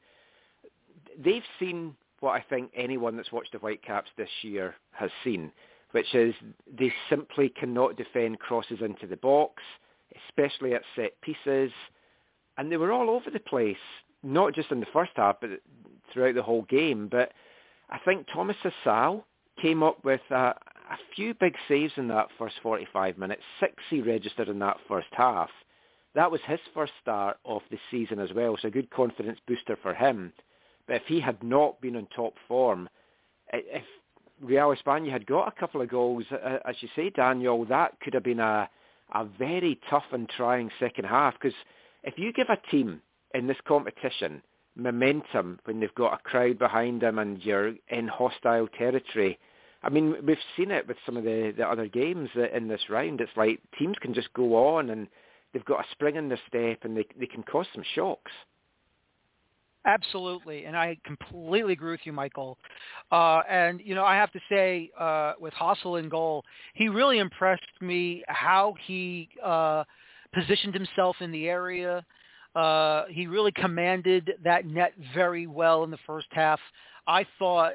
They've 1.23 1.43
seen 1.60 1.97
what 2.20 2.32
I 2.32 2.43
think 2.48 2.70
anyone 2.74 3.18
that's 3.18 3.31
watched 3.31 3.52
the 3.52 3.59
Whitecaps 3.59 4.10
this 4.16 4.31
year 4.40 4.74
has 4.93 5.10
seen, 5.23 5.52
which 5.97 6.14
is 6.14 6.35
they 6.78 6.93
simply 7.09 7.48
cannot 7.48 7.97
defend 7.97 8.39
crosses 8.39 8.81
into 8.82 9.06
the 9.06 9.16
box, 9.16 9.62
especially 10.28 10.74
at 10.74 10.82
set 10.94 11.18
pieces. 11.23 11.73
And 12.59 12.70
they 12.70 12.77
were 12.77 12.93
all 12.93 13.09
over 13.09 13.31
the 13.31 13.40
place, 13.40 13.78
not 14.23 14.55
just 14.55 14.70
in 14.70 14.81
the 14.81 14.93
first 14.93 15.12
half, 15.16 15.36
but 15.40 15.48
throughout 16.12 16.35
the 16.35 16.43
whole 16.43 16.64
game. 16.64 17.09
But 17.10 17.32
I 17.89 17.98
think 18.05 18.27
Thomas 18.31 18.59
Hasal 18.62 19.24
came 19.59 19.82
up 19.82 20.05
with 20.05 20.20
a, 20.28 20.35
a 20.35 20.98
few 21.14 21.32
big 21.32 21.55
saves 21.66 21.94
in 21.97 22.09
that 22.09 22.28
first 22.39 22.56
45 22.62 23.16
minutes. 23.16 23.43
Six 23.59 23.82
he 23.89 24.02
registered 24.02 24.51
in 24.51 24.59
that 24.59 24.77
first 24.86 25.09
half. 25.12 25.48
That 26.14 26.31
was 26.31 26.43
his 26.47 26.60
first 26.74 26.93
start 27.01 27.39
of 27.47 27.62
the 27.70 27.78
season 27.90 28.18
as 28.18 28.35
well, 28.35 28.59
so 28.60 28.68
a 28.68 28.70
good 28.70 28.90
confidence 28.90 29.39
booster 29.48 29.78
for 29.82 29.94
him. 29.94 30.35
But 30.86 30.97
if 30.97 31.05
he 31.06 31.20
had 31.20 31.43
not 31.43 31.81
been 31.81 31.97
in 31.97 32.06
top 32.14 32.35
form, 32.47 32.90
if 33.51 33.85
Real 34.40 34.74
España 34.74 35.10
had 35.10 35.26
got 35.26 35.48
a 35.48 35.60
couple 35.60 35.80
of 35.80 35.88
goals, 35.88 36.24
uh, 36.30 36.58
as 36.64 36.76
you 36.80 36.88
say, 36.94 37.10
Daniel, 37.10 37.64
that 37.66 37.98
could 38.00 38.14
have 38.14 38.22
been 38.22 38.40
a, 38.40 38.68
a 39.14 39.24
very 39.24 39.80
tough 39.88 40.04
and 40.12 40.28
trying 40.28 40.70
second 40.78 41.04
half. 41.04 41.34
Because 41.34 41.56
if 42.02 42.18
you 42.18 42.32
give 42.32 42.48
a 42.48 42.70
team 42.70 43.00
in 43.34 43.46
this 43.46 43.56
competition 43.66 44.42
momentum 44.74 45.58
when 45.64 45.80
they've 45.80 45.94
got 45.94 46.14
a 46.14 46.22
crowd 46.22 46.58
behind 46.58 47.00
them 47.00 47.18
and 47.18 47.42
you're 47.42 47.74
in 47.88 48.08
hostile 48.08 48.68
territory, 48.68 49.38
I 49.82 49.88
mean, 49.88 50.16
we've 50.26 50.36
seen 50.56 50.70
it 50.70 50.86
with 50.86 50.96
some 51.06 51.16
of 51.16 51.24
the, 51.24 51.54
the 51.56 51.66
other 51.66 51.86
games 51.86 52.30
in 52.52 52.68
this 52.68 52.90
round. 52.90 53.20
It's 53.20 53.36
like 53.36 53.60
teams 53.78 53.96
can 54.00 54.14
just 54.14 54.32
go 54.34 54.76
on 54.76 54.90
and 54.90 55.06
they've 55.52 55.64
got 55.64 55.84
a 55.84 55.90
spring 55.92 56.16
in 56.16 56.28
their 56.28 56.40
step 56.48 56.80
and 56.82 56.96
they, 56.96 57.06
they 57.18 57.26
can 57.26 57.42
cause 57.42 57.66
some 57.72 57.84
shocks. 57.94 58.32
Absolutely, 59.86 60.64
and 60.64 60.76
I 60.76 60.98
completely 61.04 61.72
agree 61.72 61.92
with 61.92 62.00
you, 62.02 62.12
Michael. 62.12 62.58
Uh, 63.12 63.42
and 63.48 63.80
you 63.84 63.94
know, 63.94 64.04
I 64.04 64.16
have 64.16 64.32
to 64.32 64.40
say, 64.48 64.90
uh, 64.98 65.34
with 65.40 65.54
Hasal 65.54 66.00
in 66.00 66.08
goal, 66.08 66.44
he 66.74 66.88
really 66.88 67.18
impressed 67.18 67.62
me 67.80 68.24
how 68.26 68.74
he 68.84 69.28
uh, 69.44 69.84
positioned 70.34 70.74
himself 70.74 71.16
in 71.20 71.30
the 71.30 71.48
area. 71.48 72.04
Uh, 72.56 73.04
he 73.10 73.28
really 73.28 73.52
commanded 73.52 74.32
that 74.42 74.66
net 74.66 74.92
very 75.14 75.46
well 75.46 75.84
in 75.84 75.92
the 75.92 75.98
first 76.04 76.26
half. 76.32 76.58
I 77.06 77.24
thought 77.38 77.74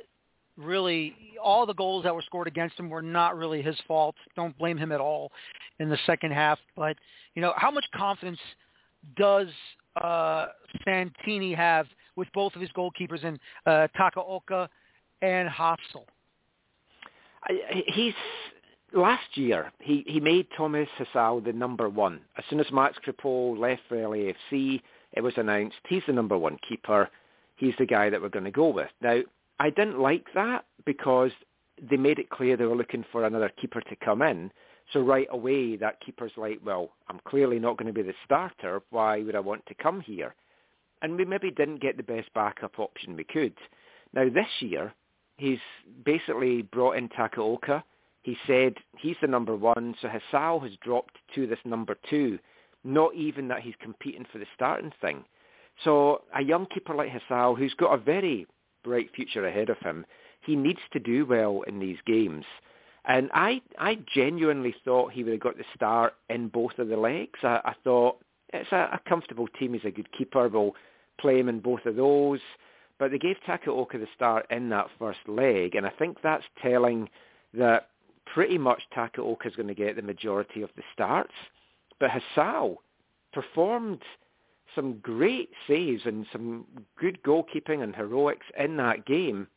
really 0.58 1.16
all 1.42 1.66
the 1.66 1.74
goals 1.74 2.04
that 2.04 2.14
were 2.14 2.24
scored 2.24 2.48
against 2.48 2.78
him 2.78 2.90
were 2.90 3.02
not 3.02 3.38
really 3.38 3.62
his 3.62 3.78
fault. 3.88 4.16
Don't 4.36 4.58
blame 4.58 4.78
him 4.78 4.92
at 4.92 5.00
all 5.00 5.32
in 5.80 5.88
the 5.88 5.98
second 6.06 6.32
half. 6.34 6.60
But 6.76 6.98
you 7.36 7.42
know, 7.42 7.54
how 7.56 7.72
much 7.72 7.86
confidence 7.96 8.40
does 9.16 9.48
uh, 10.02 10.48
Santini 10.84 11.54
have 11.54 11.86
with 12.16 12.28
both 12.34 12.56
of 12.56 12.62
his 12.62 12.72
goalkeepers 12.72 13.24
in 13.24 13.40
uh, 13.66 13.88
Takaoka 13.98 14.68
and 15.22 15.50
Hasal? 15.50 16.06
He's 17.88 18.14
last 18.94 19.36
year 19.36 19.72
he, 19.80 20.04
he 20.06 20.20
made 20.20 20.48
Thomas 20.56 20.90
Hasal 21.00 21.44
the 21.44 21.54
number 21.54 21.90
one. 21.90 22.22
As 22.38 22.44
soon 22.50 22.60
as 22.60 22.72
Max 22.72 22.98
Crépeau 23.06 23.58
left 23.58 23.82
for 23.88 23.96
LAFC, 23.96 24.82
it 25.14 25.22
was 25.22 25.34
announced 25.38 25.78
he's 25.88 26.04
the 26.08 26.14
number 26.14 26.38
one 26.38 26.58
keeper. 26.68 27.10
He's 27.56 27.74
the 27.78 27.86
guy 27.86 28.10
that 28.10 28.22
we're 28.22 28.30
going 28.30 28.46
to 28.46 28.52
go 28.52 28.70
with. 28.70 28.90
Now, 29.02 29.22
I 29.60 29.70
didn't 29.70 30.00
like 30.00 30.26
that 30.34 30.66
because 30.86 31.32
they 31.90 31.98
made 31.98 32.20
it 32.20 32.30
clear 32.30 32.58
they 32.58 32.66
were 32.66 32.76
looking 32.76 33.06
for 33.12 33.26
another 33.26 33.52
keeper 33.60 33.82
to 33.82 33.96
come 33.98 34.22
in. 34.22 34.52
So 34.94 35.02
right 35.02 35.28
away, 35.32 35.78
that 35.78 36.00
keeper's 36.04 36.32
like, 36.38 36.60
well, 36.66 36.90
I'm 37.08 37.20
clearly 37.26 37.60
not 37.60 37.78
going 37.78 37.88
to 37.88 37.94
be 37.94 38.02
the 38.02 38.14
starter. 38.26 38.82
Why 38.90 39.22
would 39.22 39.36
I 39.36 39.40
want 39.40 39.66
to 39.68 39.74
come 39.76 40.02
here? 40.02 40.36
And 41.02 41.18
we 41.18 41.26
maybe 41.26 41.52
didn't 41.52 41.82
get 41.82 41.98
the 41.98 42.04
best 42.04 42.34
backup 42.34 42.80
option 42.80 43.16
we 43.16 43.24
could. 43.24 43.54
Now 44.14 44.30
this 44.30 44.48
year, 44.60 44.94
he's 45.38 45.60
basically 46.06 46.62
brought 46.62 46.98
in 46.98 47.10
Takaoka. 47.10 47.84
He 48.24 48.38
said 48.46 48.76
he's 48.98 49.16
the 49.22 49.28
number 49.28 49.56
one, 49.56 49.96
so 50.02 50.08
Hasal 50.08 50.62
has 50.62 50.78
dropped 50.82 51.18
to 51.36 51.48
this 51.48 51.60
number 51.66 51.98
two. 52.10 52.38
Not 52.84 53.16
even 53.16 53.48
that 53.48 53.62
he's 53.62 53.74
competing 53.82 54.26
for 54.32 54.38
the 54.38 54.46
starting 54.56 54.92
thing. 55.02 55.24
So 55.84 56.22
a 56.36 56.44
young 56.44 56.68
keeper 56.68 56.94
like 56.94 57.10
Hasal, 57.10 57.58
who's 57.58 57.74
got 57.74 57.94
a 57.94 57.98
very 57.98 58.46
bright 58.84 59.10
future 59.16 59.48
ahead 59.48 59.70
of 59.70 59.78
him, 59.80 60.06
he 60.42 60.56
needs 60.56 60.80
to 60.94 61.00
do 61.00 61.26
well 61.26 61.64
in 61.68 61.80
these 61.80 61.98
games. 62.06 62.46
And 63.06 63.32
I, 63.34 63.62
I 63.80 63.98
genuinely 64.14 64.76
thought 64.86 65.12
he 65.12 65.24
would 65.24 65.34
have 65.34 65.42
got 65.42 65.58
the 65.58 65.64
start 65.76 66.14
in 66.30 66.50
both 66.50 66.78
of 66.78 66.88
the 66.88 66.98
legs. 66.98 67.40
I, 67.42 67.60
I 67.66 67.74
thought 67.84 68.18
it's 68.54 68.72
a, 68.72 68.90
a 68.94 69.02
comfortable 69.10 69.48
team. 69.48 69.74
He's 69.74 69.86
a 69.86 69.92
good 69.92 70.12
keeper. 70.12 70.48
We'll 70.48 70.76
play 71.22 71.40
him 71.40 71.50
in 71.50 71.60
both 71.60 71.86
of 71.86 71.96
those. 71.96 72.40
But 73.00 73.12
they 73.12 73.18
gave 73.18 73.38
Takaoka 73.48 73.94
the 73.94 74.08
start 74.16 74.46
in 74.52 74.70
that 74.70 74.88
first 75.00 75.20
leg, 75.28 75.76
and 75.76 75.86
I 75.88 75.90
think 75.90 76.18
that's 76.22 76.44
telling 76.62 77.10
that 77.54 77.90
pretty 78.26 78.58
much 78.58 78.84
Takaoka 78.96 79.48
is 79.48 79.56
going 79.56 79.68
to 79.68 79.74
get 79.74 79.96
the 79.96 80.02
majority 80.02 80.62
of 80.62 80.70
the 80.76 80.84
starts. 80.94 81.34
But 82.00 82.12
Hasal 82.12 82.78
performed 83.34 84.02
some 84.76 85.00
great 85.00 85.50
saves 85.68 86.04
and 86.06 86.26
some 86.32 86.66
good 86.98 87.22
goalkeeping 87.24 87.84
and 87.84 87.96
heroics 87.96 88.46
in 88.58 88.78
that 88.78 89.06
game. 89.06 89.48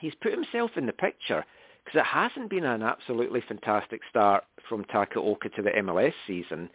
He's 0.00 0.14
put 0.20 0.32
himself 0.32 0.72
in 0.76 0.86
the 0.86 0.92
picture 0.92 1.44
because 1.84 2.00
it 2.00 2.06
hasn't 2.06 2.50
been 2.50 2.64
an 2.64 2.82
absolutely 2.82 3.42
fantastic 3.46 4.00
start 4.08 4.44
from 4.68 4.84
Takaoka 4.84 5.54
to 5.54 5.62
the 5.62 5.70
MLS 5.70 6.14
season. 6.26 6.70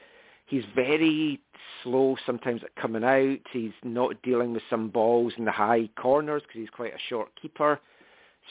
He's 0.50 0.64
very 0.74 1.40
slow 1.84 2.18
sometimes 2.26 2.62
at 2.64 2.76
coming 2.76 3.04
out. 3.04 3.38
He's 3.54 3.72
not 3.84 4.20
dealing 4.24 4.52
with 4.52 4.64
some 4.68 4.90
balls 4.90 5.34
in 5.38 5.46
the 5.46 5.52
high 5.52 5.90
corners 5.96 6.42
because 6.42 6.60
he's 6.60 6.70
quite 6.72 6.94
a 6.94 7.08
short 7.08 7.30
keeper. 7.40 7.80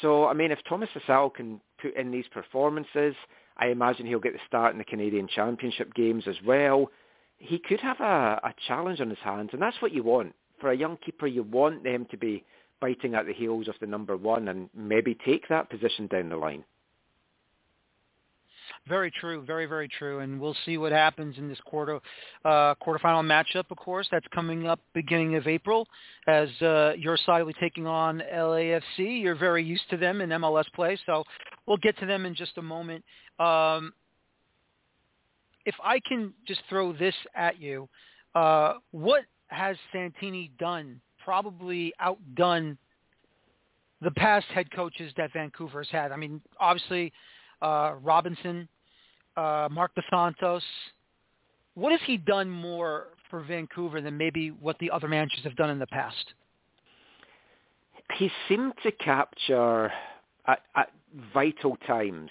So, 0.00 0.28
I 0.28 0.32
mean, 0.32 0.52
if 0.52 0.60
Thomas 0.68 0.88
Hasal 0.94 1.34
can 1.34 1.60
put 1.82 1.96
in 1.96 2.12
these 2.12 2.26
performances, 2.32 3.16
I 3.56 3.68
imagine 3.68 4.06
he'll 4.06 4.20
get 4.20 4.32
the 4.32 4.38
start 4.46 4.72
in 4.72 4.78
the 4.78 4.84
Canadian 4.84 5.26
Championship 5.26 5.92
games 5.92 6.24
as 6.28 6.36
well. 6.46 6.88
He 7.38 7.58
could 7.58 7.80
have 7.80 7.98
a, 7.98 8.40
a 8.44 8.54
challenge 8.68 9.00
on 9.00 9.10
his 9.10 9.18
hands, 9.18 9.50
and 9.52 9.60
that's 9.60 9.82
what 9.82 9.92
you 9.92 10.04
want. 10.04 10.36
For 10.60 10.70
a 10.70 10.76
young 10.76 10.98
keeper, 11.04 11.26
you 11.26 11.42
want 11.42 11.82
them 11.82 12.06
to 12.12 12.16
be 12.16 12.44
biting 12.80 13.16
at 13.16 13.26
the 13.26 13.32
heels 13.32 13.66
of 13.66 13.74
the 13.80 13.88
number 13.88 14.16
one 14.16 14.46
and 14.46 14.70
maybe 14.72 15.18
take 15.26 15.48
that 15.48 15.68
position 15.68 16.06
down 16.06 16.28
the 16.28 16.36
line. 16.36 16.62
Very 18.88 19.10
true, 19.10 19.42
very 19.44 19.66
very 19.66 19.88
true, 19.88 20.20
and 20.20 20.40
we'll 20.40 20.56
see 20.64 20.78
what 20.78 20.92
happens 20.92 21.36
in 21.36 21.48
this 21.48 21.58
quarter 21.66 22.00
uh, 22.44 22.74
quarterfinal 22.76 23.24
matchup. 23.24 23.64
Of 23.70 23.76
course, 23.76 24.08
that's 24.10 24.26
coming 24.34 24.66
up 24.66 24.80
beginning 24.94 25.36
of 25.36 25.46
April, 25.46 25.86
as 26.26 26.48
uh, 26.62 26.92
your 26.96 27.16
side 27.26 27.40
will 27.42 27.52
be 27.52 27.60
taking 27.60 27.86
on 27.86 28.22
LAFC. 28.32 28.82
You're 29.20 29.34
very 29.34 29.62
used 29.64 29.88
to 29.90 29.96
them 29.96 30.20
in 30.20 30.30
MLS 30.30 30.64
play, 30.74 30.98
so 31.06 31.24
we'll 31.66 31.76
get 31.78 31.98
to 31.98 32.06
them 32.06 32.24
in 32.24 32.34
just 32.34 32.56
a 32.56 32.62
moment. 32.62 33.04
Um, 33.38 33.92
if 35.66 35.74
I 35.84 36.00
can 36.08 36.32
just 36.46 36.60
throw 36.70 36.92
this 36.94 37.14
at 37.34 37.60
you, 37.60 37.88
uh, 38.34 38.74
what 38.90 39.24
has 39.48 39.76
Santini 39.92 40.50
done? 40.58 41.00
Probably 41.24 41.92
outdone 42.00 42.78
the 44.00 44.12
past 44.12 44.46
head 44.46 44.70
coaches 44.70 45.12
that 45.18 45.32
Vancouver 45.34 45.80
has 45.80 45.90
had. 45.90 46.12
I 46.12 46.16
mean, 46.16 46.40
obviously, 46.58 47.12
uh, 47.60 47.94
Robinson 48.02 48.68
uh, 49.38 49.68
Marc 49.70 49.94
Dos 49.94 50.04
Santos. 50.10 50.62
What 51.74 51.92
has 51.92 52.00
he 52.06 52.16
done 52.16 52.50
more 52.50 53.08
for 53.30 53.40
Vancouver 53.40 54.00
than 54.00 54.16
maybe 54.16 54.50
what 54.50 54.78
the 54.80 54.90
other 54.90 55.06
managers 55.06 55.40
have 55.44 55.54
done 55.56 55.70
in 55.70 55.78
the 55.78 55.86
past? 55.86 56.34
He 58.16 58.30
seemed 58.48 58.72
to 58.82 58.90
capture 58.92 59.92
at, 60.46 60.62
at 60.76 60.90
vital 61.32 61.76
times 61.86 62.30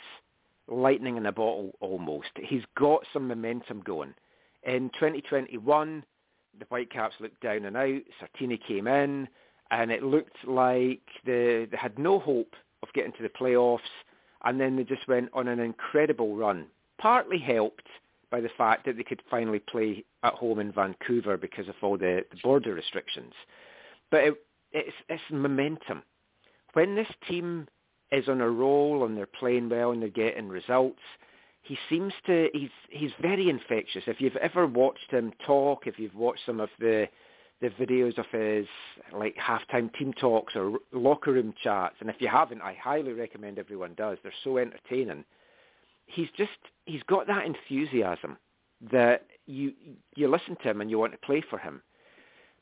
lightning 0.67 1.15
in 1.15 1.25
a 1.27 1.31
bottle 1.31 1.71
almost. 1.79 2.29
He's 2.35 2.63
got 2.77 3.01
some 3.13 3.27
momentum 3.27 3.81
going. 3.85 4.13
In 4.63 4.89
2021, 4.95 6.03
the 6.59 6.65
Whitecaps 6.65 7.15
looked 7.21 7.41
down 7.41 7.63
and 7.65 7.77
out. 7.77 8.01
Sartini 8.19 8.59
came 8.67 8.87
in, 8.87 9.29
and 9.71 9.91
it 9.91 10.03
looked 10.03 10.35
like 10.45 11.01
the, 11.25 11.69
they 11.71 11.77
had 11.77 11.97
no 11.97 12.19
hope 12.19 12.53
of 12.83 12.89
getting 12.93 13.13
to 13.13 13.23
the 13.23 13.29
playoffs, 13.29 13.79
and 14.43 14.59
then 14.59 14.75
they 14.75 14.83
just 14.83 15.07
went 15.07 15.29
on 15.33 15.47
an 15.47 15.59
incredible 15.59 16.35
run 16.35 16.65
partly 16.97 17.39
helped 17.39 17.87
by 18.29 18.41
the 18.41 18.49
fact 18.57 18.85
that 18.85 18.97
they 18.97 19.03
could 19.03 19.21
finally 19.29 19.59
play 19.59 20.03
at 20.23 20.33
home 20.33 20.59
in 20.59 20.71
Vancouver 20.71 21.37
because 21.37 21.67
of 21.67 21.75
all 21.81 21.97
the, 21.97 22.25
the 22.31 22.37
border 22.43 22.73
restrictions. 22.73 23.33
But 24.11 24.23
it, 24.23 24.33
it's, 24.73 24.95
it's 25.07 25.23
momentum. 25.31 26.03
When 26.73 26.95
this 26.95 27.07
team 27.27 27.67
is 28.11 28.27
on 28.27 28.41
a 28.41 28.49
roll 28.49 29.05
and 29.05 29.17
they're 29.17 29.25
playing 29.25 29.69
well 29.69 29.91
and 29.91 30.01
they're 30.01 30.09
getting 30.09 30.49
results, 30.49 30.99
he 31.61 31.77
seems 31.89 32.13
to 32.25 32.49
he's 32.53 32.69
he's 32.89 33.11
very 33.21 33.49
infectious. 33.49 34.03
If 34.07 34.21
you've 34.21 34.37
ever 34.37 34.65
watched 34.65 35.11
him 35.11 35.33
talk, 35.45 35.85
if 35.85 35.99
you've 35.99 36.15
watched 36.15 36.45
some 36.45 36.61
of 36.61 36.69
the 36.79 37.07
the 37.59 37.69
videos 37.69 38.17
of 38.17 38.25
his 38.31 38.67
like 39.11 39.35
halftime 39.35 39.93
team 39.97 40.13
talks 40.13 40.55
or 40.55 40.77
locker 40.93 41.33
room 41.33 41.53
chats, 41.61 41.95
and 41.99 42.09
if 42.09 42.17
you 42.19 42.29
haven't, 42.29 42.61
I 42.61 42.73
highly 42.81 43.11
recommend 43.11 43.59
everyone 43.59 43.95
does. 43.95 44.17
They're 44.23 44.31
so 44.43 44.57
entertaining 44.57 45.25
he's 46.07 46.29
just 46.35 46.51
he's 46.85 47.03
got 47.03 47.27
that 47.27 47.45
enthusiasm 47.45 48.37
that 48.91 49.25
you 49.45 49.73
you 50.15 50.27
listen 50.27 50.55
to 50.63 50.69
him 50.69 50.81
and 50.81 50.89
you 50.89 50.97
want 50.97 51.13
to 51.13 51.19
play 51.19 51.43
for 51.49 51.59
him. 51.59 51.81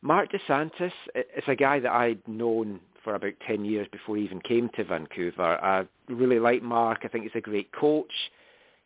Marc 0.02 0.32
Dos 0.32 0.42
Santos 0.46 0.92
is 1.16 1.44
a 1.48 1.56
guy 1.56 1.80
that 1.80 1.92
I'd 1.92 2.28
known 2.28 2.80
for 3.04 3.16
about 3.16 3.34
10 3.48 3.66
years 3.66 3.88
before 3.92 4.18
he 4.18 4.24
even 4.24 4.42
came 4.42 4.70
to 4.76 4.84
Vancouver. 4.84 5.64
I 5.64 5.88
really 6.10 6.40
like 6.40 6.62
Mark. 6.62 7.02
I 7.04 7.08
think 7.08 7.24
he's 7.24 7.34
a 7.36 7.42
great 7.42 7.72
coach. 7.72 8.12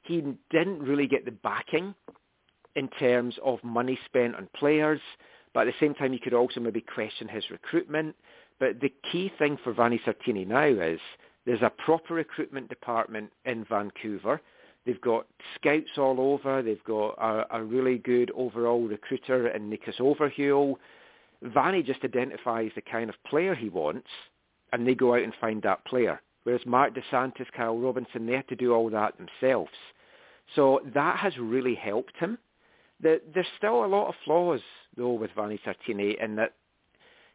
He 0.03 0.23
didn't 0.49 0.81
really 0.81 1.07
get 1.07 1.25
the 1.25 1.31
backing 1.31 1.95
in 2.75 2.87
terms 2.87 3.35
of 3.43 3.63
money 3.63 3.97
spent 4.05 4.35
on 4.35 4.47
players, 4.55 5.01
but 5.53 5.67
at 5.67 5.73
the 5.73 5.85
same 5.85 5.93
time 5.93 6.13
you 6.13 6.19
could 6.19 6.33
also 6.33 6.59
maybe 6.59 6.81
question 6.81 7.27
his 7.27 7.49
recruitment. 7.49 8.15
But 8.59 8.79
the 8.81 8.93
key 9.11 9.31
thing 9.39 9.57
for 9.63 9.73
Vanni 9.73 9.99
Sartini 10.05 10.45
now 10.45 10.65
is 10.65 10.99
there's 11.45 11.61
a 11.61 11.71
proper 11.83 12.15
recruitment 12.15 12.69
department 12.69 13.31
in 13.45 13.65
Vancouver. 13.65 14.41
They've 14.85 15.01
got 15.01 15.27
scouts 15.55 15.97
all 15.97 16.19
over. 16.19 16.61
They've 16.61 16.83
got 16.83 17.11
a, 17.19 17.57
a 17.57 17.63
really 17.63 17.97
good 17.97 18.31
overall 18.35 18.81
recruiter 18.81 19.47
in 19.49 19.69
Nikos 19.69 19.99
Overheul. 19.99 20.79
Vanni 21.41 21.83
just 21.83 22.03
identifies 22.03 22.71
the 22.75 22.81
kind 22.81 23.09
of 23.09 23.15
player 23.23 23.55
he 23.55 23.69
wants, 23.69 24.07
and 24.73 24.85
they 24.85 24.95
go 24.95 25.15
out 25.15 25.23
and 25.23 25.33
find 25.39 25.61
that 25.63 25.85
player. 25.85 26.21
Whereas 26.43 26.65
Marc 26.65 26.95
Dos 26.95 27.03
Santos, 27.11 27.47
Kyle 27.55 27.77
Robinson, 27.77 28.25
they 28.25 28.33
have 28.33 28.47
to 28.47 28.55
do 28.55 28.73
all 28.73 28.89
that 28.89 29.15
themselves. 29.17 29.71
So 30.55 30.81
that 30.93 31.17
has 31.17 31.37
really 31.37 31.75
helped 31.75 32.17
him. 32.17 32.37
The, 33.01 33.21
there's 33.33 33.47
still 33.57 33.85
a 33.85 33.87
lot 33.87 34.07
of 34.07 34.15
flaws, 34.25 34.61
though, 34.97 35.13
with 35.13 35.31
Vanni 35.35 35.59
Sartini 35.65 36.21
in 36.21 36.35
that 36.35 36.53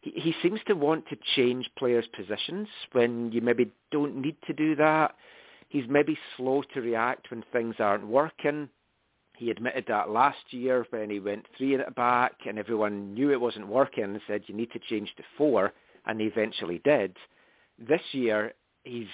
he, 0.04 0.12
he 0.20 0.34
seems 0.42 0.60
to 0.66 0.74
want 0.74 1.08
to 1.08 1.16
change 1.34 1.70
players' 1.78 2.06
positions 2.14 2.68
when 2.92 3.32
you 3.32 3.40
maybe 3.40 3.72
don't 3.90 4.16
need 4.16 4.36
to 4.46 4.52
do 4.52 4.76
that. 4.76 5.14
He's 5.68 5.84
maybe 5.88 6.18
slow 6.36 6.62
to 6.74 6.80
react 6.82 7.30
when 7.30 7.42
things 7.52 7.76
aren't 7.78 8.06
working. 8.06 8.68
He 9.36 9.50
admitted 9.50 9.86
that 9.88 10.10
last 10.10 10.38
year 10.50 10.86
when 10.90 11.10
he 11.10 11.18
went 11.20 11.46
three 11.56 11.74
at 11.74 11.94
back 11.94 12.34
and 12.46 12.58
everyone 12.58 13.14
knew 13.14 13.32
it 13.32 13.40
wasn't 13.40 13.66
working 13.66 14.04
and 14.04 14.20
said 14.26 14.42
you 14.46 14.54
need 14.54 14.70
to 14.72 14.78
change 14.78 15.12
to 15.16 15.22
four, 15.38 15.72
and 16.06 16.20
he 16.20 16.26
eventually 16.26 16.80
did. 16.84 17.16
This 17.78 18.02
year, 18.12 18.52
he's 18.84 19.08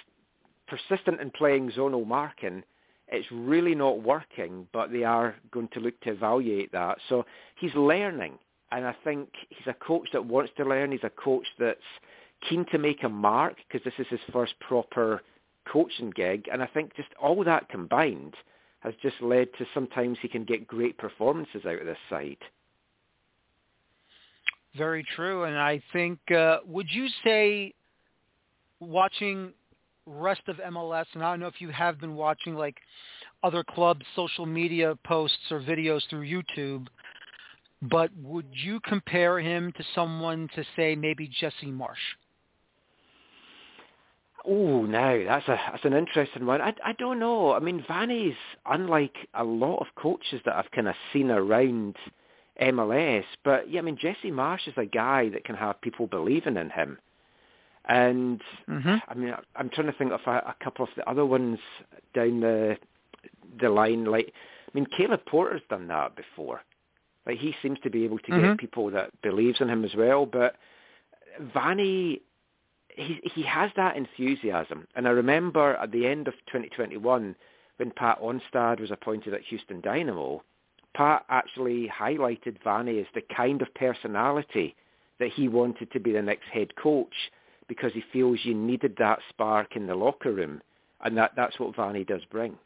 persistent 0.67 1.21
in 1.21 1.31
playing 1.31 1.71
zonal 1.71 2.07
marking. 2.07 2.65
It's 3.09 3.29
really 3.31 3.75
not 3.75 4.03
working, 4.03 4.67
but 4.73 4.93
they 4.93 5.05
are 5.05 5.37
going 5.53 5.69
to 5.69 5.81
look 5.81 5.99
to 6.01 6.11
evaluate 6.11 6.73
that. 6.73 6.99
So 7.09 7.25
he's 7.57 7.75
learning 7.75 8.39
and 8.73 8.87
I 8.87 8.95
think 9.05 9.29
he's 9.49 9.67
a 9.67 9.75
coach 9.75 10.09
that 10.13 10.25
wants 10.25 10.53
to 10.57 10.65
learn. 10.65 10.93
He's 10.93 11.01
a 11.03 11.11
coach 11.11 11.47
that's 11.59 11.81
keen 12.49 12.65
to 12.73 12.79
make 12.79 13.03
a 13.03 13.09
mark 13.09 13.57
because 13.69 13.85
this 13.85 13.95
is 13.99 14.07
his 14.11 14.21
first 14.33 14.55
proper 14.61 15.23
coaching 15.71 16.11
gig. 16.15 16.49
And 16.53 16.63
I 16.63 16.67
think 16.67 16.95
just 16.97 17.09
all 17.21 17.43
that 17.45 17.69
combined 17.69 18.35
has 18.81 18.95
just 19.03 19.21
led 19.21 19.49
to 19.59 19.67
sometimes 19.75 20.19
he 20.23 20.29
can 20.29 20.45
get 20.45 20.67
great 20.67 20.97
performances 20.99 21.65
out 21.67 21.81
of 21.81 21.87
this 21.87 21.99
side. 22.09 22.39
Very 24.77 25.05
true. 25.17 25.45
And 25.45 25.59
I 25.59 25.83
think, 25.93 26.19
uh, 26.31 26.59
would 26.67 26.87
you 26.91 27.09
say 27.25 27.75
watching 28.79 29.53
rest 30.07 30.43
of 30.49 30.57
MLS, 30.57 31.07
and 31.15 31.23
I 31.23 31.33
don't 31.33 31.41
know 31.41 31.47
if 31.47 31.61
you 31.61 31.71
have 31.71 32.01
been 32.01 32.15
watching 32.15 32.55
like 32.55 32.77
other 33.43 33.65
clubs' 33.65 34.05
social 34.15 34.47
media 34.47 34.97
posts 35.05 35.51
or 35.51 35.61
videos 35.61 36.03
through 36.09 36.27
YouTube, 36.27 36.87
but 37.83 38.11
would 38.23 38.49
you 38.53 38.81
compare 38.81 39.41
him 39.41 39.73
to 39.77 39.85
someone 39.95 40.49
to 40.55 40.65
say 40.77 40.95
maybe 40.95 41.29
Jesse 41.29 41.67
Marsch? 41.67 41.97
Oh, 44.47 44.85
no, 44.85 45.25
that's 45.25 45.49
a 45.49 45.61
that's 45.71 45.85
an 45.85 45.93
interesting 45.93 46.47
one. 46.47 46.61
I, 46.61 46.75
I 46.85 46.93
don't 46.95 47.19
know. 47.19 47.53
I 47.53 47.59
mean, 47.59 47.85
Vanni's 47.89 48.37
unlike 48.67 49.15
a 49.35 49.45
lot 49.45 49.79
of 49.79 49.87
coaches 49.97 50.41
that 50.45 50.57
I've 50.57 50.71
kind 50.71 50.89
of 50.89 50.95
seen 51.13 51.31
around 51.31 51.97
MLS, 52.61 53.25
but 53.45 53.71
yeah, 53.71 53.81
I 53.81 53.83
mean, 53.83 53.99
Jesse 54.01 54.31
Marsch 54.31 54.67
is 54.67 54.75
a 54.77 54.87
guy 54.87 55.29
that 55.31 55.45
can 55.45 55.57
have 55.57 55.81
people 55.83 56.07
believing 56.07 56.57
in 56.57 56.71
him. 56.71 56.99
And 57.87 58.41
mm-hmm. 58.69 58.97
I 59.09 59.15
mean, 59.15 59.35
I'm 59.57 59.69
trying 59.71 59.89
to 59.89 59.93
think 59.95 60.13
of 60.13 60.21
a, 60.27 60.31
a 60.31 60.57
couple 60.63 60.85
of 60.85 60.91
the 60.97 61.09
other 61.09 61.27
ones 61.27 61.59
down 62.15 62.41
the 62.41 62.77
the 63.61 63.69
line. 63.69 64.05
Like, 64.05 64.33
I 64.35 64.71
mean, 64.75 64.87
Caleb 64.97 65.21
Porter's 65.27 65.63
done 65.69 65.89
that 65.89 66.17
before 66.17 66.63
Like 67.27 67.39
he 67.39 67.55
seems 67.63 67.79
to 67.81 67.91
be 67.91 68.05
able 68.05 68.19
to 68.19 68.31
mm-hmm. 68.31 68.49
get 68.49 68.59
people 68.59 68.91
that 68.91 69.11
believes 69.23 69.61
in 69.61 69.69
him 69.69 69.85
as 69.85 69.95
well. 69.95 70.27
But 70.27 70.57
Vanni, 71.55 72.23
he 72.89 73.21
he 73.35 73.43
has 73.43 73.71
that 73.77 73.97
enthusiasm. 73.97 74.87
And 74.95 75.07
I 75.07 75.11
remember 75.11 75.77
at 75.77 75.93
the 75.93 76.07
end 76.07 76.29
of 76.29 76.35
2021 76.47 77.37
when 77.77 77.91
Pat 77.93 78.21
Onstad 78.21 78.81
was 78.81 78.91
appointed 78.91 79.33
at 79.33 79.41
Houston 79.43 79.81
Dynamo, 79.81 80.43
Pat 80.95 81.25
actually 81.29 81.89
highlighted 81.89 82.63
Vanni 82.63 82.99
as 82.99 83.07
the 83.15 83.23
kind 83.35 83.63
of 83.63 83.73
personality 83.75 84.75
that 85.19 85.31
he 85.33 85.49
wanted 85.49 85.91
to 85.93 86.01
be 86.01 86.13
the 86.13 86.23
next 86.23 86.47
head 86.53 86.75
coach 86.77 87.15
because 87.69 87.93
he 87.93 88.03
feels 88.13 88.41
you 88.43 88.55
needed 88.55 88.97
that 88.99 89.21
spark 89.29 89.77
in 89.77 89.87
the 89.87 89.95
locker 89.95 90.33
room, 90.33 90.61
and 91.03 91.17
that 91.17 91.33
that's 91.37 91.59
what 91.61 91.77
Vanni 91.77 92.05
does 92.05 92.25
bring. 92.31 92.59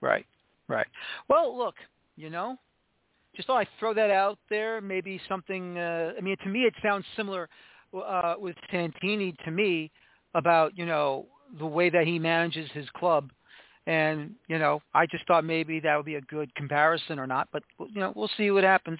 Right, 0.00 0.26
right. 0.66 0.88
Well, 1.28 1.56
look, 1.56 1.76
you 2.22 2.30
know, 2.30 2.56
just 3.34 3.46
thought 3.46 3.58
I'd 3.58 3.68
throw 3.78 3.94
that 3.94 4.10
out 4.10 4.38
there. 4.48 4.80
Maybe 4.80 5.20
something. 5.28 5.78
Uh, 5.78 6.12
I 6.16 6.20
mean, 6.20 6.36
to 6.44 6.48
me, 6.48 6.60
it 6.60 6.74
sounds 6.82 7.04
similar 7.16 7.48
uh, 7.94 8.34
with 8.38 8.56
Santini 8.70 9.34
to 9.44 9.50
me 9.50 9.90
about 10.34 10.76
you 10.76 10.86
know 10.86 11.26
the 11.58 11.66
way 11.66 11.90
that 11.90 12.06
he 12.06 12.18
manages 12.18 12.70
his 12.72 12.88
club 12.96 13.30
and, 13.86 14.34
you 14.46 14.58
know, 14.58 14.80
I 14.94 15.06
just 15.06 15.26
thought 15.26 15.44
maybe 15.44 15.80
that 15.80 15.96
would 15.96 16.06
be 16.06 16.14
a 16.14 16.20
good 16.20 16.54
comparison 16.54 17.18
or 17.18 17.26
not, 17.26 17.48
but, 17.52 17.64
you 17.78 18.00
know, 18.00 18.12
we'll 18.14 18.30
see 18.36 18.50
what 18.52 18.62
happens. 18.62 18.98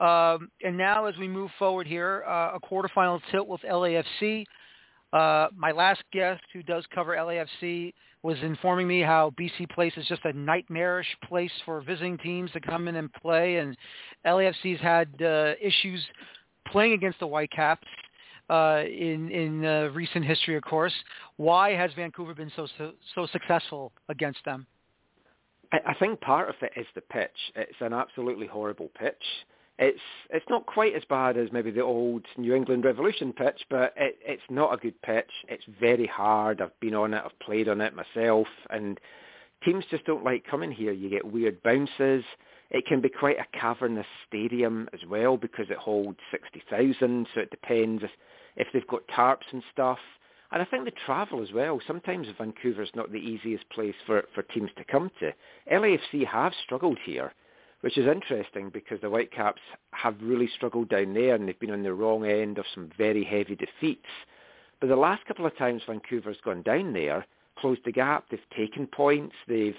Um, 0.00 0.50
and 0.64 0.76
now 0.76 1.04
as 1.04 1.16
we 1.18 1.28
move 1.28 1.50
forward 1.58 1.86
here, 1.86 2.24
uh, 2.26 2.56
a 2.56 2.60
quarterfinal 2.60 3.20
tilt 3.30 3.46
with 3.46 3.60
LAFC. 3.60 4.44
Uh, 5.12 5.48
my 5.54 5.72
last 5.72 6.02
guest 6.12 6.42
who 6.52 6.62
does 6.62 6.84
cover 6.94 7.14
LAFC 7.16 7.92
was 8.22 8.38
informing 8.42 8.86
me 8.86 9.00
how 9.00 9.32
BC 9.38 9.68
Place 9.70 9.92
is 9.96 10.06
just 10.06 10.24
a 10.24 10.32
nightmarish 10.32 11.06
place 11.28 11.50
for 11.64 11.80
visiting 11.82 12.16
teams 12.18 12.50
to 12.52 12.60
come 12.60 12.88
in 12.88 12.96
and 12.96 13.12
play, 13.14 13.56
and 13.56 13.76
LAFC's 14.24 14.80
had 14.80 15.08
uh, 15.20 15.54
issues 15.60 16.02
playing 16.68 16.92
against 16.92 17.18
the 17.18 17.26
Whitecaps 17.26 17.86
uh, 18.48 18.82
in 18.86 19.30
in 19.30 19.64
uh, 19.64 19.90
recent 19.92 20.24
history, 20.24 20.56
of 20.56 20.62
course. 20.62 20.94
Why 21.36 21.70
has 21.70 21.90
Vancouver 21.94 22.34
been 22.34 22.52
so 22.54 22.66
so, 22.78 22.92
so 23.14 23.26
successful 23.26 23.92
against 24.08 24.44
them? 24.44 24.66
I, 25.72 25.78
I 25.88 25.94
think 25.94 26.20
part 26.20 26.48
of 26.48 26.54
it 26.62 26.72
is 26.76 26.86
the 26.94 27.00
pitch. 27.00 27.30
It's 27.56 27.80
an 27.80 27.92
absolutely 27.92 28.46
horrible 28.46 28.90
pitch. 28.98 29.24
It's 29.82 30.00
it's 30.30 30.46
not 30.48 30.64
quite 30.66 30.94
as 30.94 31.02
bad 31.08 31.36
as 31.36 31.50
maybe 31.50 31.72
the 31.72 31.80
old 31.80 32.24
New 32.36 32.54
England 32.54 32.84
Revolution 32.84 33.32
pitch, 33.32 33.62
but 33.68 33.92
it, 33.96 34.16
it's 34.24 34.42
not 34.48 34.72
a 34.72 34.76
good 34.76 35.00
pitch. 35.02 35.30
It's 35.48 35.64
very 35.80 36.06
hard. 36.06 36.60
I've 36.60 36.78
been 36.78 36.94
on 36.94 37.14
it. 37.14 37.22
I've 37.24 37.38
played 37.40 37.68
on 37.68 37.80
it 37.80 37.92
myself, 37.92 38.46
and 38.70 39.00
teams 39.64 39.84
just 39.90 40.04
don't 40.04 40.22
like 40.22 40.46
coming 40.46 40.70
here. 40.70 40.92
You 40.92 41.10
get 41.10 41.32
weird 41.32 41.60
bounces. 41.64 42.22
It 42.70 42.86
can 42.86 43.00
be 43.00 43.08
quite 43.08 43.38
a 43.38 43.58
cavernous 43.58 44.06
stadium 44.28 44.88
as 44.92 45.00
well 45.10 45.36
because 45.36 45.66
it 45.68 45.78
holds 45.78 46.18
60,000, 46.30 47.26
so 47.34 47.40
it 47.40 47.50
depends 47.50 48.04
if 48.04 48.10
if 48.54 48.68
they've 48.72 48.86
got 48.86 49.02
tarps 49.08 49.50
and 49.52 49.64
stuff. 49.72 49.98
And 50.52 50.62
I 50.62 50.66
think 50.66 50.84
the 50.84 50.92
travel 51.06 51.42
as 51.42 51.52
well. 51.52 51.80
Sometimes 51.86 52.28
Vancouver's 52.38 52.90
not 52.94 53.10
the 53.10 53.18
easiest 53.18 53.68
place 53.70 53.94
for, 54.06 54.22
for 54.34 54.42
teams 54.42 54.70
to 54.76 54.84
come 54.84 55.10
to. 55.20 55.32
LAFC 55.72 56.26
have 56.26 56.52
struggled 56.62 56.98
here, 57.04 57.32
which 57.82 57.98
is 57.98 58.06
interesting 58.06 58.70
because 58.70 59.00
the 59.00 59.10
Whitecaps 59.10 59.60
have 59.90 60.14
really 60.22 60.48
struggled 60.54 60.88
down 60.88 61.14
there 61.14 61.34
and 61.34 61.46
they've 61.46 61.58
been 61.58 61.72
on 61.72 61.82
the 61.82 61.92
wrong 61.92 62.24
end 62.24 62.58
of 62.58 62.64
some 62.74 62.90
very 62.96 63.24
heavy 63.24 63.56
defeats. 63.56 64.08
But 64.80 64.88
the 64.88 64.96
last 64.96 65.24
couple 65.26 65.46
of 65.46 65.56
times 65.56 65.82
Vancouver's 65.86 66.40
gone 66.44 66.62
down 66.62 66.92
there, 66.92 67.26
closed 67.58 67.82
the 67.84 67.92
gap, 67.92 68.24
they've 68.30 68.40
taken 68.56 68.86
points, 68.86 69.34
they've 69.46 69.76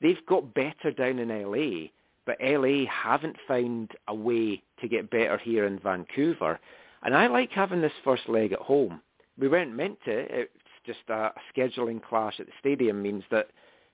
they've 0.00 0.24
got 0.26 0.54
better 0.54 0.90
down 0.90 1.18
in 1.18 1.28
LA, 1.28 1.88
but 2.26 2.36
LA 2.42 2.84
haven't 2.90 3.36
found 3.48 3.92
a 4.08 4.14
way 4.14 4.62
to 4.80 4.88
get 4.88 5.10
better 5.10 5.38
here 5.38 5.66
in 5.66 5.78
Vancouver. 5.78 6.58
And 7.02 7.16
I 7.16 7.26
like 7.26 7.50
having 7.52 7.80
this 7.80 7.92
first 8.04 8.28
leg 8.28 8.52
at 8.52 8.60
home. 8.60 9.00
We 9.38 9.48
weren't 9.48 9.74
meant 9.74 9.98
to. 10.04 10.40
It's 10.40 10.52
just 10.86 11.00
a 11.08 11.30
scheduling 11.54 12.02
clash 12.02 12.38
at 12.38 12.46
the 12.46 12.52
stadium 12.60 13.02
means 13.02 13.24
that 13.30 13.48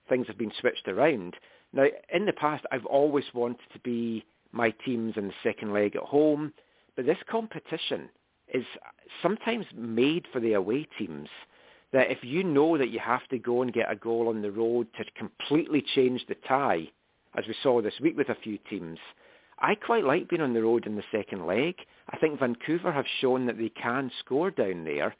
things 0.08 0.26
have 0.26 0.38
been 0.38 0.52
switched 0.60 0.88
around. 0.88 1.36
Now, 1.72 1.86
in 2.12 2.26
the 2.26 2.32
past, 2.32 2.64
I've 2.70 2.86
always 2.86 3.24
wanted 3.34 3.60
to 3.72 3.78
be 3.80 4.24
my 4.52 4.70
teams 4.84 5.14
in 5.16 5.28
the 5.28 5.34
second 5.42 5.72
leg 5.72 5.96
at 5.96 6.02
home, 6.02 6.52
but 6.94 7.06
this 7.06 7.18
competition 7.30 8.08
is 8.52 8.64
sometimes 9.22 9.66
made 9.74 10.26
for 10.32 10.40
the 10.40 10.54
away 10.54 10.86
teams 10.98 11.28
that 11.92 12.10
if 12.10 12.18
you 12.22 12.42
know 12.42 12.76
that 12.78 12.90
you 12.90 12.98
have 12.98 13.26
to 13.28 13.38
go 13.38 13.62
and 13.62 13.72
get 13.72 13.90
a 13.90 13.96
goal 13.96 14.28
on 14.28 14.42
the 14.42 14.50
road 14.50 14.86
to 14.96 15.04
completely 15.16 15.82
change 15.94 16.24
the 16.28 16.36
tie, 16.48 16.88
as 17.36 17.46
we 17.46 17.54
saw 17.62 17.80
this 17.80 18.00
week 18.00 18.16
with 18.16 18.28
a 18.28 18.34
few 18.42 18.58
teams, 18.70 18.98
I 19.58 19.74
quite 19.74 20.04
like 20.04 20.28
being 20.28 20.42
on 20.42 20.52
the 20.52 20.62
road 20.62 20.86
in 20.86 20.96
the 20.96 21.04
second 21.10 21.46
leg. 21.46 21.76
I 22.10 22.18
think 22.18 22.38
Vancouver 22.38 22.92
have 22.92 23.06
shown 23.20 23.46
that 23.46 23.58
they 23.58 23.70
can 23.70 24.10
score 24.20 24.50
down 24.50 24.84
there, 24.84 25.14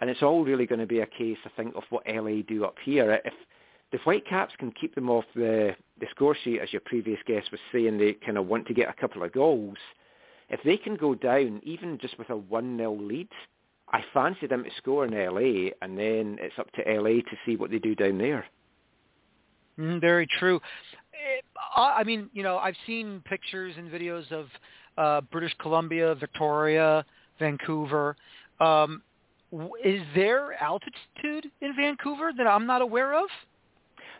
and 0.00 0.08
it's 0.08 0.22
all 0.22 0.44
really 0.44 0.66
going 0.66 0.80
to 0.80 0.86
be 0.86 1.00
a 1.00 1.06
case, 1.06 1.38
I 1.44 1.50
think, 1.56 1.74
of 1.74 1.82
what 1.90 2.06
LA 2.06 2.42
do 2.46 2.64
up 2.64 2.76
here. 2.84 3.20
If 3.24 3.34
the 3.92 3.98
Whitecaps 3.98 4.54
can 4.58 4.72
keep 4.72 4.94
them 4.94 5.10
off 5.10 5.24
the, 5.34 5.76
the 6.00 6.06
score 6.10 6.34
sheet, 6.42 6.60
as 6.60 6.72
your 6.72 6.80
previous 6.84 7.20
guest 7.26 7.50
was 7.52 7.60
saying, 7.70 7.98
they 7.98 8.14
kind 8.14 8.38
of 8.38 8.46
want 8.46 8.66
to 8.66 8.74
get 8.74 8.88
a 8.88 8.94
couple 8.98 9.22
of 9.22 9.32
goals. 9.32 9.76
If 10.48 10.60
they 10.64 10.76
can 10.78 10.96
go 10.96 11.14
down, 11.14 11.60
even 11.62 11.98
just 11.98 12.18
with 12.18 12.30
a 12.30 12.36
1-0 12.36 13.08
lead, 13.08 13.28
I 13.92 14.02
fancy 14.14 14.46
them 14.46 14.64
to 14.64 14.70
score 14.78 15.04
in 15.04 15.12
LA, 15.12 15.70
and 15.82 15.98
then 15.98 16.38
it's 16.40 16.58
up 16.58 16.70
to 16.72 16.82
LA 16.82 17.20
to 17.20 17.36
see 17.44 17.56
what 17.56 17.70
they 17.70 17.78
do 17.78 17.94
down 17.94 18.16
there. 18.16 18.46
Mm, 19.78 20.00
very 20.00 20.26
true. 20.38 20.60
I 21.76 22.02
mean, 22.04 22.30
you 22.32 22.42
know, 22.42 22.56
I've 22.56 22.76
seen 22.86 23.22
pictures 23.26 23.74
and 23.76 23.90
videos 23.90 24.30
of 24.32 24.46
uh, 24.96 25.20
British 25.30 25.54
Columbia, 25.60 26.14
Victoria, 26.14 27.04
Vancouver. 27.38 28.16
Um, 28.60 29.02
is 29.84 30.00
there 30.14 30.54
altitude 30.62 31.50
in 31.60 31.76
Vancouver 31.76 32.32
that 32.36 32.46
I'm 32.46 32.66
not 32.66 32.80
aware 32.80 33.14
of? 33.14 33.26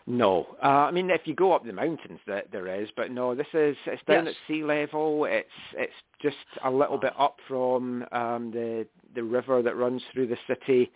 No, 0.07 0.57
uh, 0.63 0.67
I 0.67 0.91
mean 0.91 1.11
if 1.11 1.23
you 1.27 1.35
go 1.35 1.53
up 1.53 1.65
the 1.65 1.73
mountains, 1.73 2.19
that 2.27 2.51
there 2.51 2.67
is, 2.83 2.89
but 2.97 3.11
no, 3.11 3.35
this 3.35 3.47
is 3.55 3.77
it's 3.87 4.03
down 4.07 4.27
yes. 4.27 4.35
at 4.35 4.49
sea 4.49 4.65
level. 4.65 5.27
It's 5.27 5.49
it's 5.75 5.93
just 6.21 6.37
a 6.65 6.71
little 6.71 6.99
bit 6.99 7.13
up 7.19 7.37
from 7.47 8.05
um, 8.13 8.51
the 8.51 8.87
the 9.15 9.23
river 9.23 9.63
that 9.63 9.77
runs 9.77 10.03
through 10.13 10.27
the 10.27 10.39
city. 10.49 10.91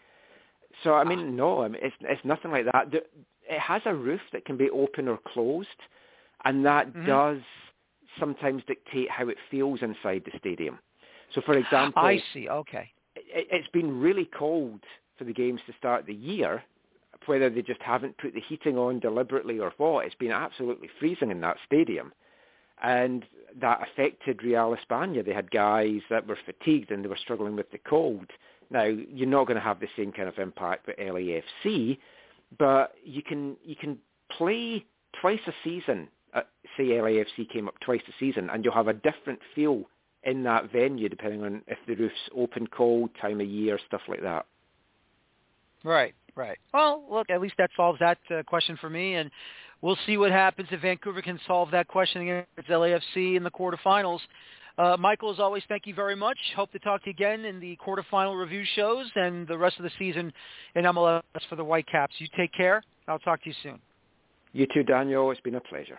So 0.83 0.95
I 0.95 1.05
mean, 1.05 1.37
no, 1.37 1.63
I 1.63 1.69
mean 1.69 1.81
it's 1.83 1.95
it's 2.01 2.25
nothing 2.25 2.51
like 2.51 2.65
that. 2.65 2.93
It 2.93 3.61
has 3.61 3.83
a 3.85 3.95
roof 3.95 4.21
that 4.33 4.45
can 4.45 4.57
be 4.57 4.71
open 4.71 5.07
or 5.07 5.19
closed, 5.33 5.69
and 6.45 6.67
that 6.67 6.89
mm-hmm. 6.89 7.07
does 7.07 7.39
sometimes 8.19 8.63
dictate 8.67 9.11
how 9.11 9.29
it 9.29 9.37
feels 9.51 9.83
inside 9.83 10.23
the 10.25 10.37
stadium. 10.39 10.79
So, 11.35 11.41
for 11.43 11.57
example, 11.57 12.03
I 12.03 12.21
see. 12.33 12.49
Okay, 12.49 12.91
it, 13.15 13.47
it's 13.51 13.69
been 13.69 14.01
really 14.01 14.29
cold 14.37 14.81
for 15.17 15.25
the 15.25 15.33
games 15.33 15.61
to 15.67 15.73
start 15.79 16.07
the 16.07 16.15
year. 16.15 16.63
Whether 17.27 17.51
they 17.51 17.63
just 17.63 17.83
haven't 17.83 18.19
put 18.19 18.35
the 18.35 18.41
heating 18.41 18.79
on 18.79 19.01
deliberately 19.01 19.59
or 19.59 19.73
what, 19.77 20.07
it's 20.07 20.15
been 20.15 20.33
absolutely 20.33 20.89
freezing 20.99 21.31
in 21.31 21.41
that 21.41 21.57
stadium, 21.67 22.13
and 22.83 23.25
that 23.61 23.81
affected 23.83 24.43
Real 24.43 24.77
España. 24.77 25.25
They 25.25 25.33
had 25.33 25.51
guys 25.51 26.01
that 26.11 26.27
were 26.27 26.39
fatigued 26.45 26.91
and 26.91 27.05
they 27.05 27.09
were 27.09 27.17
struggling 27.17 27.57
with 27.57 27.71
the 27.71 27.79
cold. 27.79 28.31
Now, 28.71 28.85
you're 28.85 29.29
not 29.29 29.47
going 29.47 29.57
to 29.57 29.63
have 29.63 29.81
the 29.81 29.89
same 29.97 30.13
kind 30.13 30.29
of 30.29 30.39
impact 30.39 30.87
with 30.87 30.97
LAFC, 30.99 31.99
but 32.59 32.95
you 33.05 33.23
can 33.23 33.57
you 33.65 33.77
can 33.77 33.99
play 34.37 34.85
twice 35.21 35.41
a 35.47 35.53
season 35.65 36.09
uh, 36.37 36.43
say 36.77 36.85
LAFC 36.85 37.49
came 37.51 37.67
up 37.67 37.81
twice 37.81 38.03
a 38.09 38.13
season, 38.21 38.51
and 38.51 38.65
you'll 38.65 38.75
have 38.75 38.89
a 38.89 38.93
different 38.93 39.41
feel 39.55 39.85
in 40.25 40.43
that 40.43 40.71
venue 40.71 41.09
depending 41.09 41.43
on 41.43 41.63
if 41.67 41.79
the 41.87 41.95
roof's 41.95 42.15
open, 42.37 42.67
cold, 42.67 43.11
time 43.21 43.41
of 43.41 43.47
year, 43.47 43.79
stuff 43.87 44.03
like 44.09 44.23
that. 44.23 44.45
Right, 45.83 46.15
right. 46.37 46.59
Well, 46.73 47.05
look, 47.11 47.31
at 47.31 47.41
least 47.41 47.55
that 47.59 47.71
solves 47.77 47.99
that 48.01 48.19
uh, 48.31 48.43
question 48.45 48.77
for 48.81 48.91
me, 48.91 49.15
and 49.15 49.31
we'll 49.83 49.99
see 50.07 50.17
what 50.17 50.31
happens 50.31 50.69
if 50.71 50.81
Vancouver 50.83 51.23
can 51.23 51.41
solve 51.47 51.71
that 51.73 51.89
question 51.89 52.23
against 52.23 52.71
LAFC 52.71 53.37
in 53.37 53.43
the 53.43 53.51
quarterfinals. 53.51 54.21
Uh, 54.79 54.97
Michael, 54.99 55.33
as 55.33 55.41
always, 55.41 55.63
thank 55.69 55.87
you 55.87 55.95
very 55.95 56.15
much. 56.15 56.37
Hope 56.55 56.71
to 56.73 56.79
talk 56.81 57.03
to 57.05 57.09
you 57.09 57.13
again 57.13 57.47
in 57.47 57.59
the 57.61 57.79
quarterfinal 57.85 58.39
review 58.39 58.63
shows 58.75 59.07
and 59.15 59.49
the 59.49 59.57
rest 59.57 59.79
of 59.79 59.85
the 59.85 59.91
season 59.99 60.33
in 60.75 60.85
MLS 60.85 61.23
for 61.49 61.57
the 61.57 61.65
Whitecaps. 61.65 62.15
You 62.19 62.27
take 62.37 62.53
care. 62.53 62.83
I'll 63.09 63.19
talk 63.19 63.43
to 63.45 63.49
you 63.49 63.55
soon. 63.63 63.79
You 64.53 64.67
too, 64.73 64.83
Daniel. 64.83 65.31
It's 65.31 65.41
been 65.41 65.55
a 65.55 65.61
pleasure. 65.61 65.99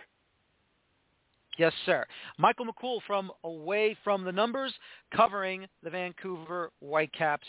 Yes, 1.58 1.72
sir. 1.86 2.06
Michael 2.38 2.66
McCool 2.66 3.00
from 3.04 3.32
Away 3.42 3.96
from 4.04 4.22
the 4.22 4.30
Numbers 4.30 4.72
covering 5.14 5.66
the 5.82 5.90
Vancouver 5.90 6.70
Whitecaps 6.78 7.46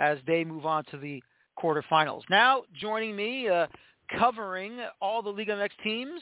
as 0.00 0.18
they 0.26 0.42
move 0.44 0.66
on 0.66 0.84
to 0.90 0.98
the 0.98 1.22
quarterfinals. 1.58 2.22
Now 2.30 2.62
joining 2.80 3.16
me 3.16 3.48
uh, 3.48 3.66
covering 4.18 4.78
all 5.00 5.22
the 5.22 5.30
Liga 5.30 5.52
MX 5.52 5.70
teams 5.82 6.20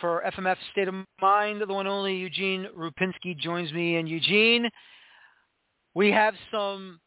for 0.00 0.22
FMF 0.26 0.56
State 0.72 0.88
of 0.88 0.94
Mind, 1.20 1.60
the 1.60 1.72
one 1.72 1.86
only 1.86 2.16
Eugene 2.16 2.66
Rupinski 2.76 3.38
joins 3.38 3.72
me. 3.72 3.96
And 3.96 4.08
Eugene, 4.08 4.68
we 5.94 6.10
have 6.10 6.34
some, 6.50 7.00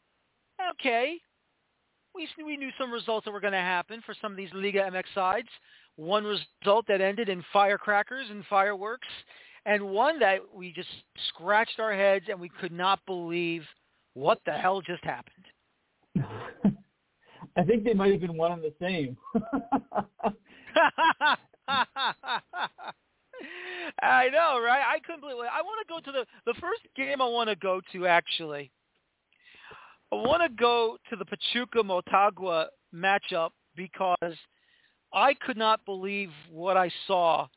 okay, 0.72 1.18
we 2.15 2.27
we 2.43 2.57
knew 2.57 2.69
some 2.80 2.91
results 2.91 3.26
that 3.26 3.31
were 3.31 3.41
going 3.41 3.53
to 3.53 3.59
happen 3.59 4.01
for 4.05 4.15
some 4.22 4.31
of 4.31 4.38
these 4.38 4.49
Liga 4.53 4.89
MX 4.91 5.03
sides. 5.14 5.49
One 5.97 6.23
result 6.23 6.85
that 6.88 7.01
ended 7.01 7.30
in 7.30 7.43
firecrackers 7.51 8.27
and 8.30 8.45
fireworks, 8.45 9.07
and 9.65 9.84
one 9.84 10.19
that 10.19 10.39
we 10.53 10.72
just 10.72 10.89
scratched 11.30 11.80
our 11.80 11.93
heads 11.93 12.26
and 12.30 12.39
we 12.39 12.49
could 12.49 12.72
not 12.72 12.99
believe 13.05 13.64
what 14.14 14.39
the 14.45 14.53
hell 14.53 14.81
just 14.81 15.03
happened. 15.03 15.45
I 17.57 17.63
think 17.63 17.84
they 17.84 17.93
might 17.93 18.11
have 18.11 18.21
been 18.21 18.38
one 18.38 18.51
and 18.51 18.61
the 18.61 18.73
same. 18.79 19.17
I 24.01 24.29
know, 24.29 24.59
right? 24.63 24.84
I 24.88 24.99
couldn't 25.05 25.21
believe 25.21 25.38
it. 25.38 25.49
I 25.51 25.61
want 25.61 25.88
to 25.88 25.91
go 25.91 25.99
to 25.99 26.11
the 26.11 26.25
the 26.45 26.59
first 26.59 26.81
game 26.95 27.21
I 27.21 27.27
want 27.27 27.49
to 27.49 27.55
go 27.55 27.81
to 27.93 28.07
actually. 28.07 28.71
I 30.11 30.15
want 30.15 30.41
to 30.43 30.49
go 30.49 30.97
to 31.09 31.15
the 31.15 31.25
Pachuca 31.25 31.79
Motagua 31.79 32.67
matchup 32.93 33.49
because 33.75 34.35
I 35.13 35.34
could 35.34 35.57
not 35.57 35.84
believe 35.85 36.29
what 36.51 36.77
I 36.77 36.91
saw 37.07 37.47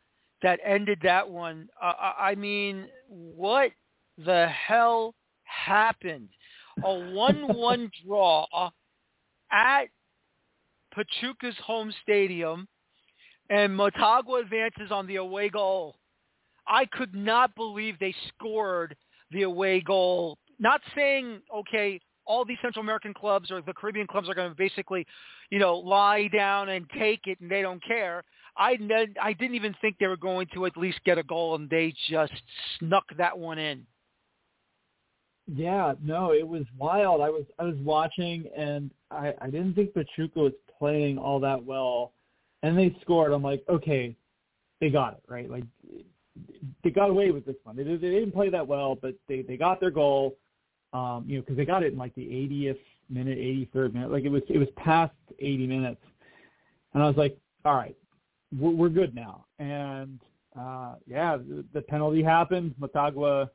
that 0.43 0.59
ended 0.65 0.99
that 1.03 1.29
one. 1.29 1.69
Uh, 1.81 1.93
I 2.19 2.35
mean, 2.35 2.87
what 3.09 3.71
the 4.25 4.49
hell 4.49 5.15
happened? 5.45 6.29
A 6.83 7.13
one-one 7.13 7.91
draw 8.07 8.47
at 9.53 9.85
Pachuca's 10.95 11.57
home 11.65 11.93
stadium, 12.03 12.67
and 13.49 13.77
Motagua 13.77 14.43
advances 14.43 14.91
on 14.91 15.07
the 15.07 15.17
away 15.17 15.49
goal. 15.49 15.97
I 16.67 16.85
could 16.87 17.15
not 17.15 17.55
believe 17.55 17.99
they 17.99 18.15
scored 18.29 18.97
the 19.31 19.43
away 19.43 19.81
goal. 19.81 20.39
Not 20.59 20.81
saying, 20.95 21.41
okay, 21.55 22.01
all 22.27 22.45
these 22.45 22.59
Central 22.63 22.83
American 22.83 23.13
clubs 23.13 23.51
or 23.51 23.61
the 23.61 23.73
Caribbean 23.73 24.07
clubs 24.07 24.29
are 24.29 24.35
going 24.35 24.51
to 24.51 24.57
basically, 24.57 25.07
you 25.51 25.59
know, 25.59 25.77
lie 25.77 26.29
down 26.29 26.69
and 26.69 26.89
take 26.97 27.27
it 27.27 27.41
and 27.41 27.51
they 27.51 27.63
don't 27.63 27.83
care. 27.83 28.23
I 28.57 28.79
I 29.21 29.33
didn't 29.33 29.55
even 29.55 29.75
think 29.81 29.97
they 29.99 30.07
were 30.07 30.17
going 30.17 30.47
to 30.55 30.67
at 30.67 30.77
least 30.77 31.01
get 31.05 31.19
a 31.19 31.23
goal 31.23 31.55
and 31.57 31.69
they 31.69 31.95
just 32.09 32.33
snuck 32.79 33.05
that 33.17 33.37
one 33.37 33.59
in. 33.59 33.87
Yeah, 35.53 35.95
no, 36.03 36.33
it 36.33 36.47
was 36.47 36.63
wild. 36.79 37.21
I 37.21 37.29
was 37.29 37.45
I 37.59 37.65
was 37.65 37.77
watching 37.83 38.49
and 38.57 38.91
I 39.11 39.35
I 39.41 39.47
didn't 39.47 39.75
think 39.75 39.95
Pachuca 39.95 40.39
was 40.39 40.53
playing 40.79 41.19
all 41.19 41.41
that 41.41 41.65
well, 41.65 42.13
and 42.63 42.79
they 42.79 42.97
scored. 43.01 43.33
I'm 43.33 43.43
like, 43.43 43.65
okay, 43.69 44.17
they 44.81 44.91
got 44.91 45.15
it 45.15 45.23
right. 45.29 45.51
Like 45.51 45.65
they 46.85 46.91
got 46.91 47.11
away 47.11 47.33
with 47.33 47.45
this 47.47 47.57
one. 47.65 47.77
They, 47.77 47.83
they 47.83 47.97
didn't 47.97 48.33
play 48.33 48.49
that 48.51 48.67
well, 48.67 48.95
but 48.95 49.15
they 49.29 49.43
they 49.43 49.57
got 49.57 49.81
their 49.81 49.91
goal. 49.91 50.37
Um, 50.93 51.25
you 51.27 51.37
know, 51.37 51.43
because 51.43 51.57
they 51.57 51.65
got 51.65 51.85
it 51.85 51.93
in 51.93 51.99
like 51.99 52.15
the 52.17 52.23
80th 52.23 52.79
minute, 53.09 53.39
83rd 53.39 53.95
minute. 53.95 54.11
Like 54.11 54.25
it 54.25 54.31
was 54.31 54.43
it 54.49 54.59
was 54.59 54.69
past 54.77 55.15
80 55.39 55.67
minutes, 55.67 56.03
and 56.95 57.03
I 57.03 57.07
was 57.07 57.17
like, 57.17 57.37
all 57.65 57.75
right, 57.75 57.97
we're, 58.57 58.71
we're 58.71 58.89
good 58.89 59.15
now. 59.15 59.47
And 59.59 60.21
uh, 60.59 60.95
yeah, 61.07 61.37
the, 61.37 61.65
the 61.73 61.83
penalty 61.83 62.23
happened. 62.23 62.75
Motagua 62.81 63.49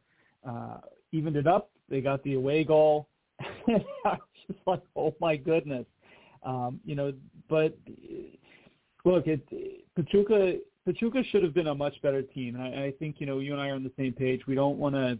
uh, 0.47 0.77
evened 1.11 1.37
it 1.37 1.47
up. 1.47 1.69
They 1.89 2.01
got 2.01 2.23
the 2.23 2.35
away 2.35 2.63
goal. 2.63 3.07
I 3.41 3.83
was 4.05 4.19
just 4.47 4.59
like, 4.65 4.81
oh 4.95 5.13
my 5.19 5.35
goodness, 5.35 5.85
um, 6.43 6.79
you 6.85 6.95
know. 6.95 7.13
But 7.49 7.77
look, 9.03 9.27
it 9.27 9.41
Pachuca 9.95 10.57
Pachuca 10.85 11.23
should 11.31 11.43
have 11.43 11.53
been 11.53 11.67
a 11.67 11.75
much 11.75 12.01
better 12.01 12.21
team, 12.21 12.55
and 12.55 12.63
I, 12.63 12.85
I 12.85 12.93
think 12.99 13.17
you 13.19 13.25
know 13.25 13.39
you 13.39 13.53
and 13.53 13.61
I 13.61 13.69
are 13.69 13.75
on 13.75 13.83
the 13.83 13.91
same 13.97 14.13
page. 14.13 14.41
We 14.47 14.55
don't 14.55 14.77
want 14.77 14.95
to 14.95 15.17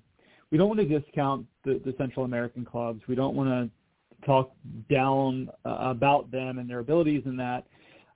we 0.52 0.58
don't 0.58 0.68
want 0.68 0.80
to 0.80 1.00
discount 1.00 1.46
the, 1.64 1.82
the 1.84 1.94
Central 1.98 2.26
American 2.26 2.64
clubs. 2.64 3.02
We 3.08 3.16
don't 3.16 3.36
want 3.36 3.50
to 3.50 4.26
talk 4.26 4.52
down 4.90 5.50
uh, 5.66 5.78
about 5.82 6.32
them 6.32 6.60
and 6.60 6.70
their 6.70 6.80
abilities 6.80 7.24
in 7.26 7.36
that. 7.38 7.66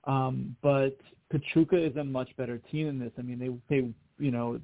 Um, 0.04 0.56
but 0.62 0.96
Pachuca 1.30 1.76
is 1.76 1.96
a 1.96 2.04
much 2.04 2.34
better 2.36 2.58
team 2.70 2.88
in 2.88 2.98
this. 2.98 3.12
I 3.18 3.22
mean, 3.22 3.38
they 3.38 3.50
they 3.74 3.88
you 4.18 4.30
know 4.30 4.60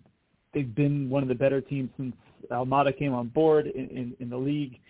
they've 0.56 0.74
been 0.74 1.10
one 1.10 1.22
of 1.22 1.28
the 1.28 1.34
better 1.34 1.60
teams 1.60 1.90
since 1.98 2.16
Almada 2.50 2.96
came 2.98 3.12
on 3.12 3.28
board 3.28 3.66
in, 3.66 3.88
in, 3.88 4.16
in 4.20 4.30
the 4.30 4.36
league, 4.36 4.80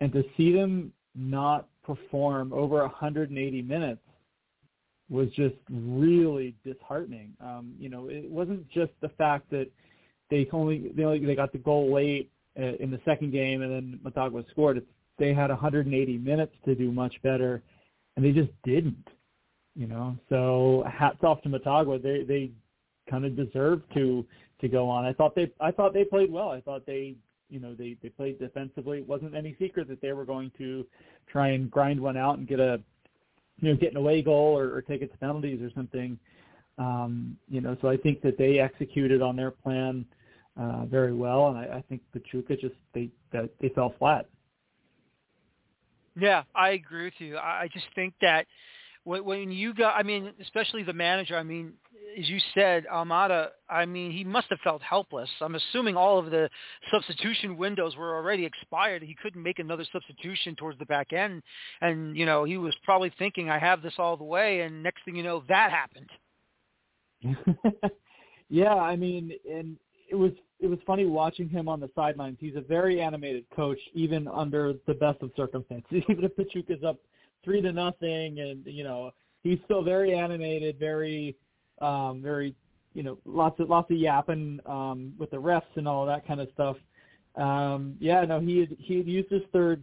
and 0.00 0.12
to 0.12 0.24
see 0.36 0.52
them 0.52 0.92
not 1.14 1.68
perform 1.84 2.52
over 2.52 2.80
180 2.80 3.62
minutes 3.62 4.00
was 5.08 5.28
just 5.30 5.54
really 5.70 6.54
disheartening. 6.64 7.32
Um, 7.40 7.74
you 7.78 7.88
know, 7.88 8.08
it 8.08 8.28
wasn't 8.28 8.68
just 8.68 8.90
the 9.00 9.10
fact 9.10 9.48
that 9.50 9.68
they 10.28 10.48
only 10.52 10.92
they 10.96 11.04
only 11.04 11.24
they 11.24 11.34
got 11.34 11.52
the 11.52 11.58
goal 11.58 11.92
late 11.92 12.30
uh, 12.58 12.74
in 12.80 12.90
the 12.90 13.00
second 13.04 13.32
game 13.32 13.62
and 13.62 13.72
then 13.72 14.00
Motagua 14.04 14.44
scored. 14.50 14.76
It's, 14.76 14.86
they 15.18 15.34
had 15.34 15.50
180 15.50 16.18
minutes 16.18 16.54
to 16.64 16.74
do 16.74 16.90
much 16.90 17.14
better, 17.22 17.62
and 18.16 18.24
they 18.24 18.32
just 18.32 18.50
didn't. 18.64 19.06
You 19.76 19.86
know, 19.86 20.16
so 20.28 20.84
hats 20.90 21.18
off 21.22 21.42
to 21.42 21.48
Motagua. 21.48 22.02
They 22.02 22.24
they 22.24 22.50
kind 23.08 23.24
of 23.24 23.36
deserved 23.36 23.84
to 23.94 24.24
to 24.60 24.68
go 24.68 24.88
on. 24.88 25.04
I 25.04 25.12
thought 25.12 25.34
they 25.34 25.50
I 25.60 25.70
thought 25.70 25.94
they 25.94 26.04
played 26.04 26.30
well. 26.30 26.50
I 26.50 26.60
thought 26.60 26.86
they 26.86 27.16
you 27.48 27.60
know 27.60 27.74
they 27.74 27.96
they 28.02 28.08
played 28.08 28.38
defensively. 28.38 28.98
It 28.98 29.08
wasn't 29.08 29.34
any 29.34 29.56
secret 29.58 29.88
that 29.88 30.00
they 30.00 30.12
were 30.12 30.24
going 30.24 30.50
to 30.58 30.86
try 31.30 31.48
and 31.48 31.70
grind 31.70 32.00
one 32.00 32.16
out 32.16 32.38
and 32.38 32.46
get 32.46 32.60
a 32.60 32.80
you 33.60 33.70
know, 33.70 33.76
get 33.76 33.90
an 33.90 33.96
away 33.96 34.22
goal 34.22 34.58
or, 34.58 34.74
or 34.74 34.82
take 34.82 35.02
it 35.02 35.12
to 35.12 35.18
penalties 35.18 35.60
or 35.62 35.70
something. 35.74 36.18
Um, 36.78 37.36
you 37.48 37.60
know, 37.60 37.76
so 37.82 37.88
I 37.88 37.96
think 37.96 38.22
that 38.22 38.38
they 38.38 38.58
executed 38.58 39.20
on 39.20 39.36
their 39.36 39.50
plan 39.50 40.06
uh, 40.58 40.86
very 40.86 41.12
well, 41.12 41.48
and 41.48 41.58
I, 41.58 41.76
I 41.78 41.84
think 41.88 42.00
Pachuca 42.12 42.56
just 42.56 42.74
they 42.94 43.10
they 43.32 43.68
fell 43.74 43.94
flat. 43.98 44.26
Yeah, 46.18 46.42
I 46.54 46.70
agree 46.70 47.04
with 47.04 47.14
you. 47.18 47.36
I 47.36 47.68
just 47.72 47.86
think 47.94 48.14
that 48.20 48.46
when 49.04 49.50
you 49.50 49.74
got, 49.74 49.96
I 49.96 50.02
mean, 50.02 50.32
especially 50.40 50.82
the 50.82 50.92
manager. 50.92 51.36
I 51.36 51.42
mean, 51.42 51.74
as 52.18 52.28
you 52.28 52.38
said, 52.54 52.86
Almada, 52.92 53.48
I 53.68 53.86
mean, 53.86 54.12
he 54.12 54.24
must 54.24 54.48
have 54.50 54.58
felt 54.60 54.82
helpless. 54.82 55.28
I'm 55.40 55.54
assuming 55.54 55.96
all 55.96 56.18
of 56.18 56.30
the 56.30 56.48
substitution 56.90 57.56
windows 57.56 57.96
were 57.96 58.14
already 58.14 58.44
expired. 58.44 59.02
He 59.02 59.16
couldn't 59.22 59.42
make 59.42 59.58
another 59.58 59.84
substitution 59.92 60.56
towards 60.56 60.78
the 60.78 60.86
back 60.86 61.12
end. 61.12 61.42
And, 61.80 62.16
you 62.16 62.26
know, 62.26 62.44
he 62.44 62.56
was 62.56 62.74
probably 62.84 63.12
thinking, 63.18 63.50
I 63.50 63.58
have 63.58 63.82
this 63.82 63.94
all 63.98 64.16
the 64.16 64.24
way. 64.24 64.60
And 64.60 64.82
next 64.82 65.04
thing 65.04 65.16
you 65.16 65.22
know, 65.22 65.44
that 65.48 65.70
happened. 65.70 66.10
yeah, 68.48 68.74
I 68.74 68.96
mean, 68.96 69.32
and 69.50 69.76
it 70.10 70.14
was 70.14 70.32
it 70.58 70.68
was 70.68 70.78
funny 70.86 71.06
watching 71.06 71.48
him 71.48 71.68
on 71.68 71.80
the 71.80 71.90
sidelines. 71.94 72.36
He's 72.40 72.56
a 72.56 72.60
very 72.60 73.00
animated 73.00 73.44
coach, 73.54 73.78
even 73.94 74.28
under 74.28 74.74
the 74.86 74.94
best 74.94 75.22
of 75.22 75.30
circumstances. 75.36 76.02
Even 76.08 76.24
if 76.24 76.36
Pachuca's 76.36 76.84
up 76.84 76.96
three 77.44 77.62
to 77.62 77.72
nothing, 77.72 78.40
and 78.40 78.62
you 78.66 78.84
know 78.84 79.10
he's 79.42 79.58
still 79.64 79.82
very 79.82 80.14
animated, 80.14 80.78
very 80.78 81.36
um, 81.80 82.20
very, 82.22 82.54
you 82.94 83.02
know, 83.02 83.18
lots 83.24 83.58
of 83.60 83.68
lots 83.68 83.90
of 83.90 83.96
yapping 83.96 84.60
um, 84.66 85.12
with 85.18 85.30
the 85.30 85.36
refs 85.36 85.62
and 85.76 85.86
all 85.86 86.06
that 86.06 86.26
kind 86.26 86.40
of 86.40 86.48
stuff. 86.54 86.76
Um, 87.36 87.96
yeah, 88.00 88.24
no, 88.24 88.40
he 88.40 88.58
had, 88.58 88.76
he 88.78 88.98
had 88.98 89.06
used 89.06 89.30
his 89.30 89.42
third 89.52 89.82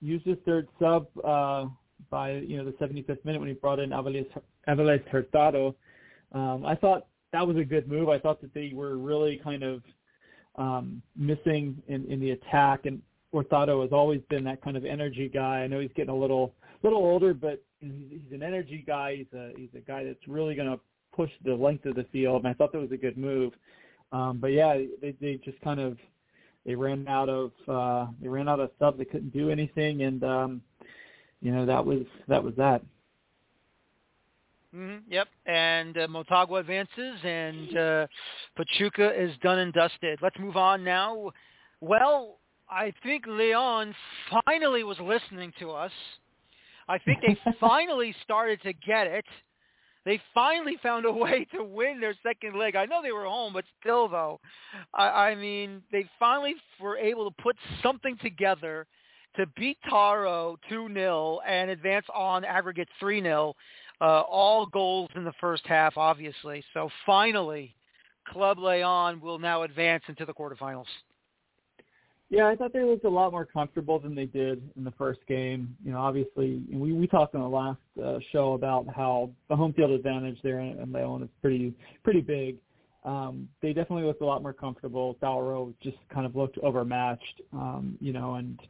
used 0.00 0.26
his 0.26 0.38
third 0.44 0.68
sub 0.78 1.06
uh, 1.24 1.66
by 2.10 2.32
you 2.32 2.56
know 2.56 2.64
the 2.64 2.72
75th 2.84 3.24
minute 3.24 3.38
when 3.38 3.48
he 3.48 3.54
brought 3.54 3.78
in 3.78 3.90
Aviles 3.90 4.26
Aviles 4.68 5.06
Hurtado. 5.08 5.74
Um, 6.32 6.64
I 6.64 6.74
thought 6.74 7.06
that 7.32 7.46
was 7.46 7.56
a 7.56 7.64
good 7.64 7.88
move. 7.88 8.08
I 8.08 8.18
thought 8.18 8.40
that 8.40 8.54
they 8.54 8.72
were 8.74 8.96
really 8.96 9.40
kind 9.42 9.62
of 9.62 9.82
um, 10.56 11.02
missing 11.16 11.80
in, 11.88 12.04
in 12.06 12.20
the 12.20 12.32
attack, 12.32 12.86
and 12.86 13.00
Hurtado 13.32 13.82
has 13.82 13.92
always 13.92 14.20
been 14.28 14.44
that 14.44 14.62
kind 14.62 14.76
of 14.76 14.84
energy 14.84 15.28
guy. 15.32 15.60
I 15.60 15.66
know 15.66 15.80
he's 15.80 15.92
getting 15.94 16.10
a 16.10 16.16
little 16.16 16.54
little 16.82 16.98
older, 16.98 17.34
but 17.34 17.62
he's, 17.80 17.92
he's 18.10 18.32
an 18.32 18.42
energy 18.42 18.84
guy. 18.86 19.16
He's 19.16 19.38
a 19.38 19.52
he's 19.56 19.70
a 19.76 19.80
guy 19.80 20.04
that's 20.04 20.26
really 20.26 20.54
going 20.54 20.68
to 20.68 20.80
push 21.14 21.30
the 21.44 21.54
length 21.54 21.86
of 21.86 21.94
the 21.94 22.04
field, 22.12 22.44
and 22.44 22.48
I 22.48 22.54
thought 22.54 22.72
that 22.72 22.80
was 22.80 22.92
a 22.92 22.96
good 22.96 23.18
move. 23.18 23.52
Um, 24.12 24.38
but 24.40 24.48
yeah, 24.48 24.76
they 25.00 25.14
they 25.20 25.40
just 25.44 25.60
kind 25.60 25.80
of 25.80 25.96
they 26.66 26.74
ran 26.74 27.06
out 27.08 27.28
of 27.28 27.52
uh, 27.68 28.06
they 28.20 28.28
ran 28.28 28.48
out 28.48 28.60
of 28.60 28.70
stuff. 28.76 28.94
They 28.98 29.04
couldn't 29.04 29.32
do 29.32 29.50
anything, 29.50 30.02
and 30.02 30.22
um, 30.24 30.62
you 31.40 31.52
know 31.52 31.66
that 31.66 31.84
was 31.84 32.02
that 32.28 32.42
was 32.42 32.54
that. 32.56 32.82
Mm-hmm, 34.74 35.10
yep, 35.10 35.26
and 35.46 35.98
uh, 35.98 36.06
Motagua 36.06 36.60
advances, 36.60 37.16
and 37.24 37.76
uh, 37.76 38.06
Pachuca 38.56 39.20
is 39.20 39.32
done 39.42 39.58
and 39.58 39.72
dusted. 39.72 40.20
Let's 40.22 40.38
move 40.38 40.56
on 40.56 40.84
now. 40.84 41.32
Well, 41.80 42.38
I 42.68 42.92
think 43.02 43.24
Leon 43.26 43.94
finally 44.46 44.84
was 44.84 44.98
listening 45.00 45.52
to 45.58 45.72
us. 45.72 45.90
I 46.88 46.98
think 46.98 47.18
they 47.26 47.36
finally 47.60 48.14
started 48.22 48.62
to 48.62 48.72
get 48.72 49.08
it. 49.08 49.24
They 50.04 50.20
finally 50.34 50.78
found 50.82 51.04
a 51.04 51.12
way 51.24 51.46
to 51.54 51.62
win 51.62 52.00
their 52.00 52.14
second 52.22 52.58
leg. 52.58 52.76
I 52.76 52.86
know 52.86 53.02
they 53.02 53.12
were 53.12 53.24
home, 53.24 53.52
but 53.52 53.64
still, 53.80 54.08
though, 54.08 54.40
I, 54.94 55.08
I 55.08 55.34
mean, 55.34 55.82
they 55.92 56.08
finally 56.18 56.54
were 56.80 56.96
able 56.96 57.30
to 57.30 57.42
put 57.42 57.56
something 57.82 58.16
together 58.22 58.86
to 59.36 59.46
beat 59.56 59.78
Tauro 59.88 60.56
2-0 60.70 61.38
and 61.46 61.70
advance 61.70 62.06
on 62.14 62.44
aggregate 62.44 62.88
3-0. 63.00 63.54
Uh, 64.00 64.04
all 64.22 64.66
goals 64.66 65.10
in 65.14 65.24
the 65.24 65.32
first 65.40 65.66
half, 65.66 65.96
obviously. 65.96 66.64
So 66.72 66.88
finally, 67.04 67.74
Club 68.26 68.58
Leon 68.58 69.20
will 69.20 69.38
now 69.38 69.62
advance 69.62 70.02
into 70.08 70.24
the 70.24 70.32
quarterfinals. 70.32 70.86
Yeah, 72.30 72.46
I 72.46 72.54
thought 72.54 72.72
they 72.72 72.84
looked 72.84 73.04
a 73.04 73.10
lot 73.10 73.32
more 73.32 73.44
comfortable 73.44 73.98
than 73.98 74.14
they 74.14 74.26
did 74.26 74.62
in 74.76 74.84
the 74.84 74.92
first 74.92 75.18
game. 75.26 75.76
You 75.84 75.90
know, 75.90 75.98
obviously, 75.98 76.62
we 76.72 76.92
we 76.92 77.08
talked 77.08 77.34
on 77.34 77.40
the 77.40 77.48
last 77.48 77.80
uh, 78.02 78.20
show 78.30 78.52
about 78.52 78.86
how 78.94 79.30
the 79.48 79.56
home 79.56 79.72
field 79.72 79.90
advantage 79.90 80.38
there 80.44 80.60
in 80.60 80.92
Leon 80.92 81.24
is 81.24 81.28
pretty 81.42 81.74
pretty 82.04 82.20
big. 82.20 82.56
Um, 83.04 83.48
they 83.62 83.72
definitely 83.72 84.04
looked 84.04 84.22
a 84.22 84.26
lot 84.26 84.42
more 84.42 84.52
comfortable. 84.52 85.16
Tauro 85.20 85.74
just 85.82 85.96
kind 86.12 86.24
of 86.24 86.36
looked 86.36 86.56
overmatched, 86.58 87.42
um, 87.52 87.98
you 88.00 88.12
know, 88.12 88.34
and 88.34 88.60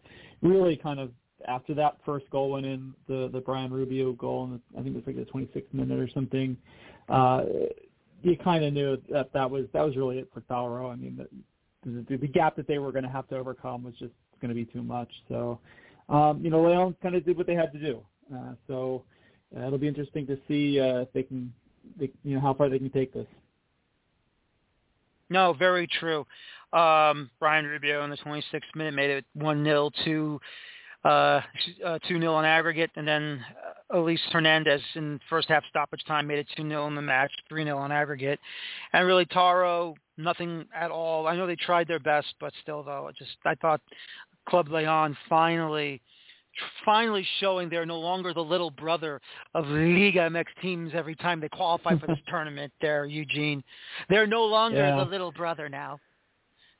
really 0.40 0.76
kind 0.76 0.98
of 0.98 1.10
after 1.46 1.74
that 1.74 1.96
first 2.06 2.30
goal 2.30 2.52
went 2.52 2.64
in, 2.64 2.94
the 3.08 3.28
the 3.30 3.40
Brian 3.40 3.70
Rubio 3.70 4.12
goal, 4.12 4.44
and 4.44 4.60
I 4.78 4.82
think 4.82 4.96
it 4.96 5.04
was 5.04 5.06
like 5.06 5.16
the 5.16 5.30
26th 5.30 5.74
minute 5.74 6.00
or 6.00 6.08
something. 6.08 6.56
Uh, 7.10 7.42
you 8.22 8.38
kind 8.38 8.64
of 8.64 8.72
knew 8.72 8.96
that 9.10 9.34
that 9.34 9.50
was 9.50 9.66
that 9.74 9.82
was 9.84 9.98
really 9.98 10.18
it 10.18 10.30
for 10.32 10.40
Tauro. 10.42 10.90
I 10.90 10.96
mean, 10.96 11.26
the, 11.84 12.16
the, 12.16 12.26
gap 12.26 12.56
that 12.56 12.66
they 12.66 12.78
were 12.78 12.92
going 12.92 13.04
to 13.04 13.10
have 13.10 13.28
to 13.28 13.36
overcome 13.36 13.84
was 13.84 13.94
just 13.98 14.12
going 14.40 14.48
to 14.50 14.54
be 14.54 14.64
too 14.64 14.82
much. 14.82 15.10
So, 15.28 15.58
um, 16.08 16.40
you 16.42 16.50
know, 16.50 16.62
Leon 16.62 16.96
kind 17.02 17.14
of 17.14 17.24
did 17.24 17.36
what 17.36 17.46
they 17.46 17.54
had 17.54 17.72
to 17.72 17.78
do. 17.78 18.02
Uh, 18.34 18.52
so 18.66 19.04
uh, 19.56 19.66
it'll 19.66 19.78
be 19.78 19.88
interesting 19.88 20.26
to 20.26 20.38
see 20.46 20.80
uh, 20.80 21.00
if 21.00 21.12
they 21.12 21.22
can, 21.22 21.52
they, 21.98 22.10
you 22.22 22.34
know, 22.34 22.40
how 22.40 22.54
far 22.54 22.68
they 22.68 22.78
can 22.78 22.90
take 22.90 23.12
this. 23.12 23.26
No, 25.30 25.52
very 25.52 25.86
true. 25.86 26.26
Um, 26.72 27.30
Brian 27.38 27.64
Rubio 27.64 28.04
in 28.04 28.10
the 28.10 28.16
26th 28.16 28.62
minute 28.74 28.94
made 28.94 29.10
it 29.10 29.24
1-0 29.38 29.90
to 30.04 30.40
uh, 31.04 31.08
uh, 31.08 31.98
2-0 32.08 32.30
on 32.30 32.44
aggregate, 32.44 32.90
and 32.96 33.08
then 33.08 33.42
uh, 33.92 33.98
Elias 33.98 34.20
Hernandez 34.30 34.82
in 34.94 35.18
first 35.30 35.48
half 35.48 35.64
stoppage 35.68 36.04
time 36.06 36.26
made 36.26 36.38
it 36.38 36.46
2-0 36.58 36.88
in 36.88 36.94
the 36.94 37.02
match, 37.02 37.32
3-0 37.50 37.74
on 37.74 37.90
aggregate. 37.90 38.38
And 38.92 39.06
really 39.06 39.24
Tauro, 39.26 39.94
nothing 40.22 40.66
at 40.74 40.90
all. 40.90 41.26
I 41.26 41.36
know 41.36 41.46
they 41.46 41.56
tried 41.56 41.88
their 41.88 41.98
best, 41.98 42.34
but 42.40 42.52
still, 42.62 42.82
though, 42.82 43.08
it 43.08 43.16
just 43.16 43.36
I 43.44 43.54
thought 43.56 43.80
Club 44.48 44.68
Leon 44.68 45.16
finally 45.28 46.00
finally 46.84 47.26
showing 47.38 47.68
they're 47.68 47.86
no 47.86 47.98
longer 47.98 48.34
the 48.34 48.42
little 48.42 48.70
brother 48.70 49.20
of 49.54 49.66
Liga 49.66 50.28
MX 50.30 50.44
teams 50.60 50.92
every 50.94 51.14
time 51.14 51.40
they 51.40 51.48
qualify 51.48 51.96
for 51.98 52.06
this 52.06 52.18
tournament 52.28 52.72
there, 52.80 53.04
Eugene. 53.06 53.62
They're 54.08 54.26
no 54.26 54.44
longer 54.44 54.78
yeah. 54.78 54.96
the 54.96 55.10
little 55.10 55.32
brother 55.32 55.68
now. 55.68 55.98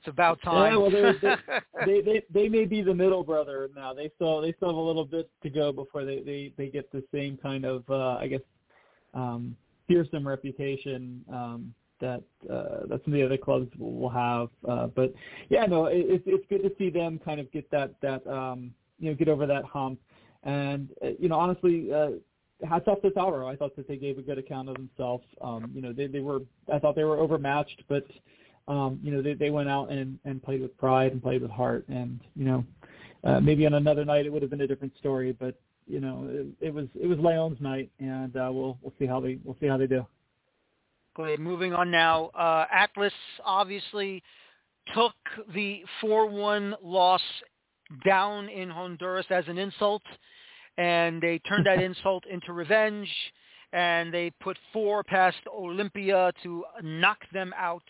It's 0.01 0.09
about 0.09 0.41
time. 0.43 0.73
Yeah, 0.73 0.79
well, 0.79 0.91
they, 0.91 1.87
they, 1.87 2.01
they 2.01 2.23
they 2.33 2.49
may 2.49 2.65
be 2.65 2.81
the 2.81 2.95
middle 2.95 3.23
brother 3.23 3.69
now. 3.77 3.93
They 3.93 4.11
still 4.17 4.41
they 4.41 4.53
still 4.55 4.69
have 4.69 4.77
a 4.77 4.81
little 4.81 5.05
bit 5.05 5.31
to 5.43 5.51
go 5.51 5.73
before 5.73 6.07
they 6.07 6.21
they 6.21 6.53
they 6.57 6.69
get 6.69 6.91
the 6.91 7.05
same 7.13 7.39
kind 7.43 7.67
of 7.67 7.85
uh, 7.91 8.17
I 8.17 8.27
guess 8.27 8.41
um, 9.13 9.55
fearsome 9.87 10.27
reputation 10.27 11.23
um, 11.31 11.75
that 12.01 12.23
uh, 12.51 12.87
that 12.89 13.01
some 13.05 13.13
of 13.13 13.19
the 13.19 13.25
other 13.25 13.37
clubs 13.37 13.71
will 13.79 14.09
have. 14.09 14.49
Uh, 14.69 14.87
but 14.89 15.13
yeah, 15.49 15.67
no, 15.67 15.87
it, 15.87 16.07
it's 16.09 16.25
it's 16.27 16.45
good 16.49 16.63
to 16.63 16.73
see 16.79 16.91
them 16.91 17.21
kind 17.25 17.41
of 17.41 17.51
get 17.53 17.71
that 17.71 17.95
that 18.01 18.27
um, 18.27 18.73
you 18.99 19.11
know 19.11 19.17
get 19.17 19.29
over 19.29 19.47
that 19.47 19.65
hump. 19.65 20.01
And 20.43 20.89
uh, 21.05 21.11
you 21.19 21.29
know, 21.29 21.39
honestly, 21.39 21.93
uh, 21.93 22.11
hats 22.67 22.89
off 22.89 23.03
to 23.03 23.11
Tauro. 23.11 23.51
I 23.51 23.57
thought 23.57 23.77
that 23.77 23.87
they 23.87 23.97
gave 23.97 24.19
a 24.19 24.23
good 24.23 24.39
account 24.39 24.69
of 24.69 24.77
themselves. 24.77 25.25
Um, 25.41 25.71
you 25.75 25.83
know, 25.83 25.93
they 25.93 26.07
they 26.07 26.21
were 26.21 26.41
I 26.73 26.79
thought 26.79 26.97
they 26.97 27.05
were 27.05 27.19
overmatched, 27.19 27.83
but 27.89 28.07
um, 28.71 29.01
you 29.03 29.11
know, 29.11 29.21
they, 29.21 29.35
they 29.35 29.51
went 29.51 29.69
out 29.69 29.91
and, 29.91 30.19
and 30.25 30.43
played 30.43 30.61
with 30.61 30.77
pride 30.79 31.13
and 31.13 31.21
played 31.21 31.43
with 31.43 31.51
heart. 31.51 31.85
And, 31.89 32.21
you 32.37 32.45
know, 32.45 32.65
uh, 33.25 33.41
maybe 33.41 33.67
on 33.67 33.75
another 33.75 34.05
night 34.05 34.27
it 34.27 34.33
would 34.33 34.43
have 34.43 34.51
been 34.51 34.61
a 34.61 34.67
different 34.67 34.97
story, 34.97 35.33
but, 35.33 35.61
you 35.89 36.01
know, 36.01 36.29
it, 36.31 36.67
it 36.69 36.73
was, 36.73 36.87
it 36.95 37.09
was 37.09 37.19
Leon's 37.19 37.61
night 37.61 37.91
and, 37.99 38.37
uh, 38.37 38.49
we'll, 38.53 38.79
we'll 38.81 38.95
see 38.99 39.07
how 39.07 39.19
they, 39.19 39.39
we'll 39.45 39.57
see 39.61 39.67
how 39.67 39.77
they 39.77 39.89
do. 39.89 40.07
Moving 41.19 41.73
on 41.73 41.91
now. 41.91 42.27
Uh, 42.29 42.67
Atlas 42.73 43.13
obviously 43.45 44.23
took 44.95 45.15
the 45.55 45.83
4-1 46.03 46.75
loss 46.83 47.23
down 48.05 48.49
in 48.49 48.71
Honduras 48.71 49.27
as 49.31 49.45
an 49.49 49.59
insult, 49.59 50.03
and 50.79 51.21
they 51.21 51.39
turned 51.41 51.67
that 51.67 51.83
insult 51.83 52.25
into 52.27 52.53
revenge, 52.53 53.09
and 53.73 54.13
they 54.13 54.31
put 54.41 54.57
four 54.73 55.03
past 55.05 55.39
Olympia 55.53 56.33
to 56.43 56.65
knock 56.83 57.19
them 57.33 57.53
out 57.57 57.83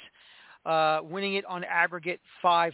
uh, 0.66 1.00
winning 1.02 1.34
it 1.34 1.44
on 1.46 1.64
aggregate 1.64 2.20
5-4. 2.44 2.72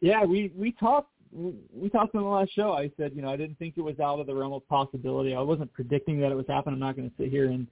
Yeah, 0.00 0.22
we 0.24 0.52
we 0.54 0.72
talked 0.72 1.13
we 1.34 1.88
talked 1.88 2.14
on 2.14 2.22
the 2.22 2.28
last 2.28 2.54
show. 2.54 2.72
I 2.72 2.90
said, 2.96 3.12
you 3.14 3.22
know, 3.22 3.28
I 3.28 3.36
didn't 3.36 3.58
think 3.58 3.74
it 3.76 3.82
was 3.82 3.98
out 3.98 4.20
of 4.20 4.26
the 4.26 4.34
realm 4.34 4.52
of 4.52 4.66
possibility. 4.68 5.34
I 5.34 5.40
wasn't 5.40 5.72
predicting 5.72 6.20
that 6.20 6.30
it 6.30 6.36
was 6.36 6.46
happening. 6.48 6.74
I'm 6.74 6.80
not 6.80 6.96
going 6.96 7.10
to 7.10 7.16
sit 7.16 7.30
here 7.30 7.46
and 7.46 7.66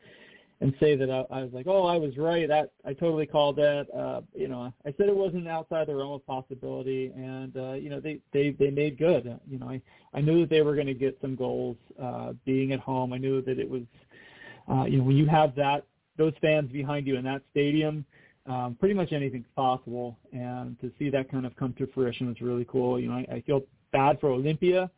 and 0.61 0.73
say 0.79 0.95
that 0.95 1.11
I, 1.11 1.39
I 1.39 1.43
was 1.43 1.51
like, 1.53 1.67
oh, 1.67 1.87
I 1.87 1.97
was 1.97 2.17
right. 2.17 2.47
That 2.47 2.71
I 2.85 2.93
totally 2.93 3.27
called 3.27 3.57
that. 3.57 3.87
Uh, 3.97 4.21
you 4.33 4.47
know, 4.47 4.73
I 4.87 4.95
said 4.97 5.09
it 5.09 5.17
wasn't 5.17 5.49
outside 5.49 5.89
the 5.89 5.95
realm 5.95 6.13
of 6.13 6.27
possibility, 6.27 7.13
and 7.17 7.57
uh, 7.57 7.73
you 7.73 7.91
know, 7.91 8.01
they 8.01 8.21
they 8.33 8.51
they 8.51 8.71
made 8.71 8.97
good. 8.97 9.39
You 9.49 9.59
know, 9.59 9.69
I 9.69 9.83
I 10.15 10.21
knew 10.21 10.41
that 10.41 10.51
they 10.51 10.63
were 10.63 10.75
going 10.75 10.87
to 10.87 10.95
get 10.95 11.19
some 11.21 11.35
goals. 11.35 11.77
Uh, 12.01 12.33
being 12.45 12.73
at 12.73 12.81
home, 12.81 13.13
I 13.13 13.19
knew 13.19 13.43
that 13.43 13.59
it 13.59 13.69
was. 13.69 13.83
Uh, 14.71 14.85
you 14.85 14.99
know, 14.99 15.05
when 15.05 15.17
you 15.17 15.27
have 15.27 15.55
that 15.57 15.85
those 16.17 16.33
fans 16.41 16.71
behind 16.71 17.07
you 17.07 17.17
in 17.17 17.25
that 17.25 17.43
stadium, 17.51 18.05
um, 18.47 18.77
pretty 18.79 18.95
much 18.95 19.13
anything's 19.13 19.47
possible. 19.55 20.19
And 20.33 20.79
to 20.81 20.91
see 20.99 21.11
that 21.11 21.31
kind 21.31 21.47
of 21.47 21.55
come 21.57 21.75
to 21.79 21.87
fruition 21.95 22.29
was 22.29 22.41
really 22.41 22.67
cool. 22.71 22.99
You 22.99 23.09
know, 23.09 23.15
I, 23.15 23.27
I 23.37 23.41
feel 23.43 23.63
bad 23.93 24.21
for 24.21 24.31
Olympia, 24.31 24.91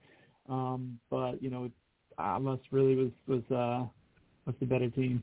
um, 0.48 0.98
but 1.10 1.42
you 1.42 1.50
know, 1.50 1.70
Atlas 2.18 2.60
really 2.70 2.94
was 2.96 3.10
was 3.26 3.42
uh, 3.50 3.84
was 4.46 4.54
the 4.60 4.66
better 4.66 4.88
team. 4.90 5.22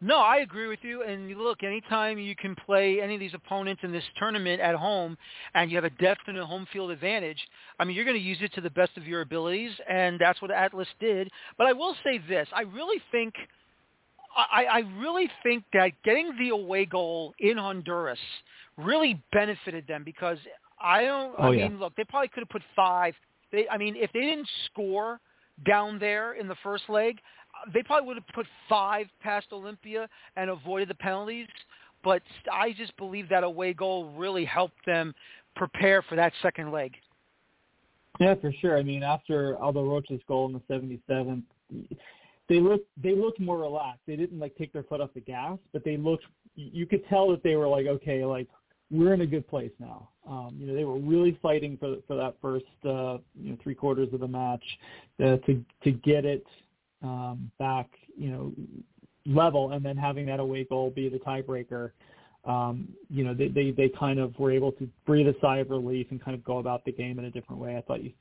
No, 0.00 0.18
I 0.18 0.38
agree 0.38 0.66
with 0.66 0.80
you. 0.82 1.02
And 1.02 1.30
look, 1.38 1.62
anytime 1.62 2.18
you 2.18 2.34
can 2.34 2.56
play 2.66 3.00
any 3.00 3.14
of 3.14 3.20
these 3.20 3.32
opponents 3.32 3.82
in 3.84 3.92
this 3.92 4.02
tournament 4.18 4.60
at 4.60 4.74
home 4.74 5.16
and 5.54 5.70
you 5.70 5.76
have 5.76 5.84
a 5.84 5.90
definite 5.90 6.44
home 6.44 6.66
field 6.72 6.90
advantage, 6.90 7.38
I 7.78 7.84
mean, 7.84 7.94
you're 7.94 8.04
going 8.04 8.16
to 8.16 8.22
use 8.22 8.38
it 8.40 8.52
to 8.54 8.60
the 8.60 8.70
best 8.70 8.96
of 8.96 9.06
your 9.06 9.20
abilities, 9.20 9.70
and 9.88 10.18
that's 10.18 10.42
what 10.42 10.50
Atlas 10.50 10.88
did. 10.98 11.30
But 11.56 11.68
I 11.68 11.72
will 11.72 11.94
say 12.04 12.20
this. 12.28 12.48
I 12.52 12.62
really 12.62 13.00
think– 13.12 13.34
I, 14.38 14.64
I 14.64 14.78
really 15.00 15.28
think 15.42 15.64
that 15.72 15.90
getting 16.04 16.32
the 16.38 16.50
away 16.50 16.86
goal 16.86 17.34
in 17.40 17.56
Honduras 17.56 18.18
really 18.76 19.20
benefited 19.32 19.86
them 19.88 20.02
because 20.04 20.38
I 20.80 21.02
don't. 21.02 21.34
Oh, 21.38 21.48
I 21.48 21.52
yeah. 21.52 21.68
mean, 21.68 21.80
look, 21.80 21.94
they 21.96 22.04
probably 22.04 22.28
could 22.28 22.42
have 22.42 22.48
put 22.48 22.62
five. 22.76 23.14
They, 23.50 23.68
I 23.68 23.76
mean, 23.76 23.96
if 23.96 24.12
they 24.12 24.20
didn't 24.20 24.48
score 24.66 25.20
down 25.66 25.98
there 25.98 26.34
in 26.34 26.46
the 26.46 26.54
first 26.62 26.84
leg, 26.88 27.18
uh, 27.54 27.70
they 27.74 27.82
probably 27.82 28.06
would 28.06 28.16
have 28.16 28.28
put 28.34 28.46
five 28.68 29.06
past 29.20 29.48
Olympia 29.52 30.08
and 30.36 30.50
avoided 30.50 30.88
the 30.88 30.94
penalties. 30.94 31.48
But 32.04 32.22
I 32.52 32.72
just 32.72 32.96
believe 32.96 33.28
that 33.30 33.42
away 33.42 33.74
goal 33.74 34.12
really 34.16 34.44
helped 34.44 34.86
them 34.86 35.12
prepare 35.56 36.02
for 36.02 36.14
that 36.14 36.32
second 36.42 36.70
leg. 36.70 36.94
Yeah, 38.20 38.36
for 38.36 38.52
sure. 38.60 38.78
I 38.78 38.82
mean, 38.82 39.02
after 39.02 39.56
Aldo 39.58 39.84
Rocha's 39.84 40.20
goal 40.28 40.46
in 40.46 40.52
the 40.52 41.00
77th, 41.08 41.42
they 42.48 42.60
looked 42.60 42.86
they 43.02 43.14
looked 43.14 43.40
more 43.40 43.58
relaxed. 43.58 44.02
They 44.06 44.16
didn't 44.16 44.38
like 44.38 44.54
take 44.56 44.72
their 44.72 44.82
foot 44.82 45.00
off 45.00 45.10
the 45.14 45.20
gas, 45.20 45.58
but 45.72 45.84
they 45.84 45.96
looked. 45.96 46.24
You 46.54 46.86
could 46.86 47.06
tell 47.08 47.30
that 47.30 47.42
they 47.42 47.56
were 47.56 47.68
like, 47.68 47.86
okay, 47.86 48.24
like 48.24 48.48
we're 48.90 49.14
in 49.14 49.20
a 49.20 49.26
good 49.26 49.46
place 49.46 49.70
now. 49.78 50.08
Um, 50.26 50.56
you 50.58 50.66
know, 50.66 50.74
they 50.74 50.84
were 50.84 50.98
really 50.98 51.38
fighting 51.42 51.76
for 51.78 51.96
for 52.06 52.16
that 52.16 52.34
first 52.40 52.64
uh, 52.84 53.18
you 53.34 53.50
know 53.50 53.58
three 53.62 53.74
quarters 53.74 54.08
of 54.12 54.20
the 54.20 54.28
match 54.28 54.64
uh, 55.22 55.36
to 55.46 55.64
to 55.84 55.90
get 55.90 56.24
it 56.24 56.46
um, 57.02 57.50
back, 57.58 57.88
you 58.16 58.30
know, 58.30 58.52
level, 59.26 59.72
and 59.72 59.84
then 59.84 59.96
having 59.96 60.26
that 60.26 60.40
away 60.40 60.64
goal 60.64 60.90
be 60.90 61.08
the 61.08 61.18
tiebreaker. 61.18 61.92
Um, 62.44 62.88
you 63.10 63.24
know, 63.24 63.34
they, 63.34 63.48
they 63.48 63.72
they 63.72 63.88
kind 63.88 64.18
of 64.18 64.38
were 64.38 64.50
able 64.50 64.72
to 64.72 64.88
breathe 65.06 65.28
a 65.28 65.34
sigh 65.40 65.58
of 65.58 65.70
relief 65.70 66.06
and 66.10 66.22
kind 66.22 66.34
of 66.34 66.44
go 66.44 66.58
about 66.58 66.84
the 66.84 66.92
game 66.92 67.18
in 67.18 67.26
a 67.26 67.30
different 67.30 67.60
way. 67.60 67.76
I 67.76 67.82
thought 67.82 68.02
you 68.02 68.12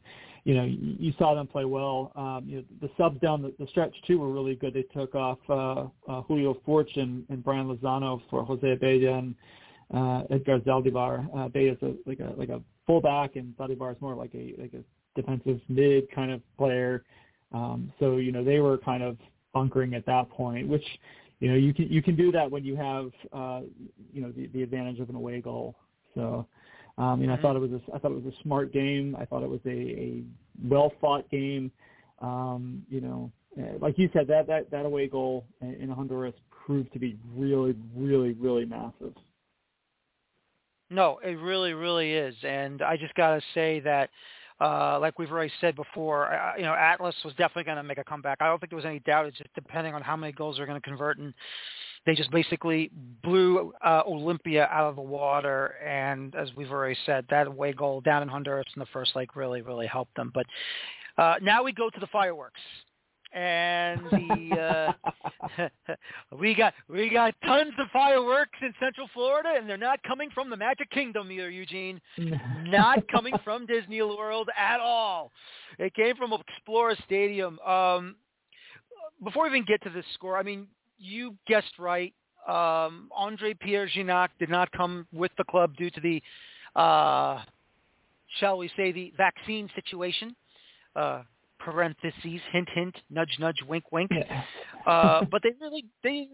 you 0.48 0.54
know, 0.54 0.64
you 0.64 1.12
saw 1.20 1.36
them 1.36 1.46
play 1.46 1.66
well. 1.66 2.14
Um, 2.16 2.46
you 2.48 2.56
know, 2.56 2.64
the 2.80 2.90
subs 2.98 3.20
down 3.20 3.42
the, 3.42 3.54
the 3.60 3.68
stretch 3.68 3.94
too 4.08 4.20
were 4.20 4.32
really 4.32 4.56
good. 4.56 4.74
They 4.74 4.84
took 4.84 5.14
off 5.14 5.40
uh, 5.50 5.88
uh, 6.10 6.22
Julio 6.22 6.58
Furch 6.66 6.96
and, 6.96 7.26
and 7.28 7.44
Brian 7.44 7.68
Lozano 7.68 8.22
for 8.30 8.46
Jose 8.46 8.72
Abella 8.72 9.18
and 9.18 9.36
uh, 9.94 10.24
Edgar 10.30 10.60
Zaldivar. 10.62 11.28
Uh, 11.36 11.50
is 11.54 11.78
a, 11.82 11.96
like 12.10 12.22
a 12.22 12.34
like 12.38 12.48
a 12.48 12.62
fullback, 12.86 13.36
and 13.36 13.54
Zaldivar 13.58 13.94
is 13.94 14.02
more 14.02 14.16
like 14.16 14.34
a 14.36 14.54
like 14.58 14.74
a 14.74 15.20
defensive 15.20 15.60
mid 15.68 16.10
kind 16.12 16.32
of 16.32 16.40
player. 16.58 17.04
Um, 17.54 17.92
so 18.00 18.16
you 18.16 18.32
know 18.32 18.42
they 18.42 18.60
were 18.60 18.78
kind 18.78 19.04
of 19.04 19.18
bunkering 19.54 19.96
at 19.96 20.06
that 20.06 20.30
point, 20.30 20.66
which 20.70 20.86
you 21.40 21.50
know 21.50 21.56
you 21.56 21.74
can 21.74 21.88
you 21.90 22.02
can 22.02 22.16
do 22.16 22.32
that 22.32 22.50
when 22.50 22.64
you 22.66 22.76
have 22.76 23.12
uh, 23.34 23.62
you 24.14 24.22
know 24.22 24.32
the, 24.32 24.48
the 24.48 24.64
advantage 24.64 25.00
of 25.00 25.10
an 25.10 25.16
away 25.16 25.42
goal. 25.42 25.76
So 26.16 26.48
um, 26.98 27.22
you 27.22 27.28
know, 27.28 27.34
mm-hmm. 27.34 27.40
I 27.40 27.42
thought 27.42 27.56
it 27.56 27.60
was 27.60 27.72
a, 27.72 27.96
I 27.96 28.00
thought 28.00 28.12
it 28.12 28.24
was 28.24 28.34
a 28.34 28.44
smart 28.44 28.74
game. 28.74 29.16
I 29.20 29.26
thought 29.26 29.44
it 29.44 29.50
was 29.50 29.60
a, 29.66 29.70
a 29.70 30.24
well 30.64 30.92
fought 31.00 31.30
game. 31.30 31.72
Um, 32.22 32.84
you 32.90 33.02
know, 33.02 33.32
uh, 33.60 33.78
like 33.80 33.98
you 33.98 34.10
said, 34.14 34.28
that 34.28 34.48
that 34.48 34.72
that 34.72 34.86
away 34.86 35.08
goal 35.08 35.46
in 35.62 35.90
Honduras 35.90 36.34
proved 36.66 36.92
to 36.94 37.00
be 37.00 37.18
really, 37.36 37.76
really, 37.96 38.34
really 38.34 38.66
massive. 38.66 39.14
No, 40.90 41.20
it 41.24 41.38
really, 41.40 41.74
really 41.74 42.14
is, 42.14 42.34
and 42.44 42.82
I 42.82 42.98
just 42.98 43.14
got 43.16 43.36
to 43.36 43.42
say 43.54 43.82
that, 43.82 44.10
uh, 44.60 44.98
like 45.00 45.20
we've 45.20 45.32
already 45.32 45.52
said 45.62 45.76
before, 45.76 46.34
uh, 46.34 46.54
you 46.58 46.64
know, 46.64 46.74
Atlas 46.74 47.16
was 47.24 47.34
definitely 47.36 47.66
going 47.66 47.78
to 47.78 47.84
make 47.84 47.98
a 47.98 48.04
comeback. 48.04 48.38
I 48.42 48.48
don't 48.48 48.60
think 48.60 48.72
there 48.72 48.78
was 48.78 48.86
any 48.86 49.00
doubt. 49.00 49.26
It's 49.28 49.38
just 49.38 49.54
depending 49.54 49.94
on 49.94 50.02
how 50.02 50.16
many 50.16 50.34
goals 50.34 50.58
they're 50.58 50.66
going 50.66 50.82
to 50.82 50.88
convert, 50.88 51.20
and 51.20 51.34
they 52.06 52.16
just 52.16 52.32
basically 52.32 52.90
blew 53.24 53.74
uh, 53.86 54.02
Olympia 54.08 54.68
out 54.72 54.90
of 54.90 54.96
the 54.96 55.02
water. 55.02 55.76
And 55.86 56.34
as 56.36 56.50
we've 56.56 56.72
already 56.72 56.98
said, 57.06 57.26
that 57.30 57.48
away 57.48 57.74
goal 57.74 58.02
down 58.02 58.24
in 58.24 58.30
Honduras 58.30 58.66
in 58.76 58.80
the 58.80 58.88
first 58.88 59.16
leg 59.16 59.36
really, 59.36 59.62
really 59.62 59.88
helped 59.88 60.16
them. 60.16 60.32
But 60.34 60.46
uh, 61.18 61.36
now 61.42 61.64
we 61.64 61.72
go 61.74 61.90
to 61.90 62.00
the 62.00 62.08
fireworks 62.08 62.62
and 63.34 64.02
the 64.12 64.94
uh, 65.60 65.68
we 66.40 66.56
got 66.56 66.74
we 66.90 67.10
got 67.10 67.34
tons 67.46 67.74
of 67.80 67.88
fireworks 67.92 68.58
in 68.62 68.74
Central 68.80 69.08
Florida, 69.14 69.54
and 69.58 69.70
they're 69.70 69.78
not 69.78 70.02
coming 70.04 70.30
from 70.34 70.50
the 70.50 70.58
Magic 70.58 70.90
Kingdom 70.92 71.32
either, 71.32 71.50
Eugene. 71.50 72.00
not 72.66 73.08
coming 73.10 73.34
from 73.44 73.66
Disney 73.66 74.02
World 74.02 74.50
at 74.58 74.80
all. 74.80 75.32
It 75.80 75.94
came 75.94 76.16
from 76.16 76.32
Exploria 76.32 77.02
Stadium. 77.06 77.60
Um, 77.60 78.16
before 79.24 79.44
we 79.44 79.50
even 79.50 79.66
get 79.66 79.82
to 79.84 79.90
this 79.90 80.06
score, 80.14 80.38
I 80.38 80.44
mean, 80.44 80.68
you 81.00 81.36
guessed 81.48 81.80
right. 81.80 82.14
Um, 82.48 83.10
Andre 83.16 83.54
Pierre 83.54 83.88
Gignac 83.88 84.30
did 84.40 84.50
not 84.50 84.72
come 84.72 85.06
with 85.14 85.32
the 85.38 85.44
club 85.44 85.76
due 85.76 85.90
to 85.90 86.00
the, 86.00 86.22
uh, 86.80 87.42
shall 88.40 88.58
we 88.58 88.70
say, 88.78 88.92
the 88.92 89.12
vaccine 89.18 89.70
situation. 89.76 90.36
Uh, 90.96 91.24
parentheses, 91.68 92.42
hint, 92.54 92.70
hint, 92.74 92.96
nudge, 93.10 93.36
nudge, 93.40 93.58
wink, 93.68 93.84
wink. 93.92 94.10
Uh, 94.86 95.26
but 95.32 95.42
they 95.44 95.52
really, 95.60 95.86
they, 96.02 96.30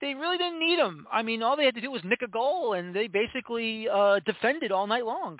they 0.00 0.14
really 0.14 0.38
didn't 0.38 0.58
need 0.58 0.78
him. 0.78 1.06
I 1.12 1.22
mean, 1.22 1.42
all 1.42 1.54
they 1.54 1.66
had 1.66 1.74
to 1.74 1.82
do 1.82 1.90
was 1.90 2.00
nick 2.02 2.22
a 2.22 2.28
goal, 2.28 2.72
and 2.72 2.96
they 2.96 3.06
basically 3.06 3.86
uh, 3.92 4.20
defended 4.24 4.72
all 4.72 4.86
night 4.86 5.04
long. 5.04 5.38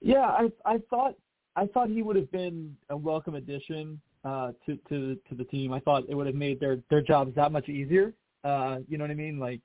Yeah, 0.00 0.20
I, 0.20 0.50
I 0.64 0.78
thought, 0.88 1.14
I 1.56 1.66
thought 1.66 1.88
he 1.88 2.02
would 2.02 2.14
have 2.14 2.30
been 2.30 2.76
a 2.90 2.96
welcome 2.96 3.34
addition 3.34 4.00
uh, 4.24 4.52
to 4.66 4.78
to 4.88 5.16
to 5.28 5.34
the 5.36 5.44
team. 5.44 5.72
I 5.72 5.80
thought 5.80 6.04
it 6.08 6.14
would 6.14 6.26
have 6.26 6.36
made 6.36 6.60
their 6.60 6.78
their 6.90 7.02
jobs 7.02 7.34
that 7.34 7.52
much 7.52 7.68
easier. 7.68 8.14
Uh, 8.44 8.78
you 8.88 8.98
know 8.98 9.04
what 9.04 9.10
I 9.10 9.14
mean? 9.14 9.38
Like, 9.38 9.60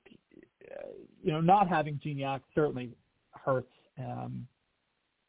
uh, 0.70 0.88
you 1.22 1.32
know, 1.32 1.40
not 1.40 1.68
having 1.68 2.00
Gignac 2.04 2.40
certainly 2.54 2.90
hurts. 3.32 3.72
Um, 3.98 4.46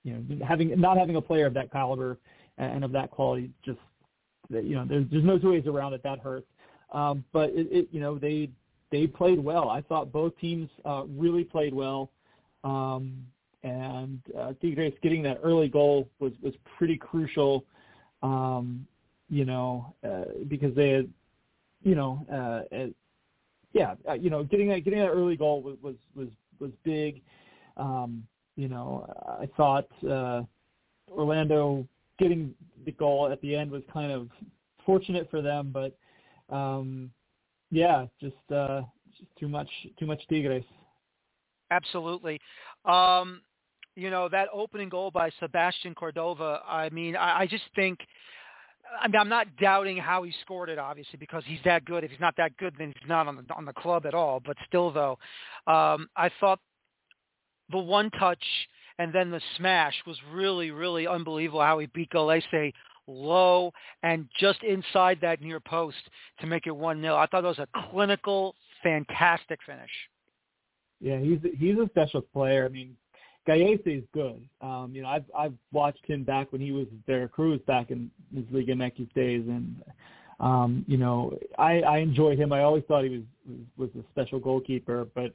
you 0.04 0.14
know, 0.14 0.46
having 0.46 0.80
not 0.80 0.98
having 0.98 1.16
a 1.16 1.22
player 1.22 1.46
of 1.46 1.54
that 1.54 1.72
caliber 1.72 2.18
and 2.58 2.84
of 2.84 2.92
that 2.92 3.12
quality 3.12 3.50
just 3.64 3.80
you 4.50 4.76
know 4.76 4.86
there's 4.86 5.06
there's 5.12 5.24
no 5.24 5.38
two 5.38 5.52
ways 5.52 5.66
around 5.68 5.94
it 5.94 6.04
that 6.04 6.20
hurts. 6.20 6.48
Um 6.92 7.24
but 7.32 7.50
it, 7.52 7.68
it 7.72 7.88
you 7.92 8.00
know 8.00 8.18
they 8.18 8.50
they 8.92 9.08
played 9.08 9.40
well. 9.40 9.70
I 9.70 9.82
thought 9.82 10.12
both 10.12 10.38
teams 10.40 10.70
uh 10.86 11.04
really 11.08 11.44
played 11.44 11.74
well. 11.74 12.12
Um 12.64 13.26
and 13.64 14.20
uh 14.38 14.54
Tigres 14.62 14.94
getting 15.02 15.24
that 15.24 15.40
early 15.44 15.68
goal 15.68 16.10
was 16.20 16.34
was 16.42 16.54
pretty 16.78 16.98
crucial 16.98 17.66
um 18.24 18.86
you 19.30 19.46
know 19.46 19.94
uh, 20.04 20.26
because 20.48 20.76
they 20.76 20.90
had 20.90 21.10
you 21.84 21.96
know 21.96 22.26
uh, 22.32 22.88
yeah 23.74 23.96
uh, 24.08 24.14
you 24.14 24.30
know 24.30 24.44
getting 24.44 24.68
that 24.70 24.84
getting 24.84 25.00
that 25.00 25.10
early 25.10 25.38
goal 25.38 25.62
was 25.62 25.78
was 25.82 25.96
was, 26.16 26.28
was 26.60 26.72
big. 26.84 27.22
Um 27.78 28.24
you 28.56 28.68
know 28.68 29.08
i 29.40 29.48
thought 29.58 29.88
uh 30.04 30.42
Orlando 31.10 31.88
getting 32.22 32.54
the 32.86 32.92
goal 32.92 33.30
at 33.32 33.42
the 33.42 33.56
end 33.56 33.72
was 33.72 33.84
kind 33.92 34.12
of 34.12 34.30
fortunate 34.86 35.30
for 35.30 35.42
them, 35.42 35.74
but 35.74 35.98
um, 36.56 37.12
yeah, 37.72 38.06
just 38.20 38.36
uh, 38.54 38.82
just 39.18 39.30
too 39.40 39.48
much 39.48 39.70
too 40.00 40.06
much 40.06 40.22
Tigres. 40.30 40.64
Absolutely. 41.72 42.40
Um, 42.86 43.42
you 43.96 44.10
know 44.10 44.30
that 44.30 44.48
opening 44.54 44.90
goal 44.90 45.12
by 45.12 45.32
Sebastian 45.40 45.96
Cordova. 45.96 46.62
I 46.68 46.90
mean, 46.90 47.16
I, 47.16 47.42
I 47.42 47.48
just 47.48 47.64
think. 47.76 48.00
I 49.00 49.08
mean, 49.08 49.16
I'm 49.16 49.30
not 49.30 49.48
doubting 49.56 49.96
how 49.96 50.24
he 50.24 50.34
scored 50.42 50.68
it, 50.68 50.78
obviously, 50.78 51.16
because 51.18 51.44
he's 51.46 51.60
that 51.64 51.86
good. 51.86 52.04
If 52.04 52.12
he's 52.12 52.20
not 52.20 52.36
that 52.36 52.58
good, 52.58 52.74
then 52.78 52.94
he's 53.00 53.08
not 53.08 53.26
on 53.26 53.38
the 53.38 53.54
on 53.54 53.64
the 53.64 53.74
club 53.74 54.06
at 54.06 54.14
all. 54.14 54.42
But 54.46 54.58
still, 54.68 54.92
though, 54.92 55.18
um, 55.66 56.10
I 56.18 56.30
thought 56.42 56.60
the 57.72 57.78
one 57.78 58.10
touch 58.12 58.44
and 59.02 59.12
then 59.12 59.32
the 59.32 59.42
smash 59.58 59.96
was 60.06 60.16
really, 60.32 60.70
really 60.70 61.08
unbelievable 61.08 61.62
how 61.62 61.80
he 61.80 61.88
beat 61.88 62.12
Gallese 62.12 62.72
low 63.08 63.72
and 64.04 64.28
just 64.40 64.62
inside 64.62 65.18
that 65.22 65.42
near 65.42 65.60
post 65.60 65.98
to 66.40 66.46
make 66.46 66.68
it 66.68 66.74
1-0. 66.74 67.16
I 67.16 67.26
thought 67.26 67.44
it 67.44 67.48
was 67.48 67.58
a 67.58 67.90
clinical, 67.90 68.54
fantastic 68.84 69.60
finish. 69.66 69.90
Yeah, 71.00 71.18
he's 71.18 71.40
he's 71.58 71.78
a 71.80 71.88
special 71.90 72.22
player. 72.22 72.64
I 72.64 72.70
mean, 72.70 72.96
Gallese 73.48 73.98
is 73.98 74.04
good. 74.14 74.40
Um, 74.62 74.92
you 74.94 75.02
know, 75.02 75.08
I've 75.08 75.26
I've 75.36 75.56
watched 75.72 76.06
him 76.06 76.24
back 76.24 76.52
when 76.52 76.62
he 76.62 76.72
was 76.72 76.86
Veracruz 77.08 77.60
back 77.66 77.90
in 77.90 78.12
his 78.36 78.46
Liga 78.52 78.74
MX 78.74 79.12
days, 79.16 79.44
and 79.48 79.82
um, 80.40 80.86
you 80.88 80.98
know, 80.98 81.36
I 81.58 81.80
I 81.80 81.98
enjoyed 81.98 82.38
him. 82.38 82.54
I 82.54 82.62
always 82.62 82.84
thought 82.88 83.04
he 83.04 83.10
was 83.10 83.24
was, 83.78 83.90
was 83.96 84.04
a 84.04 84.08
special 84.12 84.38
goalkeeper, 84.38 85.08
but 85.16 85.34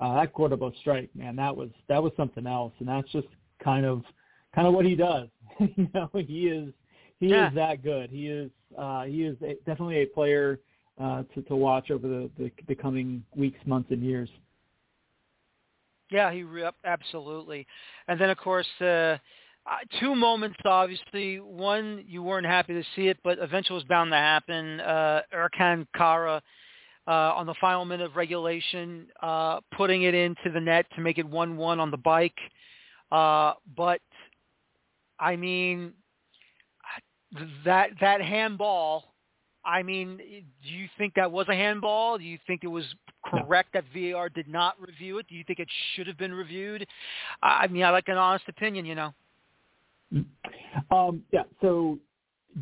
uh, 0.00 0.14
that 0.14 0.32
Cordova 0.32 0.70
strike, 0.80 1.10
man, 1.14 1.36
that 1.36 1.56
was 1.56 1.70
that 1.88 2.02
was 2.02 2.12
something 2.16 2.46
else, 2.46 2.72
and 2.78 2.88
that's 2.88 3.10
just 3.12 3.28
kind 3.62 3.86
of 3.86 4.02
kind 4.54 4.66
of 4.66 4.74
what 4.74 4.84
he 4.84 4.94
does. 4.94 5.28
you 5.60 5.88
know, 5.94 6.10
he 6.14 6.48
is 6.48 6.72
he 7.20 7.28
yeah. 7.28 7.48
is 7.48 7.54
that 7.54 7.82
good. 7.82 8.10
He 8.10 8.28
is 8.28 8.50
uh, 8.76 9.04
he 9.04 9.22
is 9.22 9.36
a, 9.42 9.54
definitely 9.66 9.98
a 10.02 10.06
player 10.06 10.60
uh, 11.00 11.22
to 11.34 11.42
to 11.42 11.56
watch 11.56 11.90
over 11.90 12.08
the, 12.08 12.30
the 12.38 12.50
the 12.66 12.74
coming 12.74 13.24
weeks, 13.36 13.58
months, 13.66 13.90
and 13.90 14.02
years. 14.02 14.28
Yeah, 16.10 16.32
he 16.32 16.44
absolutely. 16.84 17.66
And 18.08 18.20
then 18.20 18.30
of 18.30 18.38
course, 18.38 18.66
uh, 18.80 19.16
two 20.00 20.14
moments 20.14 20.58
obviously. 20.64 21.40
One, 21.40 22.04
you 22.06 22.22
weren't 22.22 22.46
happy 22.46 22.74
to 22.74 22.84
see 22.94 23.08
it, 23.08 23.18
but 23.24 23.38
eventually 23.38 23.76
was 23.76 23.84
bound 23.84 24.10
to 24.10 24.16
happen. 24.16 24.80
Uh, 24.80 25.22
Ercan 25.34 25.86
Kara 25.96 26.42
uh, 27.06 27.10
on 27.10 27.46
the 27.46 27.54
final 27.60 27.84
minute 27.84 28.06
of 28.06 28.16
regulation, 28.16 29.06
uh, 29.22 29.60
putting 29.76 30.02
it 30.02 30.14
into 30.14 30.50
the 30.52 30.60
net 30.60 30.86
to 30.96 31.00
make 31.00 31.18
it 31.18 31.30
1-1 31.30 31.78
on 31.78 31.90
the 31.90 31.96
bike. 31.96 32.38
Uh, 33.12 33.54
but, 33.76 34.00
I 35.18 35.36
mean, 35.36 35.92
that 37.64 37.90
that 38.00 38.20
handball, 38.22 39.14
I 39.64 39.82
mean, 39.82 40.16
do 40.18 40.68
you 40.68 40.88
think 40.98 41.14
that 41.14 41.30
was 41.30 41.48
a 41.48 41.54
handball? 41.54 42.18
Do 42.18 42.24
you 42.24 42.38
think 42.46 42.64
it 42.64 42.68
was 42.68 42.84
correct 43.24 43.70
that 43.74 43.84
VAR 43.94 44.28
did 44.28 44.48
not 44.48 44.80
review 44.80 45.18
it? 45.18 45.26
Do 45.28 45.34
you 45.34 45.44
think 45.44 45.58
it 45.58 45.68
should 45.94 46.06
have 46.06 46.18
been 46.18 46.34
reviewed? 46.34 46.86
I 47.42 47.66
mean, 47.66 47.82
I 47.82 47.90
like 47.90 48.08
an 48.08 48.16
honest 48.16 48.44
opinion, 48.48 48.84
you 48.84 48.94
know. 48.94 49.14
Um, 50.90 51.22
yeah. 51.32 51.42
So, 51.60 51.98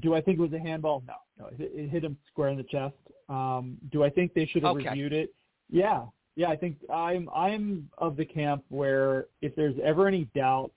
do 0.01 0.15
I 0.15 0.21
think 0.21 0.39
it 0.39 0.43
was 0.43 0.53
a 0.53 0.59
handball? 0.59 1.03
No, 1.07 1.15
no. 1.39 1.47
It, 1.59 1.71
it 1.75 1.91
hit 1.91 2.05
him 2.05 2.17
square 2.31 2.49
in 2.49 2.57
the 2.57 2.65
chest. 2.65 2.95
Um, 3.29 3.79
do 3.91 4.05
I 4.05 4.11
think 4.11 4.35
they 4.35 4.47
should 4.47 4.63
have 4.63 4.77
okay. 4.77 4.89
reviewed 4.89 5.13
it? 5.13 5.35
Yeah, 5.71 6.05
yeah. 6.37 6.49
I 6.49 6.57
think 6.57 6.77
I'm 6.93 7.29
I'm 7.35 7.89
of 7.99 8.17
the 8.17 8.25
camp 8.25 8.65
where 8.69 9.27
if 9.41 9.55
there's 9.57 9.77
ever 9.83 10.07
any 10.07 10.25
doubt, 10.35 10.71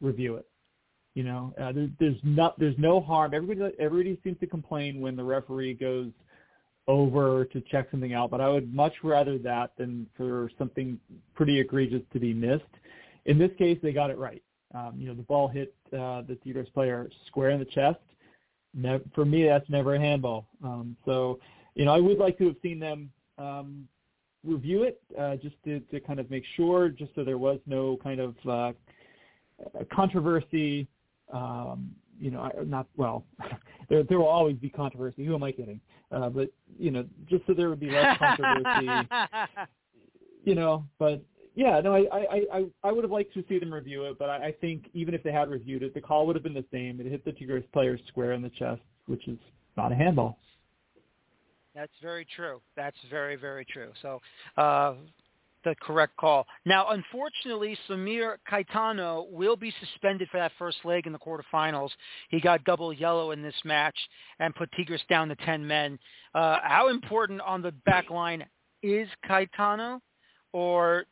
review 0.00 0.36
it. 0.36 0.46
You 1.14 1.24
know, 1.24 1.54
uh, 1.60 1.72
there, 1.72 1.88
there's 1.98 2.18
not 2.22 2.58
there's 2.58 2.78
no 2.78 3.00
harm. 3.00 3.34
Everybody 3.34 3.74
everybody 3.78 4.18
seems 4.22 4.38
to 4.40 4.46
complain 4.46 5.00
when 5.00 5.16
the 5.16 5.24
referee 5.24 5.74
goes 5.74 6.10
over 6.88 7.44
to 7.46 7.60
check 7.62 7.88
something 7.90 8.14
out, 8.14 8.30
but 8.30 8.40
I 8.40 8.48
would 8.48 8.72
much 8.72 8.92
rather 9.02 9.38
that 9.38 9.72
than 9.76 10.06
for 10.16 10.50
something 10.56 11.00
pretty 11.34 11.58
egregious 11.58 12.02
to 12.12 12.20
be 12.20 12.32
missed. 12.32 12.62
In 13.24 13.38
this 13.38 13.50
case, 13.58 13.78
they 13.82 13.92
got 13.92 14.10
it 14.10 14.18
right. 14.18 14.42
Um, 14.74 14.94
you 14.96 15.08
know, 15.08 15.14
the 15.14 15.22
ball 15.22 15.48
hit 15.48 15.74
uh, 15.92 16.22
the 16.22 16.38
Tigres 16.44 16.68
player 16.74 17.08
square 17.26 17.50
in 17.50 17.58
the 17.58 17.64
chest. 17.64 17.98
Ne- 18.74 19.00
for 19.14 19.24
me, 19.24 19.46
that's 19.46 19.68
never 19.68 19.94
a 19.94 19.98
handball. 19.98 20.46
Um, 20.62 20.96
so 21.04 21.40
you 21.76 21.84
know, 21.84 21.94
I 21.94 22.00
would 22.00 22.18
like 22.18 22.38
to 22.38 22.46
have 22.46 22.56
seen 22.62 22.80
them 22.80 23.10
um, 23.38 23.86
review 24.42 24.82
it 24.82 25.00
uh, 25.16 25.36
just 25.36 25.54
to, 25.64 25.78
to 25.80 26.00
kind 26.00 26.18
of 26.18 26.30
make 26.30 26.42
sure, 26.56 26.88
just 26.88 27.14
so 27.14 27.22
there 27.22 27.38
was 27.38 27.60
no 27.66 27.98
kind 28.02 28.18
of 28.18 28.34
uh, 28.48 28.72
controversy. 29.94 30.88
Um, 31.32 31.90
you 32.18 32.30
know, 32.30 32.50
not 32.64 32.86
well. 32.96 33.26
there, 33.90 34.02
there 34.02 34.18
will 34.18 34.26
always 34.26 34.56
be 34.56 34.70
controversy. 34.70 35.24
Who 35.26 35.34
am 35.34 35.42
I 35.42 35.52
kidding? 35.52 35.80
Uh, 36.10 36.30
but 36.30 36.50
you 36.78 36.90
know, 36.90 37.04
just 37.28 37.46
so 37.46 37.52
there 37.52 37.68
would 37.68 37.80
be 37.80 37.90
less 37.90 38.16
controversy. 38.18 39.08
you 40.44 40.54
know, 40.54 40.86
but 40.98 41.22
yeah, 41.56 41.80
no, 41.80 41.94
I, 41.94 42.04
I, 42.10 42.40
I, 42.54 42.64
I 42.84 42.92
would 42.92 43.04
have 43.04 43.10
liked 43.10 43.34
to 43.34 43.44
see 43.48 43.58
them 43.58 43.72
review 43.72 44.04
it, 44.04 44.18
but 44.18 44.30
I, 44.30 44.46
I 44.46 44.52
think 44.60 44.86
even 44.94 45.12
if 45.12 45.22
they 45.22 45.32
had 45.32 45.50
reviewed 45.50 45.82
it, 45.82 45.92
the 45.92 46.00
call 46.00 46.26
would 46.26 46.36
have 46.36 46.42
been 46.42 46.54
the 46.54 46.64
same. 46.72 47.00
It 47.00 47.06
hit 47.06 47.24
the 47.24 47.32
Tigres 47.32 47.64
player 47.72 47.98
square 48.08 48.32
in 48.32 48.40
the 48.40 48.50
chest, 48.50 48.80
which 49.06 49.28
is 49.28 49.38
not 49.76 49.92
a 49.92 49.94
handball. 49.94 50.38
That's 51.76 51.92
very 52.02 52.26
true. 52.34 52.62
That's 52.74 52.96
very, 53.10 53.36
very 53.36 53.66
true. 53.66 53.90
So 54.00 54.20
uh, 54.56 54.94
the 55.64 55.74
correct 55.82 56.16
call. 56.16 56.46
Now, 56.64 56.88
unfortunately, 56.88 57.76
Samir 57.88 58.36
Caetano 58.50 59.30
will 59.30 59.56
be 59.56 59.74
suspended 59.80 60.28
for 60.30 60.38
that 60.38 60.52
first 60.58 60.78
leg 60.84 61.06
in 61.06 61.12
the 61.12 61.18
quarterfinals. 61.18 61.90
He 62.30 62.40
got 62.40 62.64
double 62.64 62.94
yellow 62.94 63.32
in 63.32 63.42
this 63.42 63.54
match 63.64 63.96
and 64.38 64.54
put 64.54 64.70
Tigres 64.72 65.02
down 65.10 65.28
to 65.28 65.36
10 65.36 65.66
men. 65.66 65.98
Uh, 66.34 66.58
how 66.62 66.88
important 66.88 67.42
on 67.42 67.60
the 67.60 67.72
back 67.84 68.08
line 68.08 68.46
is 68.82 69.08
Caetano? 69.28 70.00
Or 70.52 71.04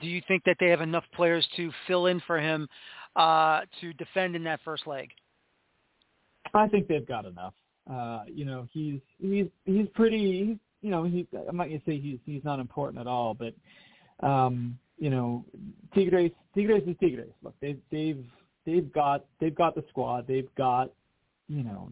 do 0.00 0.06
you 0.06 0.22
think 0.28 0.44
that 0.44 0.56
they 0.60 0.68
have 0.68 0.82
enough 0.82 1.04
players 1.14 1.46
to 1.56 1.72
fill 1.88 2.06
in 2.06 2.20
for 2.28 2.38
him 2.38 2.68
uh, 3.16 3.62
to 3.80 3.92
defend 3.94 4.36
in 4.36 4.44
that 4.44 4.60
first 4.64 4.86
leg? 4.86 5.08
I 6.54 6.68
think 6.68 6.86
they've 6.86 7.06
got 7.06 7.24
enough. 7.24 7.54
Uh, 7.90 8.22
you 8.26 8.44
know, 8.44 8.68
he's 8.72 9.00
he's 9.18 9.46
he's 9.64 9.88
pretty 9.94 10.58
you 10.82 10.90
know, 10.90 11.04
he, 11.04 11.26
I'm 11.48 11.56
not 11.56 11.64
to 11.64 11.80
say 11.86 11.98
he's 11.98 12.18
he's 12.24 12.44
not 12.44 12.58
important 12.60 13.00
at 13.00 13.06
all, 13.06 13.34
but 13.34 13.54
um, 14.26 14.78
you 14.98 15.10
know, 15.10 15.44
Tigres 15.94 16.30
Tigres 16.54 16.82
is 16.86 16.96
Tigres. 17.00 17.32
Look, 17.42 17.54
they've 17.60 17.80
they've 17.90 18.24
they've 18.64 18.92
got 18.92 19.24
they've 19.40 19.54
got 19.54 19.74
the 19.74 19.84
squad. 19.90 20.26
They've 20.26 20.52
got 20.56 20.90
you 21.48 21.64
know, 21.64 21.90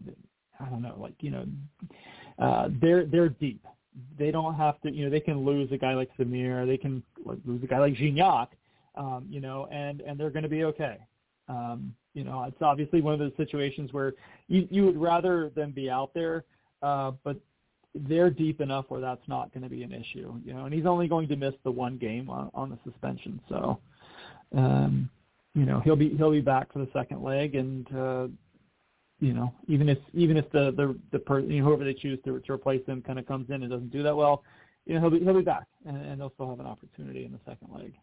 I 0.59 0.69
don't 0.69 0.81
know, 0.81 0.95
like 0.99 1.13
you 1.19 1.31
know, 1.31 1.45
uh, 2.39 2.69
they're 2.81 3.05
they're 3.05 3.29
deep. 3.29 3.65
They 4.17 4.31
don't 4.31 4.55
have 4.55 4.79
to, 4.81 4.91
you 4.91 5.03
know, 5.03 5.11
they 5.11 5.19
can 5.19 5.43
lose 5.43 5.71
a 5.71 5.77
guy 5.77 5.93
like 5.93 6.09
Samir. 6.17 6.65
They 6.65 6.77
can 6.77 7.03
lose 7.25 7.61
a 7.63 7.67
guy 7.67 7.79
like 7.79 7.95
Gignac, 7.95 8.47
um, 8.95 9.27
you 9.29 9.41
know, 9.41 9.67
and 9.71 10.01
and 10.01 10.19
they're 10.19 10.29
going 10.29 10.43
to 10.43 10.49
be 10.49 10.63
okay. 10.65 10.97
Um, 11.49 11.93
you 12.13 12.23
know, 12.23 12.43
it's 12.43 12.61
obviously 12.61 13.01
one 13.01 13.13
of 13.13 13.19
those 13.19 13.35
situations 13.37 13.91
where 13.91 14.13
you 14.47 14.67
you 14.69 14.85
would 14.85 14.97
rather 14.97 15.49
them 15.49 15.71
be 15.71 15.89
out 15.89 16.13
there, 16.13 16.45
uh, 16.81 17.11
but 17.23 17.37
they're 17.95 18.29
deep 18.29 18.61
enough 18.61 18.85
where 18.89 19.01
that's 19.01 19.27
not 19.27 19.51
going 19.53 19.63
to 19.63 19.69
be 19.69 19.83
an 19.83 19.91
issue. 19.91 20.33
You 20.45 20.53
know, 20.53 20.65
and 20.65 20.73
he's 20.73 20.85
only 20.85 21.07
going 21.07 21.27
to 21.29 21.35
miss 21.35 21.53
the 21.63 21.71
one 21.71 21.97
game 21.97 22.29
on, 22.29 22.51
on 22.53 22.69
the 22.69 22.77
suspension, 22.83 23.41
so 23.49 23.79
um, 24.55 25.09
you 25.55 25.65
know 25.65 25.81
he'll 25.81 25.95
be 25.95 26.15
he'll 26.17 26.31
be 26.31 26.41
back 26.41 26.71
for 26.71 26.79
the 26.79 26.89
second 26.93 27.23
leg, 27.23 27.55
and 27.55 27.87
uh, 27.95 28.27
you 29.19 29.33
know 29.33 29.53
even 29.67 29.89
if 29.89 29.97
even 30.13 30.37
if 30.37 30.49
the 30.51 30.71
the 30.75 30.97
the 31.11 31.19
per, 31.19 31.39
you 31.39 31.59
know, 31.59 31.65
whoever 31.65 31.83
they 31.83 31.93
choose 31.93 32.19
to 32.25 32.39
to 32.39 32.53
replace 32.53 32.85
him 32.85 33.01
kind 33.01 33.19
of 33.19 33.27
comes 33.27 33.49
in 33.49 33.63
and 33.63 33.71
doesn't 33.71 33.91
do 33.91 34.03
that 34.03 34.15
well, 34.15 34.43
you 34.85 34.93
know 34.93 35.01
he'll 35.01 35.09
be 35.09 35.19
he'll 35.19 35.33
be 35.33 35.41
back, 35.41 35.67
and, 35.85 35.97
and 36.05 36.21
they'll 36.21 36.33
still 36.33 36.49
have 36.49 36.59
an 36.59 36.67
opportunity 36.67 37.25
in 37.25 37.31
the 37.31 37.39
second 37.45 37.73
leg. 37.73 37.93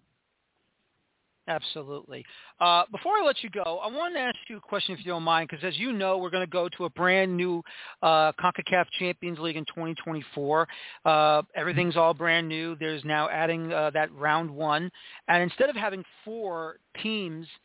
Absolutely. 1.48 2.24
Uh, 2.60 2.82
before 2.90 3.12
I 3.12 3.24
let 3.24 3.42
you 3.42 3.50
go, 3.50 3.78
I 3.82 3.86
want 3.86 4.14
to 4.14 4.20
ask 4.20 4.36
you 4.48 4.56
a 4.56 4.60
question, 4.60 4.94
if 4.94 5.04
you 5.04 5.12
don't 5.12 5.22
mind, 5.22 5.48
because 5.48 5.64
as 5.64 5.78
you 5.78 5.92
know, 5.92 6.18
we're 6.18 6.30
going 6.30 6.44
to 6.44 6.50
go 6.50 6.68
to 6.76 6.86
a 6.86 6.90
brand 6.90 7.36
new 7.36 7.62
uh, 8.02 8.32
CONCACAF 8.32 8.86
Champions 8.98 9.38
League 9.38 9.56
in 9.56 9.64
2024. 9.66 10.68
Uh, 11.04 11.42
everything's 11.54 11.96
all 11.96 12.14
brand 12.14 12.48
new. 12.48 12.76
There's 12.80 13.04
now 13.04 13.28
adding 13.28 13.72
uh, 13.72 13.90
that 13.90 14.12
round 14.12 14.50
one, 14.50 14.90
and 15.28 15.42
instead 15.42 15.70
of 15.70 15.76
having 15.76 16.04
four 16.24 16.78
teams– 17.02 17.46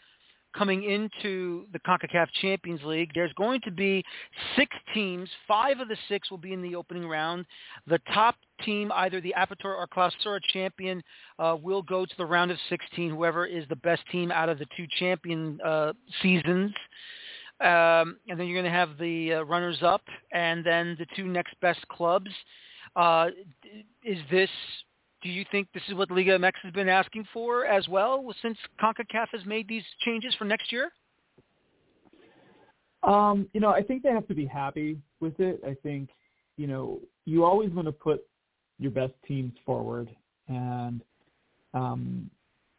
coming 0.57 0.83
into 0.83 1.65
the 1.73 1.79
CONCACAF 1.79 2.27
Champions 2.41 2.81
League. 2.83 3.11
There's 3.13 3.33
going 3.33 3.61
to 3.61 3.71
be 3.71 4.03
six 4.55 4.75
teams. 4.93 5.29
Five 5.47 5.79
of 5.79 5.87
the 5.87 5.97
six 6.07 6.29
will 6.29 6.37
be 6.37 6.53
in 6.53 6.61
the 6.61 6.75
opening 6.75 7.07
round. 7.07 7.45
The 7.87 7.99
top 8.13 8.35
team, 8.63 8.91
either 8.95 9.21
the 9.21 9.33
Apertura 9.37 9.75
or 9.77 9.87
Clausura 9.87 10.39
champion, 10.49 11.01
uh, 11.39 11.57
will 11.61 11.81
go 11.81 12.05
to 12.05 12.13
the 12.17 12.25
round 12.25 12.51
of 12.51 12.57
16, 12.69 13.09
whoever 13.09 13.45
is 13.45 13.65
the 13.69 13.75
best 13.77 14.01
team 14.11 14.31
out 14.31 14.49
of 14.49 14.59
the 14.59 14.67
two 14.77 14.85
champion 14.99 15.59
uh, 15.61 15.93
seasons. 16.21 16.71
Um, 17.59 18.17
and 18.27 18.39
then 18.39 18.47
you're 18.47 18.59
going 18.59 18.71
to 18.71 18.77
have 18.77 18.97
the 18.97 19.33
uh, 19.33 19.41
runners-up 19.43 20.01
and 20.31 20.65
then 20.65 20.95
the 20.97 21.05
two 21.15 21.25
next 21.25 21.53
best 21.61 21.87
clubs. 21.89 22.31
Uh, 22.95 23.27
is 24.03 24.17
this 24.31 24.49
do 25.21 25.29
you 25.29 25.45
think 25.51 25.67
this 25.73 25.83
is 25.87 25.93
what 25.93 26.09
Liga 26.09 26.37
MX 26.37 26.53
has 26.63 26.73
been 26.73 26.89
asking 26.89 27.25
for 27.33 27.65
as 27.65 27.87
well 27.87 28.33
since 28.41 28.57
CONCACAF 28.81 29.27
has 29.31 29.45
made 29.45 29.67
these 29.67 29.83
changes 30.03 30.33
for 30.35 30.45
next 30.45 30.71
year? 30.71 30.91
Um, 33.03 33.47
you 33.53 33.59
know, 33.59 33.69
I 33.69 33.81
think 33.81 34.03
they 34.03 34.09
have 34.09 34.27
to 34.27 34.35
be 34.35 34.45
happy 34.45 34.99
with 35.19 35.39
it. 35.39 35.61
I 35.65 35.75
think, 35.83 36.09
you 36.57 36.67
know, 36.67 36.99
you 37.25 37.43
always 37.43 37.71
want 37.71 37.87
to 37.87 37.91
put 37.91 38.21
your 38.79 38.91
best 38.91 39.13
teams 39.27 39.53
forward 39.65 40.09
and, 40.47 41.01
um, 41.73 42.29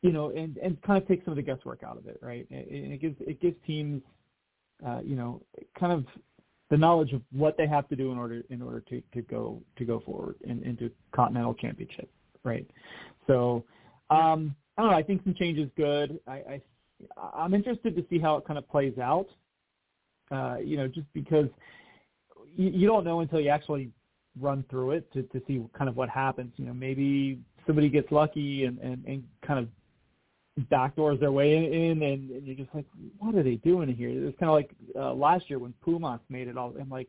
you 0.02 0.12
know, 0.12 0.30
and, 0.30 0.56
and 0.58 0.80
kind 0.82 1.00
of 1.00 1.08
take 1.08 1.24
some 1.24 1.32
of 1.32 1.36
the 1.36 1.42
guesswork 1.42 1.82
out 1.84 1.96
of 1.96 2.06
it, 2.06 2.18
right? 2.22 2.46
And 2.50 2.92
it 2.92 3.00
gives, 3.00 3.16
it 3.20 3.40
gives 3.40 3.56
teams, 3.66 4.02
uh, 4.84 5.00
you 5.04 5.14
know, 5.14 5.40
kind 5.78 5.92
of 5.92 6.04
the 6.70 6.76
knowledge 6.76 7.12
of 7.12 7.22
what 7.32 7.56
they 7.56 7.66
have 7.66 7.88
to 7.88 7.96
do 7.96 8.10
in 8.10 8.18
order, 8.18 8.42
in 8.50 8.62
order 8.62 8.80
to, 8.80 9.02
to 9.14 9.22
go, 9.22 9.60
to 9.76 9.84
go 9.84 10.00
forward 10.00 10.36
in, 10.42 10.62
into 10.64 10.90
continental 11.12 11.54
championship 11.54 12.10
right? 12.44 12.66
So 13.26 13.64
um, 14.10 14.54
I 14.76 14.82
don't 14.82 14.90
know. 14.90 14.96
I 14.96 15.02
think 15.02 15.22
some 15.24 15.34
change 15.34 15.58
is 15.58 15.68
good. 15.76 16.18
I, 16.26 16.32
I 16.32 16.62
I'm 17.34 17.54
interested 17.54 17.96
to 17.96 18.04
see 18.08 18.18
how 18.18 18.36
it 18.36 18.44
kind 18.46 18.58
of 18.58 18.68
plays 18.68 18.98
out. 18.98 19.26
Uh, 20.30 20.56
you 20.64 20.76
know, 20.76 20.88
just 20.88 21.06
because 21.12 21.48
you, 22.56 22.70
you 22.70 22.86
don't 22.86 23.04
know 23.04 23.20
until 23.20 23.40
you 23.40 23.50
actually 23.50 23.90
run 24.40 24.64
through 24.70 24.92
it 24.92 25.12
to, 25.12 25.22
to 25.24 25.42
see 25.46 25.62
kind 25.76 25.90
of 25.90 25.96
what 25.96 26.08
happens. 26.08 26.52
You 26.56 26.66
know, 26.66 26.74
maybe 26.74 27.38
somebody 27.66 27.88
gets 27.88 28.10
lucky 28.10 28.64
and, 28.64 28.78
and, 28.78 29.04
and 29.04 29.24
kind 29.46 29.58
of 29.58 29.68
backdoors 30.70 31.20
their 31.20 31.32
way 31.32 31.56
in, 31.56 32.02
and, 32.02 32.30
and 32.30 32.46
you're 32.46 32.56
just 32.56 32.74
like, 32.74 32.86
what 33.18 33.34
are 33.34 33.42
they 33.42 33.56
doing 33.56 33.94
here? 33.94 34.10
It's 34.10 34.38
kind 34.38 34.50
of 34.50 34.54
like 34.54 34.70
uh, 34.96 35.12
last 35.14 35.48
year 35.48 35.58
when 35.58 35.74
Pumas 35.82 36.20
made 36.28 36.48
it 36.48 36.56
all. 36.56 36.74
I'm 36.80 36.90
like, 36.90 37.08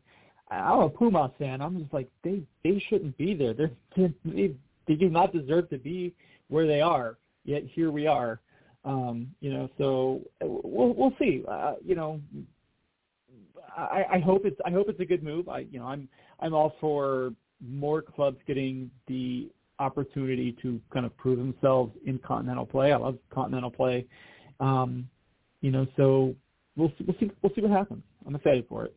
I'm 0.50 0.80
a 0.80 0.88
Pumas 0.88 1.30
fan. 1.38 1.60
I'm 1.60 1.78
just 1.78 1.92
like, 1.92 2.08
they 2.22 2.42
they 2.62 2.82
shouldn't 2.88 3.16
be 3.16 3.34
there. 3.34 3.54
They're, 3.54 3.70
they 4.24 4.54
they 4.86 4.94
do 4.94 5.08
not 5.08 5.32
deserve 5.32 5.68
to 5.70 5.78
be 5.78 6.14
where 6.48 6.66
they 6.66 6.80
are. 6.80 7.18
Yet 7.44 7.64
here 7.74 7.90
we 7.90 8.06
are. 8.06 8.40
Um, 8.84 9.28
you 9.40 9.52
know, 9.52 9.68
so 9.78 10.22
we'll 10.42 10.92
we'll 10.94 11.14
see. 11.18 11.42
Uh, 11.48 11.74
you 11.84 11.94
know, 11.94 12.20
I, 13.76 14.04
I 14.14 14.18
hope 14.18 14.44
it's 14.44 14.60
I 14.64 14.70
hope 14.70 14.88
it's 14.88 15.00
a 15.00 15.04
good 15.04 15.22
move. 15.22 15.48
I 15.48 15.60
you 15.60 15.78
know 15.78 15.86
I'm 15.86 16.08
I'm 16.40 16.54
all 16.54 16.74
for 16.80 17.32
more 17.66 18.02
clubs 18.02 18.38
getting 18.46 18.90
the 19.06 19.50
opportunity 19.78 20.56
to 20.62 20.80
kind 20.92 21.06
of 21.06 21.16
prove 21.16 21.38
themselves 21.38 21.92
in 22.06 22.18
continental 22.18 22.66
play. 22.66 22.92
I 22.92 22.96
love 22.96 23.18
continental 23.30 23.70
play. 23.70 24.06
Um, 24.60 25.08
you 25.60 25.70
know, 25.70 25.86
so 25.96 26.34
we'll 26.76 26.92
see, 26.98 27.04
we'll 27.04 27.16
see 27.18 27.30
we'll 27.42 27.52
see 27.54 27.62
what 27.62 27.70
happens. 27.70 28.02
I'm 28.26 28.34
excited 28.34 28.66
for 28.68 28.84
it. 28.84 28.96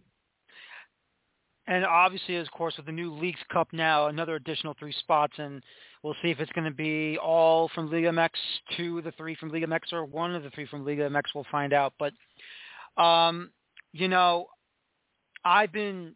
And 1.67 1.85
obviously, 1.85 2.37
of 2.37 2.49
course, 2.51 2.75
with 2.77 2.85
the 2.85 2.93
new 2.93 3.13
Leagues 3.13 3.41
Cup 3.51 3.67
now, 3.73 4.07
another 4.07 4.35
additional 4.35 4.73
three 4.79 4.93
spots, 4.99 5.33
and 5.37 5.61
we'll 6.01 6.15
see 6.21 6.31
if 6.31 6.39
it's 6.39 6.51
going 6.53 6.69
to 6.69 6.75
be 6.75 7.17
all 7.17 7.69
from 7.75 7.91
Liga 7.91 8.09
MX, 8.09 8.29
two 8.77 8.97
of 8.99 9.03
the 9.03 9.11
three 9.11 9.35
from 9.35 9.51
Liga 9.51 9.67
MX, 9.67 9.91
or 9.91 10.05
one 10.05 10.33
of 10.33 10.43
the 10.43 10.49
three 10.51 10.65
from 10.65 10.85
Liga 10.85 11.09
MX. 11.09 11.23
We'll 11.35 11.45
find 11.51 11.73
out. 11.73 11.93
But, 11.99 12.13
um, 13.01 13.51
you 13.91 14.07
know, 14.07 14.47
I've 15.43 15.73
been 15.73 16.15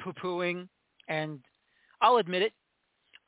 poo-pooing, 0.00 0.68
and 1.08 1.40
I'll 2.00 2.18
admit 2.18 2.42
it. 2.42 2.52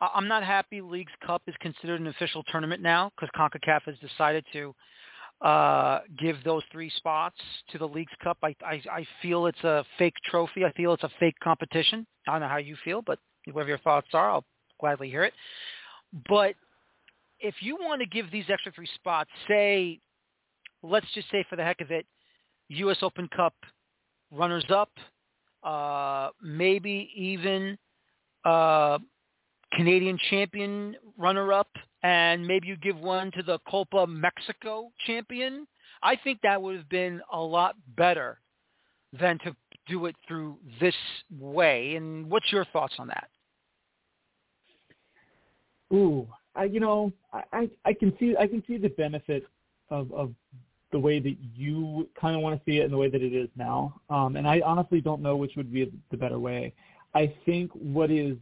I'm 0.01 0.29
not 0.29 0.45
happy 0.45 0.81
Leagues 0.81 1.13
Cup 1.27 1.43
is 1.47 1.55
considered 1.61 2.01
an 2.01 2.07
official 2.07 2.43
tournament 2.45 2.81
now 2.81 3.11
because 3.15 3.29
CONCACAF 3.37 3.83
has 3.83 3.97
decided 3.99 4.45
to 4.53 4.75
uh, 5.41 6.01
give 6.19 6.37
those 6.45 6.63
three 6.71 6.91
spots 6.97 7.37
to 7.71 7.79
the 7.79 7.87
Leagues 7.87 8.13
Cup. 8.23 8.39
I, 8.43 8.55
I, 8.65 8.83
I 8.91 9.07
feel 9.23 9.47
it's 9.47 9.63
a 9.65 9.85
fake 9.99 10.15
trophy. 10.27 10.65
I 10.65 10.73
feel 10.73 10.93
it's 10.93 11.03
a 11.03 11.11
fake 11.19 11.37
competition. 11.43 12.07
I 12.29 12.33
don't 12.33 12.43
know 12.43 12.49
how 12.49 12.59
you 12.59 12.77
feel, 12.85 13.03
but 13.03 13.19
whatever 13.51 13.71
your 13.71 13.79
thoughts 13.79 14.09
are, 14.13 14.31
I'll 14.31 14.45
gladly 14.81 15.09
hear 15.09 15.25
it. 15.25 15.33
But 16.29 16.55
if 17.39 17.55
you 17.61 17.77
want 17.77 18.03
to 18.03 18.07
give 18.07 18.31
these 18.31 18.45
extra 18.51 18.73
three 18.73 18.89
spots, 18.95 19.31
say, 19.49 19.99
let's 20.83 21.07
just 21.15 21.31
say 21.31 21.45
for 21.49 21.57
the 21.57 21.65
heck 21.65 21.81
of 21.81 21.91
it, 21.91 22.07
U.S. 22.69 22.99
Open 23.03 23.29
Cup 23.35 23.55
runners-up, 24.31 24.91
uh, 25.65 26.29
maybe 26.43 27.11
even 27.17 27.79
uh, 28.45 28.99
Canadian 29.73 30.19
champion 30.31 30.97
runner-up, 31.19 31.69
and 32.03 32.47
maybe 32.47 32.67
you 32.67 32.77
give 32.77 32.99
one 32.99 33.31
to 33.33 33.43
the 33.43 33.59
Copa 33.69 34.07
Mexico 34.07 34.91
champion. 35.07 35.67
I 36.03 36.17
think 36.17 36.41
that 36.43 36.61
would 36.61 36.77
have 36.77 36.89
been 36.89 37.21
a 37.33 37.41
lot 37.41 37.77
better 37.97 38.41
than 39.19 39.39
to 39.41 39.55
do 39.87 40.07
it 40.07 40.17
through 40.27 40.57
this 40.81 40.95
way. 41.39 41.97
And 41.97 42.31
what's 42.31 42.51
your 42.53 42.65
thoughts 42.67 42.95
on 42.99 43.09
that? 43.09 43.29
Ooh, 45.93 46.27
I, 46.55 46.65
you 46.65 46.81
know, 46.81 47.13
I, 47.33 47.69
I 47.85 47.93
can 47.93 48.17
see 48.19 48.37
I 48.39 48.47
can 48.47 48.63
see 48.67 48.79
the 48.79 48.91
benefit 48.91 49.45
of, 49.91 50.13
of 50.13 50.33
the 50.93 50.99
way 50.99 51.19
that 51.21 51.37
you 51.55 52.09
kind 52.21 52.37
of 52.37 52.43
want 52.43 52.59
to 52.59 52.71
see 52.71 52.79
it 52.79 52.85
and 52.85 52.93
the 52.93 52.97
way 52.97 53.11
that 53.11 53.23
it 53.23 53.35
is 53.35 53.49
now. 53.57 54.01
Um, 54.09 54.37
and 54.37 54.47
I 54.47 54.61
honestly 54.65 55.01
don't 55.01 55.21
know 55.21 55.37
which 55.37 55.53
would 55.57 55.73
be 55.73 55.93
the 56.11 56.17
better 56.17 56.39
way. 56.39 56.73
I 57.15 57.33
think 57.45 57.71
what 57.73 58.11
is 58.11 58.37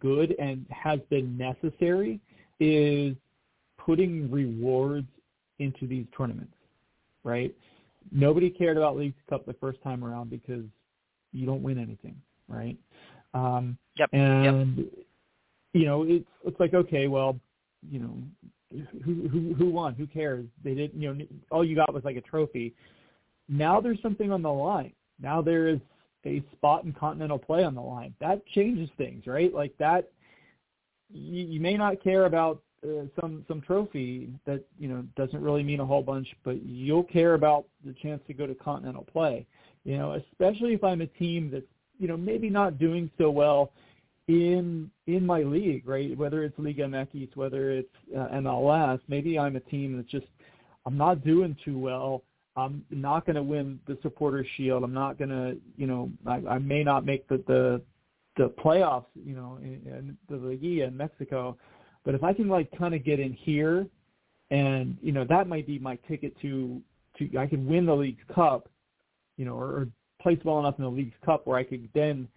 good 0.00 0.34
and 0.38 0.64
has 0.70 0.98
been 1.10 1.36
necessary 1.36 2.20
is 2.60 3.14
putting 3.78 4.30
rewards 4.30 5.08
into 5.58 5.86
these 5.86 6.06
tournaments, 6.16 6.54
right? 7.22 7.54
Nobody 8.12 8.50
cared 8.50 8.76
about 8.76 8.96
Leagues 8.96 9.16
Cup 9.28 9.46
the 9.46 9.54
first 9.54 9.82
time 9.82 10.04
around 10.04 10.30
because 10.30 10.64
you 11.32 11.46
don't 11.46 11.62
win 11.62 11.78
anything, 11.78 12.16
right? 12.48 12.76
Um, 13.32 13.76
yep. 13.98 14.08
And 14.12 14.78
yep. 14.78 14.86
you 15.72 15.86
know, 15.86 16.04
it's 16.04 16.28
it's 16.44 16.58
like 16.60 16.74
okay, 16.74 17.08
well, 17.08 17.38
you 17.90 18.00
know, 18.00 18.16
who 19.04 19.28
who 19.28 19.54
who 19.54 19.70
won? 19.70 19.94
Who 19.94 20.06
cares? 20.06 20.46
They 20.62 20.74
didn't. 20.74 21.00
You 21.00 21.14
know, 21.14 21.24
all 21.50 21.64
you 21.64 21.76
got 21.76 21.92
was 21.92 22.04
like 22.04 22.16
a 22.16 22.20
trophy. 22.20 22.74
Now 23.48 23.80
there's 23.80 24.00
something 24.02 24.32
on 24.32 24.42
the 24.42 24.52
line. 24.52 24.92
Now 25.20 25.42
there 25.42 25.68
is 25.68 25.80
a 26.24 26.42
spot 26.52 26.84
in 26.84 26.92
continental 26.92 27.38
play 27.38 27.64
on 27.64 27.74
the 27.74 27.82
line. 27.82 28.14
That 28.20 28.44
changes 28.46 28.88
things, 28.96 29.26
right? 29.26 29.52
Like 29.52 29.76
that. 29.78 30.10
You, 31.14 31.44
you 31.44 31.60
may 31.60 31.74
not 31.74 32.02
care 32.02 32.26
about 32.26 32.60
uh, 32.84 33.06
some 33.18 33.44
some 33.48 33.62
trophy 33.62 34.28
that 34.44 34.62
you 34.78 34.88
know 34.88 35.04
doesn't 35.16 35.40
really 35.40 35.62
mean 35.62 35.80
a 35.80 35.86
whole 35.86 36.02
bunch, 36.02 36.28
but 36.44 36.62
you'll 36.62 37.04
care 37.04 37.34
about 37.34 37.64
the 37.84 37.94
chance 37.94 38.20
to 38.26 38.34
go 38.34 38.46
to 38.46 38.54
continental 38.54 39.06
play. 39.10 39.46
You 39.84 39.96
know, 39.96 40.12
especially 40.12 40.74
if 40.74 40.84
I'm 40.84 41.00
a 41.00 41.06
team 41.06 41.50
that's 41.50 41.64
you 41.98 42.08
know 42.08 42.16
maybe 42.16 42.50
not 42.50 42.78
doing 42.78 43.10
so 43.16 43.30
well 43.30 43.72
in 44.28 44.90
in 45.06 45.24
my 45.24 45.42
league, 45.42 45.86
right? 45.86 46.16
Whether 46.16 46.44
it's 46.44 46.58
Liga 46.58 46.82
MX, 46.82 47.36
whether 47.36 47.70
it's 47.70 47.94
uh, 48.14 48.28
MLS, 48.34 49.00
maybe 49.08 49.38
I'm 49.38 49.56
a 49.56 49.60
team 49.60 49.96
that's 49.96 50.10
just 50.10 50.26
I'm 50.86 50.96
not 50.96 51.24
doing 51.24 51.56
too 51.64 51.78
well. 51.78 52.22
I'm 52.56 52.84
not 52.90 53.26
going 53.26 53.36
to 53.36 53.42
win 53.42 53.80
the 53.86 53.98
Supporters 54.02 54.46
Shield. 54.56 54.84
I'm 54.84 54.94
not 54.94 55.18
going 55.18 55.30
to, 55.30 55.56
you 55.76 55.86
know, 55.88 56.10
I, 56.24 56.40
I 56.48 56.58
may 56.58 56.84
not 56.84 57.04
make 57.04 57.26
the 57.28 57.42
the 57.46 57.82
the 58.36 58.48
playoffs, 58.50 59.06
you 59.14 59.34
know, 59.34 59.58
in, 59.62 59.80
in 59.86 60.18
the 60.28 60.36
Liga 60.36 60.84
in 60.84 60.96
Mexico. 60.96 61.56
But 62.04 62.14
if 62.14 62.22
I 62.22 62.32
can 62.32 62.48
like 62.48 62.70
kind 62.76 62.94
of 62.94 63.04
get 63.04 63.20
in 63.20 63.32
here, 63.32 63.86
and 64.50 64.96
you 65.02 65.12
know 65.12 65.24
that 65.28 65.48
might 65.48 65.66
be 65.66 65.78
my 65.78 65.96
ticket 66.08 66.38
to 66.42 66.80
to 67.18 67.38
I 67.38 67.46
can 67.46 67.66
win 67.66 67.86
the 67.86 67.94
League's 67.94 68.22
Cup, 68.34 68.68
you 69.36 69.44
know, 69.44 69.54
or, 69.54 69.66
or 69.66 69.88
place 70.20 70.38
well 70.44 70.58
enough 70.58 70.74
in 70.78 70.84
the 70.84 70.90
League's 70.90 71.16
Cup 71.24 71.46
where 71.46 71.58
I 71.58 71.64
could 71.64 71.88
then 71.94 72.28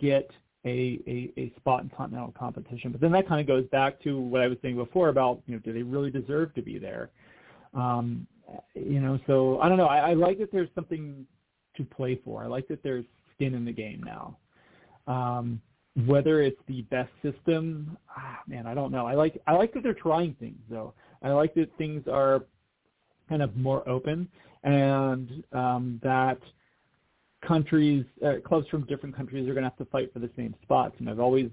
get 0.00 0.30
a, 0.64 1.00
a, 1.06 1.32
a 1.36 1.52
spot 1.56 1.82
in 1.82 1.90
continental 1.90 2.34
competition. 2.38 2.90
But 2.90 3.00
then 3.00 3.12
that 3.12 3.28
kind 3.28 3.40
of 3.40 3.46
goes 3.46 3.66
back 3.70 4.02
to 4.02 4.18
what 4.18 4.40
I 4.40 4.48
was 4.48 4.56
saying 4.62 4.76
before 4.76 5.08
about, 5.10 5.42
you 5.46 5.54
know, 5.54 5.60
do 5.60 5.72
they 5.72 5.82
really 5.82 6.10
deserve 6.10 6.54
to 6.54 6.62
be 6.62 6.78
there? 6.78 7.10
Um, 7.74 8.26
you 8.74 9.00
know, 9.00 9.18
so 9.26 9.60
I 9.60 9.68
don't 9.68 9.78
know. 9.78 9.86
I, 9.86 10.10
I 10.10 10.14
like 10.14 10.38
that 10.38 10.52
there's 10.52 10.70
something 10.74 11.26
to 11.76 11.84
play 11.84 12.20
for. 12.24 12.42
I 12.42 12.46
like 12.46 12.68
that 12.68 12.82
there's 12.82 13.04
skin 13.34 13.54
in 13.54 13.64
the 13.64 13.72
game 13.72 14.02
now. 14.02 14.38
Um, 15.06 15.60
whether 16.06 16.42
it's 16.42 16.60
the 16.66 16.82
best 16.82 17.10
system, 17.22 17.96
ah, 18.16 18.40
man, 18.48 18.66
I 18.66 18.74
don't 18.74 18.90
know. 18.90 19.06
I 19.06 19.14
like 19.14 19.40
I 19.46 19.52
like 19.52 19.72
that 19.74 19.82
they're 19.82 19.94
trying 19.94 20.34
things 20.34 20.58
though. 20.68 20.92
I 21.22 21.30
like 21.30 21.54
that 21.54 21.70
things 21.78 22.02
are 22.10 22.44
kind 23.28 23.42
of 23.42 23.56
more 23.56 23.88
open 23.88 24.28
and 24.64 25.44
um, 25.52 26.00
that 26.02 26.38
countries, 27.46 28.04
uh, 28.24 28.34
clubs 28.44 28.66
from 28.68 28.86
different 28.86 29.14
countries 29.14 29.48
are 29.48 29.52
going 29.52 29.62
to 29.64 29.68
have 29.68 29.76
to 29.76 29.84
fight 29.86 30.12
for 30.12 30.18
the 30.18 30.30
same 30.36 30.54
spots. 30.62 30.96
And 30.98 31.08
I've 31.08 31.20
always, 31.20 31.50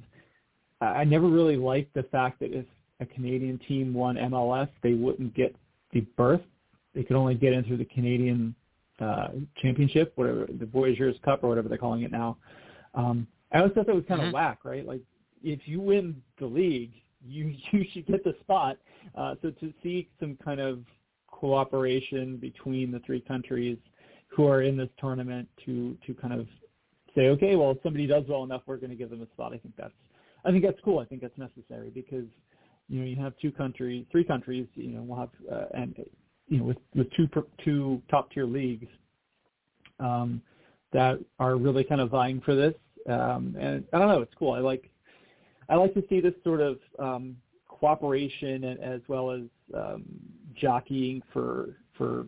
I 0.79 1.03
never 1.03 1.27
really 1.27 1.57
liked 1.57 1.93
the 1.93 2.03
fact 2.03 2.39
that 2.39 2.53
if 2.53 2.65
a 3.01 3.05
Canadian 3.05 3.59
team 3.67 3.93
won 3.93 4.15
MLS, 4.15 4.69
they 4.81 4.93
wouldn't 4.93 5.35
get 5.35 5.55
the 5.91 6.01
berth. 6.17 6.41
They 6.95 7.03
could 7.03 7.15
only 7.15 7.35
get 7.35 7.53
into 7.53 7.77
the 7.77 7.85
Canadian 7.85 8.55
uh, 8.99 9.29
Championship, 9.61 10.13
whatever 10.15 10.47
the 10.59 10.65
Voyageurs 10.65 11.15
Cup 11.23 11.43
or 11.43 11.49
whatever 11.49 11.67
they're 11.67 11.77
calling 11.77 12.03
it 12.03 12.11
now. 12.11 12.37
Um, 12.93 13.27
I 13.51 13.59
always 13.59 13.73
thought 13.73 13.87
that 13.87 13.95
was 13.95 14.05
kind 14.07 14.21
mm-hmm. 14.21 14.29
of 14.29 14.33
whack, 14.33 14.59
right? 14.63 14.85
Like 14.85 15.01
if 15.43 15.61
you 15.65 15.79
win 15.81 16.21
the 16.39 16.45
league, 16.45 16.91
you 17.25 17.53
you 17.71 17.85
should 17.93 18.07
get 18.07 18.23
the 18.23 18.35
spot. 18.41 18.77
Uh, 19.15 19.35
so 19.41 19.51
to 19.51 19.73
see 19.83 20.09
some 20.19 20.37
kind 20.43 20.59
of 20.59 20.79
cooperation 21.27 22.37
between 22.37 22.91
the 22.91 22.99
three 22.99 23.21
countries 23.21 23.77
who 24.27 24.47
are 24.47 24.61
in 24.61 24.77
this 24.77 24.89
tournament 24.99 25.47
to 25.65 25.97
to 26.05 26.13
kind 26.13 26.33
of 26.33 26.47
say, 27.15 27.27
okay, 27.27 27.55
well, 27.55 27.71
if 27.71 27.77
somebody 27.83 28.07
does 28.07 28.23
well 28.27 28.43
enough, 28.43 28.61
we're 28.65 28.77
going 28.77 28.89
to 28.89 28.95
give 28.95 29.09
them 29.09 29.21
a 29.21 29.27
spot. 29.33 29.53
I 29.53 29.57
think 29.57 29.75
that's 29.77 29.93
I 30.45 30.51
think 30.51 30.63
that's 30.63 30.79
cool. 30.83 30.99
I 30.99 31.05
think 31.05 31.21
that's 31.21 31.37
necessary 31.37 31.89
because 31.89 32.25
you 32.87 32.99
know 32.99 33.05
you 33.05 33.15
have 33.17 33.33
two 33.41 33.51
countries, 33.51 34.05
three 34.11 34.23
countries. 34.23 34.67
You 34.75 34.93
know, 34.93 35.03
we'll 35.03 35.19
have 35.19 35.29
uh, 35.51 35.65
and 35.73 35.95
you 36.47 36.57
know 36.57 36.63
with 36.63 36.77
with 36.95 37.07
two 37.13 37.27
two 37.63 38.01
top 38.09 38.31
tier 38.31 38.45
leagues 38.45 38.87
um, 39.99 40.41
that 40.93 41.19
are 41.39 41.55
really 41.55 41.83
kind 41.83 42.01
of 42.01 42.09
vying 42.09 42.41
for 42.41 42.55
this. 42.55 42.73
Um, 43.09 43.55
and 43.59 43.83
I 43.93 43.99
don't 43.99 44.07
know, 44.07 44.21
it's 44.21 44.33
cool. 44.37 44.53
I 44.53 44.59
like 44.59 44.89
I 45.69 45.75
like 45.75 45.93
to 45.93 46.03
see 46.09 46.19
this 46.19 46.33
sort 46.43 46.61
of 46.61 46.77
um, 46.99 47.37
cooperation 47.67 48.63
as 48.63 49.01
well 49.07 49.31
as 49.31 49.41
um, 49.75 50.03
jockeying 50.55 51.21
for 51.33 51.77
for 51.97 52.27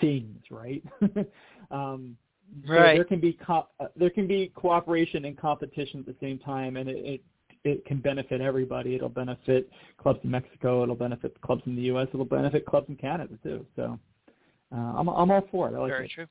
things, 0.00 0.38
right? 0.50 0.82
um, 1.70 2.16
right. 2.66 2.94
there 2.94 3.04
can 3.04 3.20
be 3.20 3.32
co- 3.44 3.68
uh, 3.80 3.86
there 3.96 4.10
can 4.10 4.26
be 4.26 4.52
cooperation 4.54 5.24
and 5.24 5.36
competition 5.36 6.00
at 6.00 6.06
the 6.06 6.16
same 6.20 6.38
time, 6.38 6.76
and 6.76 6.88
it, 6.88 6.96
it 6.96 7.20
it 7.64 7.84
can 7.84 8.00
benefit 8.00 8.40
everybody. 8.40 8.94
It'll 8.94 9.08
benefit 9.08 9.68
clubs 9.98 10.20
in 10.24 10.30
Mexico. 10.30 10.82
It'll 10.82 10.94
benefit 10.94 11.40
clubs 11.42 11.62
in 11.66 11.76
the 11.76 11.82
U.S. 11.82 12.08
It'll 12.12 12.24
benefit 12.24 12.66
clubs 12.66 12.88
in 12.88 12.96
Canada 12.96 13.34
too. 13.42 13.66
So 13.76 13.98
uh, 14.72 14.76
I'm 14.76 15.08
I'm 15.08 15.30
all 15.30 15.46
for 15.50 15.68
it. 15.68 15.74
I 15.74 15.78
like 15.78 15.90
Very 15.90 16.06
it. 16.06 16.12
true. 16.12 16.26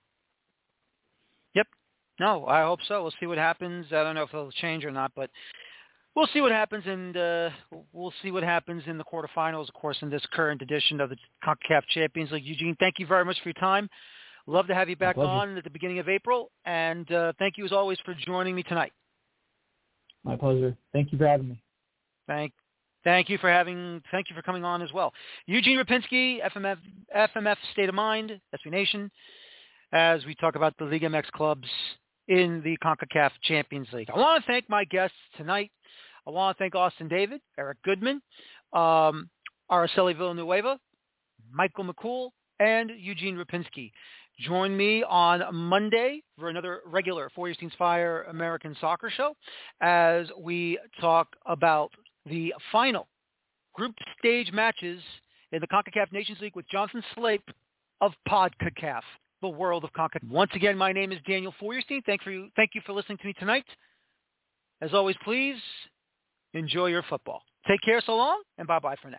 No, 2.22 2.46
I 2.46 2.62
hope 2.62 2.82
so. 2.88 3.02
We'll 3.02 3.14
see 3.20 3.26
what 3.26 3.40
happens. 3.40 3.88
I 3.90 4.04
don't 4.04 4.14
know 4.14 4.22
if 4.22 4.30
it'll 4.30 4.52
change 4.52 4.86
or 4.86 4.92
not, 4.92 5.12
but 5.16 5.32
we'll 6.16 6.28
see 6.32 6.40
what 6.40 6.52
happens, 6.52 6.84
and 6.86 7.18
uh, 7.18 7.50
we'll 7.94 8.14
see 8.22 8.30
what 8.30 8.44
happens 8.44 8.84
in 8.86 9.00
the 9.00 9.04
quarterfinals, 9.04 9.68
of 9.70 9.74
course, 9.74 9.98
in 10.04 10.12
this 10.12 10.22
current 10.32 10.62
edition 10.62 11.02
of 11.02 11.10
the 11.10 11.16
CONCACAF 11.44 11.82
Champions 11.90 12.30
League. 12.30 12.46
Eugene, 12.46 12.78
thank 12.80 13.00
you 13.00 13.08
very 13.08 13.26
much 13.26 13.38
for 13.42 13.50
your 13.50 13.56
time. 13.56 13.90
Love 14.46 14.68
to 14.68 14.76
have 14.76 14.88
you 14.88 14.96
back 14.96 15.18
on 15.18 15.58
at 15.58 15.64
the 15.64 15.70
beginning 15.72 15.98
of 15.98 16.08
April, 16.08 16.52
and 16.66 17.12
uh, 17.12 17.34
thank 17.40 17.58
you 17.58 17.66
as 17.66 17.72
always 17.72 17.98
for 18.06 18.14
joining 18.14 18.54
me 18.54 18.62
tonight. 18.62 18.94
My 20.24 20.36
pleasure. 20.36 20.78
Thank 20.94 21.12
you 21.12 21.18
for 21.18 21.26
having 21.26 21.50
me. 21.50 21.64
Thank, 22.28 22.54
thank 23.04 23.30
you 23.30 23.40
for 23.40 23.50
having, 23.50 24.00
thank 24.12 24.30
you 24.30 24.36
for 24.36 24.44
coming 24.44 24.64
on 24.64 24.84
as 24.84 24.94
well. 24.94 25.12
Eugene 25.48 25.80
Rupinski, 25.80 26.38
FMF, 26.54 26.78
FMF 27.18 27.56
State 27.74 27.90
of 27.90 27.96
Mind, 27.96 28.40
SB 28.54 28.70
Nation, 28.70 29.10
as 29.92 30.24
we 30.26 30.36
talk 30.36 30.56
about 30.56 30.78
the 30.78 30.86
Liga 30.86 31.08
MX 31.08 31.32
clubs 31.32 31.68
in 32.28 32.62
the 32.64 32.78
CONCACAF 32.84 33.32
Champions 33.44 33.88
League. 33.94 34.10
I 34.14 34.18
want 34.18 34.44
to 34.44 34.52
thank 34.52 34.70
my 34.70 34.84
guests 34.86 35.18
tonight. 35.38 35.72
I 36.28 36.32
want 36.32 36.58
to 36.58 36.64
thank 36.64 36.76
Austin 36.76 37.08
David, 37.08 37.42
Eric 37.58 37.78
Goodman, 37.84 38.22
um, 38.74 39.30
Araceli 39.72 40.16
Villanueva, 40.16 40.80
Michael 41.52 41.86
McCool, 41.86 42.30
and 42.60 42.92
Eugene 42.98 43.36
Rupinski. 43.36 43.92
Join 44.40 44.76
me 44.76 45.04
on 45.04 45.44
Monday 45.54 46.24
for 46.40 46.50
another 46.50 46.82
regular 46.86 47.30
Four 47.36 47.48
Year 47.48 47.56
Teams 47.56 47.74
Fire 47.78 48.24
American 48.24 48.76
Soccer 48.80 49.10
Show 49.10 49.36
as 49.82 50.28
we 50.40 50.80
talk 51.00 51.28
about 51.46 51.92
the 52.26 52.54
final 52.72 53.08
group 53.74 53.94
stage 54.20 54.52
matches 54.52 55.02
in 55.52 55.60
the 55.60 55.68
CONCACAF 55.68 56.12
Nations 56.12 56.40
League 56.42 56.56
with 56.56 56.68
Jonathan 56.70 57.04
Slape 57.16 57.50
of 58.00 58.14
PodCACAF, 58.28 59.02
the 59.42 59.50
world 59.50 59.84
of 59.84 59.92
CONCACAF. 59.94 60.30
Once 60.30 60.52
again, 60.56 60.78
my 60.78 60.92
name 60.92 61.12
is 61.12 61.20
Daniel 61.28 61.54
Feuerstein. 61.60 62.02
Thank 62.06 62.26
you, 62.26 62.50
thank 62.56 62.72
you 62.74 62.82
for 62.86 62.94
listening 62.94 63.18
to 63.20 63.26
me 63.26 63.34
tonight. 63.40 63.66
As 64.82 64.94
always, 64.94 65.16
please 65.24 65.58
enjoy 66.54 66.88
your 66.88 67.04
football. 67.04 67.42
Take 67.68 67.82
care 67.82 68.02
so 68.06 68.16
long, 68.16 68.42
and 68.58 68.68
bye-bye 68.68 68.96
for 69.02 69.10
now. 69.10 69.18